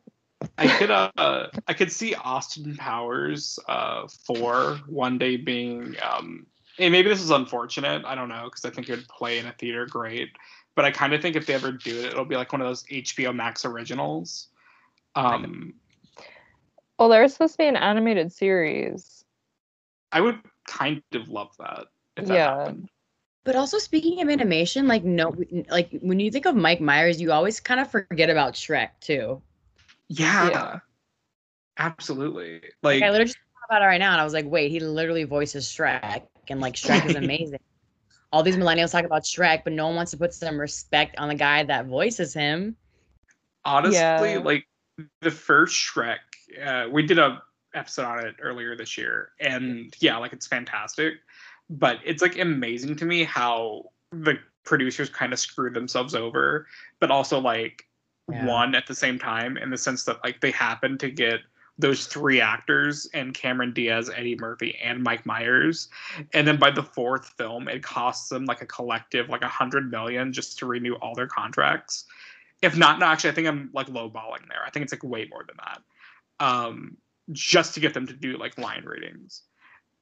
I 0.56 0.66
could 0.68 0.90
uh, 1.18 1.48
I 1.68 1.74
could 1.74 1.92
see 1.92 2.14
Austin 2.14 2.74
Powers 2.76 3.58
uh 3.68 4.08
four 4.08 4.80
one 4.86 5.18
day 5.18 5.36
being 5.36 5.94
um 6.02 6.46
and 6.78 6.90
maybe 6.90 7.10
this 7.10 7.22
is 7.22 7.30
unfortunate 7.30 8.06
I 8.06 8.14
don't 8.14 8.30
know 8.30 8.44
because 8.44 8.64
I 8.64 8.70
think 8.70 8.88
it 8.88 8.96
would 8.96 9.08
play 9.08 9.38
in 9.38 9.46
a 9.46 9.52
theater 9.52 9.84
great 9.84 10.30
but 10.74 10.86
I 10.86 10.90
kind 10.90 11.12
of 11.12 11.20
think 11.20 11.36
if 11.36 11.44
they 11.44 11.54
ever 11.54 11.70
do 11.70 12.00
it 12.00 12.06
it'll 12.06 12.24
be 12.24 12.36
like 12.36 12.52
one 12.52 12.62
of 12.62 12.66
those 12.66 12.84
HBO 12.84 13.34
Max 13.34 13.66
originals 13.66 14.48
um 15.14 15.74
well, 16.98 17.08
there's 17.08 17.32
supposed 17.32 17.54
to 17.54 17.58
be 17.58 17.66
an 17.66 17.76
animated 17.76 18.32
series. 18.32 19.23
I 20.14 20.22
would 20.22 20.40
kind 20.66 21.02
of 21.12 21.28
love 21.28 21.50
that 21.58 21.88
if 22.16 22.24
that 22.26 22.32
Yeah. 22.32 22.46
happened 22.46 22.88
But 23.44 23.56
also 23.56 23.78
speaking 23.78 24.22
of 24.22 24.30
animation, 24.30 24.88
like 24.88 25.04
no, 25.04 25.34
like 25.70 25.90
when 26.00 26.20
you 26.20 26.30
think 26.30 26.46
of 26.46 26.56
Mike 26.56 26.80
Myers, 26.80 27.20
you 27.20 27.32
always 27.32 27.60
kind 27.60 27.80
of 27.80 27.90
forget 27.90 28.30
about 28.30 28.54
Shrek 28.54 28.90
too. 29.00 29.42
yeah, 30.08 30.50
Yeah. 30.50 30.80
absolutely 31.78 32.60
Like, 32.82 33.00
like 33.00 33.02
I 33.02 33.10
literally 33.10 33.26
just 33.26 33.38
thought 33.38 33.76
about 33.76 33.82
it 33.82 33.86
right 33.86 33.98
now, 33.98 34.12
and 34.12 34.20
I 34.20 34.24
was 34.24 34.32
like, 34.34 34.46
wait, 34.46 34.70
he 34.70 34.80
literally 34.80 35.24
voices 35.24 35.66
Shrek, 35.66 36.22
and 36.48 36.60
like 36.60 36.74
Shrek 36.74 37.04
is 37.06 37.14
amazing. 37.16 37.58
All 38.32 38.42
these 38.42 38.56
millennials 38.56 38.92
talk 38.92 39.04
about 39.04 39.24
Shrek, 39.24 39.64
but 39.64 39.72
no 39.72 39.86
one 39.86 39.96
wants 39.96 40.10
to 40.12 40.18
put 40.18 40.34
some 40.34 40.60
respect 40.60 41.16
on 41.18 41.28
the 41.28 41.34
guy 41.34 41.64
that 41.64 41.86
voices 41.86 42.34
him. 42.34 42.76
honestly 43.64 44.34
Yeah. 44.34 44.38
like 44.38 44.66
the 45.22 45.30
first 45.30 45.74
shrek 45.74 46.18
uh, 46.64 46.88
we 46.90 47.02
did 47.04 47.18
a 47.18 47.42
episode 47.74 48.04
on 48.04 48.26
it 48.26 48.36
earlier 48.40 48.76
this 48.76 48.96
year 48.96 49.30
and 49.40 49.94
yeah 50.00 50.16
like 50.16 50.32
it's 50.32 50.46
fantastic 50.46 51.14
but 51.70 51.98
it's 52.04 52.22
like 52.22 52.38
amazing 52.38 52.94
to 52.96 53.04
me 53.04 53.24
how 53.24 53.84
the 54.12 54.38
producers 54.64 55.08
kind 55.10 55.32
of 55.32 55.38
screwed 55.38 55.74
themselves 55.74 56.14
over 56.14 56.66
but 57.00 57.10
also 57.10 57.38
like 57.40 57.86
Yeah. 58.30 58.46
won 58.46 58.74
at 58.74 58.86
the 58.86 58.94
same 58.94 59.18
time 59.18 59.56
in 59.56 59.70
the 59.70 59.76
sense 59.78 60.04
that 60.04 60.22
like 60.24 60.40
they 60.40 60.50
happened 60.50 61.00
to 61.00 61.10
get 61.10 61.40
those 61.76 62.06
three 62.06 62.40
actors 62.40 63.08
and 63.14 63.34
Cameron 63.34 63.72
Diaz, 63.72 64.08
Eddie 64.14 64.36
Murphy, 64.38 64.78
and 64.80 65.02
Mike 65.02 65.26
Myers. 65.26 65.88
And 66.32 66.46
then 66.46 66.56
by 66.56 66.70
the 66.70 66.84
fourth 66.84 67.30
film, 67.36 67.66
it 67.68 67.82
costs 67.82 68.28
them 68.28 68.44
like 68.44 68.62
a 68.62 68.66
collective 68.66 69.28
like 69.28 69.42
a 69.42 69.48
hundred 69.48 69.90
million 69.90 70.32
just 70.32 70.56
to 70.60 70.66
renew 70.66 70.94
all 71.02 71.16
their 71.16 71.26
contracts. 71.26 72.04
If 72.62 72.76
not, 72.76 73.00
no, 73.00 73.06
actually, 73.06 73.30
I 73.30 73.34
think 73.34 73.48
I'm 73.48 73.70
like 73.74 73.88
lowballing 73.88 74.48
there. 74.48 74.62
I 74.64 74.70
think 74.70 74.84
it's 74.84 74.92
like 74.92 75.02
way 75.02 75.26
more 75.28 75.44
than 75.44 75.56
that. 75.64 75.82
Um, 76.38 76.96
just 77.32 77.74
to 77.74 77.80
get 77.80 77.94
them 77.94 78.06
to 78.06 78.12
do 78.12 78.36
like 78.36 78.58
line 78.58 78.84
readings. 78.84 79.42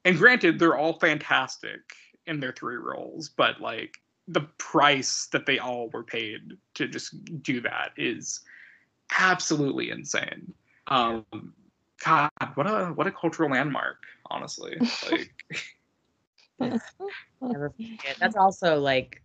And 0.04 0.18
granted, 0.18 0.58
they're 0.58 0.76
all 0.76 0.98
fantastic 0.98 1.80
in 2.26 2.40
their 2.40 2.52
three 2.52 2.76
roles, 2.76 3.28
but 3.28 3.60
like 3.60 3.98
the 4.28 4.42
price 4.58 5.28
that 5.32 5.46
they 5.46 5.58
all 5.58 5.88
were 5.90 6.04
paid 6.04 6.56
to 6.74 6.88
just 6.88 7.14
do 7.42 7.60
that 7.60 7.90
is 7.96 8.40
absolutely 9.18 9.90
insane. 9.90 10.52
Um, 10.88 11.24
God, 12.04 12.30
what 12.54 12.66
a 12.66 12.86
what 12.94 13.06
a 13.06 13.12
cultural 13.12 13.50
landmark, 13.50 13.98
honestly. 14.30 14.78
Like, 15.10 16.80
Never 17.40 17.70
forget. 17.70 18.16
That's 18.20 18.36
also 18.36 18.78
like 18.78 19.20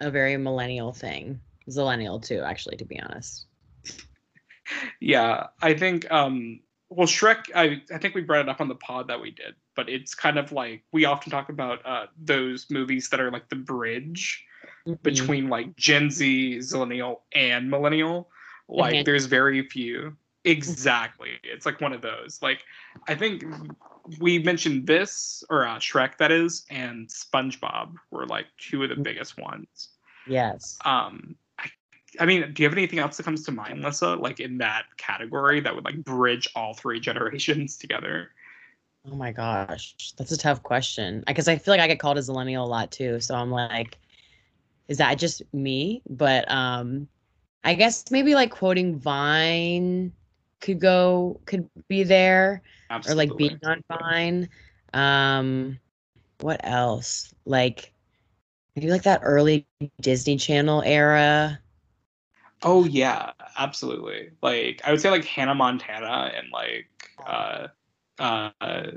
a 0.00 0.10
very 0.10 0.36
millennial 0.36 0.92
thing. 0.92 1.40
Zillennial 1.68 2.22
too, 2.22 2.40
actually, 2.40 2.76
to 2.76 2.84
be 2.84 3.00
honest. 3.00 3.46
yeah, 5.00 5.48
I 5.60 5.74
think 5.74 6.10
um 6.10 6.60
well 6.90 7.06
Shrek 7.06 7.44
I 7.54 7.82
I 7.94 7.98
think 7.98 8.14
we 8.14 8.20
brought 8.22 8.40
it 8.40 8.48
up 8.48 8.60
on 8.60 8.68
the 8.68 8.74
pod 8.74 9.08
that 9.08 9.20
we 9.20 9.30
did, 9.30 9.54
but 9.74 9.88
it's 9.88 10.14
kind 10.14 10.38
of 10.38 10.52
like 10.52 10.82
we 10.92 11.04
often 11.06 11.30
talk 11.30 11.48
about 11.48 11.84
uh 11.86 12.06
those 12.22 12.66
movies 12.70 13.08
that 13.10 13.20
are 13.20 13.30
like 13.30 13.48
the 13.48 13.56
bridge 13.56 14.44
Mhm. 14.86 15.02
between 15.02 15.48
like 15.48 15.74
Gen 15.76 16.10
Z, 16.10 16.58
Zillennial, 16.58 17.20
and 17.34 17.70
Millennial. 17.70 18.30
Like 18.68 18.94
hand- 18.94 19.06
there's 19.06 19.26
very 19.26 19.62
few. 19.68 20.16
Exactly. 20.44 21.30
It's 21.42 21.66
like 21.66 21.80
one 21.80 21.92
of 21.92 22.00
those. 22.02 22.40
Like 22.42 22.64
I 23.08 23.14
think 23.14 23.44
we 24.20 24.38
mentioned 24.38 24.86
this 24.86 25.44
or 25.50 25.66
uh, 25.66 25.76
Shrek 25.78 26.16
that 26.18 26.32
is 26.32 26.64
and 26.70 27.08
SpongeBob 27.08 27.94
were 28.10 28.26
like 28.26 28.46
two 28.58 28.82
of 28.82 28.88
the 28.88 28.96
biggest 28.96 29.38
ones. 29.38 29.90
Yes. 30.26 30.78
Um 30.84 31.36
I, 32.18 32.22
I 32.22 32.26
mean, 32.26 32.52
do 32.52 32.62
you 32.62 32.68
have 32.68 32.76
anything 32.76 32.98
else 32.98 33.16
that 33.16 33.22
comes 33.24 33.44
to 33.44 33.52
mind, 33.52 33.82
Lissa, 33.82 34.14
like 34.16 34.40
in 34.40 34.58
that 34.58 34.84
category 34.96 35.60
that 35.60 35.74
would 35.74 35.84
like 35.84 36.02
bridge 36.04 36.48
all 36.54 36.74
three 36.74 37.00
generations 37.08 37.76
together? 37.76 38.30
Oh 39.10 39.16
my 39.16 39.32
gosh, 39.32 39.94
that's 40.18 40.32
a 40.32 40.36
tough 40.36 40.62
question. 40.62 41.24
I 41.26 41.32
Because 41.32 41.48
I 41.48 41.56
feel 41.56 41.72
like 41.72 41.80
I 41.80 41.86
get 41.86 41.98
called 41.98 42.18
a 42.18 42.20
zillennial 42.20 42.64
a 42.64 42.68
lot 42.68 42.90
too. 42.90 43.18
So 43.20 43.34
I'm 43.34 43.50
like, 43.50 43.98
is 44.88 44.98
that 44.98 45.18
just 45.18 45.42
me? 45.54 46.02
But 46.08 46.50
um, 46.50 47.08
I 47.64 47.74
guess 47.74 48.10
maybe 48.10 48.34
like 48.34 48.50
quoting 48.50 48.98
Vine 48.98 50.12
could 50.60 50.80
go 50.80 51.40
could 51.46 51.68
be 51.88 52.02
there, 52.02 52.62
or 53.08 53.14
like 53.14 53.34
being 53.36 53.58
on 53.64 53.82
Vine. 53.88 54.48
Um, 54.92 55.78
what 56.40 56.60
else? 56.64 57.32
Like 57.46 57.92
maybe 58.76 58.90
like 58.90 59.04
that 59.04 59.20
early 59.22 59.66
Disney 60.00 60.36
Channel 60.36 60.82
era. 60.84 61.58
Oh 62.62 62.84
yeah, 62.84 63.32
absolutely. 63.56 64.30
Like 64.42 64.80
I 64.84 64.90
would 64.90 65.00
say 65.00 65.10
like 65.10 65.24
Hannah 65.24 65.54
Montana 65.54 66.32
and 66.36 66.48
like 66.52 66.88
uh 67.26 67.68
uh 68.18 68.50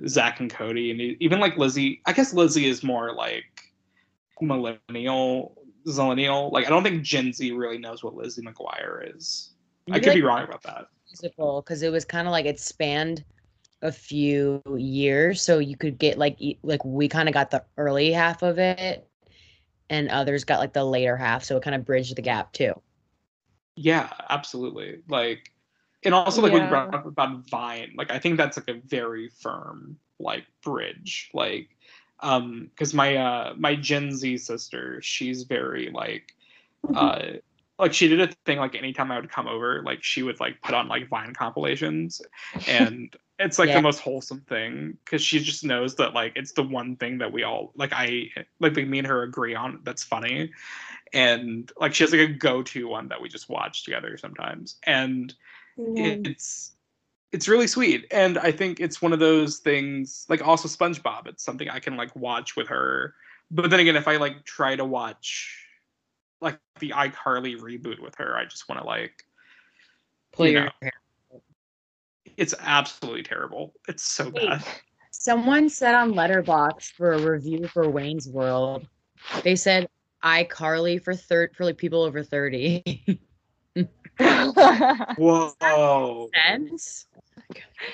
Zack 0.07 0.39
and 0.39 0.49
Cody 0.49 0.91
and 0.91 0.99
even 1.21 1.39
like 1.39 1.57
Lizzie. 1.57 2.01
I 2.05 2.13
guess 2.13 2.33
Lizzie 2.33 2.67
is 2.67 2.83
more 2.83 3.13
like 3.13 3.45
millennial 4.41 5.57
zillennial. 5.87 6.51
Like 6.51 6.65
I 6.65 6.69
don't 6.69 6.83
think 6.83 7.03
Gen 7.03 7.33
Z 7.33 7.51
really 7.51 7.77
knows 7.77 8.03
what 8.03 8.15
Lizzie 8.15 8.41
McGuire 8.41 9.15
is. 9.15 9.53
I 9.91 9.99
could 9.99 10.13
be 10.13 10.21
wrong 10.21 10.43
about 10.43 10.63
that. 10.63 10.85
musical 11.07 11.61
because 11.61 11.83
it 11.83 11.91
was 11.91 12.05
kind 12.05 12.27
of 12.27 12.31
like 12.31 12.45
it 12.45 12.59
spanned 12.59 13.23
a 13.81 13.91
few 13.91 14.61
years 14.77 15.41
so 15.41 15.59
you 15.59 15.75
could 15.75 15.97
get 15.97 16.17
like 16.17 16.39
like 16.63 16.83
we 16.85 17.07
kind 17.09 17.27
of 17.27 17.33
got 17.33 17.51
the 17.51 17.63
early 17.77 18.13
half 18.13 18.41
of 18.41 18.57
it 18.57 19.05
and 19.89 20.07
others 20.09 20.45
got 20.45 20.59
like 20.59 20.71
the 20.71 20.83
later 20.83 21.17
half 21.17 21.43
so 21.43 21.57
it 21.57 21.63
kind 21.63 21.75
of 21.75 21.83
bridged 21.83 22.15
the 22.15 22.21
gap 22.21 22.53
too 22.53 22.73
Yeah, 23.75 24.11
absolutely. 24.29 25.01
Like 25.07 25.51
and 26.05 26.13
also 26.13 26.41
like 26.41 26.51
when 26.53 26.63
you 26.63 26.67
brought 26.67 26.93
up 26.93 27.05
about 27.05 27.49
Vine, 27.49 27.93
like 27.97 28.11
I 28.11 28.19
think 28.19 28.37
that's 28.37 28.57
like 28.57 28.67
a 28.69 28.79
very 28.85 29.29
firm 29.29 29.97
like 30.19 30.45
bridge. 30.63 31.29
Like 31.33 31.69
um 32.19 32.69
because 32.69 32.93
my 32.93 33.15
uh 33.15 33.53
my 33.57 33.75
Gen 33.75 34.11
Z 34.15 34.37
sister, 34.37 35.01
she's 35.01 35.43
very 35.43 35.89
like 35.91 36.33
uh 36.93 37.33
like 37.79 37.93
she 37.93 38.07
did 38.07 38.21
a 38.21 38.27
thing 38.45 38.59
like 38.59 38.75
anytime 38.75 39.11
I 39.11 39.19
would 39.19 39.31
come 39.31 39.47
over, 39.47 39.81
like 39.83 40.03
she 40.03 40.23
would 40.23 40.39
like 40.39 40.61
put 40.61 40.75
on 40.75 40.87
like 40.87 41.09
Vine 41.09 41.33
compilations 41.33 42.21
and 42.67 43.15
it's 43.39 43.57
like 43.57 43.69
Yeah. 43.69 43.73
the 43.73 43.81
most 43.81 43.99
wholesome 43.99 44.41
thing 44.41 44.97
because 45.03 45.21
she 45.23 45.39
just 45.39 45.63
knows 45.63 45.95
that 45.95 46.13
like 46.13 46.33
it's 46.35 46.51
the 46.53 46.63
one 46.63 46.95
thing 46.97 47.17
that 47.17 47.33
we 47.33 47.43
all 47.43 47.71
like 47.75 47.91
I 47.93 48.29
like 48.59 48.75
me 48.75 48.99
and 48.99 49.07
her 49.07 49.23
agree 49.23 49.55
on 49.55 49.79
that's 49.83 50.03
funny 50.03 50.51
and 51.13 51.71
like 51.79 51.93
she 51.93 52.03
has 52.03 52.11
like 52.11 52.21
a 52.21 52.27
go-to 52.33 52.87
one 52.87 53.07
that 53.07 53.21
we 53.21 53.29
just 53.29 53.49
watch 53.49 53.83
together 53.83 54.17
sometimes 54.17 54.77
and 54.85 55.33
it's 55.77 56.71
it's 57.31 57.47
really 57.47 57.67
sweet 57.67 58.05
and 58.11 58.37
i 58.39 58.51
think 58.51 58.79
it's 58.79 59.01
one 59.01 59.13
of 59.13 59.19
those 59.19 59.57
things 59.59 60.25
like 60.29 60.45
also 60.45 60.67
spongebob 60.67 61.27
it's 61.27 61.43
something 61.43 61.69
i 61.69 61.79
can 61.79 61.95
like 61.97 62.15
watch 62.15 62.55
with 62.55 62.67
her 62.67 63.13
but 63.51 63.69
then 63.69 63.79
again 63.79 63.95
if 63.95 64.07
i 64.07 64.17
like 64.17 64.43
try 64.43 64.75
to 64.75 64.85
watch 64.85 65.59
like 66.41 66.59
the 66.79 66.91
icarly 66.91 67.57
reboot 67.57 67.99
with 67.99 68.15
her 68.15 68.35
i 68.35 68.43
just 68.45 68.67
want 68.69 68.79
to 68.79 68.85
like 68.85 69.23
play 70.31 70.47
You 70.49 70.53
your 70.53 70.65
know. 70.65 70.71
hair. 70.81 70.91
it's 72.37 72.53
absolutely 72.59 73.23
terrible 73.23 73.73
it's 73.87 74.03
so 74.03 74.29
Wait. 74.29 74.47
bad 74.47 74.63
someone 75.11 75.69
said 75.69 75.95
on 75.95 76.13
letterboxd 76.13 76.91
for 76.91 77.13
a 77.13 77.21
review 77.21 77.67
for 77.67 77.89
wayne's 77.89 78.27
world 78.27 78.87
they 79.43 79.55
said 79.55 79.87
iCarly 80.23 81.01
for 81.01 81.13
third 81.15 81.55
for 81.55 81.65
like 81.65 81.77
people 81.77 82.01
over 82.03 82.23
30 82.23 82.83
whoa 85.17 86.29
sense 86.33 87.07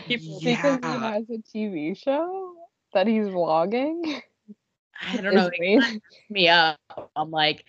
People- 0.08 0.40
because 0.44 0.80
he 0.84 0.98
Yeah. 0.98 1.12
has 1.12 1.30
a 1.30 1.38
TV 1.42 1.94
show 1.96 2.56
that 2.94 3.08
he's 3.08 3.26
vlogging. 3.28 4.22
i 5.02 5.22
don't 5.22 5.34
know 5.34 5.48
Is 5.48 5.52
it 5.54 6.02
me 6.30 6.48
up. 6.50 6.78
I'm 7.16 7.32
like, 7.32 7.66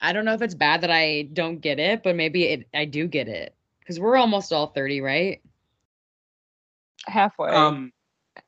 I 0.00 0.12
don't 0.12 0.24
know 0.24 0.34
if 0.34 0.42
it's 0.42 0.54
bad 0.54 0.82
that 0.82 0.90
I 0.90 1.22
don't 1.32 1.60
get 1.60 1.78
it, 1.78 2.02
but 2.02 2.14
maybe 2.16 2.44
it, 2.44 2.68
I 2.74 2.84
do 2.84 3.06
get 3.06 3.28
it 3.28 3.54
because 3.80 3.98
we're 3.98 4.16
almost 4.16 4.52
all 4.52 4.66
30, 4.68 5.00
right? 5.00 5.40
halfway, 7.06 7.50
um 7.50 7.92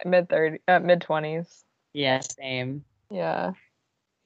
mid 0.05 0.29
thirty, 0.29 0.59
uh, 0.69 0.79
mid 0.81 1.01
twenties. 1.01 1.65
Yeah, 1.93 2.21
same. 2.21 2.85
Yeah. 3.11 3.53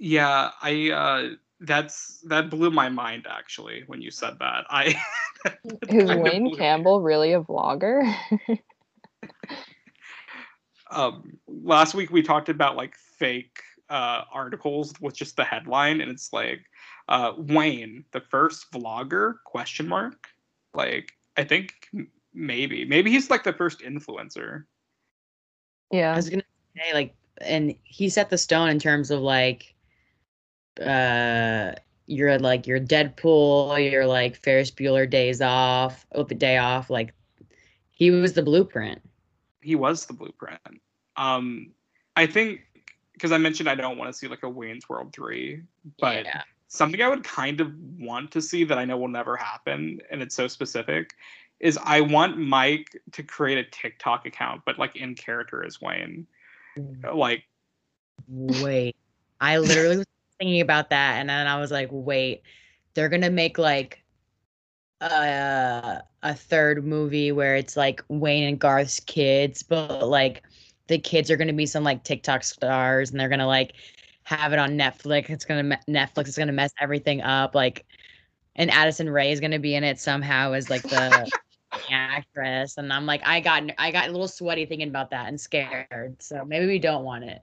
Yeah 0.02 0.50
i 0.60 0.90
uh 0.90 1.28
that's 1.60 2.20
that 2.22 2.50
blew 2.50 2.70
my 2.72 2.88
mind 2.88 3.24
actually 3.30 3.84
when 3.86 4.02
you 4.02 4.10
said 4.10 4.36
that. 4.40 4.64
I 4.68 5.00
that 5.44 5.58
Is 5.88 6.10
Wayne 6.10 6.50
blew- 6.50 6.56
Campbell 6.56 7.00
really 7.00 7.32
a 7.32 7.40
vlogger? 7.40 8.02
um 10.90 11.38
last 11.46 11.94
week 11.94 12.10
we 12.10 12.20
talked 12.20 12.48
about 12.48 12.76
like 12.76 12.96
fake 12.96 13.60
uh 13.90 14.22
articles 14.32 14.92
with 15.00 15.14
just 15.14 15.36
the 15.36 15.44
headline 15.44 16.00
and 16.00 16.10
it's 16.10 16.32
like 16.32 16.64
uh 17.08 17.32
wayne 17.38 18.04
the 18.12 18.20
first 18.20 18.72
vlogger? 18.72 19.34
question 19.44 19.86
mark? 19.86 20.26
Like 20.74 21.12
i 21.36 21.44
think 21.44 21.74
maybe 22.34 22.84
maybe 22.84 23.10
he's 23.12 23.30
like 23.30 23.44
the 23.44 23.52
first 23.52 23.80
influencer. 23.80 24.64
Yeah, 25.92 26.12
I 26.12 26.16
yeah. 26.16 26.16
was 26.16 26.28
gonna 26.28 26.42
say 26.76 26.92
like, 26.92 27.14
and 27.40 27.74
he 27.84 28.08
set 28.08 28.30
the 28.30 28.38
stone 28.38 28.68
in 28.68 28.78
terms 28.80 29.10
of 29.10 29.20
like, 29.20 29.71
uh, 30.80 31.72
you're 32.06 32.38
like 32.38 32.66
your 32.66 32.80
Deadpool, 32.80 33.90
you're 33.90 34.06
like 34.06 34.36
Ferris 34.36 34.70
Bueller 34.70 35.08
days 35.08 35.40
off, 35.40 36.06
open 36.14 36.38
day 36.38 36.58
off. 36.58 36.90
Like, 36.90 37.14
he 37.90 38.10
was 38.10 38.32
the 38.32 38.42
blueprint. 38.42 39.00
he 39.60 39.74
was 39.76 40.06
the 40.06 40.12
blueprint 40.12 40.58
um 41.16 41.70
i 42.16 42.26
think 42.26 42.62
because 43.12 43.30
i 43.30 43.38
mentioned 43.38 43.68
i 43.68 43.74
don't 43.74 43.96
want 43.98 44.10
to 44.10 44.18
see 44.18 44.26
like 44.26 44.42
a 44.42 44.48
wayne's 44.48 44.88
world 44.88 45.12
3 45.12 45.62
but 46.00 46.24
yeah. 46.24 46.42
something 46.72 47.02
I 47.02 47.08
would 47.08 47.22
kind 47.22 47.60
of 47.60 47.70
want 47.98 48.30
to 48.32 48.40
see 48.40 48.64
that 48.64 48.78
I 48.78 48.86
know 48.86 48.96
will 48.96 49.08
never 49.08 49.36
happen, 49.36 50.00
and 50.10 50.22
it's 50.22 50.34
so 50.34 50.48
specific, 50.48 51.12
is 51.60 51.78
I 51.84 52.00
want 52.00 52.38
Mike 52.38 52.98
to 53.12 53.22
create 53.22 53.58
a 53.58 53.64
TikTok 53.70 54.24
account, 54.26 54.62
but 54.64 54.78
like 54.78 54.96
in 54.96 55.14
character 55.14 55.64
as 55.64 55.82
Wayne. 55.82 56.26
Like, 57.12 57.44
Wait, 58.26 58.96
I 59.38 59.58
literally 59.58 59.98
was 59.98 60.06
thinking 60.42 60.60
about 60.60 60.90
that, 60.90 61.20
and 61.20 61.28
then 61.30 61.46
I 61.46 61.60
was 61.60 61.70
like, 61.70 61.88
wait, 61.92 62.42
they're 62.94 63.08
gonna 63.08 63.30
make 63.30 63.58
like 63.58 64.02
a 65.00 66.02
a 66.22 66.34
third 66.34 66.84
movie 66.84 67.32
where 67.32 67.56
it's 67.56 67.76
like 67.76 68.02
Wayne 68.08 68.44
and 68.44 68.58
Garth's 68.58 69.00
kids, 69.00 69.62
but 69.62 70.08
like 70.08 70.42
the 70.88 70.98
kids 70.98 71.30
are 71.30 71.36
gonna 71.36 71.52
be 71.52 71.66
some 71.66 71.84
like 71.84 72.04
TikTok 72.04 72.44
stars, 72.44 73.10
and 73.10 73.20
they're 73.20 73.28
gonna 73.28 73.46
like 73.46 73.74
have 74.24 74.52
it 74.52 74.58
on 74.58 74.72
Netflix. 74.78 75.30
It's 75.30 75.44
gonna 75.44 75.78
Netflix 75.88 76.28
is 76.28 76.38
gonna 76.38 76.52
mess 76.52 76.72
everything 76.80 77.22
up, 77.22 77.54
like. 77.54 77.86
And 78.54 78.70
Addison 78.70 79.08
Rae 79.08 79.32
is 79.32 79.40
gonna 79.40 79.58
be 79.58 79.74
in 79.76 79.84
it 79.84 79.98
somehow 79.98 80.52
as 80.52 80.68
like 80.68 80.82
the 80.82 81.30
the 81.72 81.80
actress, 81.90 82.76
and 82.76 82.92
I'm 82.92 83.06
like, 83.06 83.22
I 83.26 83.40
got 83.40 83.62
I 83.78 83.90
got 83.90 84.08
a 84.08 84.12
little 84.12 84.28
sweaty 84.28 84.66
thinking 84.66 84.88
about 84.88 85.10
that 85.10 85.28
and 85.28 85.40
scared. 85.40 86.16
So 86.20 86.44
maybe 86.44 86.66
we 86.66 86.78
don't 86.78 87.04
want 87.04 87.24
it. 87.24 87.42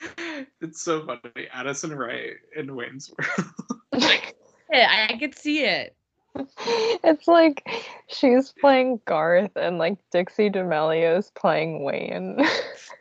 It's 0.60 0.82
so 0.82 1.04
funny. 1.04 1.48
Addison 1.52 1.96
Rae 1.96 2.34
in 2.56 2.74
Wayne's 2.74 3.10
World. 3.10 3.50
Yeah, 4.70 5.06
I 5.10 5.16
could 5.16 5.34
see 5.34 5.64
it. 5.64 5.96
it's 6.36 7.26
like 7.26 7.66
she's 8.08 8.52
playing 8.60 9.00
Garth 9.06 9.56
and 9.56 9.78
like 9.78 9.96
Dixie 10.12 10.50
D'Amelio's 10.50 11.30
playing 11.30 11.84
Wayne. 11.84 12.38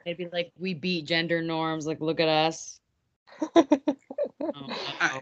They'd 0.06 0.16
be 0.16 0.30
like, 0.32 0.54
we 0.58 0.74
beat 0.74 1.06
gender 1.06 1.42
norms. 1.42 1.86
Like, 1.86 2.00
look 2.00 2.22
at 2.22 2.30
us. 2.30 2.80
Oh, 3.54 3.66
I- 5.02 5.22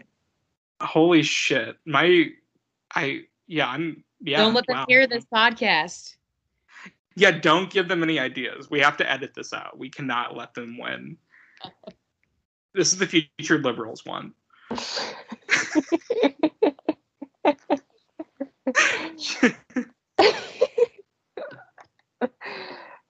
Holy 0.80 1.22
shit. 1.22 1.76
My 1.84 2.30
I 2.94 3.22
yeah, 3.46 3.68
I'm 3.68 4.04
yeah. 4.20 4.38
don't 4.38 4.54
let 4.54 4.66
them 4.66 4.76
wow. 4.76 4.84
hear 4.88 5.06
this 5.06 5.24
podcast. 5.24 6.16
Yeah, 7.14 7.30
don't 7.30 7.70
give 7.70 7.88
them 7.88 8.02
any 8.02 8.18
ideas. 8.18 8.70
We 8.70 8.80
have 8.80 8.98
to 8.98 9.10
edit 9.10 9.32
this 9.34 9.54
out. 9.54 9.78
We 9.78 9.88
cannot 9.88 10.36
let 10.36 10.52
them 10.52 10.76
win. 10.78 11.16
This 12.74 12.92
is 12.92 12.98
the 12.98 13.06
future 13.06 13.58
liberals 13.58 14.04
one. 14.04 14.34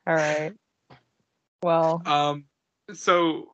All 0.07 0.15
right. 0.15 0.53
Well, 1.62 2.03
um 2.07 2.45
so 2.93 3.51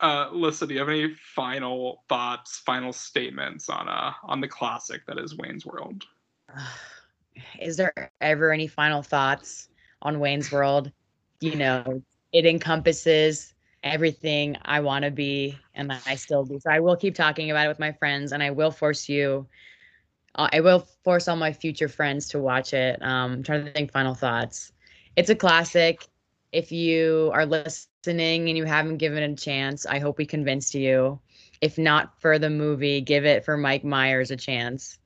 uh 0.00 0.28
Lissa, 0.32 0.66
do 0.66 0.74
you 0.74 0.80
have 0.80 0.88
any 0.88 1.14
final 1.14 2.04
thoughts, 2.08 2.58
final 2.58 2.92
statements 2.92 3.68
on 3.68 3.88
uh 3.88 4.12
on 4.22 4.40
the 4.40 4.48
classic 4.48 5.04
that 5.06 5.18
is 5.18 5.36
Wayne's 5.36 5.66
World? 5.66 6.04
Is 7.60 7.76
there 7.76 7.92
ever 8.20 8.52
any 8.52 8.68
final 8.68 9.02
thoughts 9.02 9.68
on 10.02 10.20
Wayne's 10.20 10.52
World? 10.52 10.92
You 11.40 11.56
know, 11.56 12.02
it 12.32 12.46
encompasses 12.46 13.54
everything 13.86 14.56
I 14.64 14.80
want 14.80 15.04
to 15.04 15.10
be, 15.10 15.58
and 15.74 15.92
I 16.06 16.16
still 16.16 16.44
do. 16.44 16.58
So 16.60 16.70
I 16.70 16.80
will 16.80 16.96
keep 16.96 17.14
talking 17.14 17.50
about 17.50 17.66
it 17.66 17.68
with 17.68 17.78
my 17.78 17.92
friends, 17.92 18.32
and 18.32 18.42
I 18.42 18.50
will 18.50 18.70
force 18.72 19.08
you. 19.08 19.48
uh, 20.36 20.48
I 20.52 20.60
will 20.60 20.80
force 21.04 21.28
all 21.28 21.36
my 21.36 21.52
future 21.52 21.88
friends 21.88 22.28
to 22.30 22.38
watch 22.40 22.74
it. 22.74 23.00
Um, 23.02 23.32
I'm 23.32 23.42
trying 23.42 23.64
to 23.64 23.72
think 23.72 23.92
final 23.92 24.14
thoughts. 24.14 24.72
It's 25.16 25.30
a 25.30 25.34
classic. 25.34 26.08
If 26.52 26.72
you 26.72 27.30
are 27.34 27.46
listening 27.46 28.48
and 28.48 28.56
you 28.56 28.64
haven't 28.64 28.98
given 28.98 29.22
it 29.22 29.30
a 29.30 29.36
chance, 29.36 29.86
I 29.86 29.98
hope 29.98 30.18
we 30.18 30.26
convinced 30.26 30.74
you. 30.74 31.20
If 31.60 31.78
not 31.78 32.20
for 32.20 32.38
the 32.38 32.50
movie, 32.50 33.00
give 33.00 33.24
it 33.24 33.44
for 33.44 33.56
Mike 33.56 33.84
Myers 33.84 34.30
a 34.30 34.36
chance. 34.36 34.98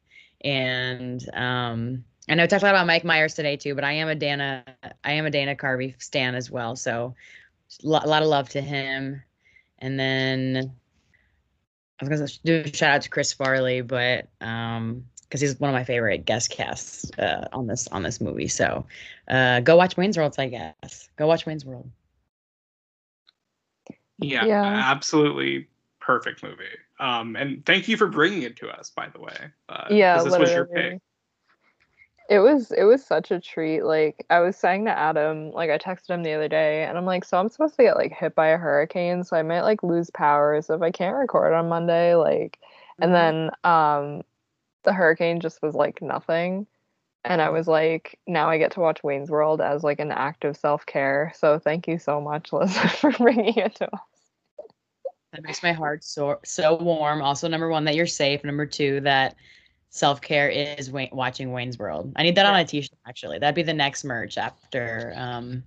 And 0.42 1.22
um, 1.34 2.04
I 2.28 2.34
know 2.34 2.44
we 2.44 2.48
talked 2.48 2.62
a 2.62 2.66
lot 2.66 2.74
about 2.74 2.86
Mike 2.86 3.04
Myers 3.04 3.34
today 3.34 3.56
too, 3.56 3.74
but 3.74 3.84
I 3.84 3.92
am 3.92 4.08
a 4.08 4.14
Dana, 4.14 4.64
I 5.04 5.12
am 5.12 5.26
a 5.26 5.30
Dana 5.30 5.54
Carvey 5.54 6.00
stan 6.02 6.34
as 6.34 6.50
well. 6.50 6.76
So 6.76 7.14
a 7.82 7.88
lot, 7.88 8.22
of 8.22 8.28
love 8.28 8.48
to 8.50 8.60
him. 8.60 9.22
And 9.78 9.98
then 9.98 10.72
I 12.00 12.04
was 12.04 12.20
gonna 12.20 12.30
do 12.44 12.62
a 12.70 12.74
shout 12.74 12.90
out 12.96 13.02
to 13.02 13.10
Chris 13.10 13.32
Farley, 13.32 13.80
but 13.82 14.28
um, 14.40 15.04
because 15.22 15.40
he's 15.40 15.60
one 15.60 15.70
of 15.70 15.74
my 15.74 15.84
favorite 15.84 16.24
guest 16.24 16.50
casts 16.50 17.10
uh, 17.18 17.46
on 17.52 17.66
this 17.66 17.86
on 17.88 18.02
this 18.02 18.20
movie. 18.20 18.48
So 18.48 18.86
uh, 19.28 19.60
go 19.60 19.76
watch 19.76 19.96
Wayne's 19.96 20.16
World, 20.18 20.34
I 20.38 20.48
guess. 20.48 21.08
Go 21.16 21.26
watch 21.26 21.46
Wayne's 21.46 21.64
World. 21.64 21.90
Yeah, 24.18 24.44
Yeah. 24.46 24.82
absolutely 24.90 25.68
perfect 26.00 26.42
movie. 26.42 26.64
Um, 26.98 27.36
and 27.36 27.64
thank 27.64 27.88
you 27.88 27.96
for 27.96 28.06
bringing 28.06 28.42
it 28.42 28.56
to 28.56 28.68
us, 28.68 28.90
by 28.90 29.08
the 29.08 29.20
way. 29.20 29.36
Uh, 29.68 29.84
'cause 29.84 29.96
yeah, 29.96 30.22
this 30.22 30.38
was 30.38 30.54
your 30.54 30.66
pick. 30.66 31.00
It 32.30 32.38
was 32.38 32.70
it 32.70 32.84
was 32.84 33.04
such 33.04 33.32
a 33.32 33.40
treat. 33.40 33.82
Like 33.82 34.24
I 34.30 34.38
was 34.38 34.56
saying 34.56 34.84
to 34.84 34.96
Adam, 34.96 35.50
like 35.50 35.68
I 35.68 35.78
texted 35.78 36.10
him 36.10 36.22
the 36.22 36.32
other 36.32 36.48
day, 36.48 36.84
and 36.84 36.96
I'm 36.96 37.04
like, 37.04 37.24
so 37.24 37.40
I'm 37.40 37.48
supposed 37.48 37.74
to 37.76 37.82
get 37.82 37.96
like 37.96 38.12
hit 38.12 38.36
by 38.36 38.48
a 38.48 38.56
hurricane, 38.56 39.24
so 39.24 39.36
I 39.36 39.42
might 39.42 39.62
like 39.62 39.82
lose 39.82 40.10
power. 40.10 40.62
So 40.62 40.74
if 40.74 40.80
I 40.80 40.92
can't 40.92 41.16
record 41.16 41.52
on 41.52 41.68
Monday, 41.68 42.14
like, 42.14 42.60
and 43.00 43.12
then 43.12 43.50
um, 43.64 44.22
the 44.84 44.92
hurricane 44.92 45.40
just 45.40 45.60
was 45.60 45.74
like 45.74 46.00
nothing, 46.00 46.68
and 47.24 47.42
I 47.42 47.50
was 47.50 47.66
like, 47.66 48.16
now 48.28 48.48
I 48.48 48.58
get 48.58 48.70
to 48.72 48.80
watch 48.80 49.02
Wayne's 49.02 49.28
World 49.30 49.60
as 49.60 49.82
like 49.82 49.98
an 49.98 50.12
act 50.12 50.44
of 50.44 50.56
self 50.56 50.86
care. 50.86 51.32
So 51.36 51.58
thank 51.58 51.88
you 51.88 51.98
so 51.98 52.20
much, 52.20 52.52
Liz, 52.52 52.78
for 53.00 53.10
bringing 53.10 53.56
it 53.56 53.74
to 53.76 53.92
us. 53.92 54.00
That 55.32 55.42
makes 55.42 55.64
my 55.64 55.72
heart 55.72 56.04
so 56.04 56.38
so 56.44 56.76
warm. 56.76 57.22
Also, 57.22 57.48
number 57.48 57.68
one, 57.68 57.84
that 57.86 57.96
you're 57.96 58.06
safe. 58.06 58.44
Number 58.44 58.66
two, 58.66 59.00
that 59.00 59.34
self 59.90 60.20
care 60.20 60.48
is 60.48 60.90
Wayne, 60.90 61.10
watching 61.12 61.52
Wayne's 61.52 61.78
World. 61.78 62.12
I 62.16 62.22
need 62.22 62.36
that 62.36 62.46
on 62.46 62.58
a 62.58 62.64
T-shirt. 62.64 62.96
Actually, 63.06 63.38
that'd 63.38 63.54
be 63.54 63.62
the 63.62 63.74
next 63.74 64.04
merch 64.04 64.38
after. 64.38 65.12
Um, 65.16 65.62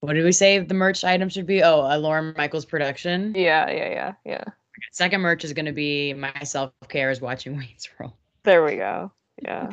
what 0.00 0.14
did 0.14 0.24
we 0.24 0.32
say 0.32 0.58
the 0.58 0.74
merch 0.74 1.04
item 1.04 1.28
should 1.28 1.46
be? 1.46 1.62
Oh, 1.62 1.80
a 1.82 1.98
Lorne 1.98 2.34
Michaels 2.36 2.64
production. 2.64 3.34
Yeah, 3.36 3.70
yeah, 3.70 3.90
yeah, 3.90 4.12
yeah. 4.24 4.44
Second 4.92 5.20
merch 5.20 5.44
is 5.44 5.52
going 5.52 5.66
to 5.66 5.72
be 5.72 6.14
my 6.14 6.32
self 6.42 6.72
care 6.88 7.10
is 7.10 7.20
watching 7.20 7.56
Wayne's 7.58 7.88
World. 7.98 8.12
There 8.42 8.64
we 8.64 8.76
go. 8.76 9.12
Yeah. 9.42 9.70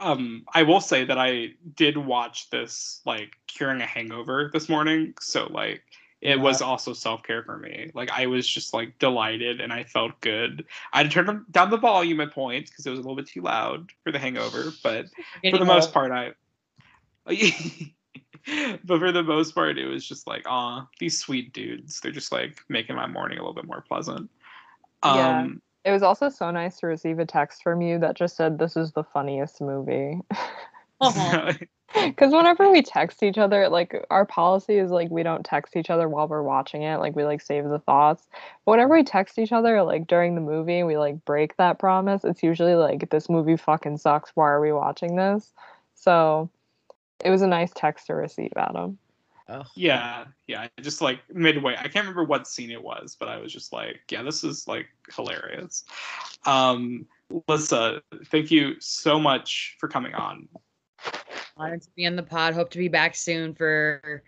Um, 0.00 0.44
I 0.54 0.62
will 0.62 0.80
say 0.80 1.04
that 1.04 1.18
I 1.18 1.54
did 1.74 1.96
watch 1.96 2.50
this 2.50 3.00
like 3.04 3.36
curing 3.46 3.80
a 3.80 3.86
hangover 3.86 4.48
this 4.52 4.68
morning, 4.68 5.14
so 5.20 5.48
like 5.50 5.82
it 6.20 6.40
was 6.40 6.60
also 6.60 6.92
self 6.92 7.22
care 7.22 7.42
for 7.42 7.56
me. 7.58 7.90
Like 7.94 8.10
I 8.10 8.26
was 8.26 8.46
just 8.46 8.74
like 8.74 8.98
delighted 8.98 9.60
and 9.60 9.72
I 9.72 9.84
felt 9.84 10.20
good. 10.20 10.64
I 10.92 10.98
had 10.98 11.10
to 11.10 11.24
turn 11.24 11.46
down 11.50 11.70
the 11.70 11.76
volume 11.76 12.20
at 12.20 12.32
points 12.32 12.70
because 12.70 12.86
it 12.86 12.90
was 12.90 12.98
a 12.98 13.02
little 13.02 13.16
bit 13.16 13.26
too 13.26 13.42
loud 13.42 13.90
for 14.02 14.10
the 14.10 14.18
hangover, 14.18 14.72
but 14.82 15.06
for 15.50 15.58
the 15.58 15.64
most 15.64 15.92
part, 15.92 16.10
I. 16.10 16.32
but 18.84 18.98
for 18.98 19.12
the 19.12 19.22
most 19.22 19.54
part, 19.54 19.78
it 19.78 19.86
was 19.86 20.06
just 20.06 20.26
like, 20.26 20.42
ah, 20.46 20.88
these 20.98 21.18
sweet 21.18 21.52
dudes. 21.52 22.00
They're 22.00 22.10
just 22.10 22.32
like 22.32 22.58
making 22.68 22.96
my 22.96 23.06
morning 23.06 23.38
a 23.38 23.42
little 23.42 23.54
bit 23.54 23.66
more 23.66 23.84
pleasant. 23.86 24.30
Yeah. 25.04 25.40
Um, 25.40 25.62
It 25.84 25.92
was 25.92 26.02
also 26.02 26.28
so 26.28 26.50
nice 26.50 26.80
to 26.80 26.86
receive 26.86 27.18
a 27.18 27.26
text 27.26 27.62
from 27.62 27.80
you 27.80 27.98
that 28.00 28.16
just 28.16 28.36
said, 28.36 28.58
This 28.58 28.76
is 28.76 28.92
the 28.92 29.04
funniest 29.04 29.60
movie. 29.60 30.20
Aw. 31.00 31.54
Because 31.94 32.34
whenever 32.34 32.70
we 32.70 32.82
text 32.82 33.22
each 33.22 33.38
other, 33.38 33.70
like 33.70 34.06
our 34.10 34.26
policy 34.26 34.76
is 34.76 34.90
like 34.90 35.10
we 35.10 35.22
don't 35.22 35.44
text 35.44 35.74
each 35.74 35.88
other 35.88 36.06
while 36.06 36.28
we're 36.28 36.42
watching 36.42 36.82
it. 36.82 36.98
Like 36.98 37.16
we 37.16 37.24
like 37.24 37.40
save 37.40 37.64
the 37.64 37.78
thoughts. 37.78 38.28
But 38.64 38.72
whenever 38.72 38.94
we 38.94 39.04
text 39.04 39.38
each 39.38 39.52
other, 39.52 39.82
like 39.82 40.06
during 40.06 40.34
the 40.34 40.42
movie, 40.42 40.82
we 40.82 40.98
like 40.98 41.24
break 41.24 41.56
that 41.56 41.78
promise. 41.78 42.24
It's 42.24 42.42
usually 42.42 42.74
like, 42.74 43.08
This 43.08 43.30
movie 43.30 43.56
fucking 43.56 43.96
sucks. 43.96 44.32
Why 44.34 44.48
are 44.48 44.60
we 44.60 44.70
watching 44.70 45.16
this? 45.16 45.50
So 45.94 46.50
it 47.24 47.30
was 47.30 47.40
a 47.40 47.46
nice 47.46 47.72
text 47.74 48.06
to 48.08 48.14
receive, 48.14 48.52
Adam. 48.54 48.98
Ugh. 49.48 49.66
yeah, 49.74 50.26
yeah. 50.46 50.68
Just 50.82 51.00
like 51.00 51.20
midway, 51.32 51.74
I 51.74 51.88
can't 51.88 52.04
remember 52.04 52.24
what 52.24 52.46
scene 52.46 52.70
it 52.70 52.82
was, 52.82 53.16
but 53.18 53.28
I 53.28 53.38
was 53.38 53.50
just 53.50 53.72
like, 53.72 54.00
yeah, 54.10 54.22
this 54.22 54.44
is 54.44 54.68
like 54.68 54.86
hilarious. 55.14 55.84
Um, 56.44 57.06
Lissa, 57.48 58.02
thank 58.26 58.50
you 58.50 58.76
so 58.78 59.18
much 59.18 59.76
for 59.80 59.88
coming 59.88 60.14
on. 60.14 60.48
Honored 61.58 61.82
to 61.82 61.88
be 61.96 62.06
on 62.06 62.16
the 62.16 62.22
pod. 62.22 62.54
Hope 62.54 62.70
to 62.70 62.78
be 62.78 62.88
back 62.88 63.16
soon 63.16 63.54
for 63.54 64.22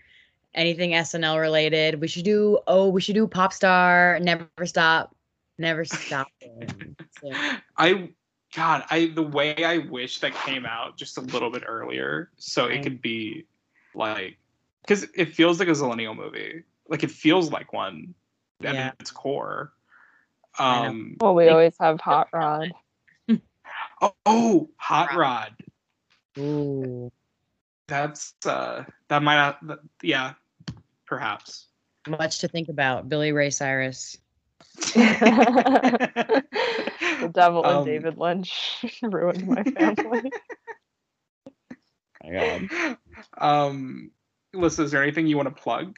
anything 0.55 0.90
SNL 0.93 1.40
related. 1.40 2.01
We 2.01 2.09
should 2.09 2.24
do 2.24 2.59
oh, 2.66 2.89
we 2.89 3.01
should 3.01 3.15
do 3.15 3.27
pop 3.27 3.52
star, 3.52 4.19
never 4.20 4.48
stop, 4.65 5.15
never 5.59 5.85
stop. 5.85 6.28
So, 7.23 7.31
I 7.77 8.09
God, 8.55 8.85
I 8.90 9.12
the 9.15 9.23
way 9.23 9.62
I 9.62 9.78
wish 9.78 10.20
that 10.20 10.35
came 10.35 10.65
out 10.65 10.97
just 10.97 11.19
a 11.19 11.20
little 11.20 11.51
bit 11.51 11.65
earlier, 11.66 12.31
so 12.39 12.66
it 12.66 12.82
could 12.82 13.02
be 13.02 13.44
like, 13.94 14.39
because 14.82 15.07
it 15.15 15.35
feels 15.35 15.59
like 15.59 15.69
a 15.69 15.73
Zillennial 15.73 16.16
movie. 16.16 16.62
Like 16.89 17.05
it 17.05 17.11
feels 17.11 17.52
like 17.52 17.74
one 17.74 18.15
at 18.62 18.74
Yeah. 18.74 18.93
its 18.98 19.11
core. 19.11 19.73
Um. 20.59 21.16
Well, 21.20 21.35
we 21.35 21.48
always 21.48 21.74
have 21.78 22.01
Hot 22.01 22.28
Rod. 22.32 22.73
Oh, 24.02 24.15
oh, 24.24 24.70
Hot 24.77 25.15
Rod. 25.15 25.55
ooh, 26.39 27.12
That's 27.91 28.35
uh. 28.47 28.85
That 29.09 29.23
might 29.23 29.37
not. 29.37 29.67
that- 29.67 29.81
Yeah. 30.03 30.35
Perhaps. 31.07 31.67
much 32.09 32.39
to 32.39 32.49
think 32.49 32.69
about. 32.69 33.09
Billy 33.09 33.33
Ray 33.33 33.51
Cyrus. 33.51 34.17
the 34.95 36.45
devil 37.33 37.65
and 37.65 37.77
Um, 37.79 37.85
David 37.85 38.17
Lynch 38.19 38.85
ruined 39.03 39.47
my 39.47 39.62
family. 39.65 40.31
my 42.25 42.33
God. 42.33 42.97
um. 43.39 44.11
Lissa, 44.53 44.83
is 44.83 44.91
there 44.91 45.01
anything 45.03 45.29
you 45.29 45.37
want 45.37 45.55
to 45.55 45.62
plug? 45.62 45.97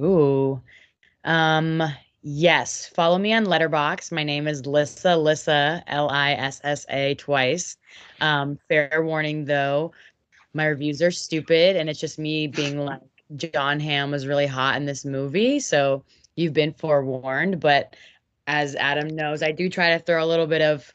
Ooh. 0.00 0.60
Um 1.24 1.82
yes, 2.22 2.86
follow 2.94 3.18
me 3.18 3.32
on 3.32 3.44
Letterboxd. 3.46 4.12
My 4.12 4.22
name 4.22 4.46
is 4.46 4.66
Lissa 4.66 5.16
Lissa 5.16 5.82
L 5.88 6.08
I 6.10 6.32
S 6.34 6.60
S 6.62 6.86
A 6.90 7.14
twice. 7.16 7.76
Um 8.20 8.56
fair 8.68 9.02
warning 9.04 9.46
though, 9.46 9.92
my 10.56 10.66
reviews 10.66 11.00
are 11.02 11.10
stupid 11.10 11.76
and 11.76 11.88
it's 11.88 12.00
just 12.00 12.18
me 12.18 12.46
being 12.46 12.78
like 12.78 13.00
Jon 13.36 13.78
Hamm 13.80 14.10
was 14.10 14.26
really 14.26 14.46
hot 14.46 14.76
in 14.76 14.86
this 14.86 15.04
movie, 15.04 15.60
so 15.60 16.04
you've 16.36 16.52
been 16.52 16.72
forewarned, 16.72 17.60
but 17.60 17.94
as 18.46 18.74
Adam 18.76 19.08
knows, 19.08 19.42
I 19.42 19.52
do 19.52 19.68
try 19.68 19.90
to 19.96 19.98
throw 19.98 20.24
a 20.24 20.26
little 20.26 20.46
bit 20.46 20.62
of 20.62 20.94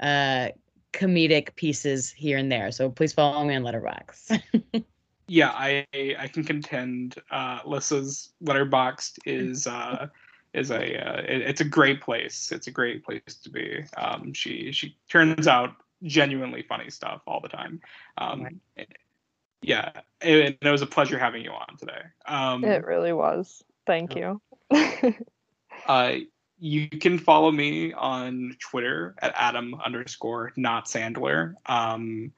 uh 0.00 0.48
comedic 0.92 1.54
pieces 1.56 2.10
here 2.12 2.38
and 2.38 2.50
there. 2.50 2.70
So 2.72 2.90
please 2.90 3.12
follow 3.12 3.44
me 3.44 3.54
on 3.54 3.62
Letterboxd. 3.62 4.42
Yeah, 5.28 5.50
I 5.50 5.84
I 5.92 6.28
can 6.28 6.44
contend. 6.44 7.16
Uh, 7.32 7.58
Lissa's 7.66 8.32
Letterboxd 8.44 9.18
is 9.26 9.66
uh, 9.66 10.06
is 10.54 10.70
a 10.70 10.76
uh, 11.04 11.20
it- 11.22 11.42
it's 11.42 11.60
a 11.60 11.64
great 11.64 12.00
place. 12.00 12.52
It's 12.52 12.68
a 12.68 12.70
great 12.70 13.04
place 13.04 13.34
to 13.42 13.50
be. 13.50 13.82
Um, 13.96 14.32
she 14.32 14.70
she 14.70 14.96
turns 15.08 15.48
out 15.48 15.74
genuinely 16.06 16.62
funny 16.62 16.90
stuff 16.90 17.22
all 17.26 17.40
the 17.40 17.48
time. 17.48 17.80
Um, 18.18 18.60
yeah, 19.62 19.90
and 20.20 20.56
it 20.60 20.70
was 20.70 20.82
a 20.82 20.86
pleasure 20.86 21.18
having 21.18 21.42
you 21.42 21.50
on 21.50 21.76
today. 21.78 22.02
Um, 22.26 22.64
It 22.64 22.84
really 22.84 23.12
was. 23.12 23.62
Thank 23.86 24.16
you. 24.16 24.40
Uh, 25.86 26.14
you 26.58 26.88
can 26.88 27.18
follow 27.18 27.52
me 27.52 27.92
on 27.92 28.56
Twitter 28.58 29.14
at 29.20 29.32
Adam 29.36 29.74
underscore 29.84 30.52
not 30.56 30.86
Sandler. 30.86 31.54
Um, 31.66 32.32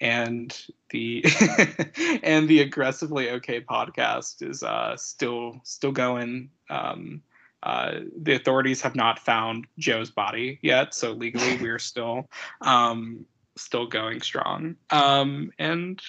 and 0.00 0.66
the 0.90 1.24
and 2.22 2.48
the 2.48 2.60
aggressively 2.60 3.30
okay 3.30 3.60
podcast 3.60 4.42
is 4.42 4.62
uh, 4.62 4.96
still 4.96 5.60
still 5.62 5.92
going. 5.92 6.50
Um, 6.68 7.22
uh, 7.62 8.00
the 8.16 8.34
authorities 8.34 8.80
have 8.82 8.96
not 8.96 9.18
found 9.18 9.66
Joe's 9.78 10.10
body 10.10 10.58
yet, 10.62 10.94
so 10.94 11.12
legally 11.12 11.56
we're 11.60 11.78
still 11.78 12.28
um, 12.60 13.24
still 13.56 13.86
going 13.86 14.20
strong. 14.22 14.76
Um, 14.90 15.52
and 15.58 16.00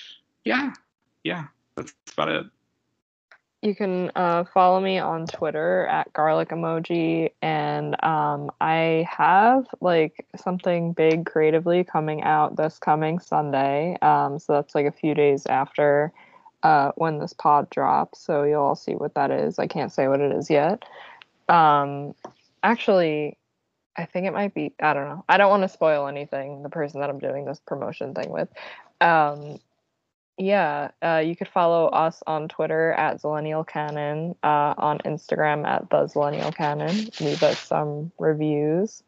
yeah, 0.45 0.73
yeah, 1.23 1.45
that's 1.75 1.93
about 2.13 2.29
it. 2.29 2.45
You 3.61 3.75
can 3.75 4.11
uh, 4.15 4.45
follow 4.45 4.79
me 4.79 4.97
on 4.97 5.27
Twitter 5.27 5.85
at 5.85 6.11
garlic 6.13 6.49
emoji, 6.49 7.29
and 7.43 8.01
um, 8.03 8.49
I 8.59 9.07
have 9.07 9.67
like 9.81 10.25
something 10.35 10.93
big 10.93 11.27
creatively 11.27 11.83
coming 11.83 12.23
out 12.23 12.55
this 12.55 12.79
coming 12.79 13.19
Sunday. 13.19 13.97
Um, 14.01 14.39
so 14.39 14.53
that's 14.53 14.73
like 14.73 14.87
a 14.87 14.91
few 14.91 15.13
days 15.13 15.45
after 15.45 16.11
uh, 16.63 16.91
when 16.95 17.19
this 17.19 17.33
pod 17.33 17.69
drops. 17.69 18.19
So 18.19 18.43
you'll 18.43 18.63
all 18.63 18.75
see 18.75 18.95
what 18.95 19.13
that 19.13 19.29
is. 19.29 19.59
I 19.59 19.67
can't 19.67 19.91
say 19.91 20.07
what 20.07 20.21
it 20.21 20.31
is 20.31 20.49
yet. 20.49 20.83
Um, 21.47 22.15
actually, 22.63 23.37
I 23.95 24.05
think 24.05 24.25
it 24.27 24.33
might 24.33 24.53
be. 24.53 24.73
I 24.81 24.93
don't 24.93 25.07
know. 25.07 25.25
I 25.27 25.37
don't 25.37 25.49
want 25.49 25.63
to 25.63 25.69
spoil 25.69 26.07
anything. 26.07 26.63
The 26.63 26.69
person 26.69 27.01
that 27.01 27.09
I'm 27.09 27.19
doing 27.19 27.45
this 27.45 27.61
promotion 27.65 28.13
thing 28.13 28.29
with. 28.29 28.49
Um, 28.99 29.59
yeah, 30.37 30.91
uh, 31.03 31.21
you 31.23 31.35
could 31.35 31.49
follow 31.49 31.87
us 31.87 32.23
on 32.25 32.47
Twitter 32.47 32.93
at 32.93 33.21
Zillennial 33.21 33.67
Canon, 33.67 34.35
uh, 34.43 34.73
on 34.77 34.99
Instagram 34.99 35.67
at 35.67 35.89
the 35.89 36.05
Zillennial 36.05 36.55
Canon. 36.55 37.09
Leave 37.19 37.43
us 37.43 37.59
some 37.59 38.11
reviews, 38.17 39.03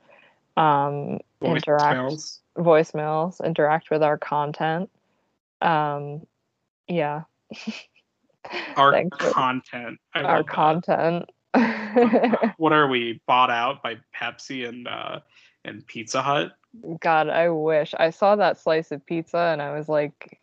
um, 0.57 1.19
interact 1.41 1.99
Voicemails. 1.99 2.39
voicemails, 2.57 3.45
interact 3.45 3.89
with 3.89 4.03
our 4.03 4.17
content. 4.17 4.91
Um, 5.61 6.27
yeah, 6.87 7.23
Our 8.75 9.03
content. 9.09 9.99
I 10.13 10.21
our 10.23 10.43
content. 10.43 11.29
what 12.57 12.73
are 12.73 12.87
we 12.87 13.21
bought 13.27 13.49
out 13.49 13.83
by 13.83 13.97
Pepsi 14.15 14.67
and 14.67 14.87
uh 14.87 15.19
and 15.65 15.85
Pizza 15.87 16.21
Hut? 16.21 16.53
God, 16.99 17.29
I 17.29 17.49
wish 17.49 17.93
I 17.99 18.09
saw 18.09 18.35
that 18.35 18.57
slice 18.57 18.91
of 18.91 19.05
pizza 19.05 19.37
and 19.37 19.61
I 19.61 19.77
was 19.77 19.87
like, 19.87 20.39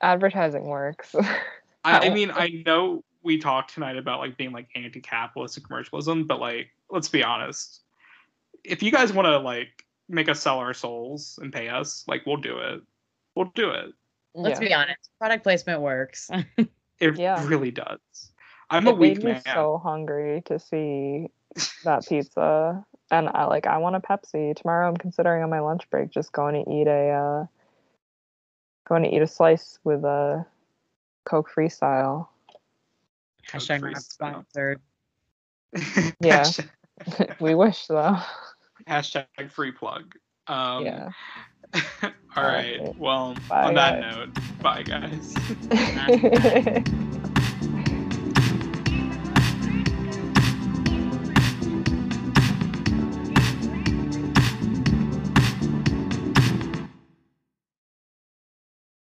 advertising 0.00 0.64
works. 0.64 1.14
I, 1.84 2.06
I 2.06 2.14
mean, 2.14 2.30
I 2.30 2.62
know 2.64 3.02
we 3.22 3.38
talked 3.38 3.74
tonight 3.74 3.96
about 3.96 4.20
like 4.20 4.36
being 4.36 4.52
like 4.52 4.68
anti-capitalist 4.76 5.56
and 5.56 5.66
commercialism, 5.66 6.26
but 6.26 6.40
like, 6.40 6.68
let's 6.90 7.08
be 7.08 7.24
honest. 7.24 7.82
If 8.64 8.82
you 8.82 8.92
guys 8.92 9.12
want 9.12 9.26
to 9.26 9.38
like 9.38 9.84
make 10.08 10.28
us 10.28 10.40
sell 10.40 10.58
our 10.58 10.74
souls 10.74 11.38
and 11.42 11.52
pay 11.52 11.68
us, 11.68 12.04
like, 12.06 12.24
we'll 12.24 12.36
do 12.36 12.58
it. 12.58 12.80
We'll 13.34 13.50
do 13.54 13.70
it. 13.70 13.92
Let's 14.34 14.60
Yeah. 14.60 14.68
be 14.68 14.74
honest, 14.74 15.10
product 15.18 15.42
placement 15.42 15.80
works. 15.80 16.30
It 17.00 17.16
Yeah. 17.16 17.46
really 17.46 17.70
does. 17.70 18.27
I'm 18.70 18.86
a 18.86 18.90
it 18.90 18.98
weak 18.98 19.18
made 19.18 19.24
me 19.24 19.32
man. 19.32 19.42
so 19.44 19.78
hungry 19.82 20.42
to 20.46 20.58
see 20.58 21.30
that 21.84 22.06
pizza 22.06 22.84
and 23.10 23.28
i 23.30 23.44
like 23.46 23.66
i 23.66 23.78
want 23.78 23.96
a 23.96 24.00
pepsi 24.00 24.54
tomorrow 24.54 24.88
i'm 24.88 24.96
considering 24.96 25.42
on 25.42 25.50
my 25.50 25.60
lunch 25.60 25.88
break 25.90 26.10
just 26.10 26.30
going 26.32 26.62
to 26.62 26.70
eat 26.70 26.86
a 26.86 27.08
uh 27.10 27.46
going 28.86 29.02
to 29.02 29.14
eat 29.14 29.22
a 29.22 29.26
slice 29.26 29.78
with 29.84 30.04
a 30.04 30.44
coke 31.24 31.50
freestyle 31.54 32.28
Hashtag 33.50 33.80
Free 33.80 33.92
not 33.92 34.02
sponsored. 34.02 34.80
Yeah. 36.20 36.50
We 37.40 37.54
wish 37.54 37.86
though 37.86 38.18
hashtag 38.88 39.50
free 39.50 39.72
plug. 39.72 40.14
Um, 40.46 40.84
yeah 40.84 41.10
all 42.02 42.10
All 42.36 42.44
right. 42.44 42.80
right. 42.80 42.98
Well, 42.98 43.36
Bye, 43.48 43.64
on 43.64 43.74
that 43.74 44.00
guys. 44.00 44.16
note, 44.16 44.62
bye 44.62 44.82
guys. 44.82 45.34
Bye. 45.70 47.24